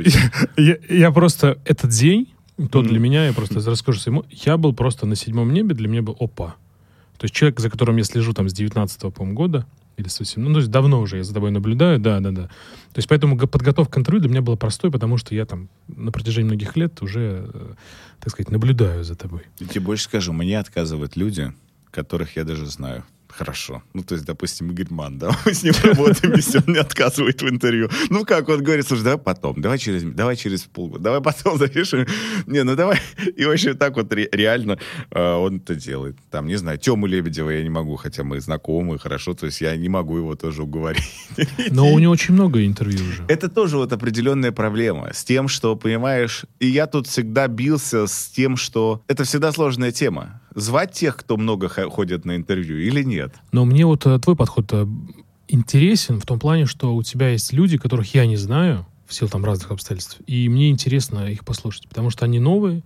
я, 0.58 0.78
я 0.94 1.10
просто 1.10 1.58
этот 1.64 1.90
день, 1.90 2.28
то 2.70 2.82
для 2.82 2.98
меня, 2.98 3.26
я 3.26 3.32
просто 3.32 3.60
расскажу 3.60 3.98
ему, 4.04 4.26
я 4.30 4.58
был 4.58 4.74
просто 4.74 5.06
на 5.06 5.16
седьмом 5.16 5.52
небе, 5.54 5.74
для 5.74 5.88
меня 5.88 6.02
был 6.02 6.16
опа. 6.20 6.56
То 7.16 7.24
есть 7.24 7.34
человек, 7.34 7.60
за 7.60 7.70
которым 7.70 7.96
я 7.96 8.04
слежу 8.04 8.34
там 8.34 8.48
с 8.48 8.52
19 8.52 9.14
по 9.14 9.24
года, 9.24 9.66
или 9.96 10.08
с 10.08 10.20
18, 10.20 10.36
ну, 10.36 10.52
то 10.52 10.58
есть 10.58 10.70
давно 10.70 11.00
уже 11.00 11.18
я 11.18 11.24
за 11.24 11.32
тобой 11.32 11.50
наблюдаю, 11.50 11.98
да, 11.98 12.20
да, 12.20 12.30
да. 12.30 12.42
То 12.42 12.98
есть 12.98 13.08
поэтому 13.08 13.38
подготовка 13.38 13.94
к 13.94 13.98
интервью 13.98 14.20
для 14.20 14.30
меня 14.30 14.42
была 14.42 14.56
простой, 14.56 14.90
потому 14.90 15.16
что 15.16 15.34
я 15.34 15.46
там 15.46 15.68
на 15.88 16.12
протяжении 16.12 16.48
многих 16.48 16.76
лет 16.76 17.00
уже, 17.02 17.50
э, 17.52 17.74
так 18.20 18.30
сказать, 18.30 18.50
наблюдаю 18.50 19.02
за 19.02 19.14
тобой. 19.14 19.42
Я 19.58 19.66
тебе 19.66 19.80
больше 19.80 20.04
скажу, 20.04 20.32
мне 20.32 20.58
отказывают 20.58 21.16
люди, 21.16 21.52
которых 21.90 22.36
я 22.36 22.44
даже 22.44 22.66
знаю. 22.66 23.04
Хорошо. 23.40 23.82
Ну, 23.94 24.02
то 24.02 24.14
есть, 24.14 24.26
допустим, 24.26 24.70
Игорь 24.70 24.88
Ман, 24.90 25.18
да, 25.18 25.30
мы 25.46 25.54
с 25.54 25.62
ним 25.62 25.72
работаем 25.82 26.34
вместе, 26.34 26.58
он 26.58 26.64
мне 26.66 26.80
отказывает 26.80 27.40
в 27.40 27.48
интервью. 27.48 27.88
Ну, 28.10 28.26
как, 28.26 28.50
он 28.50 28.62
говорит, 28.62 28.86
слушай, 28.86 29.02
давай 29.02 29.18
потом, 29.18 29.62
давай 29.62 29.78
через, 29.78 30.02
давай 30.02 30.36
через 30.36 30.64
полгода, 30.64 31.04
давай 31.04 31.22
потом 31.22 31.56
запишем. 31.56 32.06
Не, 32.46 32.64
ну 32.64 32.76
давай. 32.76 33.00
И 33.36 33.46
вообще 33.46 33.72
так 33.72 33.96
вот 33.96 34.12
ре- 34.12 34.28
реально 34.30 34.78
э, 35.10 35.32
он 35.32 35.56
это 35.56 35.74
делает. 35.74 36.18
Там, 36.30 36.48
не 36.48 36.56
знаю, 36.56 36.76
Тему 36.76 37.06
Лебедева 37.06 37.48
я 37.48 37.62
не 37.62 37.70
могу, 37.70 37.96
хотя 37.96 38.24
мы 38.24 38.40
знакомы, 38.40 38.98
хорошо, 38.98 39.32
то 39.32 39.46
есть 39.46 39.62
я 39.62 39.74
не 39.74 39.88
могу 39.88 40.18
его 40.18 40.34
тоже 40.36 40.64
уговорить. 40.64 41.02
Но 41.70 41.90
у 41.90 41.98
него 41.98 42.12
очень 42.12 42.34
много 42.34 42.66
интервью 42.66 43.00
уже. 43.08 43.24
Это 43.28 43.48
тоже 43.48 43.78
вот 43.78 43.90
определенная 43.90 44.52
проблема 44.52 45.14
с 45.14 45.24
тем, 45.24 45.48
что, 45.48 45.76
понимаешь, 45.76 46.44
и 46.58 46.66
я 46.66 46.86
тут 46.86 47.06
всегда 47.06 47.48
бился 47.48 48.06
с 48.06 48.26
тем, 48.26 48.58
что 48.58 49.02
это 49.08 49.24
всегда 49.24 49.50
сложная 49.50 49.92
тема. 49.92 50.42
Звать 50.54 50.92
тех, 50.92 51.16
кто 51.16 51.36
много 51.36 51.68
ходит 51.68 52.24
на 52.24 52.36
интервью 52.36 52.78
или 52.78 53.02
нет? 53.02 53.34
Но 53.52 53.64
мне 53.64 53.86
вот 53.86 54.06
э, 54.06 54.18
твой 54.18 54.36
подход 54.36 54.68
э, 54.72 54.86
интересен 55.48 56.20
в 56.20 56.26
том 56.26 56.38
плане, 56.38 56.66
что 56.66 56.94
у 56.94 57.02
тебя 57.02 57.30
есть 57.30 57.52
люди, 57.52 57.78
которых 57.78 58.14
я 58.14 58.26
не 58.26 58.36
знаю 58.36 58.86
в 59.06 59.14
силу 59.14 59.28
там 59.28 59.44
разных 59.44 59.70
обстоятельств, 59.72 60.18
и 60.26 60.48
мне 60.48 60.70
интересно 60.70 61.30
их 61.30 61.44
послушать, 61.44 61.88
потому 61.88 62.10
что 62.10 62.24
они 62.24 62.38
новые, 62.38 62.84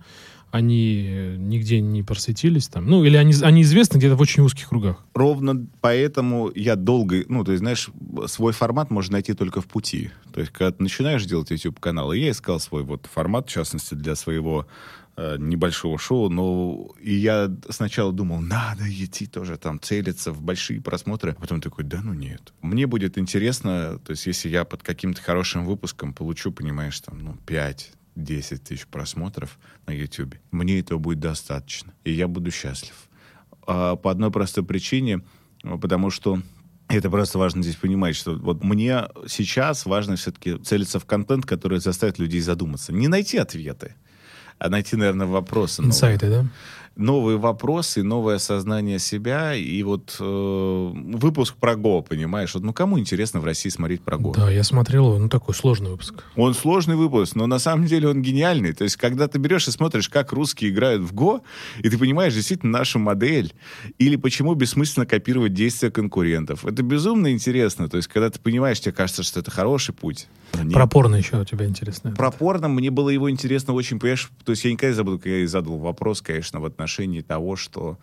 они 0.51 1.05
э, 1.07 1.35
нигде 1.37 1.81
не 1.81 2.01
просветились 2.01 2.67
там, 2.67 2.87
ну 2.87 3.03
или 3.03 3.17
они, 3.17 3.33
они 3.41 3.61
известны 3.61 3.97
где-то 3.97 4.15
в 4.15 4.21
очень 4.21 4.41
узких 4.43 4.69
кругах. 4.69 5.03
Ровно 5.13 5.67
поэтому 5.81 6.51
я 6.55 6.75
долго, 6.75 7.23
ну, 7.27 7.43
то 7.43 7.51
есть, 7.51 7.59
знаешь, 7.59 7.89
свой 8.27 8.53
формат 8.53 8.89
можно 8.89 9.13
найти 9.13 9.33
только 9.33 9.61
в 9.61 9.65
пути. 9.65 10.11
То 10.33 10.39
есть, 10.39 10.51
когда 10.51 10.71
ты 10.71 10.81
начинаешь 10.81 11.25
делать 11.25 11.51
YouTube-канал, 11.51 12.13
и 12.13 12.19
я 12.19 12.31
искал 12.31 12.59
свой 12.59 12.83
вот 12.83 13.07
формат, 13.13 13.49
в 13.49 13.51
частности, 13.51 13.95
для 13.95 14.15
своего 14.15 14.65
небольшого 15.17 15.97
шоу, 15.97 16.29
но 16.29 16.93
и 16.99 17.13
я 17.13 17.49
сначала 17.69 18.11
думал, 18.11 18.41
надо 18.41 18.83
идти 18.89 19.27
тоже 19.27 19.57
там 19.57 19.79
целиться 19.79 20.31
в 20.31 20.41
большие 20.41 20.81
просмотры, 20.81 21.31
а 21.31 21.35
потом 21.35 21.61
такой, 21.61 21.85
да 21.85 22.01
ну 22.03 22.13
нет. 22.13 22.53
Мне 22.61 22.85
будет 22.85 23.17
интересно, 23.17 23.99
то 23.99 24.11
есть 24.11 24.25
если 24.25 24.49
я 24.49 24.65
под 24.65 24.83
каким-то 24.83 25.21
хорошим 25.21 25.65
выпуском 25.65 26.13
получу, 26.13 26.51
понимаешь, 26.51 26.99
там, 26.99 27.19
ну, 27.19 27.37
5 27.45 27.93
10 28.15 28.63
тысяч 28.63 28.87
просмотров 28.87 29.59
на 29.87 29.91
YouTube, 29.91 30.35
мне 30.51 30.79
этого 30.79 30.99
будет 30.99 31.19
достаточно, 31.19 31.93
и 32.03 32.11
я 32.11 32.27
буду 32.27 32.51
счастлив. 32.51 32.95
А, 33.67 33.95
по 33.95 34.11
одной 34.11 34.31
простой 34.31 34.65
причине, 34.65 35.21
потому 35.63 36.09
что 36.09 36.41
это 36.87 37.09
просто 37.09 37.39
важно 37.39 37.63
здесь 37.63 37.75
понимать, 37.75 38.15
что 38.15 38.35
вот 38.35 38.63
мне 38.63 39.05
сейчас 39.27 39.85
важно 39.85 40.15
все-таки 40.15 40.57
целиться 40.59 40.99
в 40.99 41.05
контент, 41.05 41.45
который 41.45 41.79
заставит 41.79 42.19
людей 42.19 42.41
задуматься. 42.41 42.93
Не 42.93 43.07
найти 43.07 43.37
ответы, 43.37 43.95
найти, 44.59 44.95
наверное, 44.95 45.27
вопросы. 45.27 45.81
Инсайты, 45.81 46.29
да? 46.29 46.45
Новые 46.95 47.37
вопросы, 47.37 48.03
новое 48.03 48.35
осознание 48.35 48.99
себя. 48.99 49.53
И 49.53 49.81
вот 49.83 50.15
э, 50.19 50.91
выпуск 50.93 51.55
про 51.55 51.75
Го, 51.75 52.01
понимаешь? 52.01 52.53
Вот, 52.53 52.63
ну, 52.63 52.73
кому 52.73 52.99
интересно 52.99 53.39
в 53.39 53.45
России 53.45 53.69
смотреть 53.69 54.01
про 54.01 54.17
Го? 54.17 54.33
Да, 54.33 54.49
я 54.49 54.63
смотрел 54.63 55.07
его, 55.07 55.19
ну, 55.19 55.29
такой 55.29 55.53
сложный 55.53 55.91
выпуск. 55.91 56.23
Он 56.35 56.53
сложный 56.53 56.95
выпуск, 56.95 57.35
но 57.35 57.47
на 57.47 57.59
самом 57.59 57.85
деле 57.85 58.07
он 58.09 58.21
гениальный. 58.21 58.73
То 58.73 58.83
есть, 58.83 58.97
когда 58.97 59.27
ты 59.27 59.39
берешь 59.39 59.67
и 59.67 59.71
смотришь, 59.71 60.09
как 60.09 60.31
русские 60.31 60.71
играют 60.71 61.03
в 61.03 61.13
Го, 61.13 61.41
и 61.79 61.89
ты 61.89 61.97
понимаешь 61.97 62.33
действительно 62.33 62.79
нашу 62.79 62.99
модель, 62.99 63.53
или 63.99 64.15
почему 64.15 64.53
бессмысленно 64.53 65.05
копировать 65.05 65.53
действия 65.53 65.91
конкурентов. 65.91 66.65
Это 66.65 66.81
безумно 66.83 67.31
интересно. 67.31 67.89
То 67.89 67.97
есть, 67.97 68.07
когда 68.07 68.29
ты 68.29 68.39
понимаешь, 68.39 68.79
тебе 68.79 68.93
кажется, 68.93 69.23
что 69.23 69.39
это 69.39 69.51
хороший 69.51 69.93
путь. 69.93 70.27
Нет. 70.53 70.73
Про 70.73 70.87
порно 70.87 71.15
еще 71.15 71.37
у 71.37 71.45
тебя 71.45 71.65
интересно. 71.65 72.11
Про 72.11 72.31
порно 72.31 72.69
мне 72.69 72.89
было 72.89 73.09
его 73.09 73.29
интересно 73.29 73.73
очень, 73.73 73.99
понимаешь, 73.99 74.31
то 74.45 74.51
есть 74.51 74.63
я 74.63 74.71
никогда 74.71 74.89
не 74.89 74.95
забуду, 74.95 75.19
когда 75.19 75.35
я 75.35 75.47
задал 75.47 75.77
вопрос, 75.77 76.21
конечно, 76.21 76.61
в 76.61 76.65
отношении 76.65 76.84
того, 77.21 77.55
что 77.55 77.97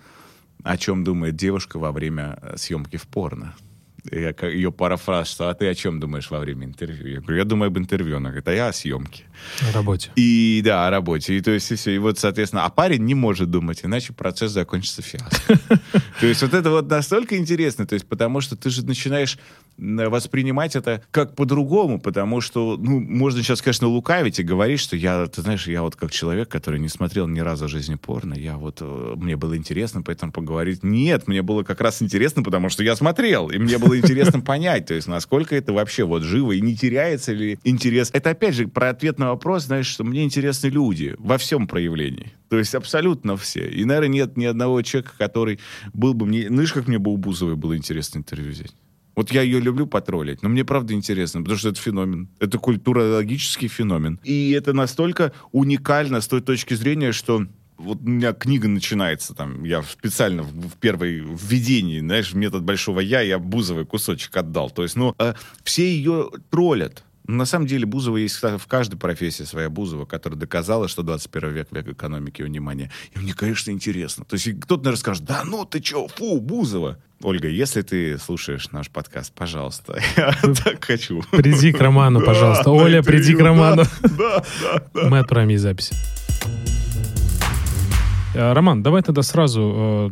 о 0.62 0.76
чем 0.76 1.04
думает 1.04 1.36
девушка 1.36 1.78
во 1.78 1.92
время 1.92 2.38
э, 2.40 2.56
съемки 2.56 2.96
в 2.96 3.06
порно 3.08 3.54
я, 4.10 4.34
ее 4.48 4.72
парафраз, 4.72 5.28
что 5.28 5.48
«А 5.48 5.54
ты 5.54 5.68
о 5.68 5.74
чем 5.74 6.00
думаешь 6.00 6.30
во 6.30 6.40
время 6.40 6.66
интервью?» 6.66 7.06
Я 7.08 7.20
говорю, 7.20 7.36
я 7.36 7.44
думаю 7.44 7.68
об 7.68 7.78
интервью. 7.78 8.16
Она 8.16 8.30
говорит, 8.30 8.48
а 8.48 8.52
я 8.52 8.68
о 8.68 8.72
съемке. 8.72 9.24
О 9.60 9.72
работе. 9.72 10.10
И 10.16 10.60
да, 10.64 10.86
о 10.86 10.90
работе. 10.90 11.36
И 11.36 11.40
то 11.40 11.52
есть 11.52 11.70
и 11.70 11.76
все. 11.76 11.94
И 11.94 11.98
вот, 11.98 12.18
соответственно, 12.18 12.64
а 12.64 12.70
парень 12.70 13.04
не 13.04 13.14
может 13.14 13.50
думать, 13.50 13.80
иначе 13.84 14.12
процесс 14.12 14.52
закончится 14.52 15.02
фиаско. 15.02 15.58
То 16.20 16.26
есть 16.26 16.42
вот 16.42 16.54
это 16.54 16.70
вот 16.70 16.88
настолько 16.88 17.36
интересно, 17.36 17.86
то 17.86 17.94
есть 17.94 18.06
потому 18.06 18.40
что 18.40 18.56
ты 18.56 18.70
же 18.70 18.84
начинаешь 18.84 19.38
воспринимать 19.78 20.76
это 20.76 21.02
как 21.10 21.34
по-другому, 21.34 22.00
потому 22.00 22.40
что, 22.40 22.76
ну, 22.76 23.00
можно 23.00 23.42
сейчас, 23.42 23.62
конечно, 23.62 23.88
лукавить 23.88 24.38
и 24.38 24.42
говорить, 24.42 24.80
что 24.80 24.96
я, 24.96 25.26
ты 25.26 25.42
знаешь, 25.42 25.66
я 25.66 25.82
вот 25.82 25.96
как 25.96 26.10
человек, 26.10 26.48
который 26.48 26.78
не 26.78 26.88
смотрел 26.88 27.26
ни 27.26 27.40
разу 27.40 27.66
в 27.66 27.68
жизни 27.68 27.94
порно, 27.96 28.34
я 28.34 28.56
вот, 28.56 28.78
э, 28.80 29.14
мне 29.16 29.36
было 29.36 29.56
интересно 29.56 30.02
поэтому 30.02 30.30
поговорить. 30.30 30.84
Нет, 30.84 31.26
мне 31.26 31.42
было 31.42 31.62
как 31.62 31.80
раз 31.80 32.02
интересно, 32.02 32.42
потому 32.42 32.68
что 32.68 32.84
я 32.84 32.94
смотрел, 32.96 33.48
и 33.48 33.58
мне 33.58 33.78
было 33.78 33.91
было 33.92 33.98
интересно 33.98 34.40
понять, 34.40 34.86
то 34.86 34.94
есть 34.94 35.06
насколько 35.06 35.54
это 35.54 35.72
вообще 35.72 36.04
вот 36.04 36.22
живо 36.22 36.52
и 36.52 36.60
не 36.60 36.76
теряется 36.76 37.32
ли 37.32 37.58
интерес. 37.64 38.10
Это 38.12 38.30
опять 38.30 38.54
же 38.54 38.66
про 38.68 38.88
ответ 38.90 39.18
на 39.18 39.28
вопрос, 39.28 39.64
знаешь, 39.64 39.86
что 39.86 40.04
мне 40.04 40.24
интересны 40.24 40.68
люди 40.68 41.14
во 41.18 41.36
всем 41.36 41.66
проявлении. 41.66 42.32
То 42.48 42.58
есть 42.58 42.74
абсолютно 42.74 43.36
все. 43.36 43.68
И, 43.68 43.84
наверное, 43.84 44.08
нет 44.08 44.36
ни 44.36 44.44
одного 44.44 44.80
человека, 44.82 45.12
который 45.18 45.58
был 45.92 46.14
бы 46.14 46.26
мне... 46.26 46.48
Знаешь, 46.48 46.72
как 46.72 46.88
мне 46.88 46.98
бы 46.98 47.12
у 47.12 47.16
Бузовой 47.16 47.56
было 47.56 47.76
интересно 47.76 48.18
интервью 48.18 48.52
взять? 48.52 48.74
Вот 49.14 49.30
я 49.30 49.42
ее 49.42 49.60
люблю 49.60 49.86
потроллить, 49.86 50.42
но 50.42 50.48
мне 50.48 50.64
правда 50.64 50.94
интересно, 50.94 51.40
потому 51.40 51.58
что 51.58 51.68
это 51.68 51.80
феномен. 51.80 52.30
Это 52.40 52.58
культурологический 52.58 53.68
феномен. 53.68 54.18
И 54.24 54.52
это 54.52 54.72
настолько 54.72 55.32
уникально 55.50 56.22
с 56.22 56.28
той 56.28 56.40
точки 56.40 56.72
зрения, 56.72 57.12
что 57.12 57.46
вот 57.82 57.98
у 58.02 58.08
меня 58.08 58.32
книга 58.32 58.68
начинается, 58.68 59.34
там, 59.34 59.64
я 59.64 59.82
специально 59.82 60.42
в, 60.42 60.68
в 60.68 60.76
первой 60.76 61.18
введении, 61.18 62.00
знаешь, 62.00 62.32
метод 62.32 62.62
большого 62.62 63.00
я, 63.00 63.20
я 63.20 63.38
Бузовый 63.38 63.84
кусочек 63.84 64.36
отдал. 64.36 64.70
То 64.70 64.82
есть, 64.82 64.96
ну, 64.96 65.14
э, 65.18 65.34
все 65.64 65.84
ее 65.84 66.30
троллят. 66.50 67.04
На 67.26 67.44
самом 67.44 67.66
деле 67.66 67.86
Бузова 67.86 68.16
есть 68.16 68.42
в 68.42 68.66
каждой 68.66 68.96
профессии 68.96 69.44
своя 69.44 69.70
Бузова, 69.70 70.04
которая 70.04 70.38
доказала, 70.38 70.88
что 70.88 71.02
21 71.02 71.52
век 71.52 71.68
век 71.70 71.88
экономики 71.88 72.42
и 72.42 72.44
внимания. 72.44 72.90
И 73.14 73.18
мне, 73.18 73.32
конечно, 73.32 73.70
интересно. 73.70 74.24
То 74.24 74.34
есть 74.34 74.60
кто-то, 74.60 74.82
наверное, 74.82 75.00
скажет, 75.00 75.24
да 75.24 75.42
ну 75.44 75.64
ты 75.64 75.80
чё, 75.80 76.08
фу, 76.08 76.40
Бузова. 76.40 76.98
Ольга, 77.22 77.48
если 77.48 77.82
ты 77.82 78.18
слушаешь 78.18 78.72
наш 78.72 78.90
подкаст, 78.90 79.32
пожалуйста, 79.32 80.00
я 80.16 80.32
так 80.64 80.84
хочу. 80.84 81.22
Приди 81.30 81.72
к 81.72 81.80
Роману, 81.80 82.20
пожалуйста. 82.26 82.70
Оля, 82.70 83.02
приди 83.02 83.34
к 83.34 83.40
Роману. 83.40 83.84
Мы 84.94 85.20
отправим 85.20 85.50
ей 85.50 85.58
запись. 85.58 85.92
Э, 88.34 88.52
Роман, 88.52 88.82
давай 88.82 89.02
тогда 89.02 89.22
сразу. 89.22 89.72
Э, 89.74 90.10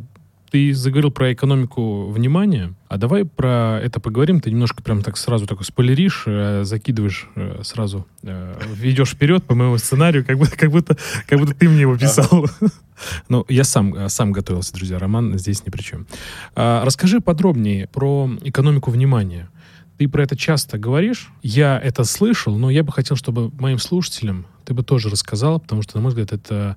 ты 0.51 0.75
заговорил 0.75 1.13
про 1.13 1.33
экономику 1.33 2.11
внимания, 2.11 2.75
а 2.89 2.99
давай 2.99 3.25
про 3.25 3.81
это 3.81 4.01
поговорим. 4.01 4.41
Ты 4.41 4.51
немножко 4.51 4.83
прям 4.83 5.01
так 5.03 5.17
сразу 5.17 5.47
такой 5.47 5.65
спойлеришь, 5.65 6.25
э, 6.27 6.65
закидываешь 6.65 7.29
сразу, 7.63 8.05
ведешь 8.23 9.11
вперед 9.11 9.45
по 9.45 9.55
моему 9.55 9.79
сценарию, 9.79 10.27
как 10.27 10.39
будто, 10.39 10.57
как 10.57 10.71
будто, 10.73 10.97
как 11.29 11.39
будто 11.39 11.55
ты 11.55 11.69
мне 11.69 11.83
его 11.83 11.97
писал. 11.97 12.47
Ну, 13.31 13.47
я 13.49 13.65
сам, 13.65 14.11
сам 14.11 14.31
готовился, 14.33 14.75
друзья. 14.75 14.99
Роман 14.99 15.39
здесь 15.39 15.65
ни 15.65 15.71
при 15.71 15.81
чем. 15.81 16.07
А, 16.55 16.85
расскажи 16.85 17.21
подробнее 17.21 17.87
про 17.87 18.29
экономику 18.43 18.91
внимания. 18.91 19.49
Ты 19.97 20.07
про 20.07 20.25
это 20.25 20.37
часто 20.37 20.77
говоришь. 20.77 21.31
Я 21.43 21.79
это 21.79 22.05
слышал, 22.05 22.59
но 22.59 22.69
я 22.69 22.83
бы 22.83 22.93
хотел, 22.93 23.17
чтобы 23.17 23.51
моим 23.59 23.79
слушателям 23.79 24.47
ты 24.67 24.75
бы 24.75 24.83
тоже 24.83 25.09
рассказал, 25.09 25.61
потому 25.61 25.81
что, 25.83 25.97
на 25.97 26.03
мой 26.03 26.11
взгляд, 26.11 26.33
это 26.33 26.77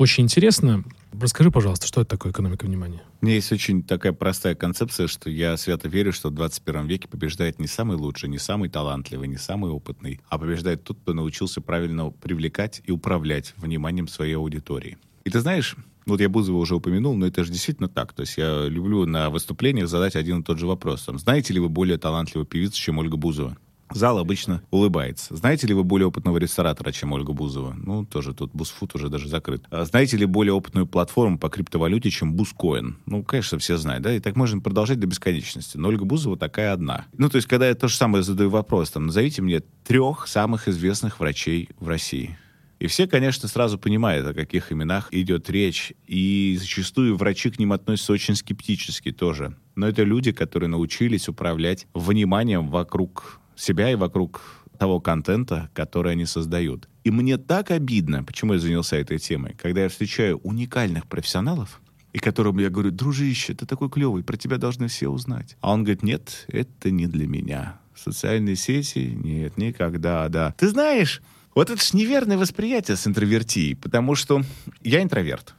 очень 0.00 0.24
интересно. 0.24 0.82
Расскажи, 1.12 1.50
пожалуйста, 1.50 1.86
что 1.86 2.00
это 2.00 2.10
такое 2.10 2.32
экономика 2.32 2.64
внимания? 2.64 3.02
У 3.20 3.26
меня 3.26 3.34
есть 3.34 3.52
очень 3.52 3.82
такая 3.82 4.12
простая 4.12 4.54
концепция, 4.54 5.08
что 5.08 5.28
я 5.28 5.56
свято 5.58 5.88
верю, 5.88 6.12
что 6.12 6.30
в 6.30 6.34
21 6.34 6.86
веке 6.86 7.06
побеждает 7.06 7.58
не 7.58 7.66
самый 7.66 7.98
лучший, 7.98 8.30
не 8.30 8.38
самый 8.38 8.70
талантливый, 8.70 9.28
не 9.28 9.36
самый 9.36 9.70
опытный, 9.70 10.20
а 10.30 10.38
побеждает 10.38 10.84
тот, 10.84 10.98
кто 11.02 11.12
научился 11.12 11.60
правильно 11.60 12.10
привлекать 12.10 12.80
и 12.86 12.92
управлять 12.92 13.52
вниманием 13.58 14.08
своей 14.08 14.36
аудитории. 14.36 14.96
И 15.24 15.30
ты 15.30 15.40
знаешь, 15.40 15.76
вот 16.06 16.20
я 16.20 16.30
Бузова 16.30 16.56
уже 16.56 16.76
упомянул, 16.76 17.14
но 17.14 17.26
это 17.26 17.44
же 17.44 17.52
действительно 17.52 17.88
так. 17.88 18.14
То 18.14 18.22
есть 18.22 18.38
я 18.38 18.66
люблю 18.66 19.04
на 19.04 19.28
выступлениях 19.28 19.88
задать 19.88 20.16
один 20.16 20.40
и 20.40 20.42
тот 20.42 20.58
же 20.58 20.66
вопрос. 20.66 21.02
Там, 21.02 21.18
знаете 21.18 21.52
ли 21.52 21.60
вы 21.60 21.68
более 21.68 21.98
талантливую 21.98 22.46
певицу, 22.46 22.80
чем 22.80 22.98
Ольга 22.98 23.18
Бузова? 23.18 23.58
Зал 23.92 24.18
обычно 24.18 24.62
улыбается. 24.70 25.36
Знаете 25.36 25.66
ли 25.66 25.74
вы 25.74 25.84
более 25.84 26.06
опытного 26.06 26.38
ресторатора, 26.38 26.92
чем 26.92 27.12
Ольга 27.12 27.32
Бузова? 27.32 27.74
Ну, 27.74 28.04
тоже 28.04 28.34
тут 28.34 28.52
Бузфуд 28.52 28.94
уже 28.94 29.08
даже 29.08 29.28
закрыт. 29.28 29.64
А 29.70 29.84
знаете 29.84 30.16
ли 30.16 30.26
более 30.26 30.52
опытную 30.52 30.86
платформу 30.86 31.38
по 31.38 31.48
криптовалюте, 31.48 32.10
чем 32.10 32.34
Бузкоин? 32.34 32.98
Ну, 33.06 33.24
конечно, 33.24 33.58
все 33.58 33.76
знают, 33.76 34.02
да? 34.02 34.14
И 34.14 34.20
так 34.20 34.36
можно 34.36 34.60
продолжать 34.60 35.00
до 35.00 35.06
бесконечности. 35.06 35.76
Но 35.76 35.88
Ольга 35.88 36.04
Бузова 36.04 36.36
такая 36.36 36.72
одна. 36.72 37.06
Ну, 37.16 37.28
то 37.28 37.36
есть, 37.36 37.48
когда 37.48 37.68
я 37.68 37.74
то 37.74 37.88
же 37.88 37.96
самое 37.96 38.22
задаю 38.22 38.50
вопрос, 38.50 38.90
там, 38.90 39.06
назовите 39.06 39.42
мне 39.42 39.60
трех 39.84 40.26
самых 40.28 40.68
известных 40.68 41.18
врачей 41.18 41.68
в 41.78 41.88
России. 41.88 42.38
И 42.80 42.86
все, 42.86 43.06
конечно, 43.06 43.46
сразу 43.46 43.78
понимают, 43.78 44.26
о 44.26 44.32
каких 44.32 44.72
именах 44.72 45.08
идет 45.12 45.50
речь. 45.50 45.92
И 46.06 46.56
зачастую 46.58 47.14
врачи 47.16 47.50
к 47.50 47.58
ним 47.58 47.72
относятся 47.72 48.14
очень 48.14 48.34
скептически 48.34 49.12
тоже. 49.12 49.54
Но 49.76 49.86
это 49.86 50.02
люди, 50.02 50.32
которые 50.32 50.70
научились 50.70 51.28
управлять 51.28 51.86
вниманием 51.92 52.68
вокруг 52.68 53.40
себя 53.60 53.90
и 53.90 53.94
вокруг 53.94 54.42
того 54.78 55.00
контента, 55.00 55.70
который 55.74 56.12
они 56.12 56.24
создают. 56.24 56.88
И 57.04 57.10
мне 57.10 57.36
так 57.36 57.70
обидно, 57.70 58.24
почему 58.24 58.54
я 58.54 58.58
занялся 58.58 58.96
этой 58.96 59.18
темой, 59.18 59.54
когда 59.60 59.82
я 59.82 59.88
встречаю 59.88 60.38
уникальных 60.38 61.06
профессионалов, 61.06 61.80
и 62.12 62.18
которым 62.18 62.58
я 62.58 62.70
говорю, 62.70 62.90
дружище, 62.90 63.54
ты 63.54 63.66
такой 63.66 63.90
клевый, 63.90 64.24
про 64.24 64.36
тебя 64.36 64.56
должны 64.56 64.88
все 64.88 65.08
узнать. 65.08 65.56
А 65.60 65.72
он 65.72 65.84
говорит, 65.84 66.02
нет, 66.02 66.46
это 66.48 66.90
не 66.90 67.06
для 67.06 67.26
меня. 67.26 67.78
Социальные 67.94 68.56
сети, 68.56 69.14
нет, 69.14 69.58
никогда, 69.58 70.28
да. 70.28 70.54
Ты 70.56 70.68
знаешь, 70.68 71.20
вот 71.54 71.70
это 71.70 71.82
ж 71.82 71.92
неверное 71.92 72.38
восприятие 72.38 72.96
с 72.96 73.06
интровертией, 73.06 73.76
потому 73.76 74.14
что 74.14 74.42
я 74.82 75.02
интроверт. 75.02 75.54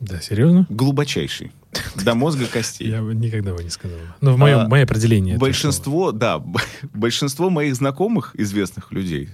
Да, 0.00 0.20
серьезно? 0.20 0.66
Глубочайший. 0.68 1.52
До 2.04 2.14
мозга 2.14 2.46
костей. 2.46 2.88
Я 2.88 3.02
бы 3.02 3.14
никогда 3.14 3.54
бы 3.54 3.62
не 3.62 3.70
сказал. 3.70 3.98
Но 4.20 4.34
в 4.34 4.38
моем, 4.38 4.60
а, 4.60 4.68
мое 4.68 4.84
определение. 4.84 5.38
Большинство, 5.38 6.12
да, 6.12 6.42
большинство 6.94 7.50
моих 7.50 7.74
знакомых, 7.76 8.34
известных 8.34 8.92
людей, 8.92 9.30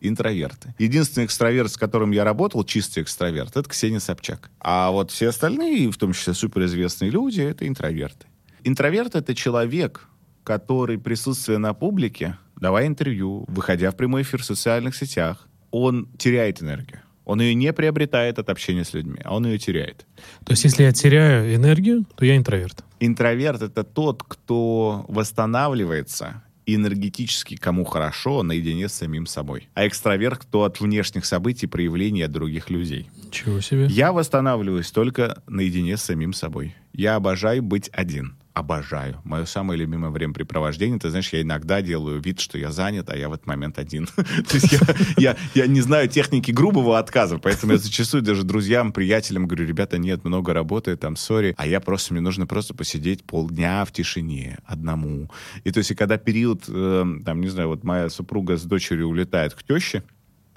интроверты. 0.00 0.74
Единственный 0.78 1.24
экстраверт, 1.24 1.72
с 1.72 1.76
которым 1.76 2.10
я 2.10 2.24
работал, 2.24 2.64
чистый 2.64 3.02
экстраверт, 3.02 3.56
это 3.56 3.68
Ксения 3.68 4.00
Собчак. 4.00 4.50
А 4.60 4.90
вот 4.90 5.10
все 5.10 5.28
остальные, 5.28 5.90
в 5.90 5.96
том 5.96 6.12
числе 6.12 6.34
суперизвестные 6.34 7.10
люди, 7.10 7.40
это 7.40 7.66
интроверты. 7.66 8.26
Интроверт— 8.64 9.14
это 9.16 9.34
человек, 9.34 10.06
который, 10.44 10.98
присутствуя 10.98 11.58
на 11.58 11.72
публике, 11.74 12.36
давая 12.56 12.86
интервью, 12.86 13.44
выходя 13.48 13.90
в 13.90 13.96
прямой 13.96 14.22
эфир 14.22 14.42
в 14.42 14.44
социальных 14.44 14.94
сетях, 14.94 15.48
он 15.70 16.08
теряет 16.18 16.62
энергию. 16.62 17.00
Он 17.30 17.40
ее 17.40 17.54
не 17.54 17.72
приобретает 17.72 18.40
от 18.40 18.50
общения 18.50 18.84
с 18.84 18.92
людьми, 18.92 19.20
а 19.22 19.36
он 19.36 19.46
ее 19.46 19.56
теряет. 19.56 20.04
То 20.44 20.50
есть, 20.50 20.64
если 20.64 20.82
я 20.82 20.90
теряю 20.90 21.54
энергию, 21.54 22.04
то 22.16 22.24
я 22.24 22.36
интроверт. 22.36 22.84
Интроверт— 22.98 23.62
это 23.62 23.84
тот, 23.84 24.24
кто 24.24 25.04
восстанавливается 25.06 26.42
энергетически 26.66 27.54
кому 27.56 27.84
хорошо 27.84 28.42
наедине 28.42 28.88
с 28.88 28.94
самим 28.94 29.26
собой. 29.26 29.68
А 29.74 29.86
экстраверт, 29.86 30.40
кто 30.40 30.64
от 30.64 30.80
внешних 30.80 31.24
событий, 31.24 31.68
проявлений 31.68 32.22
от 32.22 32.32
других 32.32 32.68
людей. 32.68 33.08
Чего 33.30 33.60
себе. 33.60 33.86
Я 33.86 34.12
восстанавливаюсь 34.12 34.90
только 34.90 35.40
наедине 35.46 35.96
с 35.96 36.02
самим 36.02 36.32
собой. 36.32 36.74
Я 36.92 37.14
обожаю 37.14 37.62
быть 37.62 37.90
один 37.92 38.39
обожаю. 38.54 39.20
Мое 39.24 39.44
самое 39.44 39.78
любимое 39.78 40.10
времяпрепровождение, 40.10 40.98
ты 40.98 41.10
знаешь, 41.10 41.32
я 41.32 41.42
иногда 41.42 41.82
делаю 41.82 42.20
вид, 42.20 42.40
что 42.40 42.58
я 42.58 42.72
занят, 42.72 43.08
а 43.10 43.16
я 43.16 43.28
в 43.28 43.32
этот 43.32 43.46
момент 43.46 43.78
один. 43.78 44.06
То 44.16 44.54
есть 44.54 44.74
я, 45.16 45.36
я, 45.54 45.66
не 45.66 45.80
знаю 45.80 46.08
техники 46.08 46.50
грубого 46.50 46.98
отказа, 46.98 47.38
поэтому 47.38 47.72
я 47.72 47.78
зачастую 47.78 48.22
даже 48.22 48.42
друзьям, 48.42 48.92
приятелям 48.92 49.46
говорю, 49.46 49.66
ребята, 49.66 49.98
нет, 49.98 50.24
много 50.24 50.52
работы, 50.52 50.96
там, 50.96 51.16
сори, 51.16 51.54
а 51.56 51.66
я 51.66 51.80
просто, 51.80 52.12
мне 52.12 52.20
нужно 52.20 52.46
просто 52.46 52.74
посидеть 52.74 53.24
полдня 53.24 53.84
в 53.84 53.92
тишине 53.92 54.58
одному. 54.64 55.30
И 55.64 55.70
то 55.70 55.78
есть, 55.78 55.92
и 55.92 55.94
когда 55.94 56.18
период, 56.18 56.64
э, 56.68 57.04
там, 57.24 57.40
не 57.40 57.48
знаю, 57.48 57.68
вот 57.68 57.84
моя 57.84 58.08
супруга 58.10 58.56
с 58.56 58.62
дочерью 58.62 59.08
улетает 59.08 59.54
к 59.54 59.62
теще, 59.62 60.02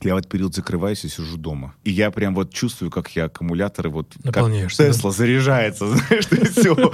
Я 0.04 0.16
в 0.16 0.18
этот 0.18 0.32
период 0.32 0.56
закрываюсь 0.56 1.04
и 1.06 1.10
сижу 1.10 1.38
дома. 1.38 1.76
И 1.84 1.91
я 1.91 2.12
прям 2.12 2.36
вот 2.36 2.54
чувствую, 2.54 2.91
как 2.91 3.10
я 3.16 3.26
аккумуляторы 3.26 3.89
вот... 3.89 4.14
Как 4.24 4.38
Наполняешься, 4.38 4.86
Тесла 4.86 5.12
заряжается, 5.12 5.88
знаешь, 5.95 6.28
и 6.32 6.45
все. 6.45 6.93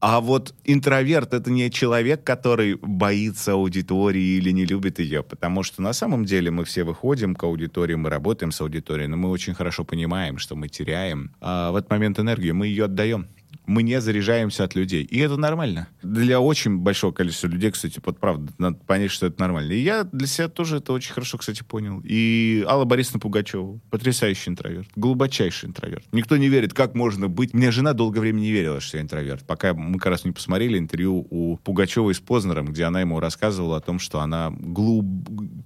А 0.00 0.20
вот 0.20 0.54
интроверт— 0.64 1.32
это 1.34 1.50
не 1.50 1.70
человек, 1.70 2.24
который 2.24 2.76
боится 2.76 3.52
аудитории 3.52 4.36
или 4.38 4.50
не 4.50 4.64
любит 4.64 4.98
ее, 4.98 5.22
потому 5.22 5.62
что 5.62 5.82
на 5.82 5.92
самом 5.92 6.24
деле 6.24 6.50
мы 6.50 6.64
все 6.64 6.84
выходим 6.84 7.34
к 7.34 7.42
аудитории, 7.44 7.94
мы 7.94 8.10
работаем 8.10 8.52
с 8.52 8.60
аудиторией, 8.60 9.08
но 9.08 9.16
мы 9.16 9.30
очень 9.30 9.54
хорошо 9.54 9.84
понимаем, 9.84 10.38
что 10.38 10.56
мы 10.56 10.68
теряем 10.68 11.32
а 11.40 11.70
в 11.72 11.76
этот 11.76 11.90
момент 11.90 12.18
энергию, 12.18 12.54
мы 12.54 12.66
ее 12.66 12.84
отдаем 12.84 13.28
мы 13.68 13.82
не 13.82 14.00
заряжаемся 14.00 14.64
от 14.64 14.74
людей. 14.74 15.04
И 15.04 15.18
это 15.18 15.36
нормально. 15.36 15.88
Для 16.02 16.40
очень 16.40 16.78
большого 16.78 17.12
количества 17.12 17.48
людей, 17.48 17.70
кстати, 17.70 18.00
вот 18.04 18.18
правда, 18.18 18.50
надо 18.56 18.78
понять, 18.78 19.10
что 19.10 19.26
это 19.26 19.40
нормально. 19.40 19.72
И 19.72 19.80
я 19.80 20.04
для 20.04 20.26
себя 20.26 20.48
тоже 20.48 20.78
это 20.78 20.92
очень 20.92 21.12
хорошо, 21.12 21.36
кстати, 21.36 21.62
понял. 21.62 22.00
И 22.02 22.64
Алла 22.66 22.86
Борисовна 22.86 23.20
Пугачева, 23.20 23.78
потрясающий 23.90 24.50
интроверт, 24.50 24.88
глубочайший 24.96 25.68
интроверт. 25.68 26.04
Никто 26.12 26.38
не 26.38 26.48
верит, 26.48 26.72
как 26.72 26.94
можно 26.94 27.28
быть. 27.28 27.52
Мне 27.52 27.70
жена 27.70 27.92
долгое 27.92 28.20
время 28.20 28.40
не 28.40 28.50
верила, 28.50 28.80
что 28.80 28.96
я 28.96 29.02
интроверт. 29.02 29.46
Пока 29.46 29.74
мы 29.74 29.98
как 29.98 30.06
раз 30.06 30.24
не 30.24 30.32
посмотрели 30.32 30.78
интервью 30.78 31.26
у 31.28 31.58
Пугачевой 31.58 32.14
с 32.14 32.20
Познером, 32.20 32.66
где 32.68 32.84
она 32.84 33.02
ему 33.02 33.20
рассказывала 33.20 33.76
о 33.76 33.80
том, 33.80 33.98
что 33.98 34.20
она 34.20 34.50
глуб... 34.50 35.04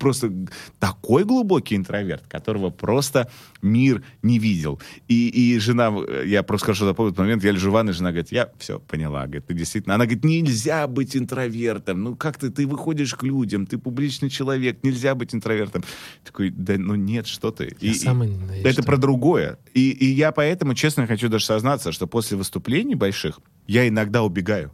просто 0.00 0.32
такой 0.80 1.24
глубокий 1.24 1.76
интроверт, 1.76 2.26
которого 2.26 2.70
просто 2.70 3.30
мир 3.62 4.02
не 4.22 4.38
видел. 4.38 4.80
И, 5.08 5.28
и 5.28 5.58
жена, 5.58 5.92
я 6.24 6.42
просто 6.42 6.66
скажу, 6.66 6.84
за 6.84 6.90
этот 6.90 7.16
момент, 7.18 7.42
я 7.44 7.52
лежу 7.52 7.70
в 7.70 7.72
ванной, 7.72 7.92
жена 7.92 8.10
говорит, 8.10 8.32
я 8.32 8.50
все 8.58 8.78
поняла, 8.80 9.22
говорит, 9.24 9.46
ты 9.46 9.54
действительно... 9.54 9.94
Она 9.94 10.04
говорит, 10.04 10.24
нельзя 10.24 10.86
быть 10.86 11.16
интровертом, 11.16 12.02
ну 12.02 12.16
как 12.16 12.38
ты, 12.38 12.50
ты 12.50 12.66
выходишь 12.66 13.14
к 13.14 13.22
людям, 13.22 13.66
ты 13.66 13.78
публичный 13.78 14.28
человек, 14.30 14.78
нельзя 14.82 15.14
быть 15.14 15.34
интровертом. 15.34 15.84
Такой, 16.24 16.50
да 16.50 16.74
ну 16.76 16.94
нет, 16.96 17.26
что 17.26 17.50
ты. 17.52 17.76
Я 17.80 17.90
и, 17.92 17.94
сам 17.94 18.24
и, 18.24 18.28
я 18.28 18.60
это 18.62 18.72
что- 18.72 18.82
про 18.82 18.96
другое. 18.96 19.58
И, 19.74 19.90
и 19.90 20.06
я 20.06 20.32
поэтому, 20.32 20.74
честно, 20.74 21.06
хочу 21.06 21.28
даже 21.28 21.44
сознаться, 21.44 21.92
что 21.92 22.06
после 22.06 22.36
выступлений 22.36 22.94
больших 22.94 23.40
я 23.66 23.86
иногда 23.88 24.22
убегаю. 24.22 24.72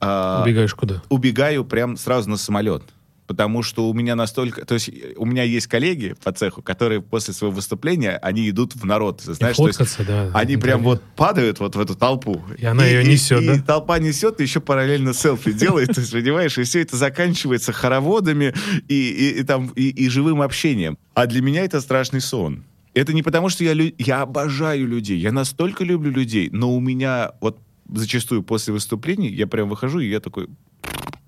А, 0.00 0.42
Убегаешь 0.44 0.74
куда? 0.74 1.02
убегаю 1.08 1.64
прям 1.64 1.96
сразу 1.96 2.30
на 2.30 2.36
самолет. 2.36 2.82
Потому 3.28 3.62
что 3.62 3.88
у 3.90 3.92
меня 3.92 4.16
настолько... 4.16 4.64
То 4.64 4.72
есть 4.74 4.90
у 5.16 5.26
меня 5.26 5.42
есть 5.42 5.66
коллеги 5.66 6.16
по 6.24 6.32
цеху, 6.32 6.62
которые 6.62 7.02
после 7.02 7.34
своего 7.34 7.54
выступления, 7.54 8.16
они 8.16 8.48
идут 8.48 8.74
в 8.74 8.86
народ. 8.86 9.20
Знаешь, 9.20 9.56
то 9.56 9.66
есть 9.66 9.78
фоткаться, 9.78 10.02
да, 10.04 10.22
Они 10.32 10.54
интервью. 10.54 10.60
прям 10.60 10.82
вот 10.82 11.02
падают 11.14 11.60
вот 11.60 11.76
в 11.76 11.80
эту 11.80 11.94
толпу. 11.94 12.42
И 12.56 12.64
она 12.64 12.86
ее 12.86 13.04
несет, 13.04 13.42
и 13.42 13.46
да? 13.46 13.62
толпа 13.62 13.98
несет, 13.98 14.40
и 14.40 14.44
еще 14.44 14.60
параллельно 14.60 15.12
селфи 15.12 15.52
делает, 15.52 15.88
ты 15.94 16.10
понимаешь? 16.10 16.56
И 16.56 16.62
все 16.62 16.80
это 16.80 16.96
заканчивается 16.96 17.72
хороводами 17.72 18.54
и, 18.88 18.94
и, 19.10 19.40
и 19.40 19.42
там, 19.44 19.68
и, 19.76 19.90
и 19.90 20.08
живым 20.08 20.40
общением. 20.40 20.96
А 21.12 21.26
для 21.26 21.42
меня 21.42 21.64
это 21.64 21.82
страшный 21.82 22.22
сон. 22.22 22.64
Это 22.94 23.12
не 23.12 23.22
потому, 23.22 23.50
что 23.50 23.62
я, 23.62 23.74
лю- 23.74 23.94
я 23.98 24.22
обожаю 24.22 24.88
людей, 24.88 25.18
я 25.18 25.32
настолько 25.32 25.84
люблю 25.84 26.10
людей, 26.10 26.48
но 26.50 26.74
у 26.74 26.80
меня 26.80 27.32
вот 27.42 27.58
зачастую 27.92 28.42
после 28.42 28.72
выступлений 28.72 29.28
я 29.28 29.46
прям 29.46 29.68
выхожу, 29.68 30.00
и 30.00 30.08
я 30.08 30.20
такой 30.20 30.48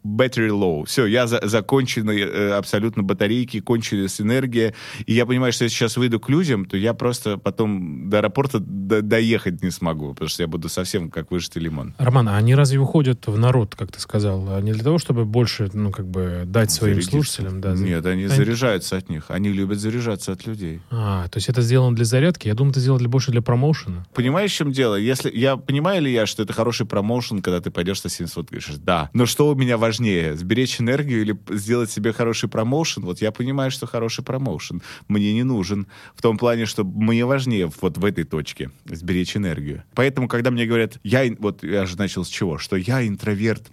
battery 0.05 0.49
low. 0.51 0.85
Все, 0.87 1.07
я 1.07 1.27
за, 1.27 1.41
закончены 1.47 2.19
э, 2.21 2.53
абсолютно 2.53 3.03
батарейки, 3.03 3.61
кончилась 3.61 4.21
энергия. 4.21 4.75
И 5.07 5.15
я 5.15 5.27
понимаю, 5.27 5.53
что 5.53 5.65
если 5.65 5.77
сейчас 5.77 5.97
выйду 5.97 6.19
к 6.21 6.29
людям, 6.29 6.65
то 6.65 6.77
я 6.77 6.95
просто 6.95 7.37
потом 7.39 8.09
до 8.11 8.19
аэропорта 8.19 8.59
до- 8.61 9.03
доехать 9.03 9.63
не 9.63 9.71
смогу, 9.71 10.11
потому 10.15 10.29
что 10.29 10.43
я 10.43 10.47
буду 10.49 10.69
совсем 10.69 11.11
как 11.11 11.31
выжатый 11.31 11.63
лимон. 11.63 11.95
Роман, 11.99 12.29
а 12.29 12.37
они 12.37 12.55
разве 12.55 12.79
выходят 12.79 13.27
в 13.27 13.39
народ, 13.39 13.75
как 13.75 13.93
ты 13.93 14.01
сказал, 14.01 14.55
а 14.55 14.61
не 14.61 14.73
для 14.73 14.83
того, 14.85 14.99
чтобы 14.99 15.25
больше, 15.25 15.69
ну, 15.73 15.91
как 15.91 16.07
бы, 16.07 16.43
дать 16.47 16.71
своим 16.71 16.95
Зарядиться. 16.95 17.11
слушателям? 17.17 17.61
Да, 17.61 17.75
Нет, 17.75 18.05
они 18.07 18.25
Они- 18.25 18.35
заряжаются 18.35 18.97
от 18.97 19.09
них. 19.09 19.27
Они 19.29 19.51
любят 19.51 19.79
заряжаться 19.79 20.33
от 20.33 20.47
людей. 20.47 20.81
А, 20.91 21.29
то 21.29 21.37
есть 21.39 21.49
это 21.49 21.63
сделано 21.63 21.95
для 21.97 22.05
зарядки? 22.05 22.49
Я 22.49 22.55
думал, 22.55 22.71
это 22.73 22.81
сделано 22.81 22.99
для, 23.01 23.09
больше 23.09 23.31
для 23.31 23.43
промоушена. 23.43 24.07
Понимаешь, 24.15 24.53
в 24.53 24.55
чем 24.57 24.73
дело? 24.73 24.95
Если 24.97 25.31
я 25.37 25.57
понимаю 25.57 26.03
ли 26.03 26.13
я, 26.13 26.27
что 26.27 26.43
это 26.43 26.53
хороший 26.53 26.87
промоушен, 26.87 27.43
когда 27.43 27.61
ты 27.61 27.71
пойдешь 27.71 28.03
на 28.05 28.11
700, 28.11 28.49
говоришь, 28.51 28.71
да. 28.79 29.11
Но 29.13 29.27
что 29.27 29.49
у 29.49 29.55
меня 29.55 29.77
важнее, 29.91 30.37
сберечь 30.37 30.81
энергию 30.81 31.21
или 31.23 31.37
сделать 31.49 31.91
себе 31.91 32.13
хороший 32.13 32.49
промоушен? 32.49 33.03
Вот 33.03 33.21
я 33.21 33.33
понимаю, 33.33 33.73
что 33.73 33.87
хороший 33.87 34.23
промоушен 34.23 34.83
мне 35.09 35.35
не 35.35 35.43
нужен. 35.43 35.89
В 36.15 36.23
том 36.23 36.39
плане, 36.39 36.67
что 36.67 36.85
мне 36.85 37.25
важнее 37.25 37.69
вот 37.81 37.99
в 37.99 38.05
этой 38.05 38.23
точке 38.23 38.71
сберечь 38.85 39.37
энергию. 39.37 39.83
Поэтому, 39.95 40.29
когда 40.29 40.53
мне 40.53 40.67
говорят, 40.67 41.01
я, 41.03 41.25
вот 41.41 41.65
я 41.65 41.87
же 41.87 41.99
начал 41.99 42.25
с 42.25 42.29
чего, 42.29 42.59
что 42.59 42.77
я 42.77 43.05
интроверт, 43.07 43.69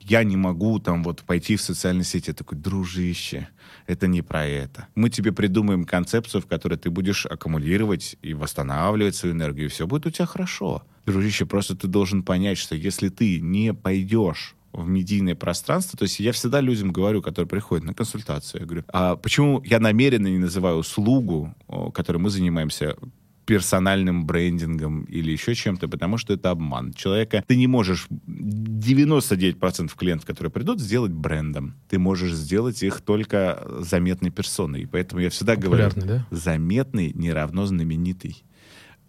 я 0.00 0.24
не 0.24 0.36
могу 0.36 0.78
там 0.78 1.02
вот 1.04 1.22
пойти 1.22 1.56
в 1.56 1.62
социальные 1.62 2.04
сети. 2.04 2.28
Я 2.30 2.34
такой, 2.34 2.58
дружище, 2.58 3.48
это 3.86 4.06
не 4.06 4.20
про 4.20 4.44
это. 4.44 4.88
Мы 4.94 5.08
тебе 5.08 5.32
придумаем 5.32 5.84
концепцию, 5.84 6.42
в 6.42 6.46
которой 6.46 6.76
ты 6.76 6.90
будешь 6.90 7.24
аккумулировать 7.24 8.16
и 8.20 8.34
восстанавливать 8.34 9.14
свою 9.14 9.34
энергию, 9.34 9.66
и 9.66 9.70
все 9.70 9.86
будет 9.86 10.06
у 10.06 10.10
тебя 10.10 10.26
хорошо. 10.26 10.82
Дружище, 11.06 11.46
просто 11.46 11.76
ты 11.76 11.88
должен 11.88 12.22
понять, 12.22 12.58
что 12.58 12.74
если 12.74 13.08
ты 13.08 13.40
не 13.40 13.72
пойдешь 13.72 14.54
в 14.72 14.86
медийное 14.88 15.34
пространство, 15.34 15.98
то 15.98 16.04
есть 16.04 16.20
я 16.20 16.32
всегда 16.32 16.60
людям 16.60 16.92
говорю, 16.92 17.22
которые 17.22 17.48
приходят 17.48 17.84
на 17.84 17.94
консультацию, 17.94 18.62
я 18.62 18.66
говорю, 18.66 18.84
а 18.88 19.16
почему 19.16 19.62
я 19.64 19.80
намеренно 19.80 20.28
не 20.28 20.38
называю 20.38 20.76
услугу, 20.76 21.54
которой 21.92 22.18
мы 22.18 22.30
занимаемся, 22.30 22.96
персональным 23.44 24.24
брендингом 24.24 25.04
или 25.04 25.32
еще 25.32 25.54
чем-то, 25.54 25.88
потому 25.88 26.16
что 26.16 26.32
это 26.32 26.50
обман. 26.50 26.92
Человека 26.92 27.44
ты 27.46 27.56
не 27.56 27.66
можешь 27.66 28.06
99% 28.08 29.90
клиентов, 29.96 30.26
которые 30.26 30.50
придут, 30.50 30.80
сделать 30.80 31.12
брендом. 31.12 31.74
Ты 31.88 31.98
можешь 31.98 32.32
сделать 32.32 32.82
их 32.82 33.00
только 33.00 33.66
заметной 33.80 34.30
персоной. 34.30 34.82
И 34.82 34.86
поэтому 34.86 35.20
я 35.20 35.30
всегда 35.30 35.56
говорю, 35.56 35.90
да? 35.96 36.26
заметный 36.30 37.12
не 37.14 37.32
равно 37.32 37.66
знаменитый. 37.66 38.44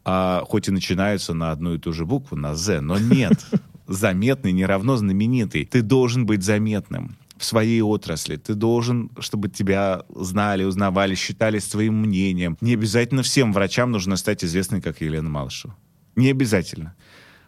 А, 0.06 0.44
хоть 0.46 0.68
и 0.68 0.72
начинаются 0.72 1.34
на 1.34 1.52
одну 1.52 1.76
и 1.76 1.80
ту 1.80 1.94
же 1.94 2.06
букву, 2.06 2.36
на 2.36 2.56
«З», 2.56 2.82
но 2.82 2.98
нет. 3.00 3.46
Заметный 3.88 4.52
не 4.52 4.66
равно 4.66 4.98
знаменитый. 4.98 5.66
Ты 5.66 5.82
должен 5.82 6.26
быть 6.26 6.44
заметным 6.44 7.18
в 7.38 7.46
своей 7.46 7.82
отрасли. 7.82 8.38
Ты 8.38 8.54
должен, 8.54 9.12
чтобы 9.20 9.50
тебя 9.50 10.04
знали, 10.16 10.64
узнавали, 10.64 11.16
считали 11.16 11.60
своим 11.60 12.02
мнением. 12.02 12.58
Не 12.62 12.74
обязательно 12.74 13.24
всем 13.24 13.52
врачам 13.52 13.92
нужно 13.92 14.16
стать 14.16 14.44
известной, 14.44 14.82
как 14.82 15.02
Елена 15.02 15.30
Малышева. 15.30 15.76
Не 16.16 16.32
обязательно. 16.32 16.96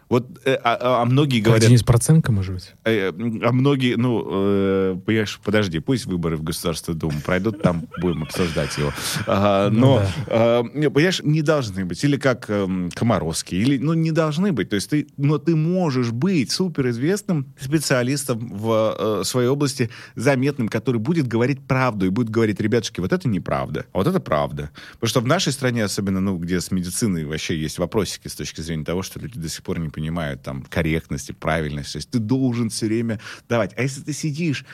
Вот, 0.08 0.40
э, 0.44 0.54
а, 0.62 1.02
а 1.02 1.04
многие 1.04 1.40
Как 1.40 1.46
говорят... 1.46 1.68
Денис 1.68 1.82
Проценко, 1.82 2.30
может 2.30 2.54
быть? 2.54 2.74
Э, 2.84 3.08
А 3.08 3.52
многие, 3.52 3.96
ну, 3.96 4.24
э, 4.28 4.96
понимаешь, 5.04 5.40
подожди, 5.42 5.80
пусть 5.80 6.06
выборы 6.06 6.36
в 6.36 6.44
Государственную 6.44 6.98
Думу 6.98 7.20
пройдут, 7.24 7.60
там 7.60 7.88
будем 8.00 8.22
обсуждать 8.22 8.76
его. 8.78 8.92
А, 9.26 9.68
Ну 9.68 9.80
но, 9.80 9.98
да. 9.98 10.08
а, 10.28 10.62
не, 10.74 10.90
понимаешь, 10.90 11.20
не 11.24 11.42
должны 11.42 11.84
быть. 11.84 12.02
Или 12.04 12.16
как 12.18 12.48
эм, 12.48 12.90
Комаровский. 12.94 13.60
Или, 13.60 13.78
ну, 13.78 13.94
не 13.94 14.12
должны 14.12 14.52
быть. 14.52 14.68
То 14.68 14.76
есть 14.76 14.90
ты, 14.90 15.08
но 15.16 15.38
ты 15.38 15.56
можешь 15.56 16.12
быть 16.12 16.52
суперизвестным 16.52 17.52
специалистом 17.58 18.48
в 18.48 18.96
э, 18.98 19.24
своей 19.24 19.48
области, 19.48 19.90
заметным, 20.14 20.68
который 20.68 20.98
будет 20.98 21.26
говорить 21.26 21.66
правду 21.66 22.06
и 22.06 22.10
будет 22.10 22.30
говорить, 22.30 22.60
ребятушки, 22.60 23.00
вот 23.00 23.12
это 23.12 23.28
неправда, 23.28 23.86
а 23.92 23.98
вот 23.98 24.06
это 24.06 24.20
правда. 24.20 24.70
Потому 24.92 25.08
что 25.08 25.20
в 25.20 25.26
нашей 25.26 25.52
стране, 25.52 25.84
особенно, 25.84 26.20
ну, 26.20 26.36
где 26.38 26.60
с 26.60 26.70
медициной 26.70 27.24
вообще 27.24 27.58
есть 27.58 27.78
вопросики 27.78 28.28
с 28.28 28.34
точки 28.34 28.60
зрения 28.60 28.84
того, 28.84 29.02
что 29.02 29.18
люди 29.18 29.38
до 29.38 29.48
сих 29.48 29.62
пор 29.62 29.78
не 29.78 29.88
понимают 29.96 30.42
там 30.42 30.62
корректности, 30.62 31.32
правильности. 31.32 31.92
То 31.92 31.98
есть 31.98 32.10
ты 32.10 32.18
должен 32.18 32.68
все 32.68 32.86
время 32.86 33.18
давать. 33.48 33.72
А 33.78 33.82
если 33.82 34.02
ты 34.02 34.12
сидишь, 34.12 34.66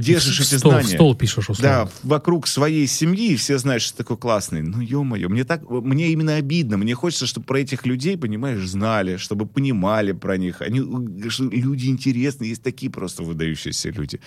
держишь 0.00 0.38
в 0.38 0.40
эти 0.42 0.58
стол, 0.58 0.72
знания... 0.72 0.88
В 0.88 0.92
стол 0.92 1.14
пишешь, 1.14 1.48
условно. 1.50 1.62
Да, 1.62 1.90
вокруг 2.02 2.46
своей 2.46 2.86
семьи, 2.86 3.32
и 3.32 3.36
все 3.36 3.58
знают, 3.58 3.82
что 3.82 3.92
ты 3.92 3.98
такой 3.98 4.16
классный. 4.16 4.62
Ну, 4.62 4.80
ё-моё, 4.80 5.28
мне 5.28 5.44
так, 5.44 5.68
мне 5.68 6.08
именно 6.08 6.36
обидно. 6.36 6.76
Мне 6.76 6.94
хочется, 6.94 7.26
чтобы 7.26 7.46
про 7.46 7.60
этих 7.60 7.86
людей, 7.86 8.16
понимаешь, 8.16 8.66
знали, 8.66 9.16
чтобы 9.16 9.46
понимали 9.46 10.12
про 10.12 10.36
них. 10.36 10.62
Они, 10.62 10.80
люди 10.80 11.86
интересные, 11.86 12.50
есть 12.50 12.62
такие 12.62 12.90
просто 12.90 13.22
выдающиеся 13.22 13.90
люди. 13.90 14.20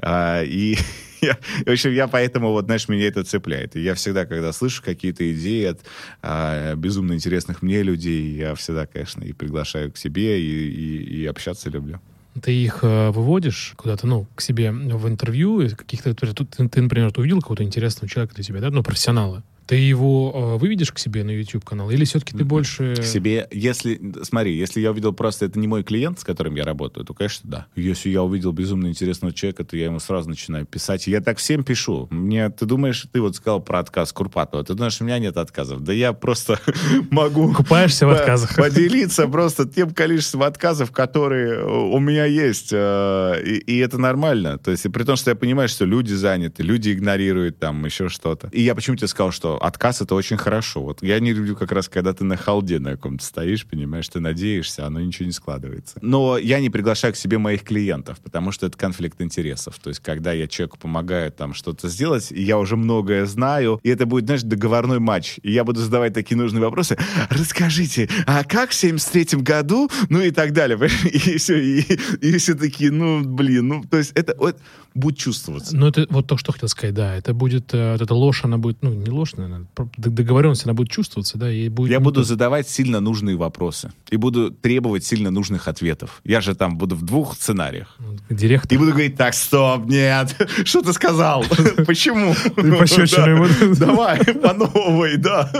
А, 0.00 0.42
и 0.42 0.76
я, 1.20 1.36
в 1.66 1.70
общем, 1.70 1.92
я 1.92 2.08
поэтому, 2.08 2.50
вот, 2.50 2.66
знаешь, 2.66 2.88
меня 2.88 3.06
это 3.06 3.24
цепляет. 3.24 3.76
И 3.76 3.80
я 3.80 3.94
всегда, 3.94 4.26
когда 4.26 4.52
слышу 4.52 4.82
какие-то 4.82 5.30
идеи 5.32 5.64
от 5.64 5.80
а, 6.22 6.74
безумно 6.74 7.14
интересных 7.14 7.62
мне 7.62 7.82
людей, 7.82 8.34
я 8.36 8.54
всегда, 8.54 8.86
конечно, 8.86 9.22
и 9.24 9.32
приглашаю 9.32 9.92
к 9.92 9.96
себе, 9.96 10.40
и, 10.40 10.68
и, 10.68 11.22
и 11.22 11.26
общаться 11.26 11.70
люблю. 11.70 12.00
Ты 12.42 12.52
их 12.52 12.80
э, 12.82 13.10
выводишь 13.10 13.74
куда-то, 13.76 14.06
ну, 14.06 14.26
к 14.34 14.40
себе 14.40 14.70
в 14.72 15.08
интервью, 15.08 15.68
каких-то, 15.76 16.14
ты, 16.14 16.26
ты, 16.68 16.82
например, 16.82 17.12
увидел 17.16 17.40
какого-то 17.40 17.64
интересного 17.64 18.08
человека 18.08 18.34
для 18.34 18.44
тебя, 18.44 18.60
да, 18.60 18.70
ну, 18.70 18.82
профессионала. 18.82 19.42
Ты 19.68 19.76
его 19.76 20.32
э, 20.34 20.56
выведешь 20.56 20.92
к 20.92 20.98
себе 20.98 21.24
на 21.24 21.30
YouTube 21.30 21.62
канал, 21.62 21.90
или 21.90 22.06
все-таки 22.06 22.34
ты 22.34 22.42
больше... 22.42 22.94
К 22.96 23.04
себе, 23.04 23.46
если, 23.50 24.00
смотри, 24.22 24.56
если 24.56 24.80
я 24.80 24.92
увидел 24.92 25.12
просто, 25.12 25.44
это 25.44 25.58
не 25.58 25.66
мой 25.68 25.84
клиент, 25.84 26.20
с 26.20 26.24
которым 26.24 26.54
я 26.54 26.64
работаю, 26.64 27.04
то, 27.04 27.12
конечно, 27.12 27.50
да. 27.50 27.66
Если 27.76 28.08
я 28.08 28.22
увидел 28.22 28.52
безумно 28.52 28.86
интересного 28.86 29.34
человека, 29.34 29.64
то 29.64 29.76
я 29.76 29.84
ему 29.84 30.00
сразу 30.00 30.30
начинаю 30.30 30.64
писать. 30.64 31.06
Я 31.06 31.20
так 31.20 31.36
всем 31.36 31.64
пишу. 31.64 32.08
Мне, 32.10 32.48
ты 32.48 32.64
думаешь, 32.64 33.06
ты 33.12 33.20
вот 33.20 33.36
сказал 33.36 33.60
про 33.60 33.80
отказ 33.80 34.10
Курпатова, 34.14 34.64
ты 34.64 34.72
думаешь, 34.72 34.98
у 35.02 35.04
меня 35.04 35.18
нет 35.18 35.36
отказов? 35.36 35.82
Да 35.82 35.92
я 35.92 36.14
просто 36.14 36.58
могу... 37.10 37.52
Купаешься 37.52 38.06
в 38.06 38.10
отказах. 38.10 38.54
Поделиться 38.56 39.28
просто 39.28 39.68
тем 39.68 39.90
количеством 39.90 40.44
отказов, 40.44 40.92
которые 40.92 41.62
у 41.66 41.98
меня 41.98 42.24
есть. 42.24 42.70
Э, 42.72 43.34
и, 43.44 43.58
и 43.58 43.76
это 43.80 43.98
нормально. 43.98 44.56
То 44.56 44.70
есть, 44.70 44.90
при 44.90 45.02
том, 45.02 45.16
что 45.16 45.30
я 45.30 45.36
понимаю, 45.36 45.68
что 45.68 45.84
люди 45.84 46.14
заняты, 46.14 46.62
люди 46.62 46.90
игнорируют 46.90 47.58
там 47.58 47.84
еще 47.84 48.08
что-то. 48.08 48.48
И 48.52 48.62
я 48.62 48.74
почему 48.74 48.96
тебе 48.96 49.08
сказал, 49.08 49.30
что 49.30 49.57
отказ 49.58 50.00
это 50.00 50.14
очень 50.14 50.36
хорошо. 50.36 50.82
Вот 50.82 51.02
я 51.02 51.20
не 51.20 51.32
люблю 51.32 51.56
как 51.56 51.72
раз, 51.72 51.88
когда 51.88 52.12
ты 52.12 52.24
на 52.24 52.36
халде 52.36 52.78
на 52.78 52.92
каком-то 52.92 53.24
стоишь, 53.24 53.66
понимаешь, 53.66 54.08
ты 54.08 54.20
надеешься, 54.20 54.86
оно 54.86 55.00
ничего 55.00 55.26
не 55.26 55.32
складывается. 55.32 55.98
Но 56.02 56.38
я 56.38 56.60
не 56.60 56.70
приглашаю 56.70 57.12
к 57.12 57.16
себе 57.16 57.38
моих 57.38 57.62
клиентов, 57.62 58.20
потому 58.20 58.52
что 58.52 58.66
это 58.66 58.76
конфликт 58.76 59.20
интересов. 59.20 59.78
То 59.78 59.90
есть, 59.90 60.00
когда 60.00 60.32
я 60.32 60.46
человеку 60.48 60.78
помогаю 60.78 61.32
там 61.32 61.54
что-то 61.54 61.88
сделать, 61.88 62.30
и 62.30 62.42
я 62.42 62.58
уже 62.58 62.76
многое 62.76 63.26
знаю, 63.26 63.80
и 63.82 63.90
это 63.90 64.06
будет, 64.06 64.24
знаешь, 64.26 64.42
договорной 64.42 64.98
матч. 64.98 65.38
И 65.42 65.52
я 65.52 65.64
буду 65.64 65.80
задавать 65.80 66.14
такие 66.14 66.36
нужные 66.36 66.62
вопросы. 66.62 66.96
Расскажите, 67.30 68.08
а 68.26 68.44
как 68.44 68.70
в 68.70 68.74
73 68.74 69.40
году? 69.40 69.90
Ну 70.08 70.20
и 70.20 70.30
так 70.30 70.52
далее. 70.52 70.78
И 71.28 71.38
все, 71.38 71.58
и, 71.58 71.80
и 72.20 72.38
все 72.38 72.54
такие, 72.54 72.90
ну, 72.90 73.22
блин, 73.22 73.68
ну, 73.68 73.84
то 73.84 73.98
есть 73.98 74.12
это 74.14 74.34
вот, 74.38 74.56
будет 74.94 75.18
чувствоваться. 75.18 75.76
Ну, 75.76 75.86
это 75.86 76.06
вот 76.10 76.26
то, 76.26 76.36
что 76.36 76.52
хотел 76.52 76.68
сказать, 76.68 76.94
да. 76.94 77.14
Это 77.14 77.34
будет, 77.34 77.72
э, 77.74 77.92
вот 77.92 78.02
эта 78.02 78.14
ложь, 78.14 78.44
она 78.44 78.58
будет, 78.58 78.82
ну, 78.82 78.92
не 78.92 79.10
ложь, 79.10 79.34
наверное, 79.48 79.68
договоренность, 79.96 80.64
она 80.64 80.74
будет 80.74 80.90
чувствоваться, 80.90 81.38
да, 81.38 81.50
и 81.50 81.68
будет... 81.68 81.90
Я 81.90 82.00
буду 82.00 82.22
задавать 82.22 82.68
сильно 82.68 83.00
нужные 83.00 83.36
вопросы 83.36 83.92
и 84.10 84.16
буду 84.16 84.50
требовать 84.50 85.04
сильно 85.04 85.30
нужных 85.30 85.68
ответов. 85.68 86.20
Я 86.24 86.40
же 86.40 86.54
там 86.54 86.78
буду 86.78 86.96
в 86.96 87.02
двух 87.02 87.34
сценариях. 87.34 87.96
Директор. 88.30 88.72
И 88.72 88.78
буду 88.78 88.90
говорить, 88.90 89.16
так, 89.16 89.34
стоп, 89.34 89.86
нет, 89.86 90.36
что 90.64 90.82
ты 90.82 90.92
сказал? 90.92 91.44
Почему? 91.86 92.34
Давай, 93.78 94.24
по 94.24 94.54
новой, 94.54 95.16
да. 95.16 95.50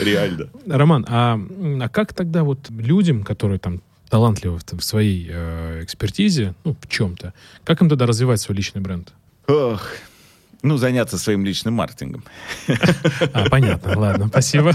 Реально. 0.00 0.48
Роман, 0.66 1.06
а, 1.08 1.40
а 1.80 1.88
как 1.88 2.14
тогда 2.14 2.44
вот 2.44 2.70
людям, 2.70 3.22
которые 3.22 3.58
там 3.58 3.80
талантливы 4.08 4.58
в, 4.58 4.78
в 4.78 4.84
своей 4.84 5.28
э, 5.28 5.80
экспертизе, 5.82 6.54
ну, 6.64 6.76
в 6.80 6.88
чем-то, 6.88 7.34
как 7.64 7.80
им 7.82 7.88
тогда 7.88 8.06
развивать 8.06 8.40
свой 8.40 8.56
личный 8.56 8.80
бренд? 8.80 9.12
Ох, 9.46 9.82
ну, 10.64 10.78
заняться 10.78 11.18
своим 11.18 11.44
личным 11.44 11.74
маркетингом. 11.74 12.24
А, 13.32 13.48
понятно, 13.50 13.98
ладно, 13.98 14.28
спасибо. 14.28 14.72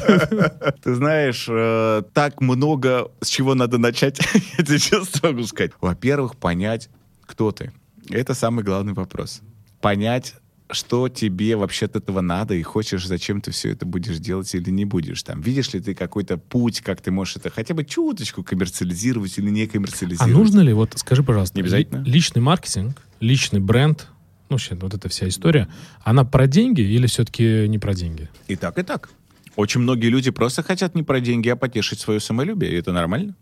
Ты 0.84 0.96
знаешь, 0.96 1.48
э, 1.50 2.04
так 2.14 2.42
много, 2.42 3.12
с 3.22 3.28
чего 3.28 3.56
надо 3.56 3.80
начать, 3.80 4.20
я 4.58 4.64
тебе 4.64 4.78
честно 4.80 5.30
могу 5.30 5.44
сказать. 5.44 5.72
Во-первых, 5.82 6.36
понять, 6.36 6.90
кто 7.26 7.52
ты. 7.52 7.72
Это 8.10 8.36
самый 8.36 8.64
главный 8.64 8.94
вопрос. 8.94 9.42
Понять, 9.82 10.36
что 10.72 11.10
тебе 11.10 11.56
вообще 11.56 11.88
от 11.88 11.96
этого 11.96 12.22
надо, 12.22 12.54
и 12.54 12.62
хочешь, 12.62 13.08
зачем 13.08 13.42
ты 13.42 13.50
все 13.50 13.72
это 13.72 13.88
будешь 13.88 14.20
делать 14.20 14.54
или 14.54 14.70
не 14.70 14.86
будешь. 14.86 15.24
Там, 15.24 15.42
видишь 15.42 15.74
ли 15.74 15.80
ты 15.80 15.96
какой-то 15.96 16.38
путь, 16.38 16.82
как 16.82 17.02
ты 17.02 17.10
можешь 17.10 17.38
это 17.38 17.50
хотя 17.50 17.74
бы 17.74 17.84
чуточку 17.84 18.44
коммерциализировать 18.44 19.38
или 19.40 19.50
не 19.50 19.66
коммерциализировать. 19.66 20.32
А 20.32 20.38
нужно 20.38 20.60
ли, 20.62 20.74
вот 20.74 20.94
скажи, 20.98 21.24
пожалуйста, 21.24 21.58
не 21.58 21.62
обязательно. 21.64 22.04
личный 22.04 22.42
маркетинг, 22.42 23.02
личный 23.20 23.60
бренд, 23.60 24.08
ну, 24.50 24.56
вообще, 24.56 24.76
вот 24.76 24.94
эта 24.94 25.10
вся 25.10 25.28
история, 25.28 25.68
она 26.04 26.24
про 26.24 26.48
деньги 26.48 26.82
или 26.82 27.08
все-таки 27.08 27.68
не 27.68 27.80
про 27.80 27.94
деньги? 27.94 28.30
И 28.48 28.56
так, 28.56 28.78
и 28.78 28.84
так. 28.84 29.10
Очень 29.56 29.82
многие 29.82 30.08
люди 30.08 30.32
просто 30.32 30.64
хотят 30.64 30.96
не 30.96 31.04
про 31.04 31.20
деньги, 31.20 31.50
а 31.50 31.56
потешить 31.56 32.00
свое 32.00 32.20
самолюбие, 32.20 32.72
и 32.72 32.76
это 32.76 32.92
нормально 32.92 33.36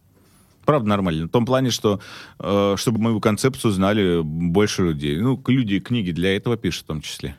правда 0.68 0.89
нормально. 0.89 1.28
В 1.28 1.30
том 1.30 1.45
плане, 1.45 1.72
что 1.72 2.01
э, 2.39 2.76
чтобы 2.78 2.99
мою 2.99 3.22
концепцию 3.22 3.72
знали 3.72 4.22
больше 4.22 4.84
людей. 4.84 5.18
Ну, 5.18 5.41
люди 5.47 5.80
книги 5.80 6.12
для 6.12 6.36
этого 6.36 6.58
пишут 6.58 6.84
в 6.84 6.88
том 6.88 7.01
числе. 7.01 7.38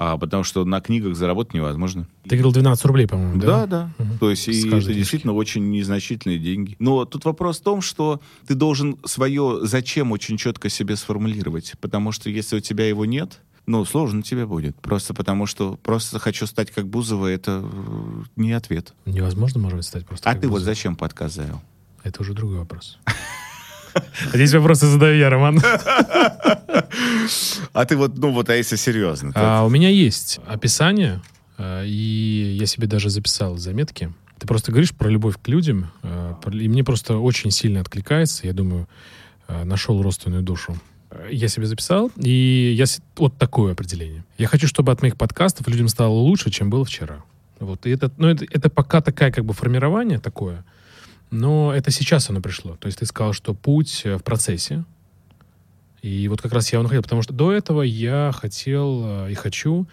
А, 0.00 0.16
потому 0.16 0.44
что 0.44 0.64
на 0.64 0.80
книгах 0.80 1.16
заработать 1.16 1.54
невозможно. 1.54 2.06
Ты 2.22 2.36
говорил 2.36 2.52
12 2.52 2.84
рублей, 2.84 3.08
по-моему, 3.08 3.40
да? 3.40 3.46
Да, 3.46 3.66
да. 3.66 3.90
Угу. 3.98 4.18
То 4.20 4.30
есть 4.30 4.46
и 4.46 4.60
это 4.60 4.70
книжки. 4.70 4.92
действительно 4.92 5.32
очень 5.32 5.70
незначительные 5.70 6.38
деньги. 6.38 6.76
Но 6.78 7.04
тут 7.04 7.24
вопрос 7.24 7.58
в 7.58 7.64
том, 7.64 7.80
что 7.80 8.20
ты 8.46 8.54
должен 8.54 8.96
свое 9.04 9.58
зачем 9.62 10.12
очень 10.12 10.36
четко 10.36 10.68
себе 10.68 10.94
сформулировать. 10.94 11.74
Потому 11.80 12.12
что 12.12 12.30
если 12.30 12.58
у 12.58 12.60
тебя 12.60 12.86
его 12.88 13.06
нет, 13.06 13.40
ну, 13.66 13.84
сложно 13.84 14.22
тебе 14.22 14.46
будет. 14.46 14.76
Просто 14.76 15.14
потому 15.14 15.46
что 15.46 15.76
просто 15.82 16.20
хочу 16.20 16.46
стать 16.46 16.70
как 16.70 16.86
Бузова, 16.86 17.26
это 17.26 17.64
э, 17.64 18.22
не 18.36 18.52
ответ. 18.52 18.94
Невозможно, 19.04 19.58
может 19.60 19.78
быть, 19.78 19.86
стать 19.86 20.06
просто 20.06 20.30
А 20.30 20.34
ты 20.34 20.42
Бузова. 20.42 20.58
вот 20.58 20.62
зачем 20.62 20.94
подкаст 20.94 21.34
завел? 21.34 21.60
Это 22.04 22.22
уже 22.22 22.34
другой 22.34 22.58
вопрос. 22.58 23.00
Здесь 24.32 24.54
вопросы 24.54 24.86
задаю 24.86 25.18
я, 25.18 25.30
Роман. 25.30 25.60
А 27.72 27.84
ты 27.84 27.96
вот, 27.96 28.16
ну 28.16 28.32
вот, 28.32 28.48
а 28.48 28.56
если 28.56 28.76
серьезно? 28.76 29.32
А, 29.34 29.64
у 29.64 29.68
меня 29.68 29.88
есть 29.88 30.40
описание, 30.46 31.20
а, 31.56 31.82
и 31.84 32.56
я 32.58 32.66
себе 32.66 32.86
даже 32.86 33.10
записал 33.10 33.56
заметки. 33.56 34.12
Ты 34.38 34.46
просто 34.46 34.70
говоришь 34.70 34.94
про 34.94 35.08
любовь 35.08 35.36
к 35.40 35.48
людям, 35.48 35.90
а, 36.02 36.38
и 36.50 36.68
мне 36.68 36.84
просто 36.84 37.18
очень 37.18 37.50
сильно 37.50 37.80
откликается. 37.80 38.46
Я 38.46 38.52
думаю, 38.52 38.88
а, 39.46 39.64
нашел 39.64 40.00
родственную 40.02 40.42
душу. 40.42 40.76
Я 41.30 41.48
себе 41.48 41.66
записал, 41.66 42.10
и 42.16 42.74
я 42.76 42.84
вот 43.16 43.36
такое 43.38 43.72
определение. 43.72 44.24
Я 44.36 44.46
хочу, 44.46 44.66
чтобы 44.66 44.92
от 44.92 45.00
моих 45.00 45.16
подкастов 45.16 45.66
людям 45.66 45.88
стало 45.88 46.12
лучше, 46.12 46.50
чем 46.50 46.68
было 46.70 46.84
вчера. 46.84 47.24
Вот, 47.60 47.86
и 47.86 47.90
это, 47.90 48.10
ну, 48.18 48.28
это, 48.28 48.44
это 48.50 48.70
пока 48.70 49.00
такая 49.00 49.32
как 49.32 49.44
бы 49.44 49.52
формирование 49.54 50.18
такое— 50.18 50.64
но 51.30 51.72
это 51.74 51.90
сейчас 51.90 52.30
оно 52.30 52.40
пришло. 52.40 52.76
То 52.76 52.86
есть 52.86 52.98
ты 52.98 53.06
сказал, 53.06 53.32
что 53.32 53.54
путь 53.54 54.02
э, 54.04 54.16
в 54.16 54.22
процессе. 54.22 54.84
И 56.02 56.28
вот 56.28 56.40
как 56.40 56.52
раз 56.52 56.72
я 56.72 56.76
его 56.76 56.84
находил, 56.84 57.02
потому 57.02 57.22
что 57.22 57.32
до 57.32 57.52
этого 57.52 57.82
я 57.82 58.32
хотел 58.34 59.02
э, 59.04 59.32
и 59.32 59.34
хочу 59.34 59.86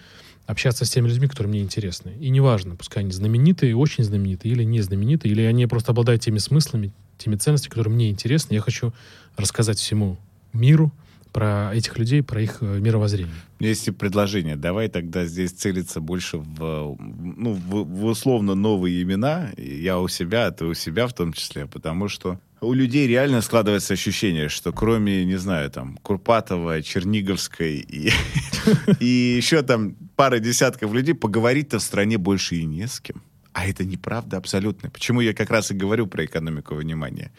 общаться 0.46 0.86
с 0.86 0.90
теми 0.90 1.08
людьми, 1.08 1.28
которые 1.28 1.50
мне 1.50 1.62
интересны. 1.62 2.14
И 2.20 2.30
неважно, 2.30 2.76
пускай 2.76 3.04
они 3.04 3.12
знаменитые, 3.12 3.76
очень 3.76 4.04
знаменитые, 4.04 4.54
или 4.54 4.64
не 4.64 4.82
знаменитые, 4.82 5.32
или 5.32 5.42
они 5.42 5.66
просто 5.66 5.92
обладают 5.92 6.22
теми 6.22 6.38
смыслами, 6.38 6.92
теми 7.18 7.36
ценностями, 7.36 7.72
которые 7.72 7.94
мне 7.94 8.10
интересны. 8.10 8.54
Я 8.54 8.62
хочу 8.62 8.94
рассказать 9.36 9.80
всему 9.80 10.18
миру, 10.54 10.92
про 11.36 11.76
этих 11.76 11.98
людей, 11.98 12.24
про 12.24 12.42
их 12.42 12.60
э, 12.62 12.80
мировоззрение. 12.80 13.36
Есть 13.60 13.94
предложение. 13.98 14.56
Давай 14.56 14.88
тогда 14.88 15.26
здесь 15.26 15.52
целиться 15.52 16.00
больше 16.00 16.38
в, 16.38 16.96
ну, 16.98 17.52
в, 17.52 17.84
в 17.84 18.06
условно 18.06 18.56
новые 18.56 19.02
имена. 19.02 19.50
Я 19.58 20.00
у 20.00 20.08
себя, 20.08 20.46
а 20.46 20.52
ты 20.52 20.64
у 20.64 20.74
себя 20.74 21.08
в 21.08 21.14
том 21.14 21.34
числе, 21.34 21.66
потому 21.66 22.08
что 22.08 22.40
у 22.62 22.72
людей 22.72 23.06
реально 23.06 23.42
складывается 23.42 23.96
ощущение, 23.96 24.48
что 24.48 24.72
кроме, 24.72 25.26
не 25.26 25.36
знаю, 25.36 25.70
там, 25.70 25.98
Курпатова, 25.98 26.82
Черниговской 26.82 27.80
и, 27.80 28.14
и 29.02 29.36
еще 29.36 29.62
там 29.62 29.98
пара 30.16 30.40
десятков 30.40 30.94
людей, 30.94 31.16
поговорить-то 31.16 31.80
в 31.80 31.84
стране 31.84 32.18
больше 32.18 32.56
и 32.56 32.64
не 32.64 32.88
с 32.88 33.02
кем. 33.02 33.22
А 33.52 33.68
это 33.68 33.84
неправда 33.84 34.38
абсолютно. 34.38 34.90
Почему 34.90 35.20
я 35.20 35.34
как 35.34 35.50
раз 35.50 35.70
и 35.72 35.74
говорю 35.74 36.08
про 36.08 36.24
экономику 36.24 36.76
внимания. 36.76 37.32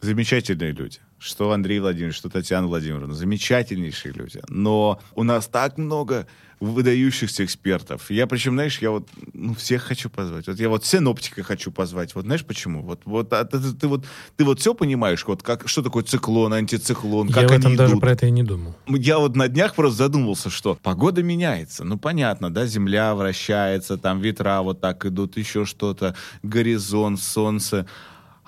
Замечательные 0.00 0.72
люди 0.72 1.00
что 1.18 1.52
Андрей 1.52 1.80
Владимирович, 1.80 2.16
что 2.16 2.30
Татьяна 2.30 2.68
Владимировна, 2.68 3.14
замечательнейшие 3.14 4.12
люди. 4.12 4.40
Но 4.48 5.00
у 5.14 5.24
нас 5.24 5.48
так 5.48 5.76
много 5.76 6.26
выдающихся 6.60 7.44
экспертов. 7.44 8.10
Я 8.10 8.26
причем, 8.26 8.54
знаешь, 8.54 8.78
я 8.80 8.90
вот 8.90 9.08
ну, 9.32 9.54
всех 9.54 9.82
хочу 9.82 10.10
позвать. 10.10 10.48
Вот 10.48 10.58
я 10.58 10.68
вот 10.68 10.84
синоптика 10.84 11.44
хочу 11.44 11.70
позвать. 11.70 12.14
Вот 12.16 12.24
знаешь 12.24 12.44
почему? 12.44 12.82
Вот, 12.82 13.02
вот 13.04 13.32
а 13.32 13.44
ты, 13.44 13.60
ты, 13.60 13.86
вот 13.86 14.04
ты 14.36 14.44
вот 14.44 14.58
все 14.58 14.74
понимаешь, 14.74 15.24
вот 15.26 15.42
как 15.44 15.68
что 15.68 15.82
такое 15.82 16.02
циклон, 16.02 16.52
антициклон, 16.52 17.28
как 17.28 17.36
я 17.36 17.48
они 17.48 17.56
в 17.56 17.58
этом 17.60 17.74
идут. 17.74 17.78
даже 17.78 17.96
про 17.98 18.10
это 18.12 18.26
и 18.26 18.30
не 18.32 18.42
думал. 18.42 18.74
Я 18.88 19.18
вот 19.18 19.36
на 19.36 19.46
днях 19.46 19.76
просто 19.76 19.98
задумался, 19.98 20.50
что 20.50 20.76
погода 20.82 21.22
меняется. 21.22 21.84
Ну 21.84 21.96
понятно, 21.96 22.52
да, 22.52 22.66
Земля 22.66 23.14
вращается, 23.14 23.96
там 23.96 24.20
ветра 24.20 24.62
вот 24.62 24.80
так 24.80 25.04
идут, 25.06 25.36
еще 25.36 25.64
что-то, 25.64 26.16
горизонт, 26.42 27.20
солнце. 27.20 27.86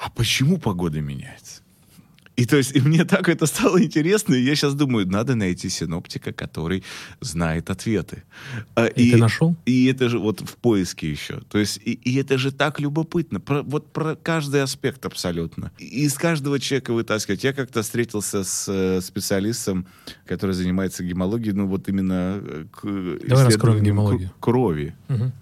А 0.00 0.10
почему 0.10 0.58
погода 0.58 1.00
меняется? 1.00 1.60
И 2.36 2.46
то 2.46 2.56
есть, 2.56 2.74
и 2.74 2.80
мне 2.80 3.04
так 3.04 3.28
это 3.28 3.44
стало 3.44 3.82
интересно, 3.82 4.32
и 4.32 4.42
я 4.42 4.54
сейчас 4.54 4.74
думаю, 4.74 5.06
надо 5.06 5.34
найти 5.34 5.68
синоптика, 5.68 6.32
который 6.32 6.82
знает 7.20 7.68
ответы. 7.68 8.22
А, 8.74 8.86
и, 8.86 9.08
и 9.08 9.10
ты 9.10 9.16
нашел? 9.18 9.56
И 9.66 9.84
это 9.84 10.08
же 10.08 10.18
вот 10.18 10.40
в 10.40 10.56
поиске 10.56 11.10
еще. 11.10 11.40
То 11.50 11.58
есть, 11.58 11.78
и, 11.84 11.92
и 11.92 12.16
это 12.16 12.38
же 12.38 12.50
так 12.50 12.80
любопытно. 12.80 13.40
Про, 13.40 13.62
вот 13.62 13.92
про 13.92 14.16
каждый 14.16 14.62
аспект 14.62 15.04
абсолютно. 15.04 15.70
И 15.78 16.06
из 16.06 16.14
каждого 16.14 16.58
человека 16.58 16.94
вытаскивать. 16.94 17.44
Я 17.44 17.52
как-то 17.52 17.82
встретился 17.82 18.42
с 18.42 18.66
э, 18.72 19.02
специалистом, 19.02 19.86
который 20.24 20.52
занимается 20.52 21.04
гемологией, 21.04 21.52
ну 21.52 21.66
вот 21.66 21.90
именно 21.90 22.40
э, 22.42 22.64
к 22.72 23.26
Давай 23.28 23.44
раскроем 23.44 23.84
гемологию. 23.84 24.32
крови. 24.40 24.94
Угу. 25.10 25.32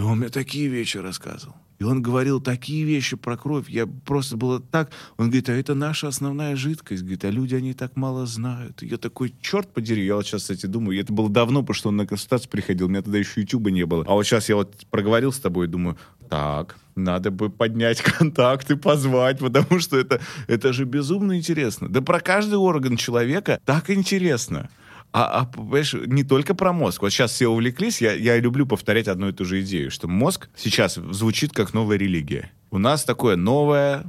И 0.00 0.02
он 0.02 0.18
мне 0.18 0.30
такие 0.30 0.66
вещи 0.66 0.96
рассказывал. 0.96 1.54
И 1.82 1.84
он 1.84 2.00
говорил 2.00 2.40
такие 2.40 2.84
вещи 2.84 3.16
про 3.16 3.36
кровь. 3.36 3.68
Я 3.68 3.88
просто 3.88 4.36
было 4.36 4.60
так... 4.60 4.92
Он 5.16 5.26
говорит, 5.26 5.48
а 5.48 5.52
это 5.52 5.74
наша 5.74 6.06
основная 6.06 6.54
жидкость. 6.54 7.02
Говорит, 7.02 7.24
а 7.24 7.30
люди, 7.30 7.56
они 7.56 7.74
так 7.74 7.96
мало 7.96 8.24
знают. 8.24 8.84
И 8.84 8.86
я 8.86 8.98
такой, 8.98 9.34
черт 9.42 9.66
подери, 9.72 10.06
я 10.06 10.14
вот 10.14 10.24
сейчас, 10.24 10.42
кстати, 10.42 10.66
думаю, 10.66 11.00
это 11.00 11.12
было 11.12 11.28
давно, 11.28 11.62
потому 11.62 11.74
что 11.74 11.88
он 11.88 11.96
на 11.96 12.06
консультацию 12.06 12.50
приходил, 12.50 12.86
у 12.86 12.88
меня 12.88 13.02
тогда 13.02 13.18
еще 13.18 13.40
Ютуба 13.40 13.72
не 13.72 13.84
было. 13.84 14.04
А 14.06 14.12
вот 14.12 14.22
сейчас 14.22 14.48
я 14.48 14.54
вот 14.54 14.76
проговорил 14.92 15.32
с 15.32 15.40
тобой, 15.40 15.66
думаю, 15.66 15.96
так, 16.28 16.76
надо 16.94 17.32
бы 17.32 17.50
поднять 17.50 18.00
контакты, 18.18 18.76
позвать, 18.76 19.40
потому 19.40 19.80
что 19.80 19.98
это, 19.98 20.20
это 20.46 20.72
же 20.72 20.84
безумно 20.84 21.36
интересно. 21.36 21.88
Да 21.88 22.00
про 22.00 22.20
каждый 22.20 22.60
орган 22.60 22.96
человека 22.96 23.60
так 23.64 23.90
интересно. 23.90 24.70
А, 25.12 25.40
а 25.40 25.44
понимаешь, 25.44 25.94
не 26.06 26.24
только 26.24 26.54
про 26.54 26.72
мозг. 26.72 27.02
Вот 27.02 27.10
сейчас 27.10 27.32
все 27.32 27.48
увлеклись, 27.48 28.00
я, 28.00 28.12
я 28.14 28.38
люблю 28.38 28.66
повторять 28.66 29.08
одну 29.08 29.28
и 29.28 29.32
ту 29.32 29.44
же 29.44 29.60
идею, 29.60 29.90
что 29.90 30.08
мозг 30.08 30.48
сейчас 30.56 30.94
звучит 30.94 31.52
как 31.52 31.74
новая 31.74 31.98
религия. 31.98 32.50
У 32.70 32.78
нас 32.78 33.04
такое 33.04 33.36
новое, 33.36 34.04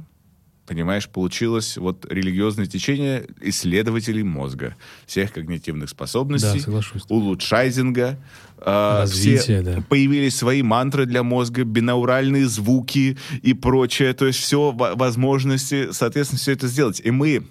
понимаешь, 0.66 1.06
получилось 1.10 1.76
вот 1.76 2.06
религиозное 2.10 2.64
течение 2.64 3.26
исследователей 3.42 4.22
мозга, 4.22 4.76
всех 5.06 5.30
когнитивных 5.34 5.90
способностей, 5.90 6.54
Да, 6.58 6.64
соглашусь. 6.64 7.02
улучшайзинга. 7.10 8.18
э, 8.66 8.98
Развитие, 9.00 9.38
все 9.40 9.60
да. 9.62 9.84
Появились 9.90 10.34
свои 10.36 10.62
мантры 10.62 11.04
для 11.04 11.22
мозга, 11.22 11.64
бинауральные 11.64 12.46
звуки 12.48 13.18
и 13.42 13.52
прочее. 13.52 14.14
То 14.14 14.24
есть 14.26 14.38
все 14.38 14.70
во- 14.72 14.94
возможности, 14.94 15.88
соответственно, 15.92 16.38
все 16.38 16.52
это 16.52 16.66
сделать. 16.66 17.02
И 17.04 17.10
мы 17.10 17.44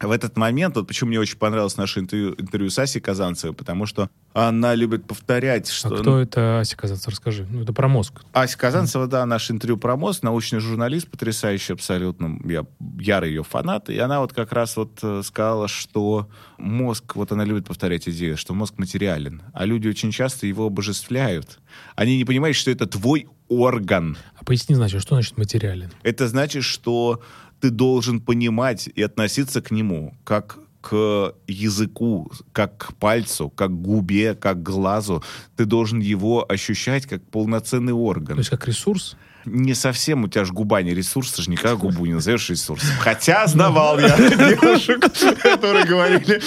в 0.00 0.10
этот 0.10 0.36
момент, 0.36 0.76
вот 0.76 0.88
почему 0.88 1.08
мне 1.08 1.20
очень 1.20 1.38
понравилось 1.38 1.76
наше 1.76 2.00
интервью, 2.00 2.34
интервью 2.36 2.70
с 2.70 2.78
Асей 2.78 3.00
Казанцевой, 3.00 3.54
потому 3.54 3.86
что 3.86 4.10
она 4.32 4.74
любит 4.74 5.06
повторять, 5.06 5.68
А 5.68 5.72
что... 5.72 5.96
кто 5.96 6.18
это 6.18 6.58
Ася 6.60 6.76
Казанцев? 6.76 7.08
Расскажи. 7.08 7.46
Ну, 7.48 7.62
это 7.62 7.72
про 7.72 7.86
мозг. 7.86 8.22
Ася 8.32 8.58
Казанцева, 8.58 9.06
да, 9.06 9.24
наш 9.24 9.50
интервью 9.50 9.76
про 9.76 9.96
мозг, 9.96 10.22
научный 10.22 10.58
журналист, 10.58 11.08
потрясающий 11.08 11.74
абсолютно, 11.74 12.38
я 12.44 12.66
ярый 12.98 13.30
ее 13.30 13.44
фанат, 13.44 13.88
и 13.88 13.98
она 13.98 14.20
вот 14.20 14.32
как 14.32 14.52
раз 14.52 14.76
вот 14.76 14.98
э, 15.02 15.22
сказала, 15.24 15.68
что 15.68 16.28
мозг, 16.58 17.14
вот 17.14 17.30
она 17.30 17.44
любит 17.44 17.66
повторять 17.66 18.08
идею, 18.08 18.36
что 18.36 18.52
мозг 18.54 18.74
материален, 18.78 19.42
а 19.52 19.64
люди 19.64 19.86
очень 19.86 20.10
часто 20.10 20.46
его 20.46 20.66
обожествляют. 20.66 21.60
Они 21.94 22.16
не 22.16 22.24
понимают, 22.24 22.56
что 22.56 22.70
это 22.70 22.86
твой 22.86 23.28
орган. 23.48 24.16
А 24.36 24.44
поясни, 24.44 24.74
значит, 24.74 25.02
что 25.02 25.14
значит 25.14 25.36
материален? 25.36 25.90
Это 26.02 26.28
значит, 26.28 26.64
что 26.64 27.22
ты 27.64 27.70
должен 27.70 28.20
понимать 28.20 28.90
и 28.94 29.02
относиться 29.02 29.62
к 29.62 29.70
нему 29.70 30.14
как 30.24 30.58
к 30.82 31.32
языку, 31.46 32.30
как 32.52 32.76
к 32.76 32.94
пальцу, 32.96 33.48
как 33.48 33.70
к 33.70 33.80
губе, 33.80 34.34
как 34.34 34.58
к 34.58 34.62
глазу. 34.62 35.22
Ты 35.56 35.64
должен 35.64 36.00
его 36.00 36.44
ощущать 36.46 37.06
как 37.06 37.22
полноценный 37.22 37.94
орган. 37.94 38.36
То 38.36 38.40
есть 38.40 38.50
как 38.50 38.68
ресурс? 38.68 39.16
Не 39.46 39.74
совсем, 39.74 40.24
у 40.24 40.28
тебя 40.28 40.44
же 40.44 40.52
губа 40.52 40.82
не 40.82 40.94
ресурс, 40.94 41.32
ты 41.32 41.42
же 41.42 41.50
никогда 41.50 41.76
губу 41.76 42.06
не 42.06 42.14
назовешь 42.14 42.48
ресурсом. 42.50 42.88
Хотя 42.98 43.46
знавал 43.46 43.98
я 43.98 44.16
девушек, 44.16 45.00
которые 45.42 45.84
говорили, 45.84 46.40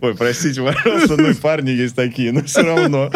ой, 0.00 0.14
простите, 0.14 0.62
пожалуйста, 0.62 1.16
ну 1.16 1.30
и 1.30 1.34
парни 1.34 1.70
есть 1.70 1.96
такие, 1.96 2.32
но 2.32 2.42
все 2.44 2.62
равно. 2.62 3.10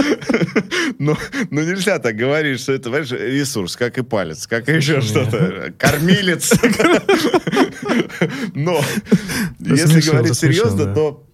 Но, 0.99 1.17
но 1.51 1.63
нельзя 1.63 1.99
так 1.99 2.17
говорить, 2.17 2.61
что 2.61 2.73
это, 2.73 2.85
понимаешь, 2.91 3.11
ресурс, 3.13 3.77
как 3.77 3.99
и 3.99 4.03
палец, 4.03 4.47
как 4.47 4.69
и 4.69 4.73
еще 4.73 5.01
что-то. 5.01 5.73
Кормилец. 5.79 6.53
Но 8.55 8.81
если 9.59 10.01
говорить 10.01 10.37
серьезно, 10.37 10.95
то 10.95 11.27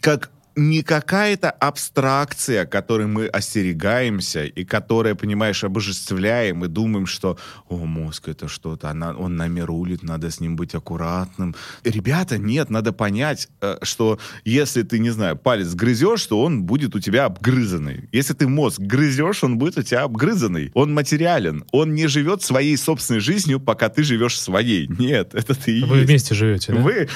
как 0.00 0.30
не 0.56 0.82
какая-то 0.82 1.50
абстракция, 1.50 2.66
которой 2.66 3.06
мы 3.06 3.26
остерегаемся 3.26 4.44
и 4.44 4.64
которая, 4.64 5.14
понимаешь, 5.14 5.64
обожествляем 5.64 6.64
и 6.64 6.68
думаем, 6.68 7.06
что 7.06 7.38
«О, 7.68 7.76
мозг— 7.76 8.26
это 8.28 8.48
что-то, 8.48 8.90
она, 8.90 9.12
он 9.12 9.36
нами 9.36 9.60
рулит, 9.60 10.02
надо 10.02 10.30
с 10.30 10.40
ним 10.40 10.56
быть 10.56 10.74
аккуратным». 10.74 11.54
Ребята, 11.84 12.38
нет, 12.38 12.70
надо 12.70 12.92
понять, 12.92 13.48
э, 13.60 13.76
что 13.82 14.18
если 14.44 14.82
ты, 14.82 14.98
не 14.98 15.10
знаю, 15.10 15.36
палец 15.36 15.74
грызешь, 15.74 16.26
то 16.26 16.42
он 16.42 16.64
будет 16.64 16.94
у 16.94 17.00
тебя 17.00 17.26
обгрызанный. 17.26 18.08
Если 18.12 18.34
ты 18.34 18.48
мозг 18.48 18.80
грызешь, 18.80 19.44
он 19.44 19.58
будет 19.58 19.78
у 19.78 19.82
тебя 19.82 20.02
обгрызанный. 20.02 20.70
Он 20.74 20.92
материален. 20.92 21.64
Он 21.72 21.94
не 21.94 22.06
живет 22.06 22.42
своей 22.42 22.76
собственной 22.76 23.20
жизнью, 23.20 23.60
пока 23.60 23.88
ты 23.88 24.02
живешь 24.02 24.38
своей. 24.38 24.86
Нет, 24.86 25.30
это 25.34 25.54
ты 25.54 25.78
и 25.78 25.84
Вы 25.84 25.98
есть. 25.98 26.08
вместе 26.08 26.34
живете, 26.34 26.72
да? 26.72 26.80
Вы, 26.80 27.08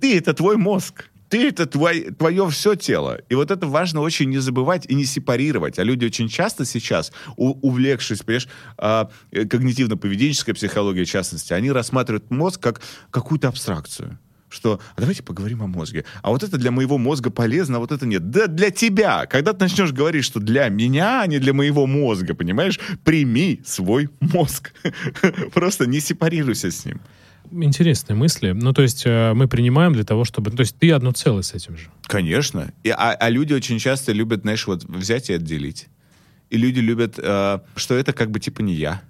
ты 0.00 0.16
это 0.16 0.34
твой 0.34 0.56
мозг. 0.56 1.04
Ты 1.28 1.48
это 1.48 1.66
твой, 1.66 2.10
твое 2.12 2.48
все 2.50 2.74
тело. 2.74 3.20
И 3.28 3.34
вот 3.34 3.50
это 3.50 3.66
важно 3.66 4.00
очень 4.00 4.30
не 4.30 4.38
забывать 4.38 4.86
и 4.86 4.94
не 4.94 5.04
сепарировать. 5.04 5.78
А 5.78 5.84
люди 5.84 6.06
очень 6.06 6.28
часто 6.28 6.64
сейчас, 6.64 7.12
увлекшись, 7.36 8.22
понимаешь, 8.22 8.48
а, 8.76 9.10
э, 9.30 9.42
когнитивно-поведенческой 9.42 10.54
психологией 10.54 11.04
в 11.04 11.10
частности, 11.10 11.52
они 11.52 11.70
рассматривают 11.70 12.30
мозг 12.30 12.60
как 12.60 12.80
какую-то 13.10 13.48
абстракцию. 13.48 14.18
Что, 14.48 14.80
а 14.96 15.00
давайте 15.00 15.22
поговорим 15.22 15.62
о 15.62 15.66
мозге. 15.66 16.04
А 16.22 16.30
вот 16.30 16.42
это 16.42 16.56
для 16.56 16.70
моего 16.70 16.96
мозга 16.96 17.30
полезно, 17.30 17.76
а 17.76 17.80
вот 17.80 17.92
это 17.92 18.06
нет. 18.06 18.30
Да 18.30 18.46
для 18.46 18.70
тебя. 18.70 19.26
Когда 19.26 19.52
ты 19.52 19.60
начнешь 19.60 19.92
говорить, 19.92 20.24
что 20.24 20.40
для 20.40 20.68
меня, 20.70 21.20
а 21.20 21.26
не 21.26 21.38
для 21.38 21.52
моего 21.52 21.86
мозга, 21.86 22.34
понимаешь, 22.34 22.80
прими 23.04 23.60
свой 23.66 24.08
мозг. 24.20 24.72
Просто 25.52 25.86
не 25.86 26.00
сепарируйся 26.00 26.70
с 26.70 26.86
ним. 26.86 27.00
Интересные 27.50 28.16
мысли. 28.16 28.52
Ну, 28.52 28.72
то 28.72 28.82
есть 28.82 29.02
э, 29.06 29.32
мы 29.34 29.48
принимаем 29.48 29.92
для 29.92 30.04
того, 30.04 30.24
чтобы... 30.24 30.50
То 30.50 30.60
есть 30.60 30.76
ты 30.78 30.92
одно 30.92 31.12
целое 31.12 31.42
с 31.42 31.54
этим 31.54 31.76
же. 31.76 31.88
Конечно. 32.06 32.72
И, 32.84 32.90
а, 32.90 33.12
а 33.12 33.30
люди 33.30 33.52
очень 33.52 33.78
часто 33.78 34.12
любят, 34.12 34.42
знаешь, 34.42 34.66
вот 34.66 34.84
взять 34.84 35.30
и 35.30 35.34
отделить. 35.34 35.88
И 36.50 36.56
люди 36.56 36.80
любят, 36.80 37.18
э, 37.18 37.58
что 37.76 37.94
это 37.94 38.12
как 38.12 38.30
бы 38.30 38.40
типа 38.40 38.62
не 38.62 38.74
я. 38.74 39.02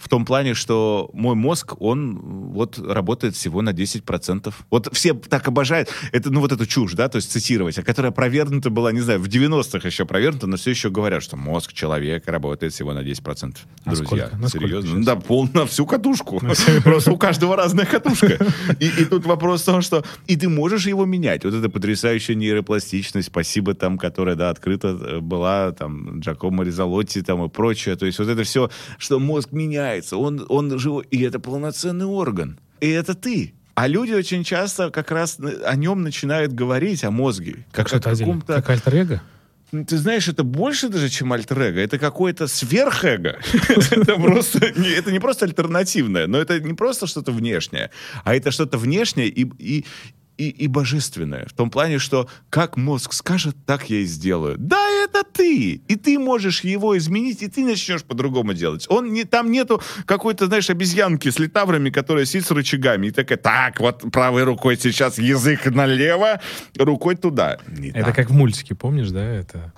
В 0.00 0.08
том 0.08 0.24
плане, 0.24 0.54
что 0.54 1.10
мой 1.12 1.34
мозг, 1.34 1.74
он 1.78 2.16
вот 2.52 2.78
работает 2.78 3.36
всего 3.36 3.60
на 3.60 3.70
10%. 3.70 4.52
Вот 4.70 4.88
все 4.92 5.12
так 5.12 5.46
обожают, 5.46 5.90
это, 6.12 6.30
ну 6.30 6.40
вот 6.40 6.52
эту 6.52 6.64
чушь, 6.64 6.94
да, 6.94 7.08
то 7.08 7.16
есть 7.16 7.30
цитировать, 7.30 7.78
а 7.78 7.82
которая 7.82 8.10
опровергнута 8.10 8.70
была, 8.70 8.92
не 8.92 9.00
знаю, 9.00 9.20
в 9.20 9.28
90-х 9.28 9.86
еще 9.86 10.04
опровергнута, 10.04 10.46
но 10.46 10.56
все 10.56 10.70
еще 10.70 10.88
говорят, 10.88 11.22
что 11.22 11.36
мозг 11.36 11.74
человека 11.74 12.32
работает 12.32 12.72
всего 12.72 12.94
на 12.94 13.00
10%. 13.00 13.56
А 13.84 13.90
Друзья, 13.90 14.06
сколько? 14.06 14.36
На 14.38 14.48
серьезно? 14.48 14.96
Ну 14.96 15.04
да, 15.04 15.16
пол, 15.16 15.48
на 15.52 15.66
всю 15.66 15.84
катушку. 15.84 16.40
Просто 16.84 17.12
у 17.12 17.18
каждого 17.18 17.56
разная 17.56 17.86
катушка. 17.86 18.38
И, 18.78 19.04
тут 19.04 19.26
вопрос 19.26 19.62
в 19.62 19.64
том, 19.66 19.82
что 19.82 20.02
и 20.26 20.36
ты 20.36 20.48
можешь 20.48 20.86
его 20.86 21.04
менять. 21.04 21.44
Вот 21.44 21.52
эта 21.52 21.68
потрясающая 21.68 22.34
нейропластичность, 22.34 23.28
спасибо 23.28 23.74
там, 23.74 23.98
которая, 23.98 24.34
да, 24.34 24.50
открыта 24.50 24.88
э, 24.88 25.20
была, 25.20 25.72
там, 25.72 26.20
Джакомо 26.20 26.64
Ризалотти 26.64 27.22
там 27.22 27.44
и 27.44 27.48
прочее. 27.48 27.96
То 27.96 28.06
есть 28.06 28.18
вот 28.18 28.28
это 28.28 28.42
все, 28.44 28.70
что 28.98 29.18
мозг 29.18 29.52
меняется, 29.90 30.16
он, 30.16 30.46
он 30.48 30.78
живой, 30.78 31.04
и 31.10 31.22
это 31.22 31.38
полноценный 31.40 32.06
орган. 32.06 32.58
И 32.80 32.88
это 32.88 33.14
ты. 33.14 33.54
А 33.74 33.88
люди 33.88 34.12
очень 34.12 34.44
часто 34.44 34.90
как 34.90 35.10
раз 35.10 35.38
о 35.64 35.76
нем 35.76 36.02
начинают 36.02 36.52
говорить, 36.52 37.04
о 37.04 37.10
мозге. 37.10 37.66
Как 37.72 37.86
о 37.86 37.88
что-то 37.88 38.10
отдельно. 38.10 38.32
каком-то 38.34 38.54
Как 38.54 38.70
альтер-эго? 38.70 39.22
ну, 39.72 39.84
Ты 39.84 39.96
знаешь, 39.96 40.28
это 40.28 40.42
больше 40.42 40.88
даже, 40.88 41.08
чем 41.08 41.32
альтер-эго. 41.32 41.80
Это 41.80 41.98
какое-то 41.98 42.46
сверхэго. 42.46 43.38
Это 43.68 44.16
просто, 44.16 44.58
это 44.66 45.12
не 45.12 45.20
просто 45.20 45.46
альтернативное, 45.46 46.26
но 46.26 46.38
это 46.38 46.60
не 46.60 46.74
просто 46.74 47.06
что-то 47.06 47.32
внешнее, 47.32 47.90
а 48.24 48.34
это 48.34 48.50
что-то 48.50 48.78
внешнее 48.78 49.28
и, 49.28 49.84
и, 50.40 50.48
и, 50.48 50.68
божественное. 50.68 51.44
В 51.46 51.52
том 51.52 51.70
плане, 51.70 51.98
что 51.98 52.28
как 52.48 52.78
мозг 52.78 53.12
скажет, 53.12 53.56
так 53.66 53.90
я 53.90 53.98
и 53.98 54.04
сделаю. 54.04 54.56
Да, 54.58 54.88
это 55.04 55.22
ты! 55.22 55.82
И 55.86 55.96
ты 55.96 56.18
можешь 56.18 56.64
его 56.64 56.96
изменить, 56.96 57.42
и 57.42 57.48
ты 57.48 57.62
начнешь 57.62 58.02
по-другому 58.02 58.54
делать. 58.54 58.86
Он 58.88 59.12
не, 59.12 59.24
там 59.24 59.50
нету 59.50 59.82
какой-то, 60.06 60.46
знаешь, 60.46 60.70
обезьянки 60.70 61.28
с 61.28 61.38
литаврами, 61.38 61.90
которая 61.90 62.24
сидит 62.24 62.46
с 62.46 62.50
рычагами 62.50 63.08
и 63.08 63.10
такая, 63.10 63.38
так, 63.38 63.80
вот 63.80 64.10
правой 64.10 64.44
рукой 64.44 64.78
сейчас 64.78 65.18
язык 65.18 65.66
налево, 65.66 66.40
рукой 66.78 67.16
туда. 67.16 67.58
Не 67.68 67.90
Это 67.90 68.06
так. 68.06 68.16
как 68.16 68.30
в 68.30 68.32
мультике, 68.32 68.74
помнишь, 68.74 69.10
да? 69.10 69.22
Это 69.22 69.72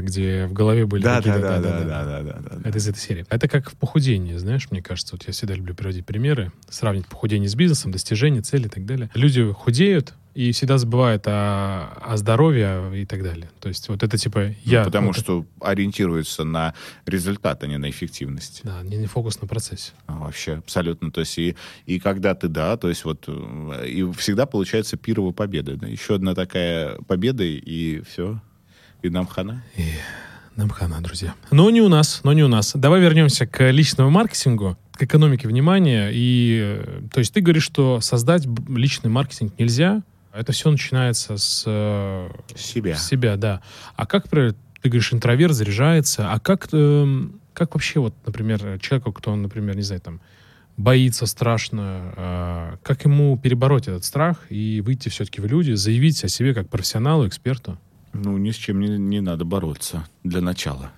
где 0.00 0.46
в 0.46 0.52
голове 0.52 0.86
были 0.86 1.02
Да, 1.02 1.16
какие-то- 1.18 1.40
да, 1.40 1.58
да, 1.60 1.60
да, 1.60 1.84
да, 1.84 2.04
да, 2.04 2.22
да, 2.22 2.40
да, 2.40 2.56
да. 2.58 2.68
Это 2.68 2.78
из 2.78 2.88
этой 2.88 2.98
серии. 2.98 3.24
Это 3.28 3.48
как 3.48 3.70
в 3.70 3.76
похудении, 3.76 4.36
знаешь, 4.36 4.70
мне 4.70 4.82
кажется. 4.82 5.14
Вот 5.16 5.24
я 5.26 5.32
всегда 5.32 5.54
люблю 5.54 5.74
приводить 5.74 6.06
примеры, 6.06 6.52
сравнить 6.68 7.06
похудение 7.06 7.48
с 7.48 7.54
бизнесом, 7.54 7.90
достижения, 7.92 8.42
цели 8.42 8.66
и 8.66 8.70
так 8.70 8.84
далее. 8.86 9.10
Люди 9.14 9.50
худеют 9.52 10.14
и 10.34 10.52
всегда 10.52 10.78
забывают 10.78 11.24
о, 11.26 11.88
о 12.00 12.16
здоровье 12.16 12.92
и 13.02 13.04
так 13.04 13.24
далее. 13.24 13.50
То 13.60 13.68
есть 13.68 13.88
вот 13.88 14.04
это 14.04 14.16
типа 14.16 14.54
я... 14.64 14.80
Ну, 14.80 14.84
потому 14.84 15.06
вот 15.08 15.16
это- 15.16 15.24
что 15.24 15.46
ориентируется 15.60 16.44
на 16.44 16.74
результат, 17.06 17.64
а 17.64 17.66
не 17.66 17.76
на 17.78 17.90
эффективность. 17.90 18.60
Да, 18.62 18.82
не, 18.82 18.96
не 18.98 19.06
фокус 19.06 19.40
на 19.40 19.48
процессе. 19.48 19.92
А, 20.06 20.16
Вообще, 20.18 20.54
абсолютно. 20.54 21.10
То 21.10 21.20
есть 21.20 21.36
и, 21.38 21.56
и 21.86 21.98
когда 21.98 22.34
ты, 22.36 22.46
да, 22.48 22.76
то 22.76 22.88
есть 22.88 23.04
вот, 23.04 23.24
э, 23.26 23.88
и 23.88 24.12
всегда 24.12 24.46
получается 24.46 24.96
пирова 24.96 25.32
победа. 25.32 25.76
Да? 25.76 25.88
Еще 25.88 26.14
одна 26.14 26.34
такая 26.36 26.98
победа, 27.08 27.42
и 27.42 28.02
все, 28.02 28.40
и 29.02 29.08
нам 29.10 29.26
хана. 29.26 29.62
Нам 30.56 30.70
хана, 30.70 31.00
друзья. 31.00 31.34
Но 31.50 31.70
не 31.70 31.80
у 31.80 31.88
нас, 31.88 32.20
но 32.24 32.32
не 32.32 32.42
у 32.42 32.48
нас. 32.48 32.72
Давай 32.74 33.00
вернемся 33.00 33.46
к 33.46 33.70
личному 33.70 34.10
маркетингу, 34.10 34.76
к 34.92 35.02
экономике 35.02 35.46
внимания. 35.46 36.10
И, 36.12 36.60
э, 36.60 37.02
то 37.12 37.20
есть 37.20 37.32
ты 37.32 37.40
говоришь, 37.40 37.62
что 37.62 38.00
создать 38.00 38.44
личный 38.68 39.08
маркетинг 39.08 39.52
нельзя. 39.58 40.02
Это 40.32 40.50
все 40.52 40.70
начинается 40.70 41.36
с, 41.36 41.62
э, 41.64 42.28
Себя. 42.56 42.96
с 42.96 43.06
себя, 43.06 43.36
да. 43.36 43.60
А 43.94 44.04
как, 44.06 44.24
например, 44.24 44.54
ты 44.82 44.88
говоришь, 44.88 45.12
интроверт 45.12 45.54
заряжается, 45.54 46.32
а 46.32 46.40
как, 46.40 46.68
эм, 46.72 47.40
Как 47.52 47.74
вообще, 47.74 47.98
вот, 47.98 48.14
например, 48.24 48.78
человеку, 48.80 49.12
кто, 49.12 49.34
например, 49.34 49.74
не 49.74 49.82
знаю, 49.82 50.00
там, 50.00 50.20
боится 50.76 51.26
страшно, 51.26 52.12
э, 52.16 52.76
как 52.84 53.04
ему 53.04 53.36
перебороть 53.36 53.88
этот 53.88 54.04
страх 54.04 54.36
и 54.48 54.80
выйти 54.80 55.08
все-таки 55.08 55.40
в 55.40 55.46
люди, 55.46 55.72
заявить 55.72 56.22
о 56.22 56.28
себе 56.28 56.54
как 56.54 56.68
профессионалу, 56.68 57.26
эксперту? 57.26 57.76
Ну, 58.24 58.36
ни 58.38 58.50
с 58.50 58.56
чем 58.56 58.80
не, 58.80 58.98
не 58.98 59.20
надо 59.20 59.44
бороться 59.44 60.06
для 60.24 60.40
начала. 60.40 60.90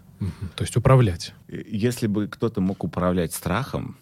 То 0.55 0.65
есть 0.65 0.77
управлять. 0.77 1.35
Если 1.49 2.07
бы 2.07 2.29
кто-то 2.29 2.61
мог 2.61 2.85
управлять 2.85 3.33
страхом, 3.33 3.97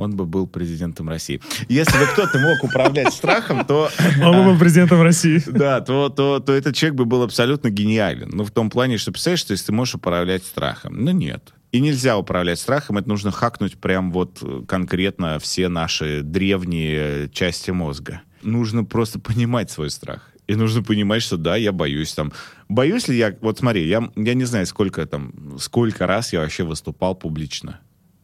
он 0.00 0.16
бы 0.16 0.24
был 0.24 0.46
президентом 0.46 1.08
России. 1.10 1.40
Если 1.68 1.98
бы 1.98 2.06
кто-то 2.06 2.38
мог 2.38 2.64
управлять 2.64 3.12
страхом, 3.12 3.66
то... 3.66 3.90
Он 4.22 4.34
бы 4.34 4.52
был 4.52 4.58
президентом 4.58 5.02
России. 5.02 5.42
Да, 5.50 5.82
то, 5.82 6.08
то, 6.08 6.40
то 6.40 6.54
этот 6.54 6.74
человек 6.74 6.96
бы 6.96 7.04
был 7.04 7.22
абсолютно 7.22 7.68
гениален. 7.68 8.30
Ну, 8.32 8.44
в 8.44 8.50
том 8.50 8.70
плане, 8.70 8.96
что, 8.96 9.12
представляешь, 9.12 9.40
что 9.40 9.52
если 9.52 9.66
ты 9.66 9.72
можешь 9.72 9.96
управлять 9.96 10.42
страхом. 10.42 11.04
Ну, 11.04 11.10
нет. 11.10 11.52
И 11.70 11.80
нельзя 11.80 12.16
управлять 12.16 12.58
страхом, 12.58 12.96
это 12.96 13.08
нужно 13.10 13.30
хакнуть 13.30 13.76
прям 13.76 14.10
вот 14.10 14.38
э, 14.40 14.62
конкретно 14.66 15.38
все 15.38 15.68
наши 15.68 16.22
древние 16.22 17.28
части 17.28 17.70
мозга. 17.70 18.22
Нужно 18.42 18.84
просто 18.84 19.18
понимать 19.20 19.70
свой 19.70 19.90
страх. 19.90 20.30
И 20.50 20.56
нужно 20.56 20.82
понимать, 20.82 21.22
что 21.22 21.36
да, 21.36 21.54
я 21.54 21.70
боюсь 21.70 22.12
там. 22.12 22.32
Боюсь 22.68 23.06
ли 23.06 23.16
я... 23.16 23.36
Вот 23.40 23.60
смотри, 23.60 23.86
я, 23.86 24.10
я 24.16 24.34
не 24.34 24.44
знаю, 24.44 24.66
сколько 24.66 25.06
там, 25.06 25.56
сколько 25.60 26.08
раз 26.08 26.32
я 26.32 26.40
вообще 26.40 26.64
выступал 26.64 27.14
публично. 27.14 27.78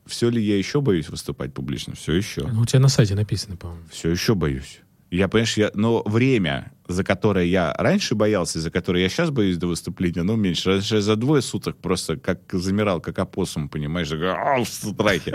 Все 0.06 0.28
ли 0.28 0.42
я 0.42 0.58
еще 0.58 0.80
боюсь 0.80 1.08
выступать 1.08 1.54
публично? 1.54 1.94
Все 1.94 2.14
еще. 2.14 2.48
Ну, 2.48 2.62
у 2.62 2.66
тебя 2.66 2.80
на 2.80 2.88
сайте 2.88 3.14
написано, 3.14 3.56
по-моему. 3.56 3.84
Все 3.92 4.10
еще 4.10 4.34
боюсь. 4.34 4.80
Я, 5.10 5.28
понимаешь, 5.28 5.56
я, 5.56 5.70
но 5.74 6.02
время, 6.04 6.72
за 6.88 7.04
которое 7.04 7.46
я 7.46 7.72
раньше 7.78 8.14
боялся, 8.14 8.60
за 8.60 8.70
которое 8.70 9.02
я 9.02 9.08
сейчас 9.08 9.30
боюсь 9.30 9.56
до 9.56 9.68
выступления, 9.68 10.22
ну, 10.24 10.34
меньше. 10.36 10.70
Раньше 10.70 10.96
я 10.96 11.00
за 11.00 11.14
двое 11.16 11.42
суток 11.42 11.76
просто 11.76 12.16
как 12.16 12.40
замирал, 12.52 13.00
как 13.00 13.18
опоссум, 13.18 13.68
понимаешь, 13.68 14.10
«Ау», 14.12 14.64
в 14.64 14.68
страхе. 14.68 15.34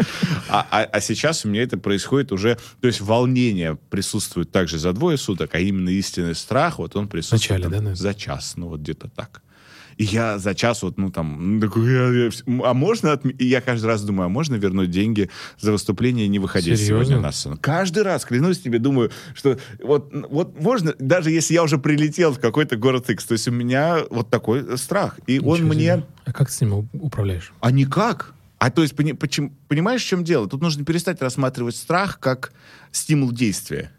А, 0.50 0.68
а- 0.70 0.84
а 0.84 1.02
сейчас 1.02 1.46
у 1.46 1.50
меня 1.50 1.64
это 1.64 1.78
происходит 1.78 2.32
уже, 2.32 2.58
то 2.82 2.88
есть 2.88 3.00
волнение 3.02 3.78
присутствует 3.90 4.52
также 4.52 4.78
за 4.78 4.92
двое 4.94 5.18
суток, 5.18 5.56
а 5.56 5.60
именно 5.60 5.90
истинный 5.90 6.36
страх, 6.36 6.78
вот 6.80 6.96
он 6.96 7.08
присутствует 7.08 7.42
Вначале, 7.42 7.64
там 7.64 7.72
да, 7.72 7.78
наверное? 7.78 7.96
за 7.96 8.14
час, 8.14 8.54
ну, 8.58 8.68
вот 8.68 8.82
где-то 8.82 9.08
так. 9.10 9.42
И 9.98 10.04
я 10.04 10.40
за 10.40 10.56
час 10.56 10.84
вот, 10.84 10.98
ну, 10.98 11.12
там, 11.12 11.56
ну, 11.56 11.62
такой, 11.62 12.30
а 12.64 12.74
можно, 12.74 13.20
и 13.38 13.46
я 13.46 13.62
каждый 13.62 13.86
раз 13.88 14.04
думаю, 14.04 14.28
а 14.28 14.30
можно 14.30 14.56
вернуть 14.56 14.90
деньги 14.90 15.30
за 15.60 15.72
выступление, 15.72 16.28
не 16.28 16.40
выходя 16.40 16.76
Серьезно? 16.76 16.86
сегодня 16.86 17.20
на 17.20 17.32
сцену? 17.32 17.58
Каждый 17.60 18.04
раз, 18.04 18.26
клянусь 18.26 18.60
тебе, 18.60 18.80
думаю, 18.80 19.12
что 19.34 19.58
вот, 19.84 20.12
вот 20.30 20.60
можно, 20.60 20.94
даже 21.00 21.32
если 21.32 21.54
я 21.54 21.64
уже 21.64 21.78
прилетел 21.78 22.32
в 22.34 22.40
какой-то 22.40 22.78
город 22.78 23.10
X, 23.10 23.26
то 23.26 23.34
есть 23.34 23.48
у 23.48 23.52
меня 23.52 24.00
вот 24.10 24.30
такой 24.30 24.78
страх. 24.78 25.20
И 25.28 25.40
он 25.40 25.56
Ничего 25.56 25.68
мне... 25.68 25.82
себе. 25.96 26.06
А 26.26 26.34
как 26.34 26.48
ты 26.50 26.54
с 26.54 26.62
ним 26.62 26.90
управляешь? 26.94 27.52
А 27.60 27.72
никак. 27.72 28.34
А 28.60 28.70
то 28.70 28.84
есть, 28.84 28.96
пони- 28.96 29.14
почему- 29.14 29.52
понимаешь, 29.68 30.04
в 30.04 30.08
чем 30.08 30.24
дело? 30.24 30.48
Тут 30.48 30.62
нужно 30.62 30.86
перестать 30.86 31.22
рассматривать 31.22 31.76
страх 31.76 32.20
как 32.20 32.54
стимул 32.92 33.32
действия. 33.32 33.92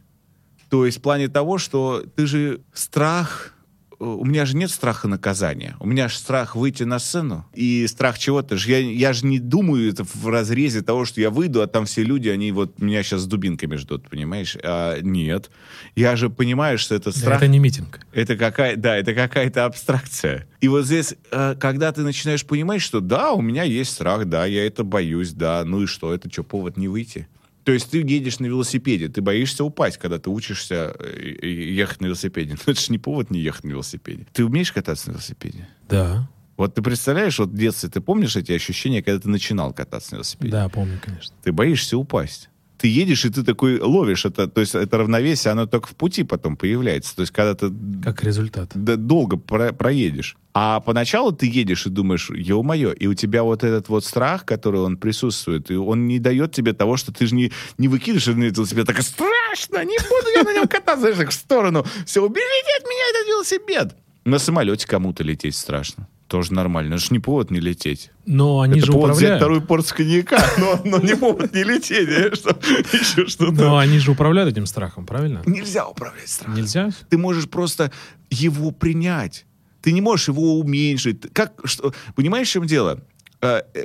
То 0.71 0.87
есть 0.87 0.99
в 0.99 1.01
плане 1.03 1.29
того, 1.29 1.59
что 1.59 2.05
ты 2.17 2.27
же 2.27 2.61
страх... 2.73 3.55
У 4.03 4.25
меня 4.25 4.47
же 4.47 4.57
нет 4.57 4.71
страха 4.71 5.07
наказания. 5.07 5.77
У 5.79 5.87
меня 5.87 6.09
же 6.09 6.17
страх 6.17 6.57
выйти 6.57 6.83
на 6.83 6.99
сцену. 6.99 7.47
И 7.55 7.87
страх 7.87 8.19
чего-то. 8.19 8.57
же. 8.57 8.71
Я, 8.71 8.79
я 8.79 9.13
же 9.13 9.27
не 9.27 9.39
думаю 9.39 9.89
это 9.89 10.05
в 10.05 10.27
разрезе 10.29 10.83
того, 10.83 11.05
что 11.05 11.21
я 11.21 11.31
выйду, 11.31 11.63
а 11.63 11.69
там 11.69 11.85
все 11.85 12.03
люди, 12.03 12.29
они 12.29 12.51
вот 12.51 12.81
меня 12.81 13.05
сейчас 13.05 13.21
с 13.21 13.27
дубинками 13.27 13.77
ждут, 13.77 14.11
понимаешь? 14.11 14.57
А, 14.63 15.01
нет. 15.01 15.53
Я 15.95 16.17
же 16.17 16.31
понимаю, 16.31 16.79
что 16.79 16.97
это 16.97 17.13
Да, 17.13 17.19
страх... 17.19 17.37
Это 17.37 17.47
не 17.47 17.61
митинг. 17.61 18.01
Это 18.13 18.37
какая, 18.37 18.75
да, 18.75 18.97
это 18.97 19.15
какая-то 19.15 19.67
абстракция. 19.67 20.49
И 20.61 20.67
вот 20.67 20.85
здесь, 20.85 21.15
э, 21.31 21.55
когда 21.61 21.93
ты 21.93 22.03
начинаешь 22.03 22.45
понимать, 22.45 22.83
что 22.83 23.01
да, 23.01 23.33
у 23.33 23.41
меня 23.41 23.63
есть 23.63 23.93
страх, 23.93 24.27
да, 24.27 24.47
я 24.47 24.67
это 24.67 24.83
боюсь, 24.83 25.33
да, 25.33 25.63
ну 25.65 25.83
и 25.83 25.87
что, 25.87 26.13
это 26.13 26.29
что, 26.31 26.43
повод 26.43 26.77
не 26.77 26.89
выйти? 26.89 27.29
То 27.65 27.73
есть 27.73 27.91
ты 27.91 27.99
едешь 27.99 28.41
на 28.41 28.47
велосипеде, 28.47 29.09
ты 29.09 29.21
боишься 29.21 29.65
упасть, 29.65 29.99
когда 29.99 30.19
ты 30.19 30.31
учишься 30.31 30.95
э, 30.99 31.47
ехать 31.47 32.01
на 32.01 32.07
велосипеде. 32.07 32.57
Но 32.67 32.73
это 32.73 32.81
же 32.81 32.91
не 32.91 32.99
повод 32.99 33.31
не 33.31 33.41
ехать 33.41 33.65
на 33.65 33.71
велосипеде. 33.71 34.27
Ты 34.33 34.45
умеешь 34.45 34.73
кататься 34.73 35.09
на 35.09 35.13
велосипеде? 35.13 35.69
Да. 35.89 36.29
Вот 36.57 36.75
ты 36.75 36.83
представляешь, 36.83 37.39
вот 37.39 37.51
в 37.51 37.57
детстве 37.57 37.89
ты 37.89 38.01
помнишь 38.01 38.37
эти 38.37 38.53
ощущения, 38.53 39.03
когда 39.03 39.21
ты 39.21 39.29
начинал 39.29 39.73
кататься 39.73 40.13
на 40.13 40.17
велосипеде? 40.17 40.51
Да, 40.51 40.69
помню, 40.69 41.01
конечно. 41.03 41.35
Ты 41.43 41.53
боишься 41.53 41.97
упасть. 41.97 42.51
Ты 42.83 42.89
едешь, 42.89 43.25
и 43.25 43.31
ты 43.31 43.45
такой 43.45 43.79
ловишь 43.81 44.25
это, 44.25 44.49
то 44.49 44.61
есть 44.61 44.75
это 44.75 44.99
равновесие, 44.99 45.53
оно 45.53 45.67
только 45.67 45.87
в 45.87 45.95
пути 45.95 46.25
потом 46.25 46.57
появляется. 46.57 47.15
То 47.15 47.21
есть 47.23 47.33
когда 47.33 47.55
ты 47.55 47.73
Как 48.03 48.25
результат. 48.25 48.73
да, 48.75 48.97
долго 48.97 49.37
про- 49.37 49.73
проедешь. 49.73 50.37
А 50.53 50.81
поначалу 50.81 51.31
ты 51.31 51.47
едешь 51.47 51.87
и 51.87 51.91
думаешь, 51.91 52.29
ё-моё, 52.31 52.93
и 52.93 53.07
у 53.07 53.15
тебя 53.15 53.45
вот 53.45 53.63
этот 53.63 53.89
вот 53.89 54.05
страх, 54.05 54.45
который 54.45 54.81
он 54.81 54.97
присутствует, 54.97 55.71
и 55.71 55.77
он 55.77 56.09
не 56.09 56.19
дает 56.19 56.53
тебе 56.53 56.73
того, 56.73 56.97
что 56.97 57.13
ты 57.13 57.27
же 57.27 57.37
не, 57.37 57.53
не 57.79 57.87
выкидываешь 57.87 58.27
на 58.27 58.43
велосипед, 58.51 58.87
так 58.87 59.01
страшно, 59.01 59.85
не 59.85 59.97
буду 59.99 60.29
я 60.35 60.43
на 60.43 60.53
нем 60.53 60.67
кататься, 60.67 61.03
знаешь, 61.03 61.17
так 61.19 61.31
в 61.31 61.35
сторону. 61.35 61.87
Все, 62.05 62.21
уберите 62.21 62.73
от 62.81 62.85
меня 62.85 63.05
этот 63.15 63.29
велосипед. 63.29 63.97
На 64.25 64.39
самолете 64.39 64.89
кому-то 64.89 65.23
лететь 65.23 65.55
страшно. 65.55 66.09
Тоже 66.33 66.55
нормально. 66.55 66.95
Это 66.95 67.03
же 67.03 67.09
не 67.11 67.19
повод 67.19 67.51
не 67.51 67.61
лететь. 67.61 68.11
Но 68.25 68.63
они 68.63 68.79
Это 68.79 68.87
же 68.87 68.93
повод 68.93 69.11
взять 69.11 69.17
управляют. 69.19 69.43
вторую 69.43 69.63
порцию 69.67 69.97
коньяка, 69.99 70.43
но, 70.57 70.81
но 70.83 70.99
не 70.99 71.15
повод 71.15 71.55
не 71.55 71.63
лететь. 71.63 72.09
Еще 72.09 73.27
что-то. 73.27 73.53
Но 73.53 73.77
они 73.77 73.99
же 73.99 74.13
управляют 74.13 74.51
этим 74.51 74.65
страхом, 74.65 75.05
правильно? 75.05 75.43
Нельзя 75.45 75.87
управлять 75.87 76.27
страхом. 76.27 76.55
Нельзя? 76.55 76.89
Ты 77.11 77.19
можешь 77.19 77.51
просто 77.51 77.93
его 78.31 78.71
принять. 78.71 79.45
Ты 79.83 79.93
не 79.93 80.01
можешь 80.01 80.29
его 80.29 80.59
уменьшить. 80.59 81.31
Как, 81.35 81.53
что, 81.65 81.93
понимаешь, 82.15 82.49
в 82.49 82.53
чем 82.53 82.65
дело? 82.65 83.03
Э, 83.43 83.61
э, 83.75 83.85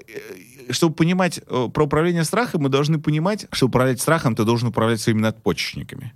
Чтобы 0.69 0.95
понимать 0.95 1.41
э, 1.45 1.67
про 1.73 1.83
управление 1.83 2.23
страхом, 2.23 2.61
мы 2.61 2.69
должны 2.69 2.97
понимать, 2.97 3.47
что 3.51 3.65
управлять 3.65 3.99
страхом 3.99 4.37
ты 4.37 4.45
должен 4.45 4.69
управлять 4.69 5.01
своими 5.01 5.19
надпочечниками. 5.19 6.13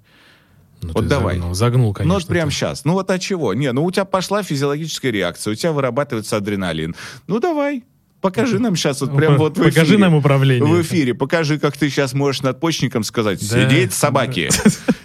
Ну, 0.82 0.92
Вот 0.94 1.08
давай. 1.08 1.36
Загнул, 1.36 1.54
загнул, 1.54 1.94
конечно. 1.94 2.14
ну 2.14 2.20
вот 2.20 2.28
прямо 2.28 2.52
сейчас. 2.52 2.86
Ну 2.86 2.94
вот 2.94 3.10
от 3.12 3.22
чего? 3.22 3.54
Не, 3.54 3.72
ну 3.72 3.84
у 3.86 3.92
тебя 3.92 4.06
пошла 4.06 4.44
физиологическая 4.44 5.12
реакция, 5.12 5.52
у 5.52 5.56
тебя 5.56 5.72
вырабатывается 5.72 6.38
адреналин. 6.38 6.96
Ну 7.28 7.40
давай, 7.40 7.84
покажи 8.20 8.60
нам 8.60 8.76
сейчас 8.76 9.02
вот 9.02 9.16
прям 9.16 9.38
вот 9.38 9.58
в 9.58 9.64
Покажи 9.64 9.84
эфире. 9.94 9.98
нам 10.00 10.16
управление. 10.16 10.66
В 10.72 10.82
эфире. 10.82 11.14
Покажи, 11.14 11.60
как 11.60 11.78
ты 11.78 11.90
сейчас 11.90 12.14
можешь 12.14 12.42
надпочечником 12.42 13.04
сказать. 13.04 13.40
Да. 13.50 13.64
Сидеть, 13.70 13.94
собаки. 13.94 14.50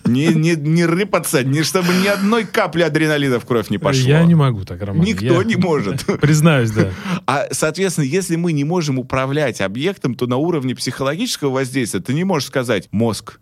Не, 0.05 0.29
не, 0.29 0.55
не 0.55 0.85
рыпаться, 0.87 1.43
не, 1.43 1.62
чтобы 1.64 1.89
ни 1.95 2.07
одной 2.07 2.45
капли 2.45 2.83
адреналина 2.83 3.41
в 3.41 3.45
кровь 3.45 3.70
не 3.70 3.79
пошло. 3.79 4.09
Я 4.09 4.24
не 4.24 4.37
могу 4.37 4.64
так, 4.64 4.81
Роман. 4.81 5.05
Никто 5.05 5.43
Я- 5.43 5.45
не 5.45 5.57
может. 5.57 6.05
Признаюсь, 6.20 6.70
да. 6.70 6.91
А, 7.27 7.49
соответственно, 7.51 8.05
если 8.05 8.37
мы 8.37 8.53
не 8.53 8.62
можем 8.64 8.99
управлять 9.01 9.61
объектом, 9.61 10.14
то 10.14 10.27
на 10.29 10.37
уровне 10.37 10.77
психологического 10.77 11.51
воздействия 11.51 12.01
ты 12.01 12.14
не 12.14 12.22
можешь 12.22 12.47
сказать, 12.49 12.89
мозг, 12.93 13.41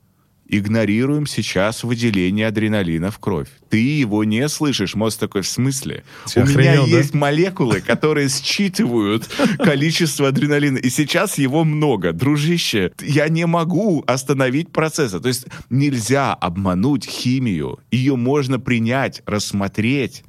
игнорируем 0.58 1.26
сейчас 1.26 1.84
выделение 1.84 2.48
адреналина 2.48 3.10
в 3.10 3.18
кровь. 3.18 3.48
Ты 3.68 3.78
его 3.78 4.24
не 4.24 4.48
слышишь. 4.48 4.94
Мозг 4.94 5.18
такой, 5.18 5.42
в 5.42 5.48
смысле? 5.48 6.04
Ты 6.32 6.40
У 6.40 6.46
меня 6.46 6.52
охренел, 6.52 6.86
да? 6.86 6.96
есть 6.96 7.14
молекулы, 7.14 7.80
которые 7.80 8.28
считывают 8.28 9.28
количество 9.58 10.28
адреналина. 10.28 10.78
И 10.78 10.90
сейчас 10.90 11.38
его 11.38 11.64
много. 11.64 12.12
Дружище, 12.12 12.92
я 13.02 13.28
не 13.28 13.46
могу 13.46 14.04
остановить 14.06 14.70
процессы. 14.70 15.20
То 15.20 15.28
есть 15.28 15.46
нельзя 15.70 16.34
обмануть 16.34 17.04
химию. 17.04 17.78
Ее 17.90 18.16
можно 18.16 18.60
принять, 18.60 19.22
рассмотреть 19.26 20.24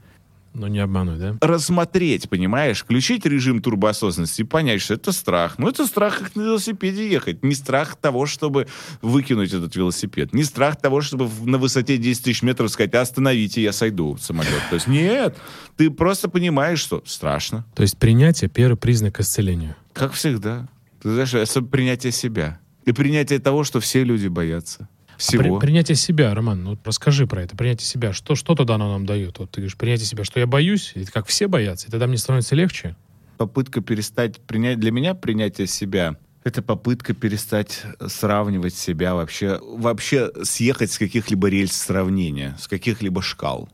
Но 0.56 0.68
не 0.70 0.80
обмануть, 0.80 1.20
да? 1.20 1.36
рассмотреть, 1.42 2.30
понимаешь, 2.30 2.80
включить 2.80 3.26
режим 3.26 3.62
турбоосознанности 3.62 4.42
и 4.42 4.46
понять, 4.46 4.82
что 4.82 4.94
это 4.94 5.12
страх. 5.12 5.58
Ну, 5.58 5.68
это 5.68 5.86
страх, 5.86 6.20
как 6.20 6.36
на 6.36 6.42
велосипеде 6.44 7.10
ехать. 7.10 7.44
Не 7.44 7.54
страх 7.54 7.98
того, 7.98 8.26
чтобы 8.26 8.68
выкинуть 9.02 9.54
этот 9.54 9.76
велосипед. 9.76 10.34
Не 10.34 10.44
страх 10.44 10.78
того, 10.78 11.02
чтобы 11.02 11.30
на 11.44 11.58
высоте 11.58 11.98
10 11.98 12.24
тысяч 12.24 12.42
метров 12.42 12.72
сказать, 12.72 12.94
остановите, 12.94 13.62
я 13.62 13.74
сойду 13.74 14.14
в 14.14 14.22
самолет. 14.22 14.62
То 14.70 14.76
есть 14.76 14.88
нет, 14.88 15.38
ты 15.76 15.92
просто 15.92 16.30
понимаешь, 16.30 16.80
что 16.80 17.04
страшно. 17.06 17.66
То 17.76 17.84
есть 17.84 17.98
принятие— 17.98 18.50
первый 18.54 18.78
признак 18.78 19.16
к 19.16 19.20
исцелению. 19.20 19.76
Как 19.94 20.14
всегда. 20.14 20.68
Ты 21.02 21.14
знаешь, 21.14 21.68
принятие 21.70 22.12
себя. 22.12 22.60
И 22.86 22.92
принятие 22.92 23.40
того, 23.40 23.64
что 23.64 23.80
все 23.80 24.04
люди 24.04 24.28
боятся. 24.28 24.88
А 25.16 25.20
Всего. 25.20 25.60
при- 25.60 25.68
принятие 25.68 25.96
себя, 25.96 26.34
Роман, 26.34 26.64
ну 26.64 26.78
расскажи 26.84 27.26
про 27.28 27.42
это. 27.44 27.56
Принятие 27.56 27.86
себя. 27.88 28.14
Что, 28.14 28.36
что 28.36 28.56
тогда 28.56 28.76
оно 28.76 28.92
нам 28.92 29.06
дает? 29.06 29.40
Вот 29.40 29.52
ты 29.52 29.62
говоришь, 29.62 29.78
принятие 29.78 30.06
себя, 30.06 30.24
что 30.24 30.40
я 30.40 30.48
боюсь, 30.48 30.92
и 30.96 31.06
как 31.06 31.26
все 31.28 31.48
боятся, 31.48 31.88
и 31.88 31.92
тогда 31.92 32.08
мне 32.08 32.18
становится 32.18 32.56
легче. 32.56 32.96
попытка 33.38 33.82
перестать 33.82 34.40
принять 34.42 34.80
для 34.80 34.92
меня 34.92 35.14
принятие 35.14 35.68
себя 35.68 36.16
это 36.46 36.62
попытка 36.62 37.14
перестать 37.14 37.82
сравнивать 38.08 38.76
себя 38.76 39.16
вообще 39.16 39.60
вообще 39.62 40.32
съехать 40.44 40.92
с 40.92 40.98
каких-либо 41.00 41.50
рельс 41.50 41.74
сравнения 41.74 42.56
с 42.60 42.68
каких-либо 42.68 43.22
шкал 43.22 43.68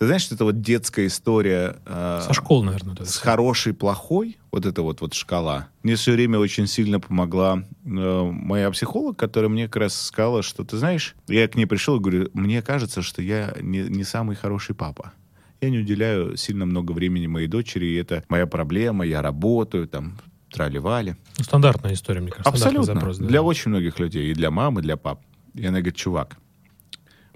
ты 0.00 0.06
знаешь 0.06 0.22
что 0.22 0.34
это 0.34 0.44
вот 0.44 0.62
детская 0.62 1.06
история 1.06 1.76
э, 1.84 2.22
Со 2.26 2.32
школы, 2.32 2.64
наверное. 2.64 2.94
это 2.94 3.04
с 3.04 3.10
всё. 3.10 3.20
хороший 3.20 3.74
плохой 3.74 4.38
вот 4.50 4.64
эта 4.64 4.80
вот 4.80 5.02
вот 5.02 5.12
шкала 5.12 5.68
мне 5.82 5.94
все 5.94 6.12
время 6.12 6.38
очень 6.38 6.66
сильно 6.66 6.98
помогла 6.98 7.62
э, 7.84 8.30
моя 8.32 8.70
психолог 8.70 9.18
которая 9.18 9.50
мне 9.50 9.66
как 9.66 9.76
раз 9.76 9.94
сказала 10.00 10.42
что 10.42 10.64
ты 10.64 10.78
знаешь 10.78 11.14
я 11.28 11.46
к 11.46 11.54
ней 11.54 11.66
пришел 11.66 11.96
и 11.96 12.00
говорю 12.00 12.30
мне 12.32 12.62
кажется 12.62 13.02
что 13.02 13.20
я 13.20 13.54
не, 13.60 13.80
не 13.80 14.04
самый 14.04 14.36
хороший 14.36 14.74
папа 14.74 15.12
я 15.60 15.68
не 15.68 15.78
уделяю 15.78 16.38
сильно 16.38 16.64
много 16.64 16.92
времени 16.92 17.26
моей 17.26 17.46
дочери, 17.46 17.84
и 17.84 17.94
это 17.96 18.24
моя 18.30 18.46
проблема, 18.46 19.04
я 19.04 19.20
работаю, 19.20 19.86
там, 19.86 20.18
трали-вали. 20.50 21.16
Ну, 21.36 21.44
стандартная 21.44 21.92
история, 21.92 22.22
мне 22.22 22.30
кажется. 22.30 22.50
Абсолютно. 22.50 22.94
Запрос, 22.94 23.18
да. 23.18 23.26
Для 23.26 23.42
очень 23.42 23.70
многих 23.70 23.98
людей, 23.98 24.30
и 24.30 24.34
для 24.34 24.50
мам, 24.50 24.78
и 24.78 24.82
для 24.82 24.96
пап. 24.96 25.20
И 25.52 25.66
она 25.66 25.80
говорит, 25.80 25.96
чувак, 25.96 26.38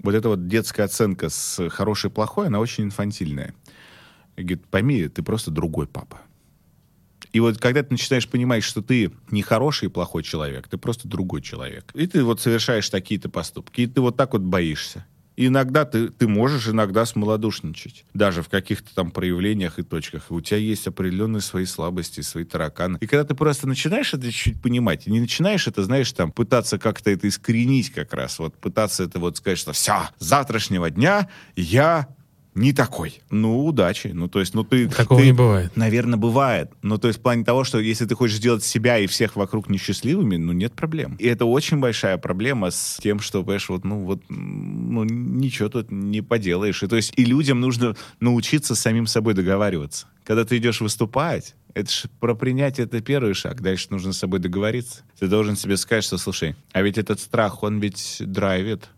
вот 0.05 0.15
эта 0.15 0.29
вот 0.29 0.47
детская 0.47 0.83
оценка 0.83 1.29
с 1.29 1.69
хорошей 1.69 2.09
плохой, 2.09 2.47
она 2.47 2.59
очень 2.59 2.85
инфантильная. 2.85 3.53
И 4.37 4.41
говорит, 4.41 4.67
пойми, 4.67 5.07
ты 5.07 5.23
просто 5.23 5.51
другой 5.51 5.87
папа. 5.87 6.21
И 7.31 7.41
вот 7.41 7.57
когда 7.57 7.83
ты 7.83 7.91
начинаешь 7.91 8.29
понимать, 8.29 8.63
что 8.63 8.81
ты 8.81 9.11
не 9.29 9.41
хороший 9.41 9.85
и 9.85 9.91
плохой 9.91 10.23
человек, 10.23 10.69
ты 10.69 10.77
просто 10.77 11.07
другой 11.07 11.41
человек. 11.41 11.91
И 11.93 12.07
ты 12.07 12.23
вот 12.23 12.39
совершаешь 12.39 12.89
такие-то 12.89 13.29
поступки, 13.29 13.81
и 13.81 13.87
ты 13.87 13.99
вот 13.99 14.15
так 14.15 14.31
вот 14.31 14.41
боишься. 14.41 15.05
Иногда 15.37 15.85
ты, 15.85 16.09
ты 16.09 16.27
можешь 16.27 16.67
иногда 16.67 17.05
смолодушничать. 17.05 18.05
Даже 18.13 18.41
в 18.41 18.49
каких-то 18.49 18.93
там 18.95 19.11
проявлениях 19.11 19.79
и 19.79 19.83
точках. 19.83 20.25
И 20.29 20.33
у 20.33 20.41
тебя 20.41 20.57
есть 20.57 20.87
определенные 20.87 21.41
свои 21.41 21.65
слабости, 21.65 22.21
свои 22.21 22.43
тараканы. 22.43 22.97
И 23.01 23.07
когда 23.07 23.23
ты 23.23 23.35
просто 23.35 23.67
начинаешь 23.67 24.13
это 24.13 24.31
чуть 24.31 24.61
понимать, 24.61 25.07
не 25.07 25.19
начинаешь 25.19 25.67
это, 25.67 25.83
знаешь, 25.83 26.11
там, 26.11 26.31
пытаться 26.31 26.77
как-то 26.77 27.11
это 27.11 27.27
искоренить 27.27 27.91
как 27.91 28.13
раз, 28.13 28.39
вот 28.39 28.55
пытаться 28.57 29.03
это 29.03 29.19
вот 29.19 29.37
сказать, 29.37 29.59
что 29.59 29.73
все, 29.73 30.09
с 30.17 30.25
завтрашнего 30.25 30.89
дня 30.89 31.29
я 31.55 32.07
не 32.55 32.71
такой. 32.71 33.21
Ну, 33.29 33.65
удачи. 33.65 34.07
Ну, 34.13 34.29
то 34.29 34.39
есть, 34.39 34.53
ну, 34.53 34.63
ты... 34.63 34.87
Такого 34.87 35.19
ты- 35.19 35.27
не 35.27 35.33
бывает. 35.33 35.75
Наверное, 35.75 36.17
бывает. 36.17 36.71
Ну, 36.81 36.97
то 36.97 37.09
есть 37.09 37.19
в 37.19 37.21
плане 37.21 37.43
того, 37.43 37.65
что 37.65 37.79
если 37.79 38.05
ты 38.05 38.15
хочешь 38.15 38.37
сделать 38.37 38.63
себя 38.63 38.97
и 38.97 39.07
всех 39.07 39.35
вокруг 39.35 39.69
несчастливыми, 39.69 40.37
ну, 40.37 40.53
нет 40.53 40.73
проблем. 40.73 41.17
И 41.19 41.27
это 41.27 41.45
очень 41.45 41.79
большая 41.79 42.17
проблема 42.17 42.71
с 42.71 42.97
тем, 43.01 43.19
что, 43.19 43.43
понимаешь, 43.43 43.67
вот, 43.67 43.83
ну, 43.83 44.05
вот, 44.05 44.21
ну, 44.29 45.03
ничего 45.03 45.67
тут 45.67 45.91
не 45.91 46.21
поделаешь. 46.21 46.81
И 46.81 46.87
то 46.87 46.95
есть 46.95 47.13
и 47.17 47.25
людям 47.25 47.59
нужно 47.59 47.95
научиться 48.21 48.73
с 48.73 48.79
самим 48.79 49.05
собой 49.05 49.33
договариваться. 49.33 50.07
Когда 50.23 50.45
ты 50.45 50.57
идешь 50.57 50.79
выступать, 50.79 51.55
это 51.75 51.91
ж 51.91 52.05
про 52.21 52.35
принятие 52.35 52.85
это 52.85 53.01
первый 53.01 53.33
шаг. 53.33 53.61
Дальше 53.61 53.87
нужно 53.89 54.13
с 54.13 54.17
собой 54.17 54.39
договориться. 54.39 55.03
Ты 55.19 55.27
должен 55.27 55.57
себе 55.57 55.75
сказать, 55.75 56.05
что, 56.05 56.17
слушай, 56.17 56.55
а 56.71 56.81
ведь 56.81 56.97
этот 56.97 57.19
страх, 57.19 57.63
он 57.63 57.79
ведь 57.79 58.17
драйвит. 58.21 58.89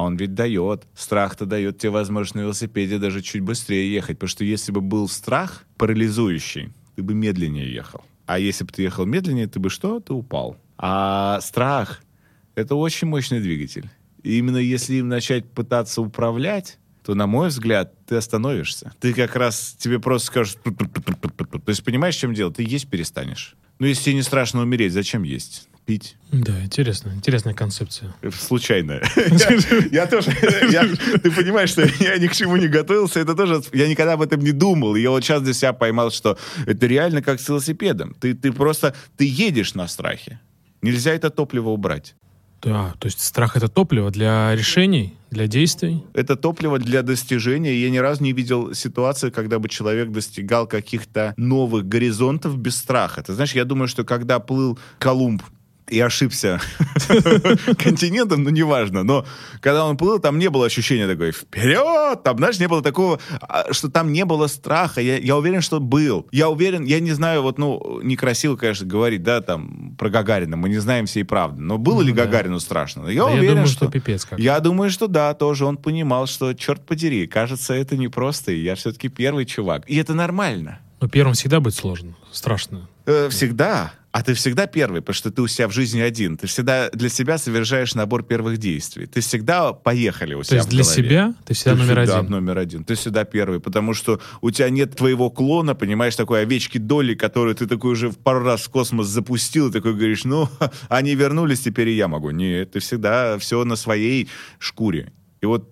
А 0.00 0.02
он 0.02 0.16
ведь 0.16 0.32
дает. 0.32 0.84
Страх-то 0.94 1.44
дает 1.44 1.76
тебе 1.76 1.90
возможность 1.90 2.34
на 2.34 2.40
велосипеде 2.40 2.96
даже 2.96 3.20
чуть 3.20 3.42
быстрее 3.42 3.92
ехать. 3.92 4.16
Потому 4.16 4.30
что 4.30 4.44
если 4.44 4.72
бы 4.72 4.80
был 4.80 5.08
страх 5.08 5.64
парализующий, 5.76 6.72
ты 6.96 7.02
бы 7.02 7.12
медленнее 7.12 7.70
ехал. 7.70 8.02
А 8.24 8.38
если 8.38 8.64
бы 8.64 8.72
ты 8.72 8.80
ехал 8.80 9.04
медленнее, 9.04 9.46
ты 9.46 9.60
бы 9.60 9.68
что? 9.68 10.00
Ты 10.00 10.14
упал. 10.14 10.56
А 10.78 11.38
страх— 11.42 12.02
это 12.54 12.76
очень 12.76 13.08
мощный 13.08 13.40
двигатель. 13.40 13.90
И 14.22 14.38
именно 14.38 14.56
если 14.56 14.94
им 14.94 15.08
начать 15.08 15.44
пытаться 15.50 16.00
управлять, 16.00 16.78
то, 17.04 17.14
на 17.14 17.26
мой 17.26 17.48
взгляд, 17.48 17.92
ты 18.06 18.16
остановишься. 18.16 18.94
Ты 19.00 19.12
как 19.12 19.36
раз, 19.36 19.76
тебе 19.78 19.98
просто. 19.98 20.44
«Ту-ту-ту-ту-ту-ту». 20.64 21.58
То 21.58 21.68
есть 21.68 21.84
понимаешь, 21.84 22.16
в 22.16 22.20
чем 22.20 22.32
дело? 22.32 22.50
Ты 22.50 22.62
есть 22.62 22.88
перестанешь. 22.88 23.54
Ну, 23.78 23.86
если 23.86 24.04
тебе 24.04 24.14
не 24.14 24.22
страшно 24.22 24.62
умереть, 24.62 24.94
зачем 24.94 25.24
есть? 25.24 25.68
Пить? 25.86 26.16
Да, 26.30 26.62
интересно. 26.62 27.10
Интересная 27.16 27.54
концепция. 27.54 28.14
Случайно. 28.32 29.00
Я 29.90 30.06
тоже, 30.06 30.30
ты 30.30 31.30
понимаешь, 31.30 31.70
что 31.70 31.82
я 31.82 32.18
ни 32.18 32.28
к 32.28 32.32
чему 32.32 32.56
не 32.56 32.68
готовился, 32.68 33.20
это 33.20 33.34
тоже, 33.34 33.62
я 33.72 33.88
никогда 33.88 34.12
об 34.12 34.22
этом 34.22 34.40
не 34.40 34.52
думал. 34.52 34.94
Я 34.94 35.10
вот 35.10 35.24
сейчас 35.24 35.42
для 35.42 35.52
себя 35.52 35.72
поймал, 35.72 36.10
что 36.10 36.38
это 36.66 36.86
реально 36.86 37.22
как 37.22 37.40
с 37.40 37.48
велосипедом. 37.48 38.14
Ты, 38.20 38.34
ты 38.34 38.52
просто, 38.52 38.94
ты 39.16 39.24
едешь 39.24 39.74
на 39.74 39.88
страхе. 39.88 40.38
Нельзя 40.82 41.12
это 41.12 41.30
топливо 41.30 41.70
убрать. 41.70 42.14
Да, 42.62 42.94
то 42.98 43.06
есть 43.06 43.20
страх— 43.20 43.56
это 43.56 43.68
топливо 43.68 44.10
для 44.10 44.54
решений, 44.54 45.14
для 45.30 45.46
действий. 45.46 46.04
Это 46.12 46.36
топливо 46.36 46.78
для 46.78 47.02
достижения. 47.02 47.74
Я 47.74 47.90
ни 47.90 47.96
разу 47.96 48.22
не 48.22 48.32
видел 48.32 48.74
ситуации, 48.74 49.30
когда 49.30 49.58
бы 49.58 49.68
человек 49.68 50.10
достигал 50.10 50.66
каких-то 50.66 51.32
новых 51.36 51.88
горизонтов 51.88 52.58
без 52.58 52.76
страха. 52.76 53.22
Ты 53.22 53.32
знаешь, 53.32 53.54
я 53.54 53.64
думаю, 53.64 53.88
что 53.88 54.04
когда 54.04 54.40
плыл 54.40 54.78
Колумб 54.98 55.42
и 55.90 56.00
ошибся 56.00 56.60
континентом, 57.78 58.42
ну, 58.42 58.50
неважно, 58.50 59.02
но 59.02 59.26
когда 59.60 59.84
он 59.84 59.96
плыл, 59.96 60.18
там 60.18 60.38
не 60.38 60.48
было 60.50 60.66
ощущения 60.66 61.06
такой 61.06 61.32
«вперед!» 61.32 62.22
Там, 62.22 62.38
знаешь, 62.38 62.58
не 62.58 62.68
было 62.68 62.82
такого, 62.82 63.20
а, 63.40 63.72
что 63.72 63.90
там 63.90 64.12
не 64.12 64.24
было 64.24 64.46
страха. 64.46 65.00
Я, 65.00 65.18
я 65.18 65.36
уверен, 65.36 65.60
что 65.60 65.80
был. 65.80 66.26
Я 66.32 66.48
уверен, 66.48 66.84
я 66.84 67.00
не 67.00 67.12
знаю, 67.12 67.42
вот, 67.42 67.58
ну, 67.58 68.00
некрасиво, 68.02 68.56
конечно, 68.56 68.86
говорить, 68.86 69.22
да, 69.22 69.40
там, 69.40 69.94
про 69.98 70.10
Гагарина. 70.10 70.56
Мы 70.56 70.68
не 70.68 70.78
знаем 70.78 71.06
всей 71.06 71.24
правды. 71.24 71.60
Но 71.60 71.78
было 71.78 72.00
Ну 72.00 72.08
ли 72.08 72.12
да. 72.12 72.24
Гагарину 72.24 72.60
страшно? 72.60 73.06
Я 73.08 73.24
Да 73.24 73.30
я 73.30 73.36
уверен, 73.36 73.48
думаю, 73.48 73.66
что... 73.66 73.84
что 73.84 73.92
пипец 73.92 74.24
как. 74.24 74.38
Я 74.38 74.60
думаю, 74.60 74.90
что 74.90 75.06
да, 75.06 75.34
тоже 75.34 75.64
он 75.64 75.76
понимал, 75.76 76.26
что, 76.26 76.52
черт 76.54 76.84
подери, 76.86 77.26
кажется, 77.26 77.74
это 77.74 77.96
непросто, 77.96 78.52
и 78.52 78.60
я 78.60 78.74
все-таки 78.74 79.08
первый 79.08 79.44
чувак. 79.46 79.88
И 79.88 79.96
это 79.96 80.14
нормально. 80.14 80.80
Но 81.00 81.08
первым 81.08 81.34
всегда 81.34 81.60
быть 81.60 81.74
сложно, 81.74 82.14
страшно. 82.30 82.88
Э, 83.06 83.28
всегда. 83.30 83.92
А 84.12 84.24
ты 84.24 84.34
всегда 84.34 84.66
первый, 84.66 85.02
потому 85.02 85.14
что 85.14 85.30
ты 85.30 85.40
у 85.40 85.46
себя 85.46 85.68
в 85.68 85.72
жизни 85.72 86.00
один. 86.00 86.36
Ты 86.36 86.48
всегда 86.48 86.90
для 86.90 87.08
себя 87.08 87.38
совершаешь 87.38 87.94
набор 87.94 88.24
первых 88.24 88.58
действий. 88.58 89.06
Ты 89.06 89.20
всегда 89.20 89.72
поехали 89.72 90.34
у 90.34 90.40
То 90.40 90.46
себя 90.46 90.56
есть 90.56 90.66
в 90.66 90.70
для 90.70 90.82
голове. 90.82 91.02
себя 91.02 91.34
ты 91.46 91.54
всегда 91.54 91.70
Ты 91.72 91.78
номер 91.78 91.96
всегда 92.00 92.18
один. 92.18 92.30
номер 92.30 92.58
один. 92.58 92.84
Ты 92.84 92.94
всегда 92.96 93.24
первый, 93.24 93.60
потому 93.60 93.94
что 93.94 94.20
у 94.40 94.50
тебя 94.50 94.68
нет 94.68 94.96
твоего 94.96 95.30
клона, 95.30 95.76
понимаешь, 95.76 96.16
такой 96.16 96.42
овечки 96.42 96.78
доли, 96.78 97.14
которую 97.14 97.54
ты 97.54 97.68
такой 97.68 97.92
уже 97.92 98.10
в 98.10 98.18
пару 98.18 98.40
раз 98.42 98.62
в 98.62 98.70
космос 98.70 99.06
запустил, 99.06 99.68
и 99.68 99.72
такой 99.72 99.94
говоришь, 99.94 100.24
ну, 100.24 100.48
они 100.88 101.14
вернулись, 101.14 101.60
теперь 101.60 101.90
и 101.90 101.96
я 101.96 102.08
могу. 102.08 102.30
Нет, 102.30 102.72
ты 102.72 102.80
всегда 102.80 103.38
все 103.38 103.64
на 103.64 103.76
своей 103.76 104.28
шкуре. 104.58 105.12
И 105.40 105.46
вот 105.46 105.70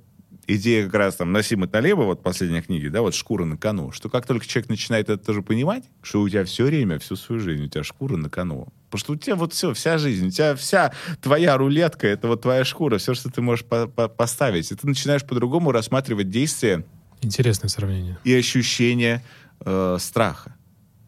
идея 0.49 0.87
как 0.87 0.95
раз 0.95 1.17
там 1.17 1.31
Насима 1.31 1.69
Талеба, 1.69 2.03
вот 2.03 2.23
последняя 2.23 2.63
книга, 2.63 2.91
да, 2.91 3.03
вот 3.03 3.15
«Шкура 3.15 3.45
на 3.45 3.57
кону», 3.57 3.93
что 3.93 4.09
как 4.09 4.27
только 4.27 4.47
человек 4.47 4.69
начинает 4.71 5.09
это 5.11 5.23
тоже 5.25 5.43
понимать, 5.43 5.85
что 6.03 6.21
у 6.21 6.29
тебя 6.29 6.45
все 6.45 6.65
время, 6.65 6.99
всю 6.99 7.17
свою 7.17 7.41
жизнь, 7.41 7.65
у 7.65 7.69
тебя 7.69 7.85
шкура 7.85 8.17
на 8.17 8.29
кону. 8.31 8.69
Потому 8.91 8.99
что 9.01 9.13
у 9.13 9.17
тебя 9.17 9.37
вот 9.37 9.53
все, 9.53 9.75
вся 9.75 9.99
жизнь, 9.99 10.29
у 10.29 10.31
тебя 10.31 10.57
вся 10.57 10.93
твоя 11.21 11.57
рулетка, 11.57 12.07
это 12.09 12.27
вот 12.29 12.41
твоя 12.43 12.65
шкура, 12.65 12.99
все, 12.99 13.15
что 13.15 13.31
ты 13.31 13.43
можешь 13.43 13.65
по- 13.65 13.87
по- 13.87 14.09
поставить. 14.09 14.73
И 14.73 14.75
ты 14.75 14.87
начинаешь 14.87 15.25
по-другому 15.25 15.71
рассматривать 15.73 16.31
действия 16.31 16.85
Интересное 17.21 17.69
сравнение. 17.69 18.19
и 18.25 18.35
ощущение 18.35 19.23
э, 19.61 19.97
страха. 20.01 20.55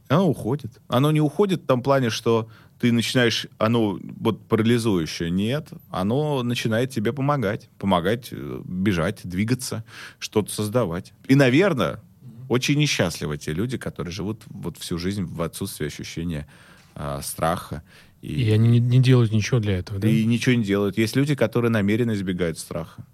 Оно 0.09 0.28
уходит. 0.28 0.80
Оно 0.88 1.11
не 1.12 1.20
уходит 1.20 1.62
в 1.62 1.66
том 1.66 1.82
плане, 1.82 2.11
что 2.11 2.49
ты 2.80 2.92
начинаешь, 2.92 3.46
оно 3.58 3.98
вот 4.02 4.48
парализующее. 4.48 5.30
Нет, 5.30 5.68
оно 5.90 6.42
начинает 6.42 6.90
тебе 6.90 7.12
помогать. 7.12 7.68
Помогать 7.78 8.28
э, 8.32 8.62
бежать, 8.64 9.20
двигаться, 9.22 9.84
что-то 10.18 10.50
создавать. 10.50 11.12
И, 11.28 11.34
наверное, 11.34 12.00
очень 12.48 12.78
несчастливы 12.78 13.36
те 13.36 13.52
люди, 13.52 13.76
которые 13.76 14.12
живут 14.12 14.42
вот 14.46 14.78
всю 14.78 14.98
жизнь 14.98 15.24
в 15.24 15.42
отсутствии 15.42 15.86
ощущения 15.86 16.48
а, 16.94 17.20
страха. 17.22 17.82
И 18.22 18.50
они 18.50 18.68
не, 18.68 18.80
не 18.80 18.98
делают 18.98 19.30
ничего 19.30 19.60
для 19.60 19.78
этого, 19.78 20.00
да? 20.00 20.08
и 20.08 20.24
ничего 20.24 20.54
не 20.54 20.64
делают. 20.64 20.98
Есть 20.98 21.16
люди, 21.16 21.34
которые 21.34 21.70
намеренно 21.70 22.12
избегают 22.12 22.58
страха. 22.58 23.04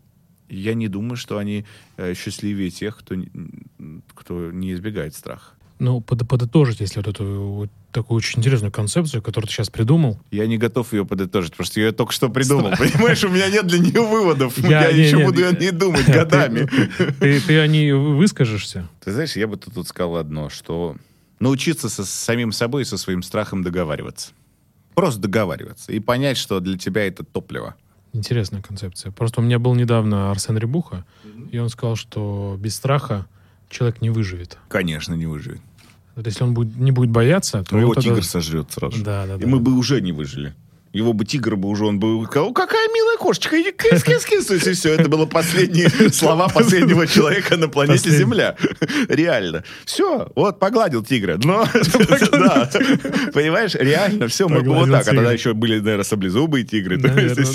И 0.48 0.56
Я 0.56 0.74
не 0.74 0.86
думаю, 0.88 1.16
что 1.16 1.38
они 1.38 1.66
э, 1.96 2.14
счастливее 2.14 2.70
тех, 2.70 2.96
кто, 2.96 3.16
кто 4.14 4.52
не 4.52 4.72
избегает 4.72 5.14
страха. 5.14 5.55
Ну, 5.78 6.00
под- 6.00 6.26
подытожить, 6.26 6.80
если 6.80 7.00
вот 7.00 7.06
эту 7.08 7.24
вот 7.24 7.70
такую 7.92 8.16
очень 8.18 8.38
интересную 8.40 8.72
концепцию, 8.72 9.20
которую 9.22 9.48
ты 9.48 9.54
сейчас 9.54 9.68
придумал. 9.68 10.18
Я 10.30 10.46
не 10.46 10.56
готов 10.56 10.92
ее 10.94 11.04
подытожить, 11.04 11.52
потому 11.52 11.66
что 11.66 11.80
я 11.80 11.86
ее 11.86 11.92
только 11.92 12.12
что 12.12 12.28
придумал. 12.30 12.70
Понимаешь, 12.78 13.22
у 13.24 13.28
меня 13.28 13.48
нет 13.50 13.66
для 13.66 13.78
нее 13.78 14.00
выводов. 14.00 14.56
Я- 14.62 14.88
Я 14.88 14.92
не- 14.92 15.02
еще 15.04 15.16
не- 15.18 15.24
буду 15.24 15.46
о 15.46 15.52
ней 15.52 15.70
думать 15.72 16.06
годами. 16.10 16.66
Ты, 17.20 17.40
ты 17.40 17.58
о 17.60 17.66
ней 17.66 17.92
выскажешься. 17.92 18.88
Ты 19.04 19.12
знаешь, 19.12 19.36
я 19.36 19.46
бы 19.46 19.56
тут 19.58 19.86
сказал 19.86 20.16
одно, 20.16 20.48
что 20.48 20.96
научиться 21.40 21.88
со 21.90 22.04
самим 22.06 22.52
собой 22.52 22.82
и 22.82 22.84
со 22.86 22.96
своим 22.96 23.22
страхом 23.22 23.62
договариваться. 23.62 24.30
Просто 24.94 25.20
договариваться. 25.20 25.92
И 25.92 26.00
понять, 26.00 26.38
что 26.38 26.60
для 26.60 26.78
тебя 26.78 27.06
это 27.06 27.22
топливо. 27.22 27.74
Интересная 28.14 28.62
концепция. 28.62 29.12
Просто 29.12 29.42
у 29.42 29.44
меня 29.44 29.58
был 29.58 29.74
недавно 29.74 30.30
Арсен 30.30 30.56
Рябуха, 30.56 31.04
и 31.52 31.58
он 31.58 31.68
сказал, 31.68 31.96
что 31.96 32.56
без 32.58 32.74
страха 32.74 33.26
человек 33.70 34.00
не 34.02 34.10
выживет. 34.10 34.58
Конечно, 34.68 35.14
не 35.14 35.26
выживет. 35.26 35.60
Вот 36.14 36.26
если 36.26 36.44
он 36.44 36.54
будет, 36.54 36.76
не 36.76 36.92
будет 36.92 37.10
бояться, 37.10 37.62
то 37.62 37.74
Но 37.74 37.80
его 37.82 37.94
тогда- 37.94 38.10
тигр 38.10 38.24
сожрет 38.24 38.72
сразу. 38.72 39.02
Да, 39.02 39.26
да, 39.26 39.34
И 39.36 39.38
да. 39.40 39.46
мы 39.46 39.58
бы 39.60 39.72
уже 39.76 40.00
не 40.00 40.12
выжили. 40.12 40.54
Его 40.92 41.12
бы 41.12 41.26
тигр 41.26 41.56
бы 41.56 41.68
уже, 41.68 41.84
он 41.84 42.00
бы 42.00 42.24
сказал, 42.24 42.54
какая 42.54 42.88
милая 42.88 43.18
кошечка, 43.18 43.60
иди 43.60 43.70
кис 43.70 44.02
кис 44.02 44.24
кис 44.24 44.50
и 44.50 44.72
все, 44.72 44.94
это 44.94 45.10
было 45.10 45.26
последние 45.26 45.90
слова 46.10 46.48
последнего 46.48 47.06
человека 47.06 47.58
на 47.58 47.68
планете 47.68 47.98
Последний. 48.04 48.18
Земля. 48.18 48.56
Реально. 49.08 49.62
Все, 49.84 50.32
вот, 50.34 50.58
погладил 50.58 51.04
тигра. 51.04 51.38
Но, 51.44 51.66
да, 52.32 52.70
понимаешь, 53.34 53.74
реально, 53.74 54.28
все, 54.28 54.48
мы 54.48 54.62
бы 54.62 54.72
вот 54.72 54.90
так. 54.90 55.02
А 55.06 55.10
тогда 55.14 55.32
еще 55.32 55.52
были, 55.52 55.80
наверное, 55.80 56.04
саблезубые 56.04 56.64
тигры. 56.64 56.98
то 56.98 57.08
есть. 57.08 57.54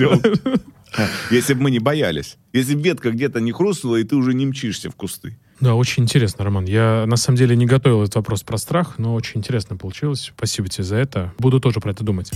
Если 1.31 1.53
бы 1.53 1.61
мы 1.63 1.71
не 1.71 1.79
боялись. 1.79 2.37
Если 2.53 2.75
бы 2.75 2.81
ветка 2.83 3.09
где-то 3.11 3.39
не 3.39 3.51
хрустнула, 3.53 3.95
и 3.95 4.03
ты 4.03 4.15
уже 4.15 4.33
не 4.35 4.45
мчишься 4.45 4.91
в 4.91 4.95
кусты. 4.95 5.37
Да, 5.61 5.75
очень 5.75 6.03
интересно, 6.03 6.43
Роман. 6.43 6.65
Я 6.65 7.05
на 7.05 7.17
самом 7.17 7.37
деле 7.37 7.55
не 7.55 7.67
готовил 7.67 8.01
этот 8.01 8.15
вопрос 8.15 8.41
про 8.41 8.57
страх, 8.57 8.97
но 8.97 9.13
очень 9.13 9.39
интересно 9.39 9.77
получилось. 9.77 10.31
Спасибо 10.35 10.67
тебе 10.67 10.83
за 10.83 10.95
это. 10.95 11.33
Буду 11.37 11.59
тоже 11.59 11.79
про 11.79 11.91
это 11.91 12.03
думать. 12.03 12.31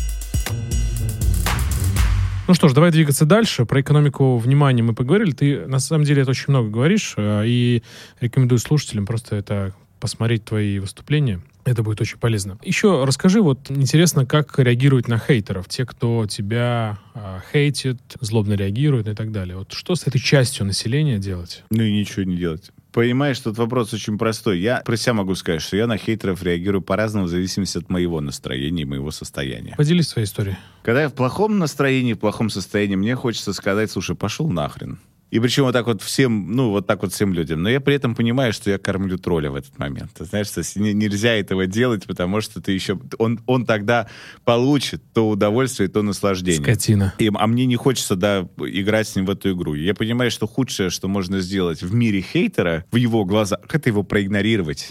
Ну 2.48 2.54
что 2.54 2.70
ж, 2.70 2.74
давай 2.74 2.92
двигаться 2.92 3.26
дальше. 3.26 3.66
Про 3.66 3.82
экономику 3.82 4.38
внимания 4.38 4.84
мы 4.84 4.94
поговорили. 4.94 5.32
Ты 5.32 5.66
на 5.66 5.80
самом 5.80 6.04
деле 6.04 6.22
это 6.22 6.30
очень 6.32 6.46
много 6.50 6.70
говоришь, 6.70 7.16
э, 7.18 7.44
и 7.48 7.82
рекомендую 8.22 8.60
слушателям 8.60 9.08
просто 9.08 9.36
это 9.36 9.74
посмотреть 10.00 10.46
твои 10.46 10.78
выступления. 10.78 11.42
Это 11.64 11.82
будет 11.82 12.00
очень 12.02 12.20
полезно. 12.20 12.60
Еще 12.64 13.06
расскажи, 13.06 13.42
вот 13.42 13.72
интересно, 13.72 14.28
как 14.28 14.60
реагировать 14.60 15.08
на 15.08 15.18
хейтеров, 15.18 15.68
те, 15.68 15.84
кто 15.84 16.28
тебя 16.28 17.00
э, 17.16 17.40
хейтит, 17.52 17.98
злобно 18.22 18.54
реагирует 18.54 19.08
и 19.08 19.16
так 19.16 19.32
далее. 19.32 19.58
Вот 19.58 19.74
что 19.74 19.96
с 19.96 20.06
этой 20.06 20.20
частью 20.20 20.68
населения 20.68 21.18
делать? 21.18 21.64
Ну 21.72 21.82
и 21.82 21.92
ничего 21.92 22.22
не 22.22 22.38
делать. 22.38 22.72
Понимаешь, 22.96 23.38
тут 23.42 23.58
вопрос 23.58 23.94
очень 23.94 24.18
простой. 24.18 24.62
Я 24.62 24.78
про 24.78 24.96
себя 24.96 25.16
могу 25.16 25.36
сказать, 25.36 25.62
что 25.62 25.76
я 25.76 25.86
на 25.86 25.98
хейтеров 25.98 26.42
реагирую 26.42 26.82
по-разному 26.82 27.26
в 27.26 27.30
зависимости 27.30 27.78
от 27.78 27.90
моего 27.90 28.22
настроения 28.22 28.84
и 28.84 28.86
моего 28.86 29.12
состояния. 29.12 29.76
Поделись 29.76 30.08
своей 30.08 30.26
историей. 30.26 30.56
Когда 30.82 31.02
я 31.02 31.10
в 31.10 31.14
плохом 31.14 31.60
настроении, 31.60 32.14
в 32.14 32.20
плохом 32.20 32.50
состоянии, 32.50 32.96
мне 32.96 33.18
хочется 33.18 33.52
сказать, 33.52 33.92
слушай, 33.92 34.16
пошел 34.16 34.50
нахрен. 34.50 35.00
И 35.36 35.40
причем 35.42 35.64
вот 35.64 35.74
так 35.74 35.86
вот 35.86 36.02
всем, 36.02 36.54
ну, 36.56 36.70
вот 36.70 36.88
так 36.88 37.02
вот 37.02 37.12
всем 37.12 37.34
людям. 37.34 37.62
Но 37.62 37.68
я 37.68 37.82
при 37.82 37.94
этом 37.94 38.16
понимаю, 38.16 38.54
что 38.54 38.70
я 38.70 38.78
кормлю 38.78 39.18
тролля 39.18 39.52
в 39.52 39.56
этот 39.56 39.78
момент. 39.78 40.12
Ты 40.14 40.24
знаешь, 40.24 40.48
что 40.48 40.62
нельзя 40.80 41.34
этого 41.34 41.68
делать, 41.68 42.08
потому 42.08 42.40
что 42.40 42.62
ты 42.62 42.72
еще... 42.72 42.98
Он, 43.18 43.42
он 43.46 43.66
тогда 43.66 44.08
получит 44.46 45.04
то 45.14 45.28
удовольствие, 45.28 45.90
то 45.90 46.04
наслаждение. 46.04 46.62
Скотина. 46.62 47.14
И, 47.20 47.30
а 47.36 47.48
мне 47.48 47.66
не 47.66 47.76
хочется, 47.76 48.16
да, 48.16 48.48
играть 48.60 49.10
с 49.10 49.18
ним 49.18 49.26
в 49.26 49.30
эту 49.30 49.52
игру. 49.52 49.74
Я 49.74 49.94
понимаю, 49.94 50.32
что 50.32 50.48
худшее, 50.48 50.90
что 50.90 51.10
можно 51.10 51.42
сделать 51.42 51.84
в 51.84 51.94
мире 51.94 52.22
хейтера, 52.22 52.86
в 52.94 52.96
его 52.96 53.26
глазах, 53.26 53.60
это 53.70 53.90
его 53.90 54.04
проигнорировать 54.04 54.88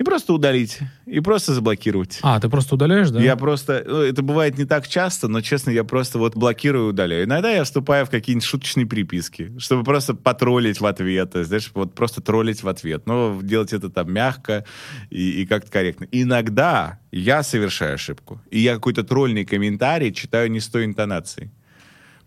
и 0.00 0.02
просто 0.02 0.32
удалить, 0.32 0.78
и 1.04 1.20
просто 1.20 1.52
заблокировать. 1.52 2.20
А, 2.22 2.40
ты 2.40 2.48
просто 2.48 2.74
удаляешь, 2.74 3.10
да? 3.10 3.20
Я 3.20 3.36
просто... 3.36 3.84
Ну, 3.86 4.00
это 4.00 4.22
бывает 4.22 4.56
не 4.56 4.64
так 4.64 4.88
часто, 4.88 5.28
но, 5.28 5.42
честно, 5.42 5.68
я 5.68 5.84
просто 5.84 6.18
вот 6.18 6.34
блокирую 6.34 6.86
и 6.86 6.88
удаляю. 6.88 7.24
Иногда 7.24 7.50
я 7.50 7.64
вступаю 7.64 8.06
в 8.06 8.10
какие-нибудь 8.10 8.46
шуточные 8.46 8.86
приписки, 8.86 9.52
чтобы 9.58 9.84
просто 9.84 10.14
потроллить 10.14 10.80
в 10.80 10.86
ответ, 10.86 11.32
знаешь, 11.34 11.70
вот 11.74 11.94
просто 11.94 12.22
троллить 12.22 12.62
в 12.62 12.68
ответ. 12.68 13.06
Но 13.06 13.40
делать 13.42 13.74
это 13.74 13.90
там 13.90 14.10
мягко 14.10 14.64
и, 15.10 15.42
и 15.42 15.46
как-то 15.46 15.70
корректно. 15.70 16.06
Иногда 16.12 16.98
я 17.12 17.42
совершаю 17.42 17.96
ошибку, 17.96 18.40
и 18.50 18.58
я 18.58 18.76
какой-то 18.76 19.04
тролльный 19.04 19.44
комментарий 19.44 20.14
читаю 20.14 20.50
не 20.50 20.60
с 20.60 20.68
той 20.68 20.86
интонацией. 20.86 21.50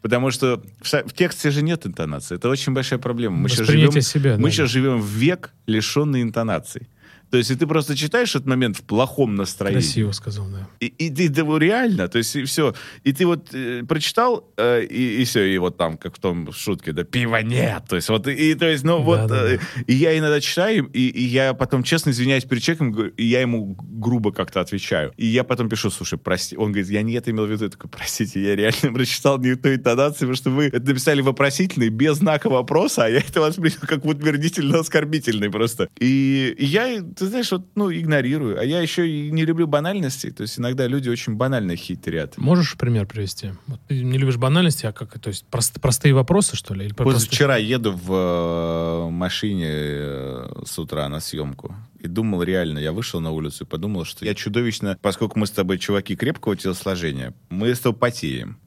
Потому 0.04 0.30
что 0.30 0.62
в, 0.80 0.92
в 0.92 1.14
тексте 1.14 1.50
же 1.50 1.64
нет 1.64 1.88
интонации. 1.88 2.36
Это 2.36 2.50
очень 2.50 2.74
большая 2.74 3.00
проблема. 3.00 3.38
Мы 3.38 3.50
сейчас 3.50 3.66
живем, 3.66 4.00
себя, 4.00 4.36
мы 4.38 4.44
да. 4.44 4.52
сейчас 4.52 4.70
живем 4.70 5.02
в 5.02 5.08
век 5.08 5.54
лишенной 5.66 6.22
интонации. 6.22 6.88
То 7.34 7.38
есть, 7.38 7.50
и 7.50 7.56
ты 7.56 7.66
просто 7.66 7.96
читаешь 7.96 8.36
этот 8.36 8.46
момент 8.46 8.78
в 8.78 8.84
плохом 8.84 9.34
настроении. 9.34 9.80
Красиво 9.80 10.12
сказал, 10.12 10.46
да. 10.50 10.68
И, 10.80 10.86
и 10.86 11.10
ты 11.10 11.30
да, 11.30 11.42
реально, 11.58 12.08
то 12.08 12.20
есть, 12.20 12.36
и 12.36 12.44
все. 12.44 12.76
И 13.04 13.12
ты 13.12 13.26
вот 13.26 13.52
э, 13.56 13.82
прочитал, 13.90 14.54
э, 14.56 14.84
и, 14.84 15.22
и 15.22 15.26
все, 15.26 15.42
и 15.42 15.58
вот 15.58 15.76
там, 15.76 15.98
как 15.98 16.16
в 16.16 16.20
том 16.20 16.54
шутке, 16.54 16.92
да, 16.92 17.04
пива 17.04 17.42
нет. 17.42 17.86
То 17.90 17.96
есть, 17.96 18.10
вот, 18.10 18.28
и, 18.28 18.54
то 18.54 18.70
есть, 18.70 18.84
ну, 18.84 19.00
да, 19.00 19.04
вот, 19.04 19.28
да, 19.28 19.50
э, 19.50 19.58
да. 19.58 19.82
и 19.88 19.94
я 19.96 20.16
иногда 20.16 20.40
читаю, 20.42 20.86
и, 20.94 21.10
и 21.10 21.24
я 21.24 21.56
потом 21.56 21.82
честно 21.82 22.12
извиняюсь 22.12 22.44
перед 22.44 22.62
человеком, 22.62 23.08
и 23.18 23.24
я 23.24 23.42
ему 23.42 23.76
грубо 23.82 24.32
как-то 24.32 24.62
отвечаю. 24.62 25.12
И 25.18 25.26
я 25.26 25.44
потом 25.44 25.70
пишу, 25.70 25.90
слушай, 25.90 26.20
прости. 26.20 26.56
Он 26.56 26.72
говорит, 26.72 26.92
я 26.92 27.02
не 27.02 27.14
это 27.14 27.32
имел 27.32 27.48
в 27.48 27.50
виду. 27.50 27.64
Я 27.64 27.72
такой, 27.72 27.90
простите, 27.90 28.44
я 28.44 28.56
реально 28.56 28.94
прочитал 28.94 29.40
не 29.40 29.56
той 29.56 29.78
интонации, 29.78 30.20
потому 30.20 30.36
что 30.36 30.52
вы 30.52 30.66
это 30.68 30.86
написали 30.86 31.22
вопросительный, 31.22 31.90
без 31.90 32.18
знака 32.18 32.48
вопроса, 32.52 33.06
а 33.06 33.10
я 33.10 33.18
это 33.18 33.42
воспринял 33.42 33.80
как 33.82 34.06
утвердительно-оскорбительный 34.06 35.50
просто. 35.50 35.90
И, 36.00 36.54
и 36.60 36.66
я, 36.66 37.02
ты 37.24 37.30
знаешь, 37.30 37.52
вот, 37.52 37.66
ну, 37.76 37.92
игнорирую. 37.92 38.60
А 38.60 38.64
я 38.64 38.82
еще 38.82 39.10
и 39.10 39.32
не 39.32 39.46
люблю 39.46 39.68
банальности. 39.68 40.30
То 40.32 40.44
есть 40.44 40.60
иногда 40.60 40.88
люди 40.88 41.10
очень 41.10 41.36
банально 41.36 41.76
хитрят. 41.76 42.38
Можешь 42.38 42.76
пример 42.78 43.06
привести? 43.06 43.52
Вот 43.68 43.80
ты 43.88 44.04
не 44.04 44.18
любишь 44.18 44.38
банальности, 44.38 44.86
а 44.86 44.92
как? 44.92 45.18
То 45.20 45.30
есть 45.30 45.46
прост, 45.46 45.80
простые 45.80 46.14
вопросы, 46.14 46.56
что 46.56 46.74
ли? 46.74 46.86
Или 46.86 46.94
Позавчера 46.94 47.54
простые... 47.54 47.70
еду 47.70 47.92
в 47.94 48.14
э, 48.14 49.10
машине 49.10 49.70
э, 49.70 50.64
с 50.66 50.78
утра 50.78 51.08
на 51.08 51.20
съемку 51.20 51.76
и 52.04 52.08
думал 52.08 52.44
реально, 52.44 52.80
я 52.80 52.92
вышел 52.92 53.22
на 53.22 53.32
улицу 53.32 53.64
и 53.64 53.68
подумал, 53.68 54.04
что 54.04 54.26
я 54.26 54.36
чудовищно, 54.36 54.98
поскольку 55.02 55.40
мы 55.40 55.48
с 55.48 55.52
тобой 55.52 55.78
чуваки 55.78 56.16
крепкого 56.18 56.58
телосложения, 56.58 57.34
мы 57.50 57.74
с 57.74 57.80
тобой 57.80 57.98
потеем 57.98 58.60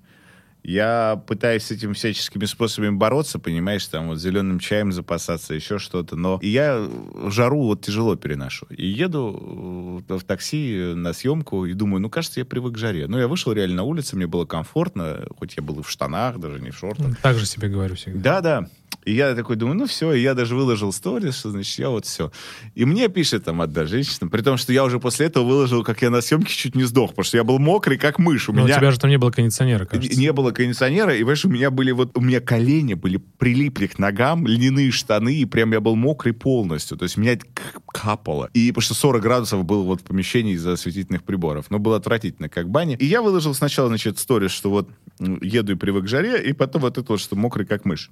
я 0.66 1.22
пытаюсь 1.28 1.62
с 1.62 1.70
этим 1.70 1.94
всяческими 1.94 2.44
способами 2.44 2.90
бороться, 2.90 3.38
понимаешь, 3.38 3.86
там 3.86 4.08
вот 4.08 4.18
зеленым 4.18 4.58
чаем 4.58 4.90
запасаться, 4.90 5.54
еще 5.54 5.78
что-то, 5.78 6.16
но 6.16 6.40
я 6.42 6.88
жару 7.28 7.62
вот 7.62 7.82
тяжело 7.82 8.16
переношу. 8.16 8.66
И 8.70 8.84
еду 8.84 10.02
в 10.08 10.24
такси 10.24 10.92
на 10.96 11.12
съемку 11.12 11.66
и 11.66 11.72
думаю, 11.72 12.00
ну, 12.00 12.10
кажется, 12.10 12.40
я 12.40 12.44
привык 12.44 12.74
к 12.74 12.78
жаре. 12.78 13.06
Ну, 13.06 13.16
я 13.16 13.28
вышел 13.28 13.52
реально 13.52 13.76
на 13.76 13.82
улицу, 13.84 14.16
мне 14.16 14.26
было 14.26 14.44
комфортно, 14.44 15.26
хоть 15.38 15.56
я 15.56 15.62
был 15.62 15.78
и 15.78 15.82
в 15.84 15.88
штанах, 15.88 16.40
даже 16.40 16.58
не 16.60 16.70
в 16.70 16.76
шортах. 16.76 17.16
Так 17.22 17.38
же 17.38 17.46
себе 17.46 17.68
говорю 17.68 17.94
всегда. 17.94 18.40
Да-да. 18.40 18.68
И 19.04 19.14
я 19.14 19.34
такой 19.34 19.56
думаю, 19.56 19.76
ну 19.76 19.86
все, 19.86 20.12
и 20.12 20.20
я 20.20 20.34
даже 20.34 20.56
выложил 20.56 20.92
сторис, 20.92 21.36
что 21.38 21.50
значит 21.50 21.78
я 21.78 21.90
вот 21.90 22.06
все. 22.06 22.32
И 22.74 22.84
мне 22.84 23.08
пишет 23.08 23.44
там 23.44 23.60
одна 23.60 23.86
женщина, 23.86 24.28
при 24.28 24.42
том, 24.42 24.56
что 24.56 24.72
я 24.72 24.84
уже 24.84 24.98
после 24.98 25.26
этого 25.26 25.44
выложил, 25.44 25.84
как 25.84 26.02
я 26.02 26.10
на 26.10 26.20
съемке 26.20 26.52
чуть 26.52 26.74
не 26.74 26.84
сдох, 26.84 27.10
потому 27.10 27.24
что 27.24 27.36
я 27.36 27.44
был 27.44 27.58
мокрый, 27.58 27.98
как 27.98 28.18
мышь. 28.18 28.48
У 28.48 28.52
Но 28.52 28.64
меня... 28.64 28.74
у 28.74 28.78
тебя 28.78 28.90
же 28.90 28.98
там 28.98 29.10
не 29.10 29.18
было 29.18 29.30
кондиционера, 29.30 29.84
кажется. 29.84 30.18
Не 30.18 30.32
было 30.32 30.50
кондиционера, 30.50 31.14
и, 31.14 31.18
понимаешь, 31.18 31.44
у 31.44 31.48
меня 31.48 31.70
были 31.70 31.92
вот, 31.92 32.16
у 32.16 32.20
меня 32.20 32.40
колени 32.40 32.94
были 32.94 33.16
прилипли 33.16 33.86
к 33.86 33.98
ногам, 33.98 34.46
льняные 34.46 34.90
штаны, 34.90 35.34
и 35.34 35.44
прям 35.44 35.72
я 35.72 35.80
был 35.80 35.96
мокрый 35.96 36.32
полностью. 36.32 36.96
То 36.96 37.04
есть 37.04 37.16
меня 37.16 37.38
капало. 37.86 38.50
И 38.54 38.70
потому 38.70 38.82
что 38.82 38.94
40 38.94 39.22
градусов 39.22 39.64
было 39.64 39.82
вот 39.82 40.00
в 40.00 40.04
помещении 40.04 40.54
из-за 40.54 40.72
осветительных 40.72 41.22
приборов. 41.22 41.66
Но 41.70 41.78
было 41.78 41.96
отвратительно, 41.96 42.48
как 42.48 42.68
баня. 42.68 42.96
И 42.96 43.06
я 43.06 43.22
выложил 43.22 43.54
сначала, 43.54 43.88
значит, 43.88 44.18
сторис, 44.18 44.50
что 44.50 44.70
вот 44.70 44.88
еду 45.18 45.72
и 45.72 45.76
привык 45.76 46.04
к 46.04 46.08
жаре, 46.08 46.42
и 46.42 46.52
потом 46.52 46.82
вот 46.82 46.98
это 46.98 47.12
вот, 47.12 47.20
что 47.20 47.36
мокрый, 47.36 47.66
как 47.66 47.84
мышь. 47.84 48.10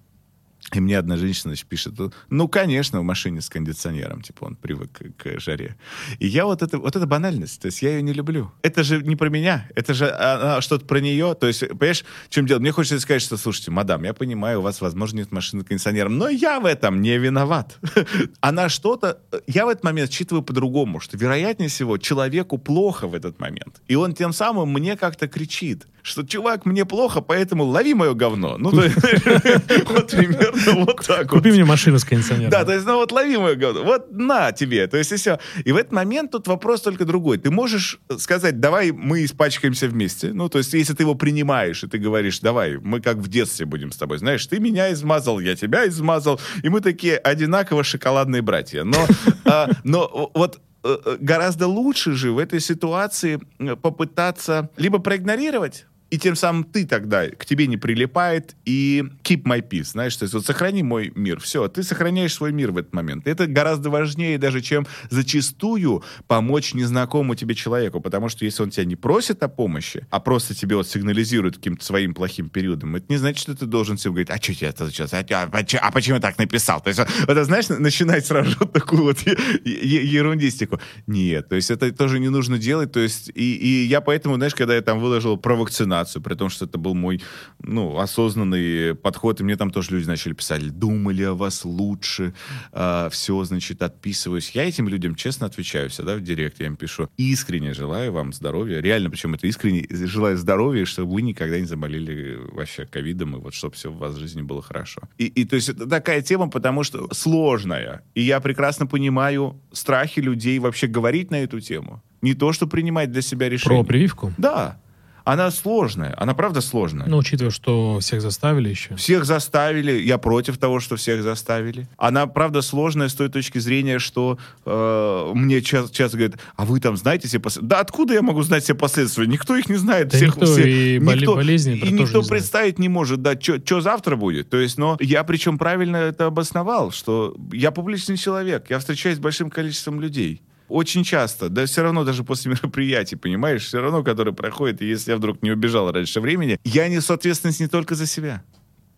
И 0.73 0.81
мне 0.81 0.99
одна 0.99 1.16
женщина 1.16 1.51
значит, 1.51 1.66
пишет, 1.66 1.95
ну, 2.31 2.49
конечно, 2.49 3.01
в 3.01 3.05
машине 3.05 3.41
с 3.41 3.51
кондиционером, 3.51 4.23
типа, 4.23 4.45
он 4.45 4.57
привык 4.57 4.91
к, 4.93 5.23
к 5.23 5.41
жаре. 5.41 5.77
И 6.19 6.27
я 6.27 6.47
вот 6.47 6.62
это, 6.62 6.78
вот 6.78 6.97
это 6.97 7.07
банальность, 7.07 7.61
то 7.61 7.66
есть 7.66 7.82
я 7.82 7.91
ее 7.91 8.03
не 8.03 8.12
люблю. 8.12 8.51
Это 8.62 8.82
же 8.82 9.03
не 9.03 9.15
про 9.15 9.28
меня, 9.28 9.69
это 9.74 9.93
же 9.93 10.07
а, 10.07 10.61
что-то 10.62 10.86
про 10.86 11.01
нее, 11.01 11.35
то 11.35 11.47
есть, 11.47 11.69
понимаешь, 11.69 12.05
в 12.28 12.31
чем 12.31 12.47
дело? 12.47 12.61
Мне 12.61 12.73
хочется 12.73 12.99
сказать, 12.99 13.23
что, 13.23 13.36
слушайте, 13.36 13.70
мадам, 13.70 14.05
я 14.05 14.15
понимаю, 14.15 14.61
у 14.61 14.62
вас, 14.62 14.81
возможно, 14.81 15.19
нет 15.19 15.32
машины 15.32 15.62
с 15.62 15.66
кондиционером, 15.66 16.16
но 16.16 16.28
я 16.28 16.61
в 16.61 16.66
этом 16.66 17.03
не 17.03 17.19
виноват. 17.19 17.78
Она 18.41 18.69
что-то, 18.69 19.20
я 19.47 19.66
в 19.66 19.69
этот 19.69 19.85
момент 19.85 20.11
считываю 20.11 20.43
по-другому, 20.43 20.99
что, 20.99 21.16
вероятнее 21.16 21.69
всего, 21.69 21.99
человеку 21.99 22.59
плохо 22.59 23.07
в 23.07 23.15
этот 23.15 23.39
момент. 23.39 23.82
И 23.86 23.95
он 23.95 24.15
тем 24.15 24.32
самым 24.32 24.73
мне 24.73 24.97
как-то 24.97 25.28
кричит, 25.28 25.86
что, 26.05 26.22
чувак, 26.22 26.66
мне 26.66 26.85
плохо, 26.85 27.22
поэтому 27.22 27.64
лови 27.64 27.94
мое 27.94 28.12
говно. 28.12 28.59
Ну, 28.59 28.70
вот 28.70 30.10
примерно 30.10 30.85
вот 30.85 31.06
так 31.06 31.31
Купи 31.31 31.51
мне 31.51 31.64
машину 31.64 31.98
с 31.98 32.05
кондиционером. 32.05 32.51
Да, 32.51 32.64
то 32.64 32.74
есть, 32.74 32.85
ну 32.85 32.97
вот 32.97 33.10
лови 33.10 33.39
мое 33.39 33.55
говно. 33.55 33.85
Вот 33.85 34.12
на 34.12 34.52
тебе. 34.52 34.86
То 34.86 34.98
есть, 34.98 35.12
и 35.12 35.16
все. 35.16 35.39
И 35.64 35.72
в 35.72 35.76
этот 35.76 35.93
момент 35.93 36.31
тут 36.31 36.47
вопрос 36.47 36.82
только 36.82 37.06
другой. 37.06 37.39
Ты 37.39 37.51
можешь 37.51 37.98
сказать, 38.18 38.60
давай 38.60 38.93
мы 38.93 39.24
испачкаемся 39.24 39.89
вместе. 39.89 40.35
Ну, 40.35 40.51
то 40.51 40.59
есть, 40.59 40.74
если 40.74 40.93
ты 40.93 41.05
его 41.05 41.14
принимаешь, 41.14 41.82
и 41.82 41.86
ты 41.86 41.97
говоришь, 41.97 42.40
давай, 42.40 42.76
мы 42.76 43.01
как 43.01 43.16
в 43.16 43.28
детстве 43.28 43.64
будем 43.64 43.90
с 43.90 43.97
тобой. 43.97 44.18
Знаешь, 44.18 44.47
ты 44.47 44.60
меня 44.60 44.93
измазал, 44.93 45.40
я 45.40 45.56
тебя 45.56 45.89
измазал. 45.89 46.39
И 46.62 46.68
мы 46.68 46.82
такие 46.82 47.16
одинаково 47.16 47.82
шоколадные 47.82 48.43
братья. 48.43 48.85
Но, 48.85 49.06
а, 49.47 49.70
но 49.85 50.31
вот 50.35 50.60
э, 50.82 51.16
гораздо 51.18 51.66
лучше 51.66 52.12
же 52.12 52.32
в 52.32 52.39
этой 52.39 52.60
ситуации 52.60 53.40
попытаться 53.81 54.68
либо 54.76 54.98
проигнорировать, 54.98 55.86
и 56.10 56.18
тем 56.18 56.36
самым 56.36 56.64
ты 56.64 56.86
тогда 56.86 57.28
к 57.28 57.44
тебе 57.44 57.66
не 57.66 57.76
прилипает, 57.76 58.55
и 58.64 59.05
keep 59.22 59.43
my 59.43 59.66
peace, 59.66 59.93
знаешь, 59.93 60.16
то 60.16 60.24
есть 60.24 60.35
вот 60.35 60.47
сохрани 60.47 60.82
мой 60.82 61.12
мир, 61.14 61.40
все, 61.40 61.66
ты 61.68 61.82
сохраняешь 61.82 62.35
свой 62.35 62.52
мир 62.52 62.70
в 62.70 62.78
этот 62.78 62.93
момент. 62.93 63.26
Это 63.26 63.47
гораздо 63.47 63.90
важнее 63.90 64.39
даже, 64.39 64.60
чем 64.60 64.86
зачастую 65.10 66.05
помочь 66.26 66.74
незнакомому 66.74 67.35
тебе 67.35 67.55
человеку, 67.55 68.01
потому 68.01 68.28
что 68.28 68.44
если 68.44 68.62
он 68.62 68.70
тебя 68.70 68.85
не 68.85 68.97
просит 68.97 69.43
о 69.43 69.48
помощи, 69.48 70.06
а 70.10 70.20
просто 70.20 70.55
тебе 70.55 70.76
вот 70.76 70.86
сигнализирует 70.89 71.56
каким-то 71.56 71.85
своим 71.85 72.14
плохим 72.14 72.48
периодом, 72.48 72.94
это 72.97 73.06
не 73.09 73.16
значит, 73.16 73.40
что 73.40 73.56
ты 73.56 73.66
должен 73.66 73.98
себе 73.98 74.10
говорить, 74.10 74.31
а 74.31 74.36
что 74.36 74.55
тебе 74.55 74.68
это 74.68 74.89
сейчас, 74.90 75.12
а, 75.14 75.24
а, 75.31 75.48
а 75.51 75.90
почему 75.90 76.16
я 76.16 76.20
так 76.20 76.39
написал? 76.39 76.81
То 76.81 76.89
есть, 76.89 77.01
вот, 77.26 77.44
знаешь, 77.44 77.68
начинать 77.68 78.26
сразу 78.26 78.56
такую 78.66 79.02
вот 79.02 79.18
ерундистику. 79.64 80.81
Нет, 81.06 81.48
то 81.48 81.56
есть 81.56 81.70
это 81.70 81.90
тоже 81.93 82.20
не 82.20 82.28
нужно 82.28 82.59
делать, 82.59 82.93
то 82.93 83.01
есть 83.01 83.31
и, 83.35 83.56
и 83.56 83.86
я 83.86 84.01
поэтому, 84.01 84.36
знаешь, 84.36 84.55
когда 84.55 84.74
я 84.74 84.82
там 84.82 85.01
выложил 85.01 85.36
про 85.36 85.56
вакцинацию, 85.56 85.93
информацию, 85.94 86.22
при 86.22 86.34
том, 86.34 86.50
что 86.50 86.64
это 86.64 86.78
был 86.78 86.94
мой, 86.94 87.20
ну, 87.60 87.98
осознанный 87.98 88.94
подход, 88.94 89.40
и 89.40 89.44
мне 89.44 89.56
там 89.56 89.70
тоже 89.70 89.92
люди 89.92 90.06
начали 90.06 90.32
писать, 90.32 90.78
думали 90.78 91.22
о 91.22 91.34
вас 91.34 91.64
лучше, 91.64 92.34
э, 92.72 93.08
все, 93.10 93.44
значит, 93.44 93.82
отписываюсь. 93.82 94.50
Я 94.50 94.64
этим 94.64 94.88
людям 94.88 95.14
честно 95.14 95.46
отвечаю 95.46 95.88
всегда 95.90 96.16
в 96.16 96.20
директ, 96.20 96.60
я 96.60 96.66
им 96.66 96.76
пишу, 96.76 97.08
искренне 97.16 97.74
желаю 97.74 98.12
вам 98.12 98.32
здоровья, 98.32 98.80
реально, 98.80 99.10
причем 99.10 99.34
это 99.34 99.46
искренне 99.46 99.86
желаю 99.90 100.36
здоровья, 100.36 100.84
чтобы 100.84 101.12
вы 101.12 101.22
никогда 101.22 101.58
не 101.60 101.66
заболели 101.66 102.38
вообще 102.52 102.86
ковидом, 102.86 103.36
и 103.36 103.40
вот 103.40 103.54
чтобы 103.54 103.74
все 103.74 103.90
у 103.90 103.94
вас 103.94 104.14
в 104.14 104.18
жизни 104.18 104.42
было 104.42 104.62
хорошо. 104.62 105.02
И, 105.18 105.26
и 105.26 105.44
то 105.44 105.56
есть 105.56 105.68
это 105.68 105.86
такая 105.86 106.22
тема, 106.22 106.50
потому 106.50 106.84
что 106.84 107.08
сложная, 107.12 108.02
и 108.14 108.22
я 108.22 108.40
прекрасно 108.40 108.86
понимаю 108.86 109.60
страхи 109.72 110.20
людей 110.20 110.58
вообще 110.58 110.86
говорить 110.86 111.30
на 111.30 111.36
эту 111.36 111.60
тему. 111.60 112.02
Не 112.22 112.32
то, 112.32 112.54
что 112.54 112.66
принимать 112.66 113.12
для 113.12 113.20
себя 113.20 113.50
решение. 113.50 113.84
Про 113.84 113.86
прививку? 113.86 114.32
Да. 114.38 114.78
Она 115.24 115.51
сложная, 115.51 116.14
она 116.18 116.34
правда 116.34 116.60
сложная. 116.60 117.06
Но 117.06 117.16
учитывая, 117.16 117.51
что 117.51 117.98
всех 118.01 118.20
заставили 118.20 118.68
еще. 118.68 118.94
Всех 118.96 119.24
заставили, 119.24 119.92
я 119.92 120.18
против 120.18 120.59
того, 120.59 120.80
что 120.80 120.96
всех 120.96 121.22
заставили. 121.22 121.88
Она 121.96 122.26
правда 122.26 122.60
сложная 122.60 123.09
с 123.09 123.14
той 123.14 123.30
точки 123.30 123.59
зрения, 123.59 123.98
что 123.98 124.38
э, 124.66 125.32
мне 125.34 125.62
часто, 125.62 125.94
часто 125.94 126.18
говорят, 126.18 126.38
а 126.56 126.66
вы 126.66 126.78
там 126.78 126.96
знаете 126.98 127.26
все 127.26 127.40
последствия? 127.40 127.68
Да 127.68 127.80
откуда 127.80 128.12
я 128.14 128.22
могу 128.22 128.42
знать 128.42 128.64
все 128.64 128.74
последствия? 128.74 129.26
Никто 129.26 129.56
их 129.56 129.68
не 129.70 129.76
знает. 129.76 130.09
Да 130.09 130.18
всех, 130.18 130.36
никто 130.36 130.46
все, 130.46 130.96
и 130.96 131.01
никто, 131.01 131.34
болезни 131.34 131.72
и 131.72 131.90
никто 131.90 132.02
не 132.02 132.06
знает. 132.06 132.28
представить 132.28 132.78
не 132.78 132.90
может, 132.90 133.22
да, 133.22 133.34
что 133.40 133.80
завтра 133.80 134.16
будет. 134.16 134.51
То 134.51 134.59
есть, 134.59 134.76
но 134.76 134.98
я 135.01 135.24
причем 135.24 135.56
правильно 135.56 135.96
это 135.96 136.26
обосновал, 136.26 136.90
что 136.90 137.34
я 137.51 137.70
публичный 137.70 138.18
человек, 138.18 138.66
я 138.68 138.78
встречаюсь 138.78 139.16
с 139.16 139.20
большим 139.20 139.48
количеством 139.48 140.01
людей. 140.01 140.42
Очень 140.69 141.05
часто, 141.05 141.49
да 141.49 141.66
все 141.66 141.82
равно 141.82 142.05
даже 142.05 142.24
после 142.24 142.51
мероприятий, 142.62 143.16
понимаешь, 143.16 143.65
все 143.65 143.81
равно, 143.81 144.03
которые 144.03 144.35
проходят, 144.35 144.81
и 144.82 144.86
если 144.86 145.11
я 145.11 145.16
вдруг 145.16 145.43
не 145.43 145.51
убежал 145.51 145.91
раньше 145.91 146.20
времени, 146.20 146.59
я 146.65 146.89
несу 146.89 147.15
ответственность 147.15 147.61
не 147.61 147.69
только 147.69 147.95
за 147.95 148.07
себя. 148.07 148.43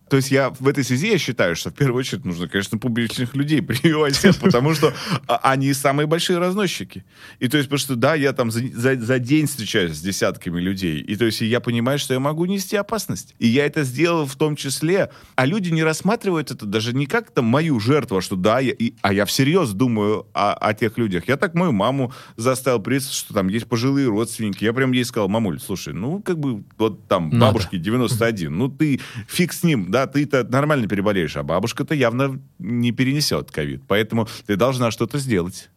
То 0.09 0.17
есть 0.17 0.31
я 0.31 0.51
в 0.51 0.69
этой 0.69 0.85
связи 0.85 1.09
я 1.11 1.19
считаю, 1.19 1.57
что 1.57 1.71
в 1.71 1.75
первую 1.75 1.99
очередь 2.01 2.25
нужно, 2.25 2.47
конечно, 2.49 2.79
публичных 2.79 3.35
людей 3.35 3.61
прививать 3.63 4.15
всех, 4.17 4.37
потому 4.39 4.73
что 4.75 4.93
а, 5.27 5.37
они 5.53 5.73
самые 5.73 6.07
большие 6.07 6.39
разносчики. 6.39 7.05
И 7.41 7.49
то 7.49 7.57
есть, 7.57 7.69
потому 7.69 7.79
что 7.79 7.97
да, 7.97 8.15
я 8.15 8.33
там 8.33 8.51
за, 8.51 8.61
за- 8.73 8.97
за 9.01 9.19
день 9.19 9.47
встречаюсь 9.47 9.97
с 9.97 10.01
десятками 10.01 10.61
людей, 10.61 11.01
и 11.01 11.17
то 11.17 11.25
есть 11.25 11.41
я 11.41 11.59
понимаю, 11.61 11.99
что 11.99 12.15
я 12.15 12.21
могу 12.21 12.45
нести 12.47 12.77
опасность. 12.77 13.35
И 13.41 13.49
я 13.49 13.67
это 13.67 13.83
сделал 13.83 14.27
в 14.27 14.37
том 14.37 14.55
числе, 14.55 15.11
а 15.35 15.45
люди 15.47 15.71
не 15.71 15.83
рассматривают 15.83 16.51
это 16.53 16.67
даже 16.67 16.93
не 16.93 17.07
как 17.07 17.31
там 17.33 17.47
мою 17.47 17.81
жертву, 17.81 18.19
а 18.19 18.23
что 18.23 18.37
да, 18.37 18.61
я, 18.61 18.73
и- 18.73 18.95
а 19.03 19.13
я 19.13 19.25
всерьез 19.27 19.73
думаю 19.73 20.27
о, 20.35 20.53
о 20.55 20.73
тех 20.75 20.99
людях. 20.99 21.25
Я 21.27 21.37
так 21.37 21.55
мою 21.55 21.73
маму 21.73 22.13
заставил 22.37 22.79
признать, 22.81 23.13
что 23.13 23.35
там 23.35 23.49
есть 23.49 23.67
пожилые 23.67 24.09
родственники. 24.09 24.63
Я 24.65 24.73
прям 24.73 24.93
ей 24.93 25.05
сказал, 25.05 25.29
мамуль, 25.29 25.59
слушай, 25.61 25.93
ну 25.95 26.21
как 26.23 26.39
бы 26.39 26.63
вот 26.79 27.09
там 27.09 27.31
Надо. 27.31 27.47
бабушке 27.47 27.79
91, 27.79 28.57
ну 28.57 28.69
ты 28.69 29.01
фиг 29.29 29.53
с 29.53 29.63
ним, 29.65 29.91
да, 29.97 30.07
ты-то 30.07 30.45
нормально 30.45 30.87
переболеешь, 30.89 31.39
а 31.39 31.43
бабушка-то 31.43 31.95
явно 31.95 32.39
не 32.59 32.93
перенесет 32.93 33.51
ковид. 33.51 33.83
Поэтому 33.89 34.29
ты 34.45 34.57
должна 34.57 34.91
что-то 34.91 35.17
сделать. 35.19 35.71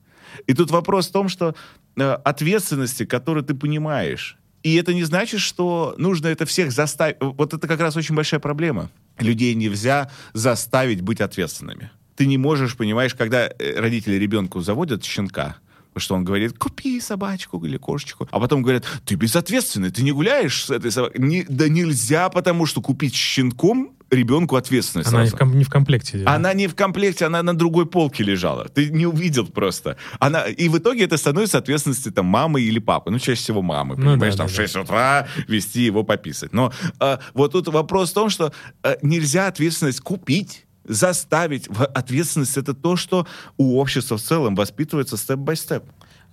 И 0.46 0.54
тут 0.54 0.72
вопрос 0.72 1.08
в 1.08 1.14
том, 1.14 1.30
что 1.30 1.56
э, 1.96 2.04
ответственности, 2.26 3.06
которую 3.06 3.46
ты 3.46 3.54
понимаешь, 3.54 4.38
и 4.62 4.76
это 4.76 4.94
не 4.94 5.06
значит, 5.06 5.40
что 5.40 5.96
нужно 5.98 6.28
это 6.28 6.46
всех 6.46 6.74
заставить. 6.74 7.16
Вот 7.22 7.54
это 7.54 7.66
как 7.66 7.80
раз 7.80 7.96
очень 7.96 8.14
большая 8.14 8.42
проблема. 8.42 8.90
Людей 9.20 9.56
нельзя 9.56 10.12
заставить 10.34 11.00
быть 11.00 11.22
ответственными. 11.22 11.90
Ты 12.18 12.26
не 12.26 12.38
можешь, 12.38 12.76
понимаешь, 12.76 13.16
когда 13.16 13.48
э, 13.48 13.80
родители 13.80 14.16
ребенку 14.16 14.60
заводят 14.60 15.06
щенка, 15.06 15.56
что 15.96 16.16
он 16.16 16.26
говорит, 16.26 16.58
купи 16.58 17.00
собачку 17.00 17.66
или 17.66 17.78
кошечку. 17.78 18.28
А 18.32 18.40
потом 18.42 18.64
говорят, 18.64 18.84
ты 19.06 19.16
безответственный, 19.16 19.92
ты 19.92 20.04
не 20.04 20.12
гуляешь 20.12 20.66
с 20.66 20.70
этой 20.70 20.92
собакой. 20.92 21.22
Не- 21.22 21.46
да 21.48 21.70
нельзя, 21.70 22.28
потому 22.28 22.66
что 22.66 22.82
купить 22.82 23.16
щенком 23.16 23.94
ребенку 24.12 24.56
ответственность 24.56 25.10
Она 25.10 25.24
не 25.24 25.30
в, 25.30 25.36
ком- 25.36 25.58
не 25.58 25.64
в 25.64 25.70
комплекте. 25.70 26.18
идет. 26.18 26.28
Она 26.28 26.54
не 26.54 26.68
в 26.68 26.76
комплекте, 26.76 27.26
она 27.26 27.44
на 27.44 27.54
другой 27.56 27.86
полке 27.86 28.24
лежала. 28.24 28.68
Ты 28.68 28.90
не 28.90 29.06
увидел 29.06 29.46
просто. 29.48 29.98
Она, 30.20 30.44
и 30.44 30.70
в 30.70 30.78
итоге 30.78 31.04
это 31.06 31.18
становится 31.18 31.58
ответственностью 31.58 32.12
там, 32.12 32.26
мамы 32.26 32.62
или 32.62 32.80
папы. 32.80 33.12
Ну, 33.12 33.20
чаще 33.20 33.42
всего 33.42 33.62
мамы, 33.62 33.96
Ну 33.98 34.12
понимаешь, 34.12 34.34
да, 34.36 34.40
там 34.40 34.48
да, 34.48 34.54
в 34.54 34.56
6 34.56 34.76
утра 34.78 35.28
вести 35.48 35.82
его 35.82 36.04
пописать. 36.04 36.54
Но 36.54 36.72
э, 37.00 37.18
вот 37.34 37.52
тут 37.52 37.68
вопрос 37.68 38.12
в 38.12 38.14
том, 38.14 38.30
что 38.30 38.52
э, 38.84 38.96
нельзя 39.02 39.48
ответственность 39.48 40.02
купить 40.02 40.66
заставить. 40.86 41.68
Ответственность— 41.68 42.58
это 42.58 42.74
то, 42.74 42.96
что 42.96 43.28
у 43.58 43.80
общества 43.80 44.18
в 44.18 44.22
целом 44.22 44.56
воспитывается 44.56 45.18
степ-бай-степ. 45.18 45.84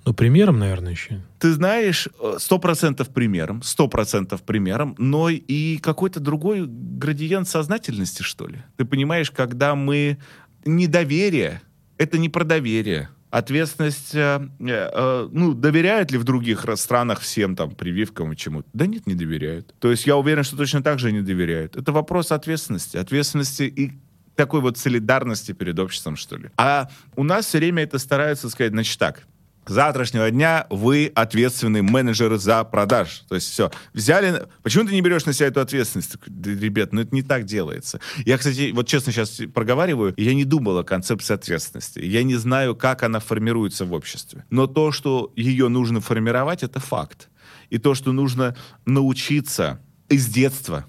Ну, 0.07 0.15
примером, 0.15 0.61
наверное, 0.61 0.93
еще. 0.93 1.21
Ты 1.41 1.53
знаешь, 1.53 2.09
э, 2.21 2.37
сто 2.39 2.61
процентов 2.61 3.09
примером, 3.09 3.61
сто 3.63 3.89
процентов 3.89 4.43
примером, 4.43 4.95
но 4.99 5.29
и 5.29 5.79
какой-то 5.79 6.21
другой 6.21 6.65
градиент 6.67 7.49
сознательности, 7.49 8.23
что 8.23 8.47
ли. 8.47 8.63
Ты 8.77 8.85
понимаешь, 8.85 9.33
когда 9.33 9.75
мы... 9.75 10.19
Недоверие— 10.65 11.61
это 11.99 12.19
не 12.19 12.29
про 12.29 12.45
доверие. 12.45 13.09
Ответственность, 13.31 14.15
э, 14.15 14.49
э, 14.61 15.29
ну, 15.33 15.55
доверяют 15.55 16.13
ли 16.13 16.19
в 16.19 16.25
других 16.25 16.65
ра- 16.65 16.77
странах 16.77 17.21
всем 17.21 17.57
там 17.57 17.73
прививкам 17.73 18.33
и 18.33 18.37
чему-то? 18.37 18.69
Да 18.73 18.87
нет, 18.87 19.09
не 19.09 19.15
доверяют. 19.15 19.75
То 19.81 19.91
есть 19.91 20.07
я 20.07 20.17
уверен, 20.17 20.45
что 20.45 20.57
точно 20.57 20.85
так 20.85 21.01
же 21.01 21.11
не 21.11 21.21
доверяют. 21.21 21.75
Это 21.75 21.91
вопрос 21.91 22.31
ответственности. 22.31 22.97
Ответственности 22.97 23.65
и 23.65 23.93
такой 24.37 24.61
вот 24.61 24.79
солидарности 24.79 25.51
перед 25.51 25.77
обществом, 25.81 26.15
что 26.15 26.37
ли. 26.37 26.51
А 26.57 26.91
у 27.17 27.25
нас 27.25 27.47
все 27.47 27.59
время 27.59 27.83
это 27.83 27.99
стараются 27.99 28.49
сказать, 28.49 28.73
значит 28.73 28.99
так, 28.99 29.27
завтрашнего 29.71 30.31
дня 30.31 30.67
вы 30.71 31.11
ответственный 31.15 31.83
менеджер 31.83 32.37
за 32.37 32.63
продаж. 32.65 33.25
То 33.29 33.35
есть 33.35 33.51
все. 33.51 33.71
Взяли... 33.93 34.47
Почему 34.63 34.87
ты 34.87 34.93
не 34.93 35.01
берешь 35.01 35.25
на 35.25 35.33
себя 35.33 35.49
эту 35.49 35.61
ответственность? 35.61 36.13
Такой, 36.13 36.33
«Да, 36.33 36.51
ребят, 36.51 36.93
ну 36.93 37.03
это 37.03 37.15
не 37.15 37.23
так 37.23 37.45
делается. 37.45 38.01
Я, 38.25 38.39
кстати, 38.39 38.73
вот 38.73 38.87
честно 38.87 39.13
сейчас 39.13 39.41
проговариваю, 39.53 40.15
я 40.17 40.35
не 40.35 40.45
думал 40.45 40.79
о 40.79 40.85
концепции 40.85 41.35
ответственности. 41.35 42.01
Я 42.01 42.23
не 42.23 42.37
знаю, 42.37 42.77
как 42.77 43.03
она 43.03 43.21
формируется 43.21 43.85
в 43.85 43.93
обществе. 43.93 44.45
Но 44.51 44.67
то, 44.67 44.93
что 44.93 45.33
ее 45.37 45.69
нужно 45.69 46.01
формировать, 46.01 46.63
это 46.63 46.81
факт. 46.81 47.29
И 47.71 47.79
то, 47.79 47.95
что 47.95 48.13
нужно 48.13 48.57
научиться 48.85 49.81
из 50.09 50.27
детства 50.27 50.87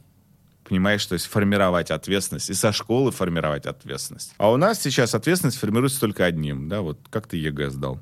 Понимаешь, 0.68 1.06
то 1.06 1.14
есть 1.14 1.28
формировать 1.28 1.92
ответственность. 1.92 2.50
И 2.50 2.54
со 2.54 2.74
школы 2.74 3.12
формировать 3.12 3.66
ответственность. 3.66 4.34
А 4.38 4.52
у 4.52 4.58
нас 4.58 4.82
сейчас 4.82 5.16
ответственность 5.16 5.58
формируется 5.58 6.00
только 6.00 6.26
одним. 6.26 6.68
Да, 6.68 6.82
вот 6.82 7.00
как 7.10 7.28
ты 7.28 7.38
ЕГЭ 7.38 7.70
сдал. 7.70 8.02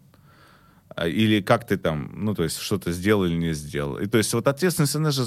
А, 0.96 1.08
Или 1.08 1.42
как 1.42 1.68
ты 1.68 1.78
там, 1.78 2.12
ну, 2.16 2.34
то 2.34 2.44
есть 2.44 2.58
что-то 2.58 2.92
сделал 2.94 3.26
или 3.26 3.36
не 3.36 3.54
сделал. 3.54 3.98
И 3.98 4.08
то 4.08 4.18
есть 4.18 4.34
вот 4.34 4.48
ответственность, 4.48 4.96
она 4.96 5.12
же 5.12 5.26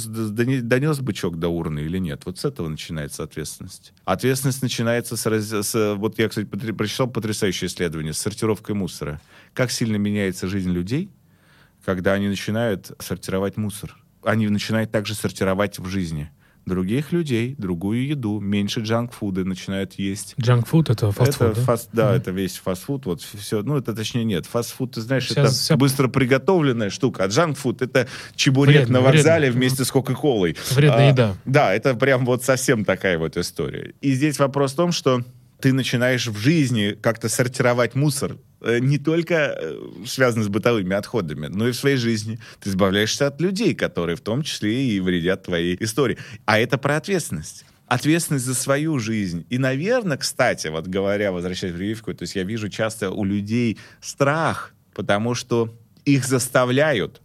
донес 0.63 1.01
бычок 1.01 1.39
до 1.39 1.49
урны 1.49 1.81
или 1.81 1.99
нет. 1.99 2.23
Вот 2.25 2.39
с 2.39 2.45
этого 2.47 2.69
начинается 2.69 3.23
ответственность. 3.23 3.93
Ответственность 4.05 4.63
начинается 4.63 5.17
с, 5.17 5.27
раз- 5.27 5.53
с- 5.67 5.95
вот 5.97 6.19
я, 6.19 6.29
кстати, 6.31 6.47
потр- 6.47 6.73
прочитал 6.73 7.09
потрясающее 7.09 7.69
исследование 7.69 8.15
с 8.15 8.19
сортировкой 8.19 8.75
мусора. 8.75 9.21
Как 9.53 9.71
сильно 9.71 9.97
меняется 9.97 10.49
жизнь 10.49 10.71
людей, 10.71 11.11
когда 11.85 12.15
они 12.15 12.29
начинают 12.29 12.91
сортировать 12.99 13.59
мусор. 13.59 13.95
Они 14.23 14.49
начинают 14.49 14.91
также 14.91 15.15
сортировать 15.15 15.79
в 15.79 15.87
жизни 15.87 16.31
других 16.69 17.11
людей, 17.13 17.55
другую 17.59 18.07
еду, 18.07 18.39
меньше 18.41 18.81
джанк-фуда 18.81 19.45
начинают 19.45 19.95
есть. 19.95 20.35
Джанк-фуд— 20.41 20.91
это 20.91 21.11
фастфуд, 21.11 21.47
это 21.49 21.55
да? 21.57 21.63
фаст, 21.63 21.89
да, 21.93 22.15
это 22.15 22.31
весь 22.31 22.57
фастфуд, 22.59 23.07
вот 23.07 23.23
все, 23.23 23.63
ну 23.63 23.77
это 23.77 23.95
точнее 23.95 24.25
нет, 24.25 24.47
фастфуд, 24.47 24.93
ты 24.93 25.01
знаешь, 25.01 25.27
Вся- 25.27 25.41
это 25.43 25.51
вся- 25.51 25.77
быстро 25.77 26.09
приготовленная 26.09 26.91
штука, 26.91 27.25
а 27.25 27.27
джанк-фуд 27.29 27.83
это 27.83 28.07
чебурек 28.37 28.77
Вредно, 28.77 29.01
на 29.01 29.05
вокзале 29.07 29.47
вредно. 29.47 29.59
вместе 29.61 29.85
с 29.85 29.91
кока-колой. 29.91 30.57
Вредная 30.71 31.09
А, 31.09 31.13
еда. 31.13 31.35
Да, 31.45 31.75
это 31.75 31.95
прям 31.95 32.25
вот 32.25 32.45
совсем 32.45 32.85
такая 32.85 33.19
вот 33.19 33.37
история. 33.37 33.95
И 34.01 34.13
здесь 34.13 34.39
вопрос 34.39 34.73
в 34.73 34.77
том, 34.77 34.93
что 34.93 35.23
ты 35.61 35.73
начинаешь 35.73 36.27
в 36.29 36.37
жизни 36.39 36.97
как-то 37.01 37.29
сортировать 37.29 37.95
мусор, 37.97 38.37
не 38.61 38.99
только 38.99 39.35
э, 39.35 39.81
связанный 40.07 40.45
с 40.45 40.49
бытовыми 40.49 40.95
отходами, 40.95 41.47
но 41.47 41.69
и 41.69 41.73
в 41.73 41.77
своей 41.77 41.97
жизни. 41.97 42.39
Ты 42.61 42.71
избавляешься 42.71 43.27
от 43.27 43.41
людей, 43.41 43.75
которые 43.75 44.17
в 44.17 44.21
том 44.21 44.43
числе 44.43 44.89
и 44.91 45.01
вредят 45.01 45.45
твоей 45.45 45.77
истории. 45.81 46.19
А 46.45 46.59
это 46.59 46.79
про 46.79 46.97
ответственность. 46.97 47.65
Ответственность 47.87 48.45
за 48.45 48.55
свою 48.55 48.99
жизнь. 48.99 49.47
И, 49.49 49.59
наверное, 49.59 50.17
кстати, 50.19 50.67
вот 50.69 50.87
говоря, 50.89 51.33
возвращаясь 51.33 51.73
в 51.73 51.77
прививку, 51.77 52.13
то 52.15 52.25
есть 52.25 52.35
я 52.37 52.43
вижу 52.45 52.69
часто 52.69 53.11
у 53.11 53.25
людей 53.25 53.79
страх, 54.03 54.75
потому 54.95 55.35
что 55.35 55.75
их 56.05 56.27
заставляют 56.27 57.23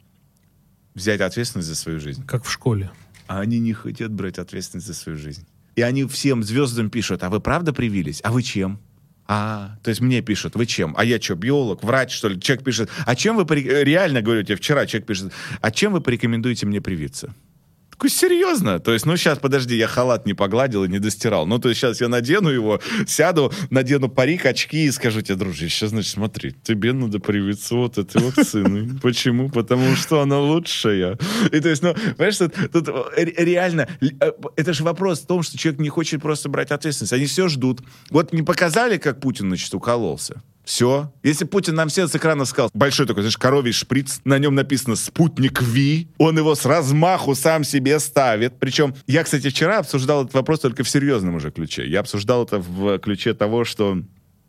взять 0.94 1.22
ответственность 1.22 1.68
за 1.68 1.76
свою 1.76 2.00
жизнь 2.00 2.24
Как 2.26 2.46
в 2.46 2.52
школе. 2.52 2.92
а 3.28 3.40
они 3.40 3.60
не 3.60 3.74
хотят 3.74 4.12
брать 4.12 4.38
ответственность 4.38 4.88
за 4.88 4.94
свою 4.94 5.18
жизнь. 5.18 5.46
И 5.76 5.82
они 5.82 6.06
всем 6.06 6.44
звездам 6.44 6.90
пишут, 6.92 7.24
а 7.24 7.30
вы 7.30 7.40
правда 7.40 7.74
привились? 7.74 8.22
А 8.24 8.32
вы 8.32 8.44
чем? 8.44 8.80
А, 9.28 9.78
то 9.84 9.90
есть 9.90 10.02
мне 10.02 10.22
пишут, 10.22 10.56
вы 10.56 10.66
чем? 10.66 10.94
А 10.98 11.06
я 11.06 11.20
что, 11.22 11.36
биолог, 11.36 11.84
врач, 11.84 12.14
что 12.14 12.28
ли? 12.28 12.40
Человек 12.40 12.66
пишет, 12.66 12.90
а 13.06 13.16
чем 13.16 13.38
вы, 13.38 13.46
реально 13.56 14.22
говорю 14.22 14.44
тебе, 14.44 14.58
вчера 14.58 14.86
человек 14.86 15.08
пишет, 15.08 15.32
а 15.62 15.72
чем 15.72 15.94
вы 15.94 16.02
порекомендуете 16.02 16.66
мне 16.66 16.82
привиться? 16.82 17.34
Такой, 17.94 18.10
серьезно? 18.10 18.80
То 18.80 18.92
есть, 18.92 19.06
ну, 19.06 19.16
сейчас, 19.18 19.38
подожди, 19.38 19.76
я 19.78 19.88
халат 19.88 20.26
не 20.26 20.34
погладил 20.34 20.84
и 20.84 20.88
не 20.88 20.98
достирал. 20.98 21.46
Ну, 21.46 21.60
то 21.60 21.70
есть, 21.70 21.80
сейчас 21.80 22.02
я 22.02 22.08
надену 22.08 22.50
его, 22.50 22.82
сяду, 23.06 23.54
надену 23.70 24.10
парик, 24.10 24.48
очки 24.48 24.86
и 24.86 24.92
скажу 24.92 25.22
тебе, 25.22 25.36
дружище, 25.36 25.88
значит, 25.88 26.12
смотри, 26.12 26.56
тебе 26.64 26.92
надо 26.92 27.20
привиться 27.20 27.76
вот 27.76 28.00
этой 28.00 28.20
вакциной. 28.24 28.90
Почему? 29.02 29.50
Потому 29.50 29.96
что 29.96 30.22
она 30.22 30.40
лучшая. 30.40 31.20
И 31.52 31.60
то 31.60 31.70
есть, 31.70 31.84
ну, 31.84 31.94
понимаешь, 31.94 32.38
тут, 32.38 32.54
тут 32.72 32.90
ре- 33.16 33.34
реально, 33.38 33.88
э, 34.02 34.32
это 34.56 34.74
же 34.74 34.84
вопрос 34.84 35.20
в 35.22 35.28
том, 35.28 35.44
что 35.44 35.58
человек 35.60 35.80
не 35.80 35.90
хочет 35.90 36.20
просто 36.22 36.50
брать 36.50 36.72
ответственность. 36.72 37.14
Они 37.14 37.28
все 37.28 37.48
ждут. 37.48 37.82
Вот 38.10 38.34
не 38.34 38.42
показали, 38.42 38.98
как 38.98 39.20
Путин, 39.20 39.50
значит, 39.50 39.72
укололся? 39.76 40.42
Все. 40.64 41.12
Если 41.24 41.46
Путин 41.46 41.76
нам 41.76 41.90
все 41.90 42.08
с 42.08 42.16
экрана 42.16 42.46
сказал, 42.46 42.70
большой 42.74 43.06
такой, 43.06 43.24
знаешь, 43.24 43.38
коровий 43.38 43.74
шприц, 43.74 44.22
на 44.24 44.40
нем 44.40 44.56
написано 44.56 44.96
«Спутник 44.96 45.62
Ви», 45.62 46.08
он 46.18 46.38
его 46.38 46.56
с 46.56 46.66
размаху 46.66 47.36
сам 47.36 47.64
себе 47.64 48.00
ставит. 48.00 48.60
Причем, 48.60 48.96
я, 49.08 49.24
кстати, 49.24 49.50
вчера 49.50 49.80
обсуждал 49.80 50.24
этот 50.24 50.34
вопрос 50.34 50.62
только 50.62 50.84
в 50.84 50.90
серьезном 50.90 51.36
уже 51.36 51.52
ключе. 51.52 51.86
Я 51.88 52.00
обсуждал 52.00 52.44
это 52.46 52.60
в 52.60 52.98
ключе 53.00 53.34
того, 53.34 53.66
что 53.66 54.02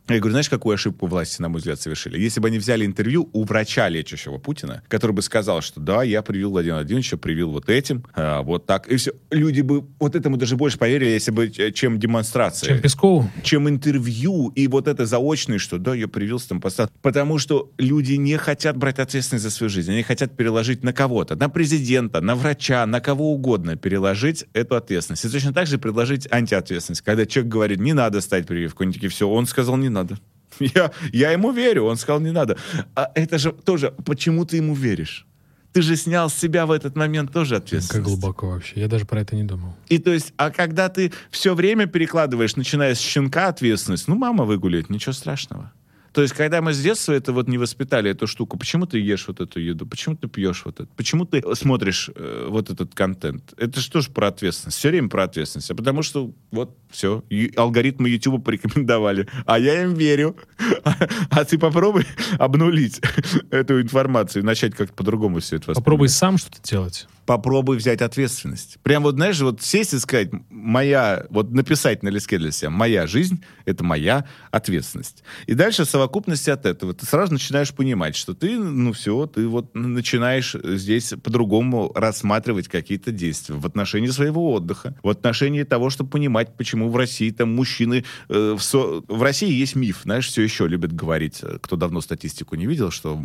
Я 0.06 0.18
говорю, 0.18 0.32
знаешь, 0.32 0.50
какую 0.50 0.74
ошибку 0.74 1.06
власти, 1.06 1.40
на 1.40 1.48
мой 1.48 1.60
взгляд, 1.60 1.80
совершили? 1.80 2.20
Если 2.20 2.38
бы 2.38 2.48
они 2.48 2.58
взяли 2.58 2.84
интервью 2.84 3.30
у 3.32 3.44
врача, 3.44 3.88
лечащего 3.88 4.36
Путина, 4.36 4.82
который 4.88 5.12
бы 5.12 5.22
сказал, 5.22 5.62
что 5.62 5.80
да, 5.80 6.02
я 6.02 6.20
привил 6.20 6.50
Владимира 6.50 6.76
Владимировича, 6.76 7.16
привил 7.16 7.50
вот 7.50 7.70
этим, 7.70 8.04
а, 8.14 8.42
вот 8.42 8.66
так, 8.66 8.86
и 8.88 8.96
все. 8.96 9.12
Люди 9.30 9.62
бы 9.62 9.86
вот 9.98 10.14
этому 10.14 10.36
даже 10.36 10.56
больше 10.56 10.76
поверили, 10.76 11.08
если 11.08 11.30
бы, 11.30 11.48
чем 11.48 11.98
демонстрация. 11.98 12.68
Чем 12.68 12.80
Пескову? 12.82 13.30
Чем 13.42 13.66
интервью 13.66 14.52
и 14.54 14.66
вот 14.68 14.88
это 14.88 15.06
заочное, 15.06 15.58
что 15.58 15.78
да, 15.78 15.94
я 15.94 16.06
привился 16.06 16.50
там 16.50 16.60
постав. 16.60 16.90
Потому 17.00 17.38
что 17.38 17.72
люди 17.78 18.12
не 18.14 18.36
хотят 18.36 18.76
брать 18.76 18.98
ответственность 18.98 19.44
за 19.44 19.50
свою 19.50 19.70
жизнь. 19.70 19.90
Они 19.90 20.02
хотят 20.02 20.36
переложить 20.36 20.84
на 20.84 20.92
кого-то, 20.92 21.34
на 21.34 21.48
президента, 21.48 22.20
на 22.20 22.34
врача, 22.34 22.84
на 22.84 23.00
кого 23.00 23.32
угодно 23.32 23.76
переложить 23.76 24.44
эту 24.52 24.76
ответственность. 24.76 25.24
И 25.24 25.30
точно 25.30 25.54
так 25.54 25.66
же 25.66 25.78
предложить 25.78 26.30
антиответственность. 26.30 27.00
Когда 27.00 27.24
человек 27.24 27.50
говорит, 27.50 27.78
не 27.80 27.94
надо 27.94 28.20
ставить 28.20 28.46
прививку, 28.46 28.82
они 28.82 28.92
такие, 28.92 29.08
все, 29.08 29.26
он 29.26 29.46
сказал, 29.46 29.78
не 29.78 29.93
надо. 29.94 30.18
Я, 30.60 30.92
я 31.12 31.32
ему 31.32 31.52
верю, 31.52 31.84
он 31.84 31.96
сказал, 31.96 32.20
не 32.20 32.30
надо. 32.30 32.56
А 32.94 33.10
это 33.14 33.38
же 33.38 33.52
тоже, 33.52 33.92
почему 34.04 34.44
ты 34.44 34.58
ему 34.58 34.74
веришь? 34.74 35.26
Ты 35.72 35.82
же 35.82 35.96
снял 35.96 36.30
с 36.30 36.34
себя 36.34 36.66
в 36.66 36.70
этот 36.70 36.94
момент 36.96 37.32
тоже 37.32 37.56
ответственность. 37.56 37.90
Как 37.90 38.02
глубоко 38.02 38.50
вообще. 38.50 38.80
Я 38.80 38.86
даже 38.86 39.04
про 39.04 39.20
это 39.20 39.34
не 39.34 39.42
думал. 39.42 39.74
И 39.88 39.98
то 39.98 40.12
есть, 40.12 40.32
а 40.36 40.50
когда 40.50 40.88
ты 40.88 41.12
все 41.30 41.54
время 41.54 41.86
перекладываешь, 41.86 42.54
начиная 42.54 42.94
с 42.94 43.00
щенка 43.00 43.48
ответственность, 43.48 44.06
ну, 44.06 44.14
мама 44.14 44.44
выгуляет, 44.44 44.90
ничего 44.90 45.12
страшного. 45.12 45.72
То 46.14 46.22
есть, 46.22 46.32
когда 46.32 46.62
мы 46.62 46.72
с 46.72 46.80
детства 46.80 47.12
это 47.12 47.32
вот 47.32 47.48
не 47.48 47.58
воспитали, 47.58 48.08
эту 48.08 48.28
штуку, 48.28 48.56
почему 48.56 48.86
ты 48.86 49.00
ешь 49.00 49.26
вот 49.26 49.40
эту 49.40 49.58
еду, 49.58 49.84
почему 49.84 50.14
ты 50.14 50.28
пьешь 50.28 50.62
вот 50.64 50.78
это, 50.78 50.88
почему 50.96 51.24
ты 51.24 51.42
смотришь 51.56 52.08
э, 52.14 52.46
вот 52.48 52.70
этот 52.70 52.94
контент, 52.94 53.52
это 53.56 53.80
что 53.80 54.00
же 54.00 54.12
про 54.12 54.28
ответственность, 54.28 54.78
все 54.78 54.90
время 54.90 55.08
про 55.08 55.24
ответственность, 55.24 55.72
а 55.72 55.74
потому 55.74 56.02
что 56.02 56.32
вот 56.52 56.78
все, 56.88 57.24
алгоритмы 57.56 58.08
YouTube 58.08 58.44
порекомендовали, 58.44 59.28
а 59.44 59.58
я 59.58 59.82
им 59.82 59.94
верю, 59.94 60.36
а 61.30 61.44
ты 61.44 61.58
попробуй 61.58 62.06
обнулить 62.38 63.00
эту 63.50 63.82
информацию 63.82 64.44
и 64.44 64.46
начать 64.46 64.76
как-то 64.76 64.94
по-другому 64.94 65.40
все 65.40 65.56
это 65.56 65.72
Попробуй 65.72 66.08
сам 66.08 66.38
что-то 66.38 66.62
делать 66.62 67.08
попробуй 67.26 67.76
взять 67.76 68.02
ответственность. 68.02 68.78
Прям 68.82 69.02
вот, 69.02 69.14
знаешь, 69.14 69.40
вот 69.40 69.62
сесть 69.62 69.94
и 69.94 69.98
сказать, 69.98 70.30
моя, 70.50 71.26
вот 71.30 71.52
написать 71.52 72.02
на 72.02 72.08
листке 72.08 72.38
для 72.38 72.50
себя, 72.50 72.70
моя 72.70 73.06
жизнь— 73.06 73.44
это 73.64 73.84
моя 73.84 74.26
ответственность. 74.50 75.22
И 75.46 75.54
дальше 75.54 75.84
в 75.84 75.88
совокупности 75.88 76.50
от 76.50 76.66
этого 76.66 76.94
ты 76.94 77.06
сразу 77.06 77.32
начинаешь 77.32 77.72
понимать, 77.72 78.16
что 78.16 78.34
ты, 78.34 78.58
ну 78.58 78.92
все, 78.92 79.26
ты 79.26 79.46
вот 79.48 79.74
начинаешь 79.74 80.54
здесь 80.62 81.14
по-другому 81.22 81.92
рассматривать 81.94 82.68
какие-то 82.68 83.10
действия 83.10 83.54
в 83.54 83.66
отношении 83.66 84.08
своего 84.08 84.52
отдыха, 84.52 84.96
в 85.02 85.08
отношении 85.08 85.62
того, 85.62 85.90
чтобы 85.90 86.10
понимать, 86.10 86.56
почему 86.56 86.88
в 86.88 86.96
России 86.96 87.30
там 87.30 87.54
мужчины... 87.54 88.04
Э, 88.28 88.56
в, 88.58 88.62
со... 88.62 89.02
в 89.06 89.22
России 89.22 89.52
есть 89.52 89.76
миф, 89.76 90.00
знаешь, 90.04 90.28
все 90.28 90.42
еще 90.42 90.66
любят 90.66 90.92
говорить, 90.92 91.38
э, 91.42 91.58
кто 91.60 91.76
давно 91.76 92.00
статистику 92.00 92.56
не 92.56 92.66
видел, 92.66 92.90
что 92.90 93.18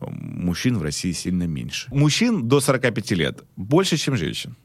мужчин 0.00 0.78
в 0.78 0.82
России 0.82 1.12
сильно 1.12 1.44
меньше. 1.44 1.88
Мужчин 1.90 2.48
до 2.48 2.60
45 2.60 3.13
лет 3.14 3.42
больше, 3.56 3.96
чем 3.96 4.16
женщин. 4.16 4.56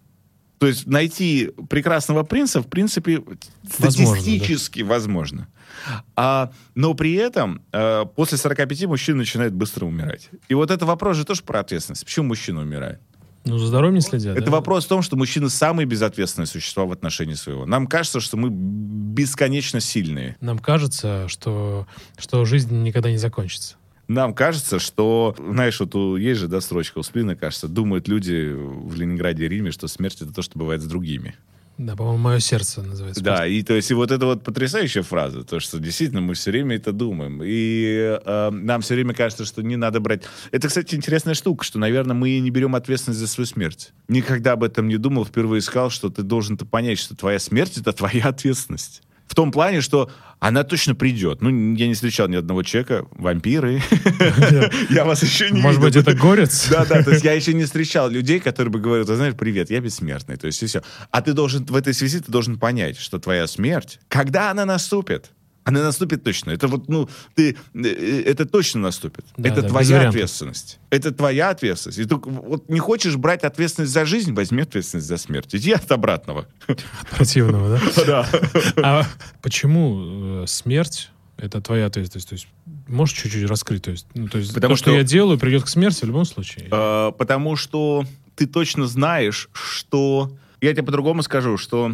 То 0.60 0.68
есть 0.68 0.86
найти 0.88 1.52
прекрасного 1.70 2.24
принца, 2.24 2.62
в 2.62 2.68
принципе, 2.68 3.24
статистически 3.72 4.82
возможно. 4.82 5.48
возможно. 5.48 5.48
А, 6.16 6.52
но 6.76 6.94
при 6.94 7.14
этом 7.14 7.62
э, 7.72 8.06
после 8.16 8.38
45 8.38 8.86
мужчина 8.86 9.20
начинает 9.20 9.54
быстро 9.54 9.86
умирать. 9.86 10.30
И 10.50 10.54
вот 10.54 10.70
это 10.70 10.86
вопрос 10.86 11.16
же 11.16 11.24
тоже 11.24 11.44
про 11.44 11.62
ответственность. 11.62 12.04
Почему 12.04 12.28
мужчина 12.28 12.62
умирает? 12.62 13.00
Ну, 13.46 13.58
за 13.58 13.68
здоровьем 13.68 13.96
не 13.96 14.02
следят. 14.02 14.36
Это 14.36 14.48
да? 14.48 14.52
вопрос 14.52 14.86
в 14.86 14.90
том, 14.90 15.02
что 15.02 15.16
мужчины 15.16 15.50
самые 15.50 15.86
безответственные 15.86 16.48
существа 16.48 16.84
в 16.84 16.92
отношении 16.92 17.36
своего. 17.36 17.66
Нам 17.66 17.88
кажется, 17.88 18.20
что 18.20 18.36
мы 18.36 18.50
бесконечно 18.52 19.80
сильные. 19.80 20.36
Нам 20.42 20.60
кажется, 20.60 21.30
что, 21.30 21.88
что 22.18 22.44
жизнь 22.44 22.84
никогда 22.84 23.10
не 23.10 23.18
закончится 23.18 23.78
нам 24.10 24.34
кажется, 24.34 24.80
что, 24.80 25.36
знаешь, 25.38 25.80
вот 25.80 25.95
у, 25.95 26.18
есть 26.18 26.40
же, 26.40 26.48
да, 26.48 26.60
строчка 26.61 26.98
у 26.98 27.03
Сплина, 27.03 27.36
кажется, 27.36 27.68
думают 27.68 28.07
люди 28.07 28.52
в 28.52 28.95
Ленинграде 28.95 29.45
и 29.45 29.48
Риме, 29.48 29.72
что 29.72 29.88
смерть— 29.88 30.18
это 30.22 30.34
то, 30.34 30.41
что 30.41 30.57
бывает 30.57 30.81
с 30.81 30.86
другими. 30.86 31.36
Да, 31.77 31.95
по-моему, 31.95 32.18
мое 32.18 32.40
сердце 32.40 32.81
называется. 32.81 33.23
Да, 33.23 33.48
и 33.48 33.64
то 33.64 33.73
есть 33.73 33.90
и 33.90 33.94
вот 33.94 34.11
это 34.11 34.26
вот 34.26 34.44
потрясающая 34.44 35.02
фраза, 35.02 35.44
то, 35.44 35.61
что 35.61 35.80
действительно 35.80 36.19
мы 36.19 36.34
все 36.34 36.52
время 36.52 36.76
это 36.76 36.91
думаем. 36.91 37.41
И 37.41 38.19
э, 38.22 38.49
нам 38.49 38.81
все 38.81 38.95
время 38.95 39.14
кажется, 39.14 39.45
что 39.45 39.61
не 39.61 39.77
надо 39.77 40.02
брать... 40.02 40.23
Это, 40.52 40.68
кстати, 40.68 40.95
интересная 40.95 41.36
штука, 41.36 41.64
что, 41.64 41.80
наверное, 41.80 42.15
мы 42.15 42.38
не 42.40 42.49
берем 42.49 42.76
ответственность 42.76 43.22
за 43.22 43.27
свою 43.27 43.45
смерть. 43.45 43.94
Никогда 44.10 44.53
об 44.53 44.64
этом 44.64 44.90
не 44.90 44.98
думал, 44.98 45.23
впервые 45.23 45.61
сказал, 45.61 45.90
что 45.90 46.10
ты 46.10 46.22
должен-то 46.23 46.65
понять, 46.65 46.99
что 46.99 47.15
твоя 47.15 47.40
смерть— 47.40 47.77
это 47.77 47.94
твоя 47.94 48.26
ответственность. 48.26 49.03
В 49.30 49.35
том 49.35 49.51
плане, 49.51 49.81
что 49.81 50.10
она 50.39 50.64
точно 50.64 50.95
придет. 50.95 51.41
Ну, 51.41 51.76
я 51.76 51.88
не 51.88 51.93
встречал 51.93 52.27
ни 52.27 52.35
одного 52.35 52.64
человека. 52.64 53.06
Вампиры. 53.11 53.80
Я 54.89 55.06
вас 55.06 55.22
еще 55.22 55.51
не 55.51 55.61
Может 55.61 55.80
быть, 55.80 55.95
это 55.95 56.15
горец? 56.15 56.68
Да, 56.69 56.84
да. 56.84 57.03
То 57.03 57.11
есть 57.11 57.23
я 57.23 57.34
еще 57.34 57.53
не 57.53 57.65
встречал 57.65 58.10
людей, 58.10 58.39
которые 58.39 58.72
бы 58.72 58.80
говорили, 58.80 59.06
знаешь, 59.06 59.35
привет, 59.35 59.69
я 59.69 59.81
бессмертный. 59.81 60.38
То 60.38 60.47
есть 60.47 60.64
и 60.64 60.65
все. 60.65 60.81
А 61.11 61.22
ты 61.22 61.34
должен 61.34 61.64
в 61.64 61.76
этой 61.76 61.93
связи 61.93 62.22
ты 62.22 62.31
должен 62.31 62.57
понять, 62.57 62.97
что 62.97 63.19
твоя 63.19 63.45
смерть, 63.45 63.99
когда 64.07 64.49
она 64.49 64.65
наступит, 64.65 65.30
она 65.70 65.84
наступит 65.84 66.24
точно. 66.24 66.52
Это 66.52 66.68
вот, 66.68 66.90
ну, 66.90 67.10
ты, 67.36 67.56
э, 67.74 68.24
это 68.26 68.46
точно 68.46 68.82
наступит. 68.82 69.26
Да, 69.38 69.50
это 69.50 69.62
да, 69.62 69.70
твоя 69.70 70.10
ответственность. 70.10 70.80
Это 70.90 71.12
твоя 71.12 71.50
ответственность. 71.50 72.00
И 72.00 72.06
ты 72.06 72.16
вот 72.16 72.70
не 72.70 72.80
хочешь 72.80 73.16
брать 73.16 73.44
ответственность 73.44 73.94
за 73.94 74.06
жизнь, 74.06 74.34
возьми 74.34 74.64
ответственность 74.64 75.08
за 75.08 75.18
смерть. 75.18 75.56
Иди 75.56 75.72
от 75.72 75.91
обратного. 75.91 76.48
От 76.68 76.84
противного, 77.10 77.80
да? 77.80 77.80
Да. 78.10 78.28
А 78.78 79.06
почему 79.41 80.44
э, 80.44 80.48
смерть 80.48 81.12
это 81.38 81.62
твоя 81.62 81.86
ответственность. 81.86 82.30
То 82.30 82.34
есть 82.34 82.48
можешь 82.88 83.16
чуть-чуть 83.16 83.46
раскрыть? 83.46 83.84
То 83.84 83.91
есть, 83.91 84.08
ну, 84.14 84.28
то 84.28 84.40
есть 84.40 84.54
потому 84.54 84.74
то, 84.74 84.78
что, 84.78 84.90
что 84.90 84.98
я 84.98 85.04
делаю, 85.04 85.40
придет 85.40 85.64
к 85.64 85.68
смерти 85.68 86.02
в 86.02 86.08
любом 86.08 86.26
случае. 86.26 86.68
Э, 86.72 87.12
потому 87.18 87.56
что 87.56 88.06
ты 88.36 88.48
точно 88.48 88.88
знаешь, 88.88 89.50
что... 89.54 90.32
Я 90.62 90.74
тебе 90.74 90.84
по-другому 90.84 91.24
скажу, 91.24 91.58
что 91.58 91.94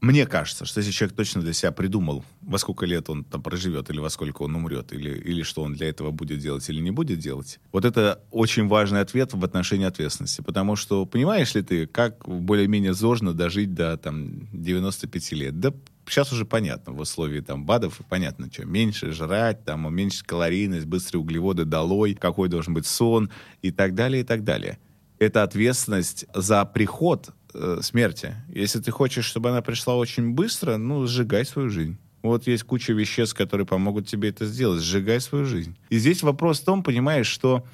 мне 0.00 0.26
кажется, 0.26 0.64
что 0.64 0.80
если 0.80 0.92
человек 0.92 1.16
точно 1.16 1.42
для 1.42 1.52
себя 1.52 1.72
придумал, 1.72 2.24
во 2.40 2.58
сколько 2.58 2.86
лет 2.86 3.10
он 3.10 3.24
там 3.24 3.42
проживет, 3.42 3.90
или 3.90 3.98
во 3.98 4.08
сколько 4.08 4.42
он 4.42 4.56
умрет, 4.56 4.92
или, 4.92 5.10
или 5.10 5.42
что 5.42 5.62
он 5.62 5.74
для 5.74 5.88
этого 5.88 6.10
будет 6.10 6.38
делать 6.38 6.68
или 6.70 6.80
не 6.80 6.90
будет 6.90 7.18
делать, 7.18 7.60
вот 7.70 7.84
это 7.84 8.22
очень 8.30 8.66
важный 8.66 9.00
ответ 9.00 9.34
в 9.34 9.44
отношении 9.44 9.86
ответственности. 9.86 10.40
Потому 10.40 10.76
что 10.76 11.04
понимаешь 11.04 11.54
ли 11.54 11.62
ты, 11.62 11.86
как 11.86 12.26
более-менее 12.26 12.94
сложно 12.94 13.34
дожить 13.34 13.74
до 13.74 13.96
там, 13.98 14.48
95 14.52 15.32
лет? 15.32 15.60
Да 15.60 15.72
сейчас 16.08 16.32
уже 16.32 16.44
понятно, 16.44 16.92
в 16.92 17.00
условии 17.00 17.40
там 17.40 17.64
БАДов 17.64 18.00
понятно, 18.08 18.50
что 18.50 18.64
меньше 18.64 19.12
жрать, 19.12 19.64
там 19.64 19.86
уменьшить 19.86 20.22
калорийность, 20.22 20.86
быстрые 20.86 21.20
углеводы 21.20 21.64
долой, 21.64 22.14
какой 22.14 22.48
должен 22.48 22.74
быть 22.74 22.86
сон 22.86 23.30
и 23.62 23.70
так 23.70 23.94
далее, 23.94 24.22
и 24.22 24.24
так 24.24 24.44
далее. 24.44 24.78
Это 25.18 25.42
ответственность 25.42 26.24
за 26.34 26.64
приход 26.64 27.30
э, 27.54 27.80
смерти. 27.82 28.34
Если 28.48 28.80
ты 28.80 28.90
хочешь, 28.90 29.24
чтобы 29.24 29.50
она 29.50 29.62
пришла 29.62 29.96
очень 29.96 30.32
быстро, 30.32 30.76
ну, 30.76 31.06
сжигай 31.06 31.44
свою 31.44 31.70
жизнь. 31.70 31.98
Вот 32.22 32.46
есть 32.46 32.64
куча 32.64 32.92
веществ, 32.92 33.34
которые 33.34 33.66
помогут 33.66 34.06
тебе 34.06 34.28
это 34.28 34.46
сделать. 34.46 34.82
Сжигай 34.82 35.20
свою 35.20 35.46
жизнь. 35.46 35.76
И 35.88 35.98
здесь 35.98 36.22
вопрос 36.22 36.60
в 36.60 36.64
том, 36.64 36.82
понимаешь, 36.82 37.26
что 37.26 37.64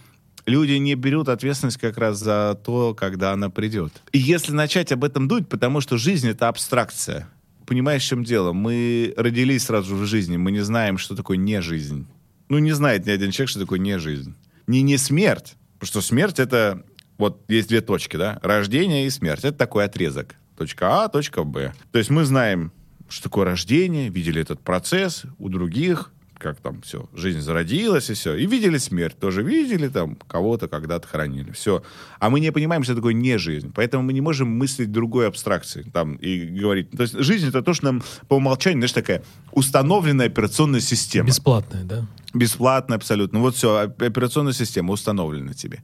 люди 0.46 0.72
не 0.72 0.94
берут 0.94 1.28
ответственность 1.28 1.78
как 1.78 1.98
раз 1.98 2.18
за 2.18 2.58
то, 2.64 2.94
когда 2.94 3.32
она 3.32 3.50
придет. 3.50 3.92
И 4.12 4.18
если 4.18 4.52
начать 4.52 4.92
об 4.92 5.04
этом 5.04 5.28
думать, 5.28 5.48
потому 5.48 5.80
что 5.80 5.96
жизнь— 5.96 6.28
это 6.30 6.48
абстракция. 6.48 7.28
Понимаешь, 7.66 8.04
в 8.04 8.06
чем 8.06 8.22
дело? 8.22 8.52
Мы 8.52 9.12
родились 9.16 9.64
сразу 9.64 9.96
в 9.96 10.06
жизни, 10.06 10.36
мы 10.36 10.52
не 10.52 10.60
знаем, 10.60 10.98
что 10.98 11.16
такое 11.16 11.36
не 11.36 11.60
жизнь. 11.60 12.06
Ну, 12.48 12.58
не 12.58 12.72
знает 12.72 13.06
ни 13.06 13.10
один 13.10 13.32
человек, 13.32 13.50
что 13.50 13.60
такое 13.60 13.80
не 13.80 13.98
жизнь. 13.98 14.34
Не 14.68 14.82
не 14.82 14.98
смерть, 14.98 15.56
потому 15.78 15.88
что 15.88 16.00
смерть— 16.00 16.38
это 16.38 16.84
вот 17.18 17.42
есть 17.48 17.68
две 17.68 17.80
точки, 17.80 18.16
да, 18.16 18.38
рождение 18.42 19.06
и 19.06 19.10
смерть. 19.10 19.44
Это 19.44 19.56
такой 19.56 19.84
отрезок. 19.84 20.36
Точка 20.56 21.04
А, 21.04 21.08
точка 21.08 21.44
Б. 21.44 21.72
То 21.92 21.98
есть 21.98 22.10
мы 22.10 22.24
знаем, 22.24 22.72
что 23.08 23.24
такое 23.24 23.44
рождение, 23.44 24.08
видели 24.08 24.40
этот 24.40 24.60
процесс 24.60 25.24
у 25.38 25.48
других, 25.48 26.12
как 26.38 26.60
там 26.60 26.82
все, 26.82 27.08
жизнь 27.14 27.40
зародилась 27.40 28.10
и 28.10 28.14
все. 28.14 28.34
И 28.34 28.46
видели 28.46 28.78
смерть, 28.78 29.18
тоже 29.18 29.42
видели 29.42 29.88
там, 29.88 30.16
кого-то 30.28 30.68
когда-то 30.68 31.08
хоронили, 31.08 31.50
все. 31.52 31.82
А 32.18 32.30
мы 32.30 32.40
не 32.40 32.52
понимаем, 32.52 32.84
что 32.84 32.94
такое 32.94 33.14
не 33.14 33.38
жизнь, 33.38 33.72
поэтому 33.74 34.02
мы 34.02 34.12
не 34.12 34.20
можем 34.20 34.48
мыслить 34.48 34.92
другой 34.92 35.28
абстракции 35.28 35.82
там 35.92 36.16
и 36.16 36.46
говорить. 36.46 36.90
То 36.90 37.02
есть 37.02 37.18
жизнь 37.18 37.48
это 37.48 37.62
то, 37.62 37.72
что 37.74 37.86
нам 37.86 38.02
по 38.28 38.34
умолчанию, 38.34 38.80
знаешь, 38.80 38.92
такая 38.92 39.22
установленная 39.52 40.26
операционная 40.26 40.80
система. 40.80 41.26
Бесплатная, 41.28 41.84
да? 41.84 42.06
Бесплатно 42.34 42.96
абсолютно. 42.96 43.40
Вот 43.40 43.56
все, 43.56 43.76
операционная 43.78 44.52
система 44.52 44.92
установлена 44.92 45.54
тебе. 45.54 45.82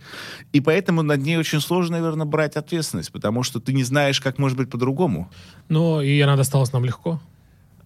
И 0.52 0.60
поэтому 0.60 1.02
над 1.02 1.22
ней 1.22 1.38
очень 1.38 1.60
сложно, 1.60 1.96
наверное, 1.98 2.26
брать 2.26 2.56
ответственность, 2.56 3.10
потому 3.10 3.42
что 3.42 3.58
ты 3.58 3.72
не 3.72 3.84
знаешь, 3.84 4.20
как 4.20 4.38
может 4.38 4.58
быть 4.58 4.68
по-другому. 4.68 5.30
Но 5.68 6.02
и 6.02 6.20
она 6.20 6.36
досталась 6.36 6.72
нам 6.72 6.84
легко. 6.84 7.20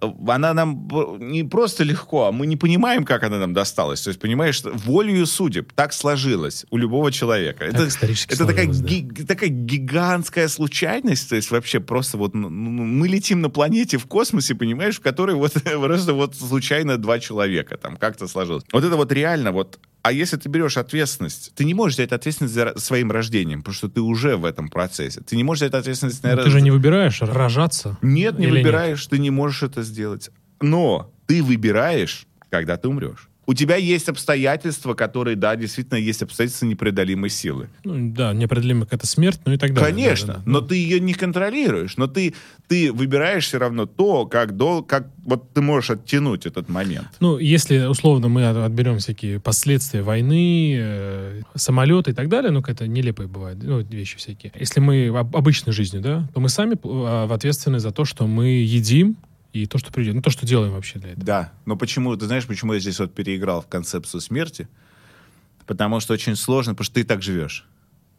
Она 0.01 0.55
нам 0.55 0.89
не 1.19 1.45
просто 1.45 1.85
легко, 1.85 2.27
а 2.27 2.33
мы 2.33 2.47
не 2.47 2.57
понимаем, 2.57 3.05
как 3.05 3.23
она 3.23 3.39
нам 3.39 3.53
досталась. 3.53 4.03
То 4.03 4.11
есть, 4.11 4.21
понимаешь, 4.21 4.63
волею 4.65 5.27
судеб 5.27 5.73
так 5.75 5.93
сложилось 5.93 6.67
у 6.71 6.77
любого 6.77 7.13
человека. 7.13 7.71
Так 7.71 7.75
это 7.75 7.89
это 8.29 8.47
такая, 8.47 8.67
да. 8.67 8.87
ги, 8.87 9.25
такая 9.25 9.49
гигантская 9.49 10.49
случайность, 10.49 11.29
то 11.29 11.37
есть 11.37 11.51
вообще 11.51 11.81
просто 11.81 12.19
вот 12.19 12.35
ну, 12.35 12.49
мы 12.49 13.09
летим 13.09 13.41
на 13.41 13.51
планете 13.51 13.99
в 13.99 14.07
космосе, 14.07 14.55
понимаешь, 14.55 14.97
в 14.97 15.01
которой 15.01 15.37
вот 15.37 15.53
просто 15.63 16.13
вот 16.13 16.37
случайно 16.37 16.99
два 16.99 17.19
человека 17.19 17.77
там 17.77 17.97
как-то 17.97 18.29
сложилось. 18.29 18.65
Вот 18.73 18.85
это 18.85 18.97
вот 18.97 19.13
реально 19.13 19.53
вот 19.53 19.79
а 20.07 20.13
если 20.13 20.37
ты 20.37 20.49
берешь 20.49 20.77
ответственность, 20.77 21.51
ты 21.57 21.65
не 21.65 21.75
можешь 21.75 21.97
взять 21.97 22.13
ответственность 22.13 22.55
за 22.55 22.79
своим 22.79 23.11
рождением, 23.11 23.63
потому 23.63 23.75
что 23.75 23.89
ты 23.89 24.01
уже 24.01 24.37
в 24.37 24.45
этом 24.45 24.69
процессе. 24.69 25.21
Ты 25.21 25.35
не 25.35 25.43
можешь 25.43 25.63
взять 25.63 25.75
ответственность, 25.75 26.23
наверное... 26.23 26.45
Ну, 26.45 26.49
ты 26.49 26.53
же 26.53 26.63
не 26.63 26.71
выбираешь 26.71 27.21
рожаться. 27.23 27.99
Нет, 28.03 28.39
не 28.39 28.47
выбираешь, 28.47 29.03
нет? 29.03 29.11
ты 29.11 29.19
не 29.19 29.31
можешь 29.31 29.65
это 29.65 29.83
сделать. 29.83 30.31
Но 30.61 31.13
ты 31.27 31.43
выбираешь, 31.43 32.29
когда 32.51 32.77
ты 32.77 32.87
умрешь 32.87 33.29
у 33.47 33.55
тебя 33.55 33.77
есть 33.77 34.09
обстоятельства, 34.09 34.95
которые, 34.95 35.37
да, 35.37 35.55
действительно 35.57 35.99
есть 35.99 36.23
обстоятельства 36.23 36.67
непреодолимой 36.67 37.31
силы. 37.31 37.69
Ну, 37.85 38.13
да, 38.13 38.33
непреодолимая 38.33 38.85
какая-то 38.85 39.07
смерть, 39.07 39.41
ну 39.45 39.53
и 39.53 39.57
так 39.57 39.73
далее. 39.73 39.93
Конечно, 39.93 40.27
да, 40.27 40.33
да, 40.35 40.39
да. 40.45 40.51
но 40.51 40.61
ты 40.61 40.77
ее 40.77 41.01
не 41.01 41.15
контролируешь, 41.15 41.97
но 41.97 42.09
ты, 42.09 42.35
ты 42.67 42.93
выбираешь 42.93 43.47
все 43.47 43.59
равно 43.59 43.87
то, 43.87 44.27
как, 44.27 44.57
дол, 44.57 44.83
как 44.83 45.09
вот 45.25 45.53
ты 45.53 45.61
можешь 45.61 45.91
оттянуть 45.91 46.47
этот 46.47 46.69
момент. 46.69 47.09
Ну, 47.21 47.39
если, 47.39 47.87
условно, 47.87 48.29
мы 48.29 48.47
отберем 48.47 48.99
всякие 48.99 49.39
последствия 49.39 50.03
войны, 50.03 50.77
э, 50.79 51.43
самолеты 51.55 52.11
и 52.11 52.15
так 52.15 52.29
далее, 52.29 52.51
ну, 52.51 52.63
это 52.67 52.87
нелепые 52.89 53.29
бывают, 53.29 53.63
ну, 53.63 53.81
вещи 53.81 54.17
всякие. 54.17 54.53
Если 54.59 54.81
мы 54.81 55.09
обычной 55.09 55.73
жизнью, 55.73 56.03
да, 56.03 56.29
то 56.35 56.41
мы 56.41 56.49
сами 56.49 56.77
а, 56.85 57.29
ответственны 57.31 57.79
за 57.79 57.93
то, 57.93 58.05
что 58.05 58.27
мы 58.27 58.49
едим, 58.49 59.17
и 59.63 59.67
то, 59.67 59.79
что 59.79 59.93
придет, 59.93 60.15
ну 60.15 60.23
то, 60.23 60.31
что 60.31 60.47
делаем 60.47 60.73
вообще 60.73 60.99
для 60.99 61.11
этого. 61.11 61.25
Да, 61.25 61.53
но 61.65 61.77
почему, 61.77 62.17
ты 62.17 62.27
знаешь, 62.27 62.47
почему 62.47 62.75
я 62.75 62.81
здесь 62.81 62.99
вот 62.99 63.15
переиграл 63.15 63.63
в 63.63 63.67
концепцию 63.67 64.21
смерти? 64.21 64.69
Потому 65.67 66.01
что 66.01 66.15
очень 66.15 66.37
сложно, 66.37 66.75
потому 66.75 66.85
что 66.85 66.95
ты 66.95 67.05
так 67.05 67.23
живешь. 67.23 67.67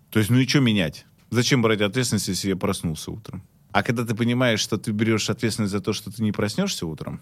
То 0.09 0.19
есть, 0.19 0.29
ну 0.29 0.37
и 0.37 0.47
что 0.47 0.59
менять? 0.59 1.05
Зачем 1.29 1.61
брать 1.61 1.81
ответственность, 1.81 2.27
если 2.27 2.49
я 2.49 2.55
проснулся 2.55 3.11
утром? 3.11 3.43
А 3.71 3.83
когда 3.83 4.05
ты 4.05 4.15
понимаешь, 4.15 4.59
что 4.59 4.77
ты 4.77 4.91
берешь 4.91 5.29
ответственность 5.29 5.71
за 5.71 5.81
то, 5.81 5.93
что 5.93 6.11
ты 6.11 6.23
не 6.23 6.31
проснешься 6.31 6.85
утром, 6.85 7.21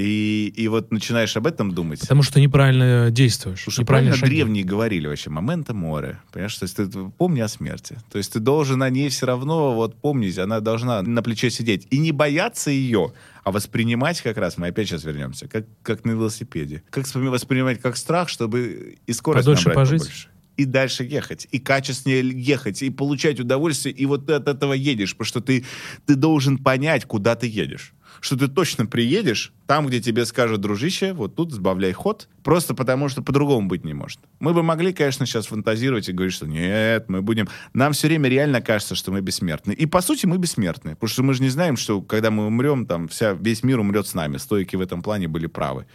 и, 0.00 0.48
и 0.48 0.68
вот 0.68 0.90
начинаешь 0.90 1.36
об 1.36 1.46
этом 1.46 1.72
думать. 1.72 2.00
Потому 2.00 2.22
что 2.22 2.40
неправильно 2.40 3.10
действуешь. 3.10 3.62
Слушай, 3.62 3.80
неправильно 3.80 4.14
шаги. 4.14 4.34
древние 4.34 4.64
говорили 4.64 5.06
вообще, 5.06 5.30
момента 5.30 5.74
море. 5.74 6.18
Понимаешь, 6.32 6.56
то 6.56 6.64
есть 6.64 6.76
ты 6.76 6.86
помни 6.86 7.40
о 7.40 7.48
смерти. 7.48 7.98
То 8.10 8.18
есть 8.18 8.32
ты 8.32 8.40
должен 8.40 8.82
о 8.82 8.90
ней 8.90 9.08
все 9.08 9.26
равно 9.26 9.74
вот 9.74 9.96
помнить, 9.96 10.38
она 10.38 10.60
должна 10.60 11.02
на 11.02 11.22
плече 11.22 11.50
сидеть. 11.50 11.86
И 11.90 11.98
не 11.98 12.12
бояться 12.12 12.70
ее, 12.70 13.12
а 13.44 13.52
воспринимать 13.52 14.20
как 14.22 14.36
раз, 14.36 14.56
мы 14.58 14.68
опять 14.68 14.88
сейчас 14.88 15.04
вернемся, 15.04 15.48
как, 15.48 15.66
как 15.82 16.04
на 16.04 16.12
велосипеде. 16.12 16.82
Как 16.90 17.06
воспринимать 17.14 17.80
как 17.80 17.96
страх, 17.96 18.28
чтобы 18.28 18.96
и 19.06 19.12
скорость 19.12 19.44
Подольше 19.44 19.68
набрать 19.68 19.88
пожить. 19.88 20.02
побольше 20.02 20.28
и 20.56 20.66
дальше 20.66 21.04
ехать, 21.04 21.48
и 21.50 21.58
качественнее 21.58 22.22
ехать, 22.38 22.82
и 22.82 22.90
получать 22.90 23.40
удовольствие, 23.40 23.94
и 23.94 24.04
вот 24.04 24.26
ты 24.26 24.34
от 24.34 24.46
этого 24.46 24.74
едешь, 24.74 25.12
потому 25.12 25.26
что 25.26 25.40
ты, 25.40 25.64
ты 26.04 26.16
должен 26.16 26.58
понять, 26.58 27.06
куда 27.06 27.34
ты 27.34 27.46
едешь 27.46 27.94
что 28.20 28.36
ты 28.36 28.48
точно 28.48 28.86
приедешь 28.86 29.52
там, 29.66 29.86
где 29.86 30.00
тебе 30.00 30.24
скажут, 30.24 30.60
дружище, 30.60 31.12
вот 31.12 31.36
тут 31.36 31.52
сбавляй 31.52 31.92
ход, 31.92 32.28
просто 32.42 32.74
потому 32.74 33.08
что 33.08 33.22
по-другому 33.22 33.68
быть 33.68 33.84
не 33.84 33.94
может. 33.94 34.18
Мы 34.40 34.52
бы 34.52 34.62
могли, 34.62 34.92
конечно, 34.92 35.26
сейчас 35.26 35.46
фантазировать 35.46 36.08
и 36.08 36.12
говорить, 36.12 36.34
что 36.34 36.46
нет, 36.46 37.08
мы 37.08 37.22
будем... 37.22 37.48
Нам 37.72 37.92
все 37.92 38.08
время 38.08 38.28
реально 38.28 38.60
кажется, 38.60 38.94
что 38.94 39.12
мы 39.12 39.20
бессмертны. 39.20 39.72
И, 39.72 39.86
по 39.86 40.00
сути, 40.00 40.26
мы 40.26 40.38
бессмертны, 40.38 40.96
потому 40.96 41.08
что 41.08 41.22
мы 41.22 41.34
же 41.34 41.42
не 41.42 41.50
знаем, 41.50 41.76
что 41.76 42.02
когда 42.02 42.30
мы 42.30 42.46
умрем, 42.46 42.86
там 42.86 43.08
вся, 43.08 43.32
весь 43.32 43.62
мир 43.62 43.80
умрет 43.80 44.06
с 44.06 44.14
нами. 44.14 44.38
Стойки 44.38 44.76
в 44.76 44.80
этом 44.80 45.02
плане 45.02 45.28
были 45.28 45.46
правы. 45.46 45.86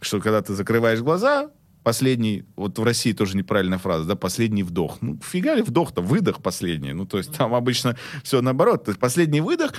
Что 0.00 0.20
когда 0.20 0.42
ты 0.42 0.54
закрываешь 0.54 1.00
глаза, 1.00 1.50
последний, 1.82 2.44
вот 2.56 2.78
в 2.78 2.82
России 2.84 3.12
тоже 3.12 3.36
неправильная 3.36 3.78
фраза, 3.78 4.04
да, 4.04 4.16
последний 4.16 4.62
вдох. 4.62 4.98
Ну, 5.00 5.18
фига 5.22 5.54
ли 5.54 5.62
вдох-то, 5.62 6.02
выдох 6.02 6.42
последний. 6.42 6.92
Ну, 6.92 7.06
то 7.06 7.18
есть 7.18 7.32
там 7.32 7.54
обычно 7.54 7.96
все 8.22 8.40
наоборот. 8.40 8.84
То 8.84 8.90
есть 8.90 9.00
последний 9.00 9.40
выдох, 9.40 9.72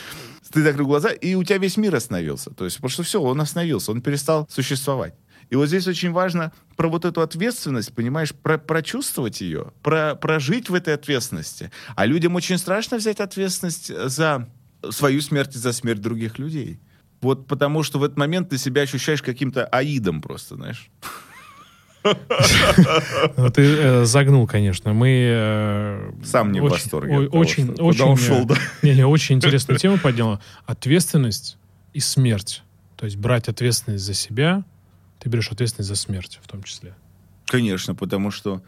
ты 0.51 0.61
закрыл 0.61 0.87
глаза, 0.87 1.09
и 1.09 1.35
у 1.35 1.43
тебя 1.43 1.57
весь 1.57 1.77
мир 1.77 1.95
остановился. 1.95 2.51
То 2.51 2.65
есть, 2.65 2.77
потому 2.77 2.89
что 2.89 3.03
все, 3.03 3.21
он 3.21 3.39
остановился, 3.41 3.91
он 3.91 4.01
перестал 4.01 4.47
существовать. 4.49 5.15
И 5.49 5.55
вот 5.55 5.67
здесь 5.67 5.87
очень 5.87 6.11
важно 6.11 6.51
про 6.75 6.89
вот 6.89 7.05
эту 7.05 7.21
ответственность, 7.21 7.93
понимаешь, 7.93 8.33
про, 8.33 8.57
прочувствовать 8.57 9.41
ее, 9.41 9.71
про, 9.81 10.15
прожить 10.15 10.69
в 10.69 10.73
этой 10.73 10.93
ответственности. 10.93 11.71
А 11.95 12.05
людям 12.05 12.35
очень 12.35 12.57
страшно 12.57 12.97
взять 12.97 13.19
ответственность 13.19 13.91
за 14.09 14.49
свою 14.89 15.21
смерть 15.21 15.55
и 15.55 15.59
за 15.59 15.73
смерть 15.73 16.01
других 16.01 16.39
людей. 16.39 16.79
Вот 17.21 17.47
потому 17.47 17.83
что 17.83 17.99
в 17.99 18.03
этот 18.03 18.17
момент 18.17 18.49
ты 18.49 18.57
себя 18.57 18.81
ощущаешь 18.81 19.21
каким-то 19.21 19.65
аидом 19.65 20.21
просто, 20.21 20.55
знаешь. 20.55 20.89
Ну, 23.37 23.49
ты 23.49 23.61
э, 23.61 24.05
загнул, 24.05 24.47
конечно. 24.47 24.93
Мы... 24.93 25.07
Э, 25.09 26.11
Сам 26.23 26.51
не 26.51 26.59
в 26.59 26.63
восторге. 26.63 27.29
Очень, 27.29 27.71
очень, 27.71 28.11
ушел, 28.11 28.45
да? 28.45 28.55
Не, 28.81 28.95
не, 28.95 29.05
очень 29.05 29.35
интересную 29.35 29.79
тему 29.79 29.97
подняла. 29.97 30.39
Ответственность 30.65 31.57
и 31.93 31.99
смерть. 31.99 32.63
То 32.97 33.05
есть 33.05 33.17
брать 33.17 33.47
ответственность 33.47 34.03
за 34.03 34.13
себя, 34.13 34.63
ты 35.19 35.29
берешь 35.29 35.51
ответственность 35.51 35.89
за 35.89 35.95
смерть 35.95 36.39
в 36.41 36.47
том 36.47 36.63
числе. 36.63 36.95
Конечно, 37.45 37.95
потому 37.95 38.31
что 38.31 38.61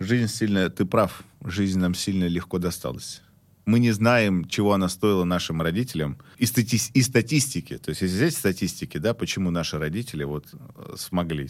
жизнь 0.00 0.28
сильно... 0.28 0.70
Ты 0.70 0.84
прав, 0.84 1.22
жизнь 1.44 1.78
нам 1.78 1.94
сильно 1.94 2.26
легко 2.26 2.58
досталась. 2.58 3.22
Мы 3.66 3.78
не 3.78 3.92
знаем, 3.92 4.46
чего 4.46 4.74
она 4.74 4.88
стоила 4.88 5.24
нашим 5.24 5.62
родителям. 5.62 6.18
И, 6.36 6.46
стати... 6.46 6.78
и 6.92 7.02
статистики. 7.02 7.78
То 7.78 7.90
есть, 7.90 8.02
если 8.02 8.16
взять 8.16 8.34
статистики, 8.34 8.98
да, 8.98 9.14
почему 9.14 9.50
наши 9.50 9.78
родители 9.78 10.24
вот 10.24 10.46
э, 10.52 10.94
смогли 10.96 11.48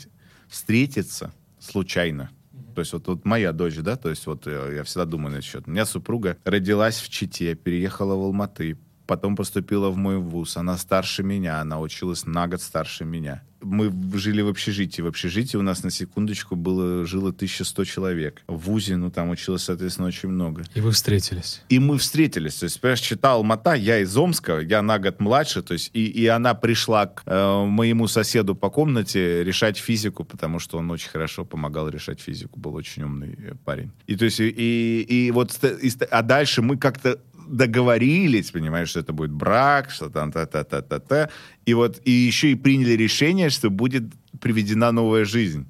встретиться 0.55 1.32
случайно. 1.59 2.31
То 2.76 2.81
есть 2.81 2.93
вот, 2.93 3.09
вот 3.09 3.24
моя 3.24 3.52
дочь, 3.52 3.76
да, 3.76 3.97
то 3.97 4.09
есть 4.09 4.26
вот 4.26 4.47
я, 4.47 4.70
я 4.70 4.85
всегда 4.85 5.05
думаю 5.05 5.35
на 5.35 5.43
счет. 5.43 5.64
У 5.66 5.70
меня 5.70 5.85
супруга 5.85 6.36
родилась 6.44 7.01
в 7.01 7.09
Чите, 7.09 7.55
переехала 7.56 8.14
в 8.14 8.20
Алматы, 8.20 8.78
потом 9.06 9.35
поступила 9.35 9.90
в 9.90 9.97
мой 9.97 10.18
вуз. 10.18 10.56
Она 10.56 10.78
старше 10.78 11.24
меня, 11.24 11.60
она 11.60 11.81
училась 11.81 12.24
на 12.24 12.47
год 12.47 12.62
старше 12.62 13.05
меня. 13.05 13.43
Мы 13.65 13.93
жили 14.19 14.43
в 14.43 14.49
общежитии. 14.49 15.03
В 15.03 15.07
общежитии 15.07 15.57
у 15.57 15.62
нас 15.62 15.82
на 15.82 15.91
секундочку 15.91 16.57
было, 16.57 17.05
жило 17.07 17.31
1100 17.31 17.85
человек. 17.85 18.43
В 18.47 18.57
ВУЗе, 18.57 18.97
ну, 18.97 19.11
там 19.11 19.31
училось, 19.31 19.62
соответственно, 19.62 20.09
очень 20.09 20.28
много. 20.28 20.65
И 20.74 20.81
вы 20.81 20.91
встретились? 20.93 21.62
И 21.69 21.78
мы 21.78 21.99
встретились. 21.99 22.57
То 22.57 22.65
есть, 22.65 22.81
понимаешь, 22.81 23.01
читал 23.01 23.43
Мата, 23.43 23.74
я 23.74 23.99
из 23.99 24.16
Омска, 24.16 24.61
я 24.61 24.82
на 24.82 24.99
год 24.99 25.20
младше, 25.20 25.62
то 25.62 25.73
есть, 25.74 25.91
и, 25.95 26.07
и 26.07 26.27
она 26.27 26.55
пришла 26.55 27.07
к 27.07 27.23
э, 27.27 27.65
моему 27.65 28.07
соседу 28.09 28.55
по 28.55 28.70
комнате 28.70 29.45
решать 29.45 29.78
физику, 29.78 30.24
потому 30.24 30.59
что 30.59 30.78
он 30.78 30.91
очень 30.91 31.11
хорошо 31.11 31.45
помогал 31.45 31.89
решать 31.89 32.20
физику, 32.20 32.61
был 32.61 32.74
очень 32.74 33.03
умный 33.03 33.36
э, 33.39 33.55
парень. 33.65 33.91
И 34.07 34.16
то 34.16 34.24
есть, 34.24 34.41
и, 34.41 34.49
и, 34.49 35.27
и 35.27 35.31
вот, 35.31 35.59
и, 35.62 35.91
а 36.11 36.23
дальше 36.23 36.62
мы 36.62 36.77
как-то 36.77 37.19
договорились, 37.47 38.51
понимаешь, 38.51 38.91
что 38.91 39.01
это 39.01 39.12
будет 39.12 39.33
брак, 39.33 39.91
что 39.91 40.11
там 40.11 40.33
та-та-та-та-та. 40.33 41.31
И 41.66 41.75
вот 41.75 42.01
и 42.05 42.11
еще 42.11 42.53
и 42.53 42.55
приняли 42.55 42.93
решение, 42.93 43.51
что 43.51 43.71
будет 43.71 44.05
приведена 44.41 44.93
новая 44.93 45.25
жизнь. 45.25 45.66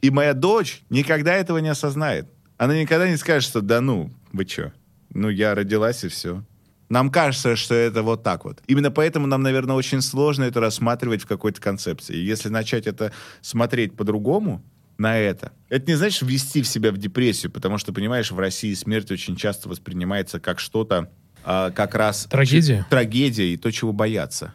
И 0.00 0.10
моя 0.10 0.34
дочь 0.34 0.82
никогда 0.90 1.34
этого 1.34 1.58
не 1.58 1.68
осознает. 1.68 2.28
Она 2.56 2.78
никогда 2.78 3.08
не 3.08 3.16
скажет, 3.16 3.48
что 3.48 3.60
да 3.60 3.80
ну, 3.80 4.10
вы 4.32 4.46
что, 4.46 4.72
ну 5.14 5.28
я 5.28 5.54
родилась 5.54 6.04
и 6.04 6.08
все. 6.08 6.44
Нам 6.88 7.10
кажется, 7.10 7.56
что 7.56 7.74
это 7.74 8.02
вот 8.02 8.22
так 8.22 8.44
вот. 8.44 8.60
Именно 8.66 8.90
поэтому 8.90 9.26
нам, 9.26 9.42
наверное, 9.42 9.76
очень 9.76 10.02
сложно 10.02 10.44
это 10.44 10.60
рассматривать 10.60 11.22
в 11.22 11.26
какой-то 11.26 11.58
концепции. 11.58 12.16
И 12.16 12.24
если 12.24 12.50
начать 12.50 12.86
это 12.86 13.12
смотреть 13.40 13.96
по-другому, 13.96 14.62
на 14.98 15.18
это. 15.18 15.52
Это 15.68 15.90
не 15.90 15.96
значит 15.96 16.22
ввести 16.22 16.62
в 16.62 16.68
себя 16.68 16.92
в 16.92 16.98
депрессию, 16.98 17.50
потому 17.50 17.78
что, 17.78 17.92
понимаешь, 17.92 18.30
в 18.30 18.38
России 18.38 18.74
смерть 18.74 19.10
очень 19.10 19.36
часто 19.36 19.68
воспринимается 19.68 20.40
как 20.40 20.60
что-то, 20.60 21.10
а, 21.44 21.70
как 21.70 21.94
раз... 21.94 22.26
Трагедия? 22.30 22.86
Трагедия 22.90 23.52
и 23.52 23.56
то, 23.56 23.70
чего 23.70 23.92
бояться. 23.92 24.54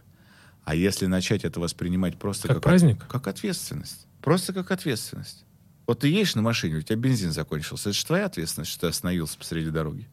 А 0.63 0.75
если 0.75 1.05
начать 1.05 1.45
это 1.45 1.59
воспринимать 1.59 2.17
просто 2.17 2.47
как, 2.47 2.57
как 2.57 2.63
праздник? 2.63 3.03
От, 3.03 3.07
как 3.09 3.27
ответственность. 3.27 4.07
Просто 4.21 4.53
как 4.53 4.71
ответственность. 4.71 5.45
Вот 5.85 5.99
ты 5.99 6.09
едешь 6.09 6.35
на 6.35 6.41
машине, 6.41 6.75
у 6.77 6.81
тебя 6.81 6.97
бензин 6.97 7.31
закончился. 7.31 7.89
Это 7.89 7.97
же 7.97 8.05
твоя 8.05 8.25
ответственность, 8.25 8.71
что 8.71 8.81
ты 8.81 8.87
остановился 8.87 9.37
посреди 9.37 9.69
дороги. 9.69 10.07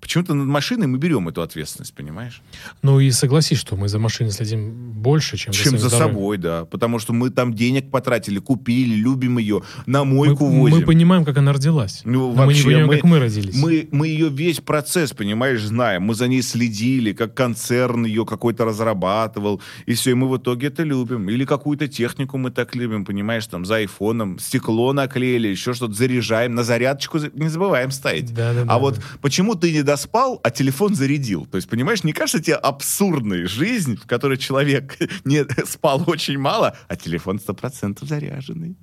Почему-то 0.00 0.34
над 0.34 0.46
машиной 0.46 0.86
мы 0.86 0.98
берем 0.98 1.28
эту 1.28 1.42
ответственность, 1.42 1.94
понимаешь? 1.94 2.42
Ну 2.82 3.00
и 3.00 3.10
согласись, 3.10 3.58
что 3.58 3.76
мы 3.76 3.88
за 3.88 3.98
машиной 3.98 4.30
следим 4.30 4.92
больше, 4.92 5.36
чем, 5.36 5.52
чем 5.52 5.78
за, 5.78 5.88
за 5.88 5.96
собой, 5.96 6.36
да. 6.36 6.64
Потому 6.64 6.98
что 6.98 7.12
мы 7.12 7.30
там 7.30 7.54
денег 7.54 7.90
потратили, 7.90 8.38
купили, 8.38 8.94
любим 8.94 9.38
ее, 9.38 9.62
на 9.86 10.04
мойку 10.04 10.46
мы, 10.46 10.60
возим. 10.60 10.78
Мы 10.78 10.84
понимаем, 10.84 11.24
как 11.24 11.38
она 11.38 11.52
родилась. 11.52 12.02
Ну, 12.04 12.32
вообще, 12.32 12.44
мы 12.44 12.52
не 12.52 12.62
понимаем, 12.62 12.86
мы, 12.86 12.94
как 12.94 13.04
мы 13.04 13.18
родились. 13.18 13.56
Мы, 13.56 13.88
мы 13.90 14.08
ее 14.08 14.28
весь 14.28 14.60
процесс, 14.60 15.12
понимаешь, 15.12 15.62
знаем. 15.62 16.02
Мы 16.02 16.14
за 16.14 16.28
ней 16.28 16.42
следили, 16.42 17.12
как 17.12 17.34
концерн 17.34 18.04
ее 18.04 18.26
какой-то 18.26 18.64
разрабатывал. 18.64 19.62
И 19.86 19.94
все, 19.94 20.10
и 20.10 20.14
мы 20.14 20.28
в 20.28 20.36
итоге 20.36 20.68
это 20.68 20.82
любим. 20.82 21.30
Или 21.30 21.44
какую-то 21.44 21.88
технику 21.88 22.36
мы 22.36 22.50
так 22.50 22.74
любим, 22.74 23.04
понимаешь, 23.04 23.46
там, 23.46 23.64
за 23.64 23.76
айфоном. 23.76 24.38
Стекло 24.38 24.92
наклеили, 24.92 25.48
еще 25.48 25.72
что-то 25.72 25.94
заряжаем. 25.94 26.54
На 26.54 26.64
зарядочку 26.64 27.18
не 27.34 27.48
забываем 27.48 27.90
ставить. 27.90 28.34
Да, 28.34 28.52
да, 28.52 28.62
а 28.62 28.64
да, 28.64 28.78
вот 28.78 28.96
да. 28.96 29.02
почему 29.20 29.54
ты 29.54 29.72
не 29.72 29.82
доспал, 29.86 30.40
а 30.42 30.50
телефон 30.50 30.94
зарядил. 30.94 31.46
То 31.46 31.56
есть, 31.56 31.68
понимаешь, 31.68 32.04
не 32.04 32.12
кажется 32.12 32.42
тебе 32.42 32.56
абсурдной 32.56 33.46
жизнь, 33.46 33.96
в 33.96 34.06
которой 34.06 34.36
человек 34.36 34.98
не 35.24 35.46
спал 35.64 36.04
очень 36.06 36.38
мало, 36.38 36.76
а 36.88 36.96
телефон 36.96 37.36
100% 37.38 38.06
заряженный? 38.06 38.76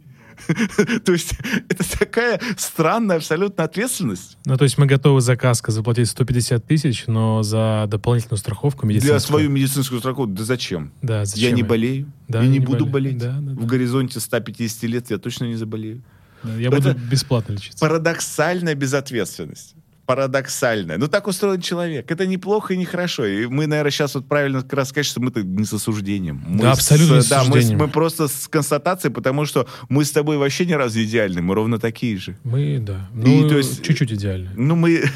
То 1.05 1.11
есть 1.11 1.33
это 1.69 1.99
такая 1.99 2.41
странная 2.57 3.17
абсолютно 3.17 3.63
ответственность. 3.63 4.37
Ну, 4.45 4.57
то 4.57 4.63
есть 4.63 4.79
мы 4.79 4.87
готовы 4.87 5.21
за 5.21 5.35
каско 5.35 5.71
заплатить 5.71 6.09
150 6.09 6.65
тысяч, 6.65 7.03
но 7.05 7.43
за 7.43 7.85
дополнительную 7.87 8.39
страховку 8.39 8.87
медицинскую... 8.87 9.19
Для 9.19 9.19
свою 9.19 9.49
медицинскую 9.51 9.99
страховку, 9.99 10.33
да 10.33 10.43
зачем? 10.43 10.91
Да, 11.03 11.25
зачем? 11.25 11.49
Я 11.49 11.55
не 11.55 11.61
болею, 11.61 12.11
да, 12.27 12.41
я 12.41 12.47
не, 12.47 12.57
не 12.57 12.65
буду 12.65 12.87
болеть. 12.87 13.19
Да, 13.19 13.37
да, 13.39 13.53
В 13.53 13.67
горизонте 13.67 14.19
150 14.19 14.83
лет 14.83 15.11
я 15.11 15.19
точно 15.19 15.45
не 15.45 15.55
заболею. 15.55 16.01
Да, 16.43 16.55
я 16.55 16.71
буду 16.71 16.93
бесплатно 16.95 17.53
лечиться. 17.53 17.79
Парадоксальная 17.79 18.75
безответственность 18.75 19.75
парадоксальное. 20.05 20.97
Ну, 20.97 21.07
так 21.07 21.27
устроен 21.27 21.61
человек. 21.61 22.11
Это 22.11 22.25
неплохо 22.25 22.73
и 22.73 22.77
нехорошо. 22.77 23.25
И 23.25 23.45
мы, 23.45 23.67
наверное, 23.67 23.91
сейчас 23.91 24.15
вот 24.15 24.27
правильно 24.27 24.61
как 24.61 24.73
раз 24.73 24.89
сказать, 24.89 25.05
что 25.05 25.21
мы-то 25.21 25.43
не 25.43 25.65
с 25.65 25.73
осуждением. 25.73 26.43
Мы 26.47 26.63
да, 26.63 26.71
абсолютно 26.73 27.21
с, 27.21 27.29
Да, 27.29 27.43
мы, 27.45 27.61
мы 27.75 27.87
просто 27.87 28.27
с 28.27 28.47
констатацией, 28.47 29.13
потому 29.13 29.45
что 29.45 29.67
мы 29.89 30.03
с 30.03 30.11
тобой 30.11 30.37
вообще 30.37 30.65
ни 30.65 30.73
разу 30.73 30.99
не 30.99 31.05
идеальны. 31.05 31.41
Мы 31.41 31.55
ровно 31.55 31.79
такие 31.79 32.17
же. 32.17 32.37
Мы, 32.43 32.79
да. 32.79 33.09
Ну, 33.13 33.45
и, 33.45 33.49
то 33.49 33.57
есть, 33.57 33.83
чуть-чуть 33.83 34.11
идеальны. 34.11 34.49
Ну, 34.55 34.75
мы 34.75 35.03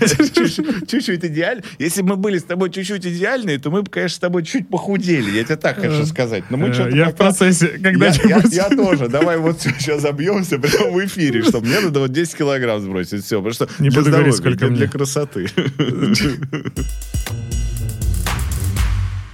чуть-чуть 0.88 1.26
идеальны. 1.26 1.64
Если 1.80 2.02
бы 2.02 2.10
мы 2.10 2.16
были 2.18 2.38
с 2.38 2.44
тобой 2.44 2.70
чуть-чуть 2.70 3.06
идеальны, 3.06 3.58
то 3.60 3.70
мы 3.70 3.84
бы, 3.84 3.90
конечно, 3.90 4.16
с 4.16 4.20
тобой 4.20 4.44
чуть 4.44 4.70
похудели. 4.70 5.32
Я 5.32 5.44
тебе 5.44 5.58
так 5.58 5.80
хочу 5.80 6.06
сказать. 6.06 6.46
Но 6.50 6.58
мы 6.58 6.74
что-то 6.74 6.96
Я 6.96 7.10
в 7.10 7.16
процессе. 7.16 7.68
Когда-нибудь. 7.68 8.54
Я 8.54 8.70
тоже. 8.70 9.10
Давай 9.10 9.38
вот 9.38 9.62
сейчас 9.62 10.02
забьемся 10.02 10.60
прямо 10.60 10.92
в 10.92 11.06
эфире, 11.06 11.44
что 11.44 11.60
мне 11.60 11.80
надо 11.80 12.00
вот 12.00 12.12
10 12.12 12.36
килограмм 12.36 12.80
сбросить. 12.80 13.26
Все. 13.26 13.42
Потому 13.42 13.54
что 13.54 13.70
не 13.80 13.90
буду 13.90 14.10
говорить, 14.10 14.36
сколько 14.36 14.77
для 14.78 14.88
красоты. 14.88 15.48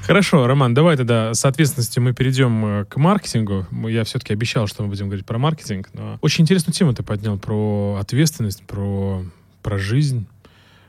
Хорошо, 0.05 0.47
Роман, 0.47 0.73
давай 0.73 0.97
тогда 0.97 1.33
с 1.33 1.45
ответственности 1.45 1.99
мы 1.99 2.13
перейдем 2.13 2.65
э, 2.65 2.85
к 2.85 2.97
маркетингу. 2.97 3.65
Я 3.87 4.03
все-таки 4.03 4.33
обещал, 4.33 4.67
что 4.67 4.83
мы 4.83 4.89
будем 4.89 5.05
говорить 5.05 5.25
про 5.25 5.37
маркетинг. 5.37 5.89
Но 5.93 6.17
очень 6.19 6.43
интересную 6.43 6.73
тему 6.73 6.93
ты 6.93 7.03
поднял 7.03 7.37
про 7.37 7.97
ответственность, 8.01 8.63
про, 8.63 9.23
про 9.61 9.77
жизнь. 9.77 10.27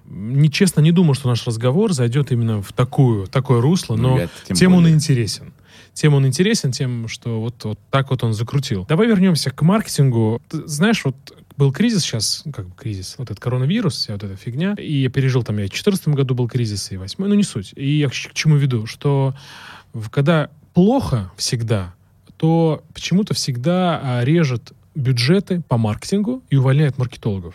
Нечестно 0.05 0.81
не 0.81 0.91
думал, 0.91 1.15
что 1.15 1.29
наш 1.29 1.47
разговор 1.47 1.93
зайдет 1.93 2.33
именно 2.33 2.61
в 2.61 2.73
такую, 2.73 3.29
такое 3.29 3.61
русло, 3.61 3.95
но 3.95 4.17
ну, 4.17 4.29
тем 4.53 4.73
более. 4.73 4.89
он 4.89 4.97
интересен. 4.97 5.53
Тем 5.93 6.15
он 6.15 6.27
интересен, 6.27 6.73
тем, 6.73 7.07
что 7.07 7.41
вот, 7.41 7.63
вот 7.63 7.79
так 7.91 8.11
вот 8.11 8.25
он 8.25 8.35
закрутил. 8.35 8.85
Давай 8.89 9.07
вернемся 9.07 9.53
к 9.53 9.63
маркетингу. 9.63 10.43
Ты 10.49 10.67
знаешь, 10.67 11.05
вот 11.05 11.15
был 11.57 11.73
кризис 11.73 12.03
сейчас, 12.03 12.45
как 12.53 12.69
бы 12.69 12.75
кризис, 12.75 13.15
вот 13.19 13.31
этот 13.31 13.41
коронавирус, 13.41 13.95
вся 13.95 14.15
вот 14.15 14.25
эта 14.25 14.37
фигня. 14.37 14.75
И 14.79 15.03
я 15.03 15.11
пережил 15.11 15.43
там, 15.43 15.57
я 15.57 15.67
в 15.67 15.71
2014 15.71 16.09
году 16.09 16.35
был 16.35 16.49
кризис, 16.49 16.91
и 16.91 16.97
в 16.97 17.01
8 17.01 17.25
ну 17.25 17.35
не 17.35 17.45
суть. 17.45 17.73
И 17.77 17.99
я 17.99 18.09
к, 18.09 18.13
к 18.13 18.35
чему 18.35 18.57
веду, 18.57 18.87
что 18.87 19.35
когда 20.11 20.51
плохо 20.73 21.31
всегда, 21.37 21.95
то 22.37 22.83
почему-то 22.93 23.35
всегда 23.35 24.01
а, 24.03 24.25
режет 24.25 24.73
бюджеты 24.95 25.63
по 25.69 25.79
маркетингу 25.79 26.43
и 26.51 26.57
увольняет 26.57 26.99
маркетологов. 26.99 27.55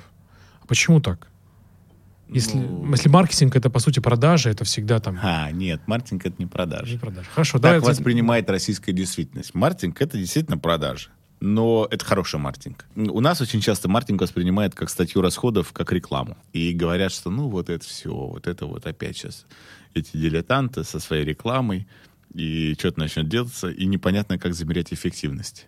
А 0.62 0.66
почему 0.66 1.02
так? 1.02 1.28
Если, 2.30 2.58
ну... 2.58 2.90
если 2.92 3.10
маркетинг 3.10 3.56
это 3.56 3.70
по 3.70 3.80
сути 3.80 4.00
продажи, 4.00 4.50
это 4.50 4.64
всегда 4.64 5.00
там. 5.00 5.20
А, 5.22 5.52
нет, 5.52 5.82
маркетинг 5.88 6.26
это 6.26 6.36
не 6.38 6.46
продажи. 6.46 6.94
Не 6.94 7.00
продажи. 7.00 7.28
Хорошо, 7.34 7.60
так 7.60 7.82
да, 7.82 7.88
воспринимает 7.88 8.46
это... 8.46 8.54
российская 8.54 8.94
действительность. 8.94 9.54
Маркетинг 9.54 10.02
это 10.02 10.18
действительно 10.18 10.58
продажи 10.58 11.10
но 11.40 11.88
это 11.90 12.04
хороший 12.06 12.40
маркетинг. 12.40 12.86
У 12.96 13.22
нас 13.22 13.42
очень 13.42 13.62
часто 13.62 13.88
маркетинг 13.88 14.22
воспринимает 14.22 14.76
как 14.76 14.90
статью 14.90 15.22
расходов, 15.22 15.72
как 15.74 15.92
рекламу. 15.92 16.38
И 16.54 16.74
говорят, 16.74 17.12
что 17.12 17.30
ну 17.30 17.50
вот 17.50 17.70
это 17.70 17.86
все, 17.86 18.14
вот 18.14 18.48
это 18.48 18.66
вот 18.66 18.86
опять 18.86 19.18
сейчас 19.18 19.46
эти 19.94 20.18
дилетанты 20.18 20.84
со 20.84 21.00
своей 21.00 21.26
рекламой, 21.26 21.88
и 22.34 22.76
что-то 22.78 23.00
начнет 23.00 23.28
делаться, 23.28 23.70
и 23.70 23.86
непонятно, 23.86 24.38
как 24.38 24.54
замерять 24.54 24.94
эффективность. 24.94 25.68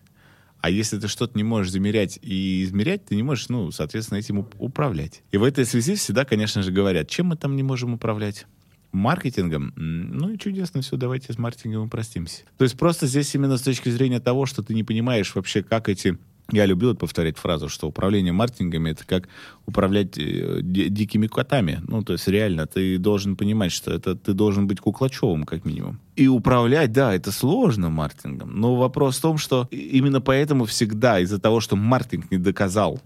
А 0.59 0.69
если 0.69 0.99
ты 0.99 1.07
что-то 1.07 1.35
не 1.35 1.43
можешь 1.43 1.71
замерять 1.71 2.19
и 2.21 2.63
измерять, 2.63 3.05
ты 3.05 3.15
не 3.15 3.23
можешь, 3.23 3.49
ну, 3.49 3.71
соответственно, 3.71 4.19
этим 4.19 4.47
управлять. 4.59 5.23
И 5.31 5.37
в 5.37 5.43
этой 5.43 5.65
связи 5.65 5.95
всегда, 5.95 6.23
конечно 6.23 6.61
же, 6.61 6.71
говорят, 6.71 7.09
чем 7.09 7.27
мы 7.27 7.35
там 7.35 7.55
не 7.55 7.63
можем 7.63 7.93
управлять? 7.95 8.45
Маркетингом, 8.91 9.73
ну 9.75 10.29
и 10.29 10.37
чудесно 10.37 10.81
все, 10.81 10.97
давайте 10.97 11.33
с 11.33 11.37
маркетингом 11.37 11.85
упростимся. 11.85 12.43
То 12.57 12.63
есть 12.63 12.77
просто 12.77 13.07
здесь 13.07 13.33
именно 13.35 13.57
с 13.57 13.61
точки 13.61 13.89
зрения 13.89 14.19
того, 14.19 14.45
что 14.45 14.63
ты 14.63 14.73
не 14.73 14.83
понимаешь 14.83 15.33
вообще, 15.35 15.63
как 15.63 15.89
эти 15.89 16.17
я 16.51 16.65
любил 16.65 16.95
повторять 16.95 17.37
фразу, 17.37 17.69
что 17.69 17.87
управление 17.87 18.33
маркетингами 18.33 18.91
это 18.91 19.05
как 19.05 19.29
управлять 19.65 20.17
э, 20.17 20.59
дикими 20.61 21.27
котами. 21.27 21.81
Ну, 21.87 22.03
то 22.03 22.13
есть 22.13 22.27
реально 22.27 22.67
ты 22.67 22.97
должен 22.97 23.35
понимать, 23.35 23.71
что 23.71 23.93
это 23.93 24.15
ты 24.15 24.33
должен 24.33 24.67
быть 24.67 24.79
куклачевым 24.79 25.43
как 25.43 25.65
минимум. 25.65 25.99
И 26.15 26.27
управлять, 26.27 26.91
да, 26.91 27.13
это 27.13 27.31
сложно 27.31 27.89
маркетингом. 27.89 28.59
Но 28.59 28.75
вопрос 28.75 29.17
в 29.17 29.21
том, 29.21 29.37
что 29.37 29.67
именно 29.71 30.19
поэтому 30.19 30.65
всегда 30.65 31.19
из-за 31.19 31.39
того, 31.39 31.61
что 31.61 31.75
маркетинг 31.75 32.29
не 32.31 32.37
доказал 32.37 33.01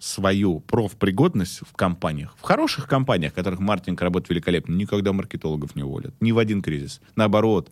свою 0.00 0.60
профпригодность 0.60 1.60
в 1.60 1.76
компаниях, 1.76 2.34
в 2.38 2.42
хороших 2.42 2.88
компаниях, 2.88 3.32
в 3.32 3.36
которых 3.36 3.60
маркетинг 3.60 4.00
работает 4.00 4.30
великолепно, 4.30 4.74
никогда 4.74 5.12
маркетологов 5.12 5.76
не 5.76 5.82
уволят. 5.82 6.14
Ни 6.20 6.32
в 6.32 6.38
один 6.38 6.62
кризис. 6.62 7.00
Наоборот, 7.16 7.70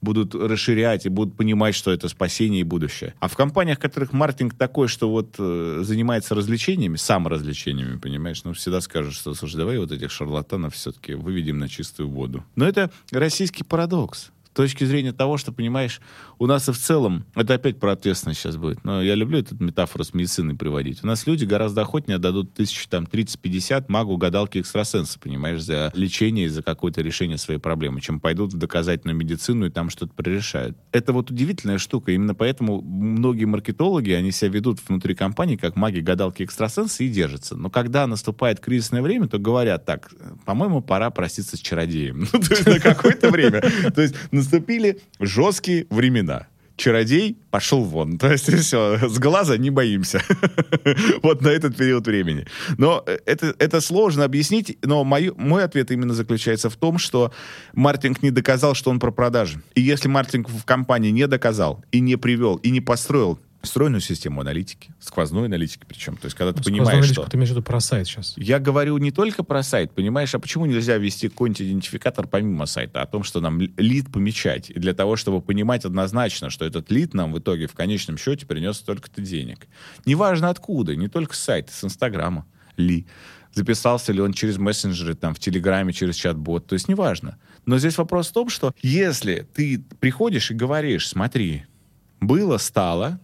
будут 0.00 0.34
расширять 0.34 1.06
и 1.06 1.08
будут 1.08 1.36
понимать, 1.36 1.74
что 1.74 1.92
это 1.92 2.08
спасение 2.08 2.60
и 2.60 2.64
будущее. 2.64 3.14
А 3.20 3.28
в 3.28 3.36
компаниях, 3.36 3.78
в 3.78 3.80
которых 3.80 4.12
маркетинг 4.12 4.54
такой, 4.54 4.88
что 4.88 5.10
вот 5.10 5.34
э, 5.38 5.80
занимается 5.82 6.34
развлечениями, 6.34 6.96
саморазвлечениями, 6.96 7.98
понимаешь, 7.98 8.42
ну, 8.44 8.52
всегда 8.52 8.80
скажут, 8.80 9.14
что, 9.14 9.34
слушай, 9.34 9.56
давай 9.56 9.78
вот 9.78 9.92
этих 9.92 10.10
шарлатанов 10.10 10.74
все-таки 10.74 11.14
выведем 11.14 11.58
на 11.58 11.68
чистую 11.68 12.08
воду. 12.08 12.44
Но 12.56 12.66
это 12.66 12.90
российский 13.10 13.64
парадокс 13.64 14.30
точки 14.56 14.84
зрения 14.84 15.12
того, 15.12 15.36
что, 15.36 15.52
понимаешь, 15.52 16.00
у 16.38 16.46
нас 16.46 16.68
и 16.68 16.72
в 16.72 16.78
целом, 16.78 17.26
это 17.34 17.54
опять 17.54 17.78
про 17.78 17.92
ответственность 17.92 18.40
сейчас 18.40 18.56
будет, 18.56 18.82
но 18.84 19.02
я 19.02 19.14
люблю 19.14 19.38
эту 19.38 19.54
метафору 19.62 20.02
с 20.02 20.14
медициной 20.14 20.56
приводить. 20.56 21.04
У 21.04 21.06
нас 21.06 21.26
люди 21.26 21.44
гораздо 21.44 21.82
охотнее 21.82 22.16
отдадут 22.16 22.54
тысячу, 22.54 22.88
там, 22.88 23.04
30-50 23.04 23.84
магу, 23.88 24.16
гадалки, 24.16 24.58
экстрасенса, 24.58 25.18
понимаешь, 25.20 25.62
за 25.62 25.92
лечение 25.94 26.46
и 26.46 26.48
за 26.48 26.62
какое-то 26.62 27.02
решение 27.02 27.36
своей 27.36 27.60
проблемы, 27.60 28.00
чем 28.00 28.18
пойдут 28.18 28.54
в 28.54 28.58
доказательную 28.58 29.16
медицину 29.16 29.66
и 29.66 29.70
там 29.70 29.90
что-то 29.90 30.14
прорешают. 30.14 30.76
Это 30.90 31.12
вот 31.12 31.30
удивительная 31.30 31.78
штука, 31.78 32.12
именно 32.12 32.34
поэтому 32.34 32.80
многие 32.80 33.44
маркетологи, 33.44 34.10
они 34.12 34.32
себя 34.32 34.50
ведут 34.50 34.80
внутри 34.88 35.14
компании 35.14 35.56
как 35.56 35.76
маги, 35.76 36.00
гадалки, 36.00 36.42
экстрасенсы 36.42 37.04
и 37.04 37.08
держатся. 37.08 37.56
Но 37.56 37.68
когда 37.68 38.06
наступает 38.06 38.60
кризисное 38.60 39.02
время, 39.02 39.28
то 39.28 39.38
говорят 39.38 39.84
так, 39.84 40.10
по-моему, 40.46 40.80
пора 40.80 41.10
проститься 41.10 41.56
с 41.56 41.60
чародеем. 41.60 42.26
Ну, 42.36 42.42
то 42.42 42.54
есть 42.54 42.66
на 42.66 42.80
какое-то 42.80 43.30
время. 43.30 43.62
То 43.94 44.02
есть 44.02 44.14
наступили 44.46 45.00
жесткие 45.20 45.86
времена 45.90 46.46
чародей 46.76 47.38
пошел 47.50 47.84
вон. 47.84 48.18
То 48.18 48.30
есть 48.30 48.52
все, 48.52 48.98
с 49.08 49.18
глаза 49.18 49.56
не 49.56 49.70
боимся. 49.70 50.22
вот 51.22 51.40
на 51.40 51.48
этот 51.48 51.76
период 51.76 52.06
времени. 52.06 52.46
Но 52.76 53.04
это, 53.24 53.54
это 53.58 53.80
сложно 53.80 54.24
объяснить, 54.24 54.76
но 54.82 55.02
мой, 55.02 55.32
мой 55.36 55.64
ответ 55.64 55.90
именно 55.90 56.14
заключается 56.14 56.68
в 56.68 56.76
том, 56.76 56.98
что 56.98 57.32
маркетинг 57.72 58.22
не 58.22 58.30
доказал, 58.30 58.74
что 58.74 58.90
он 58.90 58.98
про 58.98 59.10
продажи. 59.10 59.62
И 59.74 59.80
если 59.80 60.08
маркетинг 60.08 60.50
в 60.50 60.64
компании 60.64 61.10
не 61.10 61.26
доказал, 61.26 61.82
и 61.92 62.00
не 62.00 62.16
привел, 62.16 62.56
и 62.56 62.70
не 62.70 62.80
построил 62.80 63.38
встроенную 63.66 64.00
систему 64.00 64.40
аналитики, 64.40 64.94
сквозной 65.00 65.46
аналитики 65.46 65.84
причем. 65.86 66.16
То 66.16 66.26
есть, 66.26 66.36
когда 66.36 66.52
ты 66.52 66.58
ну, 66.58 66.64
понимаешь, 66.64 67.06
что... 67.06 67.24
Ты 67.24 67.36
имеешь 67.36 67.50
в 67.50 67.52
виду 67.52 67.62
про 67.62 67.80
сайт 67.80 68.06
сейчас? 68.06 68.34
Я 68.36 68.58
говорю 68.58 68.96
не 68.98 69.10
только 69.10 69.42
про 69.42 69.62
сайт, 69.62 69.92
понимаешь, 69.92 70.34
а 70.34 70.38
почему 70.38 70.66
нельзя 70.66 70.96
ввести 70.96 71.28
какой-нибудь 71.28 71.62
идентификатор 71.62 72.26
помимо 72.26 72.66
сайта, 72.66 73.02
о 73.02 73.06
том, 73.06 73.22
что 73.22 73.40
нам 73.40 73.60
лид 73.60 74.12
помечать, 74.12 74.70
и 74.70 74.78
для 74.78 74.94
того, 74.94 75.16
чтобы 75.16 75.40
понимать 75.40 75.84
однозначно, 75.84 76.50
что 76.50 76.64
этот 76.64 76.90
лид 76.90 77.14
нам 77.14 77.32
в 77.32 77.38
итоге 77.38 77.66
в 77.66 77.74
конечном 77.74 78.16
счете 78.16 78.46
принес 78.46 78.76
столько-то 78.76 79.20
денег. 79.20 79.66
Неважно 80.06 80.48
откуда, 80.48 80.96
не 80.96 81.08
только 81.08 81.34
с 81.34 81.40
сайта, 81.40 81.72
с 81.72 81.84
Инстаграма 81.84 82.46
ли 82.76 83.06
записался 83.56 84.12
ли 84.12 84.20
он 84.20 84.34
через 84.34 84.58
мессенджеры, 84.58 85.14
там, 85.14 85.34
в 85.34 85.38
Телеграме, 85.40 85.92
через 85.92 86.14
чат-бот, 86.16 86.66
то 86.66 86.74
есть 86.74 86.88
неважно. 86.88 87.38
Но 87.64 87.78
здесь 87.78 87.96
вопрос 87.96 88.28
в 88.28 88.32
том, 88.32 88.50
что 88.50 88.74
если 88.82 89.48
ты 89.54 89.82
приходишь 89.98 90.50
и 90.50 90.54
говоришь, 90.54 91.08
смотри, 91.08 91.64
было, 92.20 92.58
стало, 92.58 93.18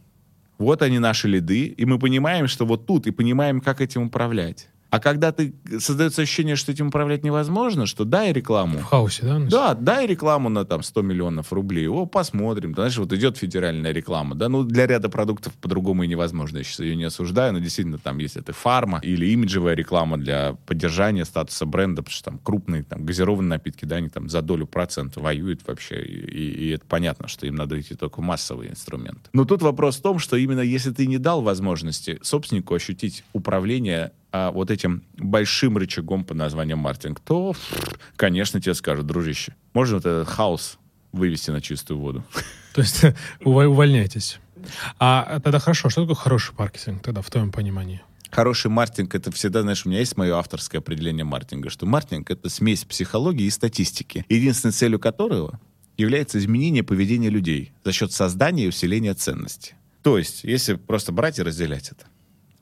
вот 0.62 0.82
они 0.82 0.98
наши 0.98 1.28
лиды, 1.28 1.66
и 1.66 1.84
мы 1.84 1.98
понимаем, 1.98 2.48
что 2.48 2.64
вот 2.64 2.86
тут, 2.86 3.06
и 3.06 3.10
понимаем, 3.10 3.60
как 3.60 3.80
этим 3.80 4.04
управлять. 4.04 4.68
А 4.92 5.00
когда 5.00 5.32
ты 5.32 5.54
создается 5.78 6.20
ощущение, 6.20 6.54
что 6.54 6.70
этим 6.70 6.88
управлять 6.88 7.24
невозможно, 7.24 7.86
что 7.86 8.04
дай 8.04 8.30
рекламу. 8.30 8.78
В 8.78 8.82
хаосе, 8.82 9.22
да? 9.22 9.38
Да, 9.38 9.74
дай 9.74 10.06
рекламу 10.06 10.50
на 10.50 10.66
там 10.66 10.82
100 10.82 11.00
миллионов 11.00 11.50
рублей. 11.50 11.88
О, 11.88 12.04
посмотрим. 12.04 12.74
Знаешь, 12.74 12.98
вот 12.98 13.10
идет 13.14 13.38
федеральная 13.38 13.92
реклама. 13.92 14.34
Да, 14.34 14.50
ну 14.50 14.64
для 14.64 14.86
ряда 14.86 15.08
продуктов 15.08 15.54
по-другому 15.54 16.02
и 16.02 16.08
невозможно. 16.08 16.58
Я 16.58 16.64
сейчас 16.64 16.80
ее 16.80 16.94
не 16.94 17.04
осуждаю, 17.04 17.54
но 17.54 17.58
действительно 17.58 17.96
там, 17.96 18.18
если 18.18 18.42
это 18.42 18.52
фарма 18.52 19.00
или 19.02 19.24
имиджевая 19.30 19.74
реклама 19.74 20.18
для 20.18 20.58
поддержания 20.66 21.24
статуса 21.24 21.64
бренда, 21.64 22.02
потому 22.02 22.12
что 22.12 22.24
там 22.26 22.38
крупные 22.38 22.82
там 22.82 23.06
газированные 23.06 23.48
напитки, 23.48 23.86
да, 23.86 23.96
они 23.96 24.10
там 24.10 24.28
за 24.28 24.42
долю 24.42 24.66
процента 24.66 25.20
воюют 25.20 25.66
вообще. 25.66 26.02
И, 26.02 26.18
и, 26.18 26.66
и 26.66 26.68
это 26.68 26.84
понятно, 26.86 27.28
что 27.28 27.46
им 27.46 27.54
надо 27.54 27.80
идти 27.80 27.94
только 27.94 28.20
в 28.20 28.22
массовые 28.24 28.72
инструменты. 28.72 29.30
Но 29.32 29.46
тут 29.46 29.62
вопрос 29.62 29.96
в 29.96 30.02
том, 30.02 30.18
что 30.18 30.36
именно 30.36 30.60
если 30.60 30.90
ты 30.90 31.06
не 31.06 31.16
дал 31.16 31.40
возможности 31.40 32.18
собственнику 32.20 32.74
ощутить 32.74 33.24
управление 33.32 34.12
а, 34.32 34.50
вот 34.50 34.70
этим 34.70 35.04
большим 35.16 35.76
рычагом 35.76 36.24
под 36.24 36.36
названием 36.38 36.78
маркетинг, 36.78 37.20
то, 37.20 37.54
конечно, 38.16 38.60
тебе 38.60 38.74
скажут, 38.74 39.06
дружище, 39.06 39.54
можно 39.74 39.96
вот 39.96 40.06
этот 40.06 40.28
хаос 40.28 40.78
вывести 41.12 41.50
на 41.50 41.60
чистую 41.60 42.00
воду. 42.00 42.24
То 42.74 42.80
есть 42.80 43.02
увольняйтесь. 43.44 44.38
А 44.98 45.40
тогда 45.40 45.58
хорошо, 45.58 45.90
что 45.90 46.02
такое 46.02 46.16
хороший 46.16 46.54
маркетинг 46.56 47.02
тогда 47.02 47.20
в 47.20 47.30
твоем 47.30 47.52
понимании? 47.52 48.02
Хороший 48.30 48.70
маркетинг— 48.70 49.14
это 49.16 49.30
всегда, 49.30 49.60
знаешь, 49.60 49.84
у 49.84 49.90
меня 49.90 49.98
есть 49.98 50.16
мое 50.16 50.34
авторское 50.38 50.80
определение 50.80 51.24
маркетинга, 51.24 51.68
что 51.68 51.84
маркетинг— 51.84 52.30
это 52.30 52.48
смесь 52.48 52.84
психологии 52.84 53.44
и 53.44 53.50
статистики, 53.50 54.24
единственной 54.30 54.72
целью 54.72 54.98
которого 54.98 55.60
является 55.98 56.38
изменение 56.38 56.82
поведения 56.82 57.28
людей 57.28 57.72
за 57.84 57.92
счет 57.92 58.10
создания 58.10 58.64
и 58.64 58.68
усиления 58.68 59.12
ценности. 59.12 59.74
То 60.02 60.16
есть, 60.16 60.44
если 60.44 60.74
просто 60.74 61.12
брать 61.12 61.38
и 61.38 61.42
разделять 61.42 61.90
это. 61.90 62.06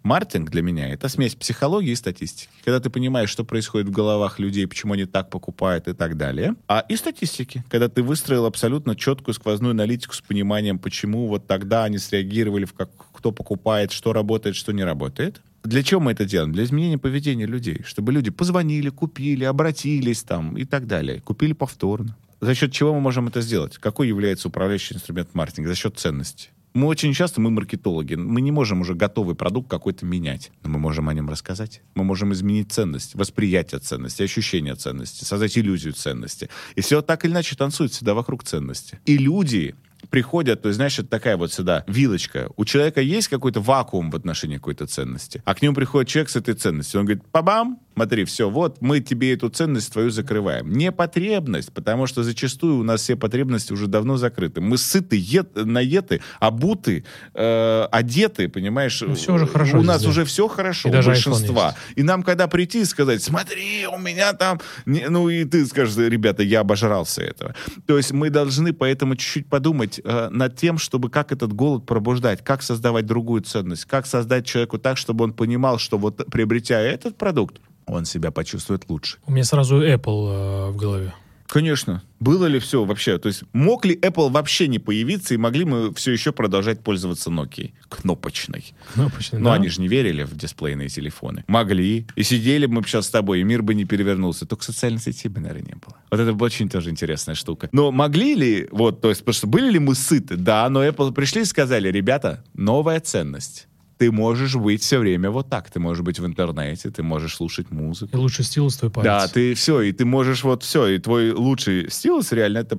Маркетинг 0.03 0.51
для 0.51 0.63
меня— 0.63 0.89
это 0.93 1.09
смесь 1.09 1.35
психологии 1.35 1.91
и 1.91 1.97
статистики. 1.97 2.51
Когда 2.65 2.81
ты 2.81 2.89
понимаешь, 2.89 3.29
что 3.29 3.45
происходит 3.45 3.89
в 3.89 3.93
головах 3.93 4.39
людей, 4.39 4.67
почему 4.67 4.95
они 4.95 5.05
так 5.05 5.29
покупают 5.29 5.89
и 5.89 5.93
так 5.93 6.17
далее. 6.17 6.55
А 6.69 6.85
и 6.89 6.97
статистики. 6.97 7.63
Когда 7.69 7.89
ты 7.89 8.03
выстроил 8.03 8.47
абсолютно 8.47 8.97
четкую 8.97 9.35
сквозную 9.35 9.73
аналитику 9.73 10.15
с 10.15 10.21
пониманием, 10.21 10.79
почему 10.79 11.27
вот 11.27 11.47
тогда 11.47 11.85
они 11.85 11.99
среагировали, 11.99 12.65
в 12.65 12.73
как, 12.73 12.91
кто 13.13 13.31
покупает, 13.31 13.93
что 13.93 14.13
работает, 14.13 14.57
что 14.57 14.73
не 14.73 14.85
работает. 14.85 15.43
Для 15.63 15.83
чего 15.83 16.01
мы 16.01 16.13
это 16.13 16.25
делаем? 16.25 16.53
Для 16.53 16.65
изменения 16.65 16.97
поведения 16.97 17.45
людей. 17.45 17.83
Чтобы 17.85 18.13
люди 18.13 18.31
позвонили, 18.31 18.89
купили, 18.89 19.45
обратились 19.45 20.23
там 20.23 20.57
и 20.57 20.65
так 20.65 20.87
далее. 20.87 21.21
Купили 21.21 21.53
повторно. 21.53 22.17
За 22.41 22.55
счет 22.55 22.73
чего 22.73 22.95
мы 22.95 23.01
можем 23.01 23.29
это 23.29 23.43
сделать? 23.43 23.77
Какой 23.77 24.09
является 24.09 24.49
управляющий 24.49 24.95
инструмент 24.95 25.35
маркетинга? 25.35 25.69
За 25.69 25.75
счет 25.75 25.99
ценности. 25.99 26.49
Мы 26.73 26.87
очень 26.87 27.13
часто, 27.13 27.41
мы 27.41 27.51
маркетологи, 27.51 28.15
мы 28.15 28.41
не 28.41 28.53
можем 28.53 28.83
уже 28.83 28.95
готовый 28.95 29.35
продукт 29.35 29.69
какой-то 29.69 30.07
менять, 30.07 30.53
но 30.63 30.71
мы 30.71 30.79
можем 30.79 31.09
о 31.09 31.15
нем 31.15 31.29
рассказать. 31.29 31.83
Мы 31.97 32.05
можем 32.05 32.33
изменить 32.33 32.71
ценность, 32.71 33.17
восприятие 33.17 33.81
ценности, 33.81 34.23
ощущение 34.23 34.77
ценности, 34.77 35.25
создать 35.25 35.59
иллюзию 35.59 35.95
ценности. 35.95 36.49
И 36.77 36.81
все 36.81 37.03
так 37.03 37.25
или 37.25 37.33
иначе 37.33 37.57
танцует 37.57 37.93
всегда 37.93 38.15
вокруг 38.15 38.45
ценности. 38.45 39.01
И 39.05 39.19
люди 39.19 39.75
приходят, 40.09 40.63
то 40.63 40.69
есть, 40.69 40.77
знаешь, 40.77 40.99
это 40.99 41.09
такая 41.09 41.37
вот 41.37 41.53
сюда 41.53 41.85
вилочка. 41.87 42.51
У 42.57 42.65
человека 42.65 43.01
есть 43.01 43.29
какой-то 43.29 43.61
вакуум 43.61 44.11
в 44.11 44.17
отношении 44.17 44.57
какой-то 44.57 44.87
ценности, 44.87 45.43
а 45.45 45.55
к 45.55 45.63
нему 45.63 45.75
приходит 45.75 46.09
человек 46.09 46.31
с 46.31 46.37
этой 46.37 46.55
ценностью. 46.55 47.01
Он 47.01 47.07
говорит, 47.07 47.25
пабам, 47.31 47.79
смотри, 47.95 48.25
все, 48.25 48.49
вот 48.49 48.81
мы 48.81 49.01
тебе 49.01 49.35
эту 49.35 49.51
ценность 49.51 49.93
твою 49.93 50.11
закрываем. 50.11 50.73
Не 50.73 50.91
потребность, 50.91 51.73
потому 51.73 52.07
что 52.07 52.23
зачастую 52.23 52.79
у 52.79 52.83
нас 52.83 53.03
все 53.03 53.15
потребности 53.15 53.73
уже 53.73 53.89
давно 53.89 54.17
закрыты. 54.17 54.61
Мы 54.61 54.79
сыты, 54.79 55.19
ед, 55.19 55.51
наеты, 55.55 56.23
обуты, 56.39 57.05
э, 57.35 57.87
одеты, 57.91 58.49
понимаешь? 58.49 59.03
Ну, 59.07 59.15
все 59.15 59.35
уже 59.35 59.47
хорошо. 59.47 59.79
У 59.79 59.83
нас 59.83 60.07
уже 60.07 60.25
все 60.25 60.49
хорошо, 60.49 60.89
и 60.89 60.93
у 60.93 61.03
большинства. 61.03 61.77
И 61.95 62.03
нам 62.03 62.23
когда 62.23 62.49
прийти 62.49 62.81
и 62.81 62.85
сказать, 62.85 63.23
смотри, 63.23 63.87
у 63.87 63.99
меня 63.99 64.33
там... 64.33 64.61
Не, 64.87 65.09
ну 65.09 65.29
и 65.29 65.45
ты 65.45 65.67
скажешь, 65.67 65.97
ребята, 65.97 66.43
я 66.43 66.61
обожрался 66.61 67.23
этого. 67.23 67.55
То 67.87 67.99
есть 67.99 68.13
мы 68.13 68.31
должны 68.31 68.73
поэтому 68.73 69.17
чуть-чуть 69.17 69.49
подумать 69.49 69.90
э, 69.99 70.29
над 70.31 70.57
тем, 70.57 70.79
чтобы 70.79 71.11
как 71.11 71.33
этот 71.33 71.53
голод 71.53 71.87
пробуждать, 71.87 72.45
как 72.45 72.63
создавать 72.63 73.07
другую 73.07 73.43
ценность, 73.43 73.87
как 73.87 74.07
создать 74.07 74.47
человеку 74.47 74.79
так, 74.79 74.97
чтобы 74.97 75.25
он 75.25 75.33
понимал, 75.33 75.79
что 75.79 75.99
вот 75.99 76.25
приобретя 76.31 76.79
этот 76.79 77.17
продукт, 77.17 77.61
он 77.87 78.05
себя 78.05 78.31
почувствует 78.31 78.89
лучше. 78.89 79.19
У 79.27 79.33
меня 79.33 79.45
сразу 79.45 79.83
Apple 79.83 80.69
э, 80.69 80.71
в 80.71 80.77
голове. 80.77 81.13
Конечно. 81.51 82.03
Было 82.21 82.47
ли 82.47 82.61
все 82.61 82.85
вообще? 82.85 83.19
То 83.19 83.27
есть 83.27 83.43
мог 83.53 83.85
ли 83.85 83.97
Apple 83.97 84.31
вообще 84.31 84.69
не 84.69 84.79
появиться, 84.79 85.35
и 85.35 85.37
могли 85.37 85.65
мы 85.65 85.93
все 85.95 86.13
еще 86.13 86.31
продолжать 86.31 86.81
пользоваться 86.85 87.29
Nokia 87.29 87.73
кнопочной? 87.89 88.73
Кнопочной, 88.95 89.41
Но 89.41 89.51
да? 89.51 89.55
они 89.55 89.69
же 89.69 89.81
не 89.81 89.89
верили 89.89 90.23
в 90.23 90.37
дисплейные 90.37 90.89
телефоны. 90.89 91.45
Могли. 91.49 92.07
И 92.15 92.23
сидели 92.23 92.67
бы 92.67 92.75
мы 92.75 92.83
сейчас 92.85 93.07
с 93.07 93.11
тобой, 93.11 93.41
и 93.41 93.43
мир 93.43 93.63
бы 93.63 93.75
не 93.75 93.85
перевернулся. 93.85 94.47
Только 94.47 94.63
социальной 94.65 95.01
сети 95.01 95.29
бы, 95.29 95.41
наверное, 95.41 95.67
не 95.67 95.75
было. 95.75 95.97
Вот 96.13 96.21
это 96.21 96.33
очень 96.33 96.69
тоже 96.69 96.91
интересная 96.91 97.35
штука. 97.35 97.69
Но 97.73 97.91
могли 97.91 98.37
ли, 98.37 98.69
вот, 98.71 99.01
то 99.01 99.09
есть, 99.09 99.23
потому 99.23 99.35
что 99.35 99.47
были 99.49 99.71
ли 99.73 99.81
мы 99.81 99.97
сыты? 99.97 100.37
Да, 100.37 100.69
но 100.69 100.87
Apple 100.87 101.13
пришли 101.13 101.43
и 101.43 101.45
сказали, 101.45 101.91
ребята, 101.91 102.45
новая 102.55 103.01
ценность 103.01 103.67
ты 104.01 104.11
можешь 104.11 104.57
быть 104.57 104.81
все 104.83 104.99
время 104.99 105.31
вот 105.31 105.51
так. 105.51 105.71
Ты 105.71 105.79
можешь 105.79 106.03
быть 106.03 106.19
в 106.19 106.25
интернете, 106.25 106.91
ты 106.91 107.03
можешь 107.03 107.35
слушать 107.35 107.71
музыку. 107.71 108.17
И 108.17 108.17
лучший 108.17 108.47
стилус 108.47 108.77
твой 108.79 108.91
палец. 108.91 109.05
Да, 109.05 109.29
ты 109.29 109.53
все, 109.53 109.83
и 109.83 109.93
ты 109.93 110.07
можешь 110.07 110.43
вот 110.43 110.63
все, 110.63 110.87
и 110.87 110.99
твой 110.99 111.33
лучший 111.33 111.91
стилус 111.91 112.33
реально 112.33 112.59
это 112.61 112.79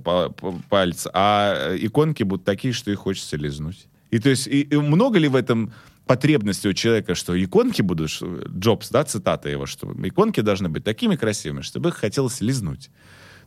палец, 0.68 1.06
а 1.14 1.76
иконки 1.80 2.24
будут 2.24 2.44
такие, 2.44 2.74
что 2.74 2.90
их 2.90 2.98
хочется 2.98 3.38
лизнуть. 3.38 3.88
И 4.10 4.18
то 4.18 4.30
есть, 4.30 4.48
и, 4.48 4.62
и 4.62 4.76
много 4.78 5.20
ли 5.20 5.28
в 5.28 5.36
этом 5.36 5.72
потребности 6.08 6.68
у 6.68 6.74
человека, 6.74 7.14
что 7.14 7.40
иконки 7.40 7.84
будут, 7.84 8.10
Джобс, 8.58 8.90
да, 8.90 9.04
цитата 9.04 9.48
его, 9.48 9.68
что 9.68 9.94
иконки 10.04 10.42
должны 10.42 10.70
быть 10.70 10.84
такими 10.84 11.16
красивыми, 11.18 11.62
чтобы 11.62 11.90
их 11.90 11.98
хотелось 11.98 12.42
лизнуть. 12.42 12.90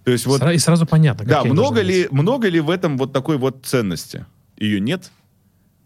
То 0.05 0.13
есть 0.13 0.27
вот... 0.27 0.41
И 0.49 0.59
сразу 0.59 0.87
понятно. 0.87 1.25
Да, 1.25 1.43
много 1.43 1.81
ли, 1.81 2.07
много 2.13 2.49
ли 2.49 2.61
в 2.61 2.71
этом 2.71 2.97
вот 2.99 3.13
такой 3.13 3.37
вот 3.37 3.67
ценности? 3.67 4.27
Ее 4.59 4.79
нет, 4.79 5.11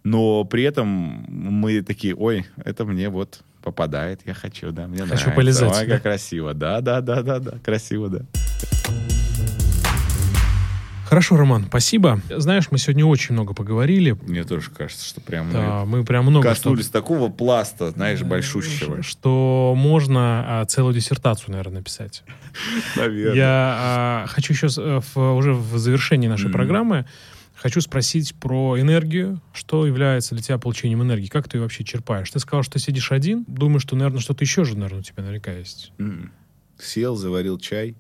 но 0.09 0.45
при 0.45 0.63
этом 0.63 0.89
мы 1.29 1.83
такие, 1.83 2.15
ой, 2.15 2.47
это 2.65 2.85
мне 2.85 3.09
вот 3.11 3.41
попадает, 3.63 4.21
я 4.25 4.35
хочу, 4.35 4.71
да, 4.71 4.87
мне 4.87 5.01
хочу 5.03 5.09
нравится. 5.09 5.31
полезать. 5.31 5.79
Ой, 5.79 5.87
как 5.87 6.03
красиво, 6.03 6.55
да, 6.55 6.81
да, 6.81 7.01
да, 7.01 7.23
да, 7.23 7.39
да, 7.39 7.59
красиво, 7.63 8.09
да. 8.09 8.21
Хорошо, 11.05 11.37
Роман, 11.37 11.65
спасибо. 11.69 12.21
Знаешь, 12.29 12.67
мы 12.71 12.77
сегодня 12.77 13.05
очень 13.07 13.33
много 13.33 13.55
поговорили. 13.55 14.15
Мне 14.27 14.45
тоже 14.45 14.71
кажется, 14.71 15.07
что 15.07 15.23
прям 15.23 15.51
да, 15.51 15.85
мы, 15.87 15.99
мы 15.99 16.05
прям 16.05 16.27
много 16.27 16.49
коснулись 16.49 16.85
что... 16.85 16.93
такого 16.93 17.31
пласта, 17.31 17.91
знаешь, 17.91 18.23
большущего. 18.23 19.03
Что 19.03 19.75
можно 19.75 20.61
а, 20.61 20.65
целую 20.67 20.95
диссертацию, 20.95 21.53
наверное, 21.53 21.79
написать. 21.79 22.25
Наверное. 22.97 23.35
Я 23.35 23.77
а, 23.79 24.27
хочу 24.29 24.53
еще 24.53 24.67
э, 24.67 25.01
в, 25.15 25.35
уже 25.35 25.55
в 25.55 25.79
завершении 25.79 26.29
нашей 26.29 26.49
mm-hmm. 26.49 26.53
программы 26.53 27.07
Хочу 27.59 27.81
спросить 27.81 28.35
про 28.37 28.81
энергию. 28.81 29.43
Что 29.53 29.85
является 29.85 30.35
для 30.35 30.45
тебя 30.45 30.59
получением 30.59 31.03
энергии? 31.03 31.27
Как 31.27 31.49
ты 31.49 31.57
ее 31.57 31.63
вообще 31.63 31.83
черпаешь? 31.83 32.31
Ты 32.31 32.39
сказал, 32.39 32.63
что 32.63 32.79
сидишь 32.79 33.11
один. 33.11 33.45
Думаю, 33.49 33.81
что, 33.81 33.97
наверное, 33.97 34.21
что-то 34.21 34.45
еще 34.45 34.65
же, 34.65 34.77
наверное, 34.77 35.01
у 35.01 35.03
тебя 35.03 35.23
наверняка 35.25 35.53
есть. 35.53 35.93
Mm. 35.99 36.31
Сел, 36.79 37.17
заварил 37.17 37.59
чай, 37.59 37.97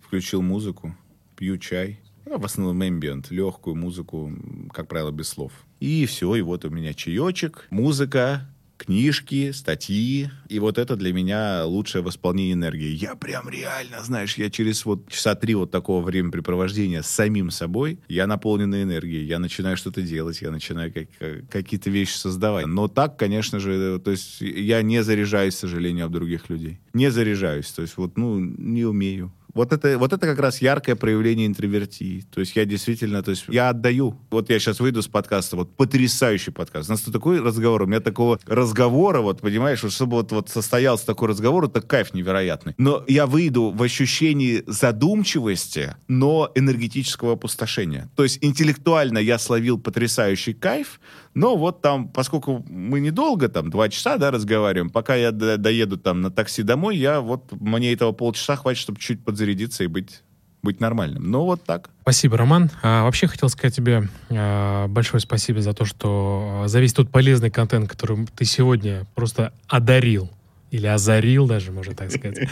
включил 0.00 0.42
музыку, 0.42 0.94
пью 1.34 1.56
чай. 1.56 2.00
Ну, 2.26 2.38
в 2.38 2.44
основном 2.44 2.82
ambient, 2.82 3.28
легкую 3.30 3.74
музыку, 3.74 4.30
как 4.72 4.86
правило, 4.86 5.10
без 5.10 5.28
слов. 5.28 5.52
И 5.80 6.04
все, 6.04 6.34
и 6.34 6.42
вот 6.42 6.66
у 6.66 6.70
меня 6.70 6.92
чаечек, 6.92 7.66
музыка, 7.70 8.46
книжки, 8.80 9.52
статьи. 9.52 10.30
И 10.48 10.58
вот 10.58 10.78
это 10.78 10.96
для 10.96 11.12
меня 11.12 11.64
лучшее 11.64 12.02
восполнение 12.02 12.54
энергии. 12.54 12.88
Я 12.88 13.14
прям 13.14 13.48
реально, 13.48 14.02
знаешь, 14.02 14.36
я 14.38 14.50
через 14.50 14.84
вот 14.84 15.08
часа 15.08 15.34
три 15.34 15.54
вот 15.54 15.70
такого 15.70 16.02
времяпрепровождения 16.04 17.02
с 17.02 17.06
самим 17.06 17.50
собой, 17.50 17.98
я 18.08 18.26
наполнен 18.26 18.74
энергией, 18.74 19.24
я 19.24 19.38
начинаю 19.38 19.76
что-то 19.76 20.02
делать, 20.02 20.40
я 20.40 20.50
начинаю 20.50 20.92
как, 20.92 21.08
какие-то 21.48 21.90
вещи 21.90 22.16
создавать. 22.16 22.66
Но 22.66 22.88
так, 22.88 23.18
конечно 23.18 23.60
же, 23.60 24.00
то 24.00 24.10
есть 24.10 24.40
я 24.40 24.82
не 24.82 25.02
заряжаюсь, 25.02 25.54
к 25.54 25.58
сожалению, 25.58 26.06
об 26.06 26.12
других 26.12 26.48
людей. 26.48 26.80
Не 26.94 27.10
заряжаюсь, 27.10 27.70
то 27.70 27.82
есть 27.82 27.96
вот, 27.96 28.16
ну, 28.16 28.40
не 28.40 28.84
умею. 28.84 29.32
Вот 29.54 29.72
это, 29.72 29.98
вот 29.98 30.12
это 30.12 30.26
как 30.26 30.38
раз 30.38 30.60
яркое 30.62 30.96
проявление 30.96 31.46
интровертии. 31.46 32.24
То 32.32 32.40
есть 32.40 32.56
я 32.56 32.64
действительно, 32.64 33.22
то 33.22 33.30
есть 33.30 33.44
я 33.48 33.70
отдаю. 33.70 34.18
Вот 34.30 34.50
я 34.50 34.58
сейчас 34.58 34.80
выйду 34.80 35.02
с 35.02 35.08
подкаста, 35.08 35.56
вот 35.56 35.76
потрясающий 35.76 36.50
подкаст. 36.50 36.88
У 36.88 36.92
нас 36.92 37.00
тут 37.02 37.12
такой 37.12 37.40
разговор, 37.40 37.82
у 37.82 37.86
меня 37.86 38.00
такого 38.00 38.38
разговора, 38.46 39.20
вот 39.20 39.40
понимаешь, 39.40 39.82
вот 39.82 39.92
чтобы 39.92 40.16
вот, 40.16 40.32
вот 40.32 40.48
состоялся 40.48 41.06
такой 41.06 41.28
разговор, 41.28 41.64
это 41.64 41.80
кайф 41.80 42.14
невероятный. 42.14 42.74
Но 42.78 43.04
я 43.08 43.26
выйду 43.26 43.70
в 43.70 43.82
ощущении 43.82 44.62
задумчивости, 44.66 45.96
но 46.08 46.50
энергетического 46.54 47.32
опустошения. 47.34 48.10
То 48.16 48.22
есть 48.22 48.38
интеллектуально 48.42 49.18
я 49.18 49.38
словил 49.38 49.78
потрясающий 49.78 50.54
кайф, 50.54 51.00
но 51.34 51.56
вот 51.56 51.80
там, 51.80 52.08
поскольку 52.08 52.64
мы 52.68 53.00
недолго, 53.00 53.48
там, 53.48 53.70
два 53.70 53.88
часа, 53.88 54.16
да, 54.16 54.30
разговариваем, 54.30 54.90
пока 54.90 55.14
я 55.14 55.30
доеду 55.30 55.96
там 55.96 56.20
на 56.20 56.30
такси 56.30 56.62
домой, 56.62 56.96
я 56.96 57.20
вот, 57.20 57.52
мне 57.52 57.92
этого 57.92 58.12
полчаса 58.12 58.56
хватит, 58.56 58.80
чтобы 58.80 58.98
чуть 58.98 59.24
подзарядиться 59.24 59.39
и 59.84 59.86
быть 59.86 60.22
быть 60.62 60.80
нормальным. 60.80 61.30
Ну, 61.30 61.44
вот 61.44 61.64
так. 61.64 61.90
Спасибо, 62.02 62.36
Роман. 62.36 62.70
А, 62.82 63.04
вообще 63.04 63.26
хотел 63.26 63.48
сказать 63.48 63.74
тебе 63.74 64.08
а, 64.30 64.88
большое 64.88 65.20
спасибо 65.20 65.62
за 65.62 65.72
то, 65.72 65.84
что 65.84 66.62
а, 66.64 66.68
за 66.68 66.80
весь 66.80 66.92
тот 66.92 67.10
полезный 67.10 67.50
контент, 67.50 67.88
который 67.88 68.26
ты 68.36 68.44
сегодня 68.44 69.06
просто 69.14 69.52
одарил 69.68 70.30
или 70.70 70.86
озарил 70.86 71.48
даже, 71.48 71.72
можно 71.72 71.94
так 71.94 72.12
сказать, 72.12 72.48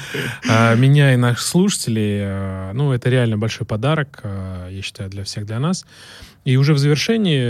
а, 0.49 0.75
меня 0.75 1.15
и 1.15 1.17
наших 1.17 1.41
слушателей. 1.41 2.21
А, 2.23 2.73
ну, 2.73 2.93
это 2.93 3.11
реально 3.11 3.39
большой 3.39 3.67
подарок, 3.67 4.23
я 4.25 4.81
считаю, 4.83 5.11
для 5.11 5.25
всех, 5.25 5.47
для 5.47 5.61
нас. 5.61 5.87
И 6.45 6.57
уже 6.57 6.73
в 6.73 6.79
завершении, 6.79 7.43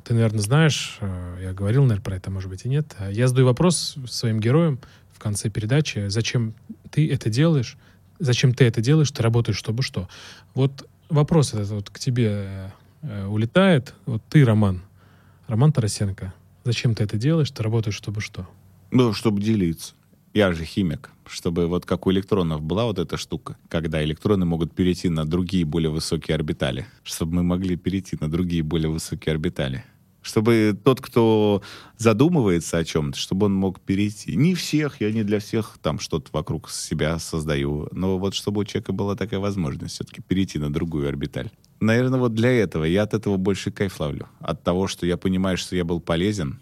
ты, 0.00 0.12
наверное, 0.12 0.40
знаешь, 0.40 0.98
я 1.40 1.52
говорил, 1.54 1.84
наверное, 1.84 2.04
про 2.04 2.16
это, 2.16 2.30
может 2.30 2.50
быть, 2.50 2.66
и 2.66 2.68
нет. 2.68 2.94
Я 3.10 3.28
задаю 3.28 3.46
вопрос 3.46 3.96
своим 4.06 4.40
героям 4.40 4.78
в 5.14 5.18
конце 5.18 5.48
передачи, 5.48 6.08
зачем 6.08 6.54
ты 6.90 7.10
это 7.10 7.30
делаешь, 7.30 7.78
зачем 8.18 8.54
ты 8.54 8.64
это 8.64 8.80
делаешь, 8.80 9.10
ты 9.10 9.22
работаешь, 9.22 9.56
чтобы 9.56 9.82
что. 9.82 10.08
Вот 10.54 10.88
вопрос 11.08 11.54
этот 11.54 11.70
вот 11.70 11.90
к 11.90 11.98
тебе 11.98 12.72
э, 13.02 13.26
улетает. 13.26 13.94
Вот 14.06 14.22
ты, 14.28 14.44
Роман, 14.44 14.82
Роман 15.46 15.72
Тарасенко, 15.72 16.32
зачем 16.64 16.94
ты 16.94 17.04
это 17.04 17.16
делаешь, 17.16 17.50
ты 17.50 17.62
работаешь, 17.62 17.96
чтобы 17.96 18.20
что? 18.20 18.48
Ну, 18.90 19.12
чтобы 19.12 19.40
делиться. 19.40 19.94
Я 20.32 20.52
же 20.52 20.64
химик. 20.64 21.10
Чтобы 21.26 21.68
вот 21.68 21.86
как 21.86 22.06
у 22.06 22.12
электронов 22.12 22.60
была 22.60 22.84
вот 22.84 22.98
эта 22.98 23.16
штука, 23.16 23.56
когда 23.68 24.04
электроны 24.04 24.44
могут 24.44 24.74
перейти 24.74 25.08
на 25.08 25.24
другие 25.24 25.64
более 25.64 25.90
высокие 25.90 26.34
орбитали. 26.34 26.86
Чтобы 27.02 27.36
мы 27.36 27.42
могли 27.42 27.76
перейти 27.76 28.18
на 28.20 28.30
другие 28.30 28.62
более 28.62 28.90
высокие 28.90 29.32
орбитали. 29.32 29.84
Чтобы 30.24 30.76
тот, 30.82 31.02
кто 31.02 31.62
задумывается 31.98 32.78
о 32.78 32.84
чем-то, 32.84 33.18
чтобы 33.18 33.46
он 33.46 33.54
мог 33.54 33.78
перейти. 33.78 34.34
Не 34.34 34.54
всех, 34.54 35.02
я 35.02 35.12
не 35.12 35.22
для 35.22 35.38
всех 35.38 35.78
там 35.82 36.00
что-то 36.00 36.30
вокруг 36.32 36.70
себя 36.70 37.18
создаю. 37.18 37.88
Но 37.92 38.18
вот 38.18 38.34
чтобы 38.34 38.62
у 38.62 38.64
человека 38.64 38.92
была 38.92 39.16
такая 39.16 39.38
возможность 39.38 39.94
все-таки 39.94 40.22
перейти 40.22 40.58
на 40.58 40.72
другую 40.72 41.08
орбиталь. 41.08 41.50
Наверное, 41.80 42.18
вот 42.18 42.32
для 42.32 42.50
этого 42.50 42.84
я 42.84 43.02
от 43.02 43.12
этого 43.12 43.36
больше 43.36 43.70
кайф 43.70 44.00
ловлю. 44.00 44.26
От 44.40 44.62
того, 44.64 44.88
что 44.88 45.06
я 45.06 45.18
понимаю, 45.18 45.58
что 45.58 45.76
я 45.76 45.84
был 45.84 46.00
полезен, 46.00 46.58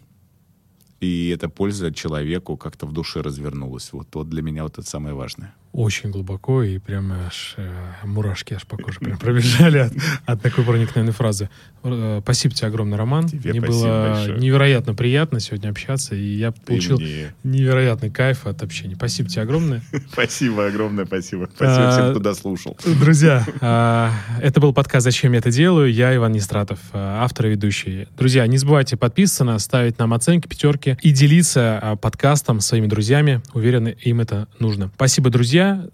и 0.99 1.29
эта 1.29 1.47
польза 1.47 1.93
человеку 1.93 2.57
как-то 2.57 2.85
в 2.85 2.91
душе 2.91 3.21
развернулась. 3.21 3.93
Вот, 3.93 4.07
вот 4.13 4.29
для 4.29 4.41
меня 4.41 4.63
вот 4.63 4.77
это 4.77 4.87
самое 4.87 5.15
важное. 5.15 5.55
Очень 5.73 6.11
глубоко, 6.11 6.61
и 6.61 6.77
прям 6.77 7.11
аж 7.11 7.55
э, 7.57 7.71
мурашки 8.03 8.53
аж 8.53 8.63
по 8.65 8.77
коже 8.77 8.99
прям 8.99 9.17
пробежали 9.17 9.79
от, 9.79 9.93
от 10.25 10.41
такой 10.41 10.63
проникновенной 10.63 11.13
фразы. 11.13 11.49
Э, 11.83 12.19
спасибо 12.21 12.53
тебе 12.53 12.67
огромное, 12.67 12.97
Роман. 12.97 13.27
Тебе 13.27 13.51
Мне 13.51 13.61
было 13.61 14.13
большое. 14.13 14.39
невероятно 14.39 14.93
приятно 14.93 15.39
сегодня 15.39 15.69
общаться, 15.69 16.13
и 16.15 16.23
я 16.23 16.51
получил 16.51 16.99
мне. 16.99 17.33
невероятный 17.43 18.11
кайф 18.11 18.45
от 18.45 18.61
общения. 18.61 18.95
Спасибо 18.95 19.29
тебе 19.29 19.41
огромное. 19.41 19.81
Спасибо 20.11 20.67
огромное, 20.67 21.05
спасибо. 21.05 21.49
Спасибо 21.53 21.87
А, 21.87 21.91
всем, 21.91 22.11
кто 22.11 22.19
дослушал. 22.19 22.77
Друзья, 22.99 23.43
а, 23.61 24.11
это 24.41 24.59
был 24.59 24.73
подкаст 24.73 25.03
«Зачем 25.05 25.31
я 25.33 25.39
это 25.39 25.49
делаю?» 25.51 25.91
Я 25.91 26.15
Иван 26.15 26.33
Нестратов, 26.33 26.79
а, 26.93 27.23
автор 27.23 27.47
и 27.47 27.49
ведущий. 27.49 28.07
Друзья, 28.15 28.45
не 28.45 28.57
забывайте 28.59 28.95
подписываться, 28.95 29.57
ставить 29.57 29.97
нам 29.97 30.13
оценки, 30.13 30.47
пятерки 30.47 30.97
и 31.01 31.11
делиться 31.11 31.79
а, 31.81 31.95
подкастом 31.95 32.59
с 32.59 32.67
своими 32.67 32.85
друзьями. 32.85 33.41
Уверены, 33.53 33.95
им 34.01 34.21
это 34.21 34.47
нужно. 34.59 34.91
Спасибо, 34.95 35.31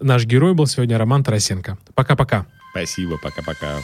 Наш 0.00 0.24
герой 0.24 0.54
был 0.54 0.66
сегодня 0.66 0.98
Роман 0.98 1.24
Тарасенко. 1.24 1.78
Пока-пока. 1.94 2.46
Спасибо, 2.72 3.18
пока-пока. 3.18 3.80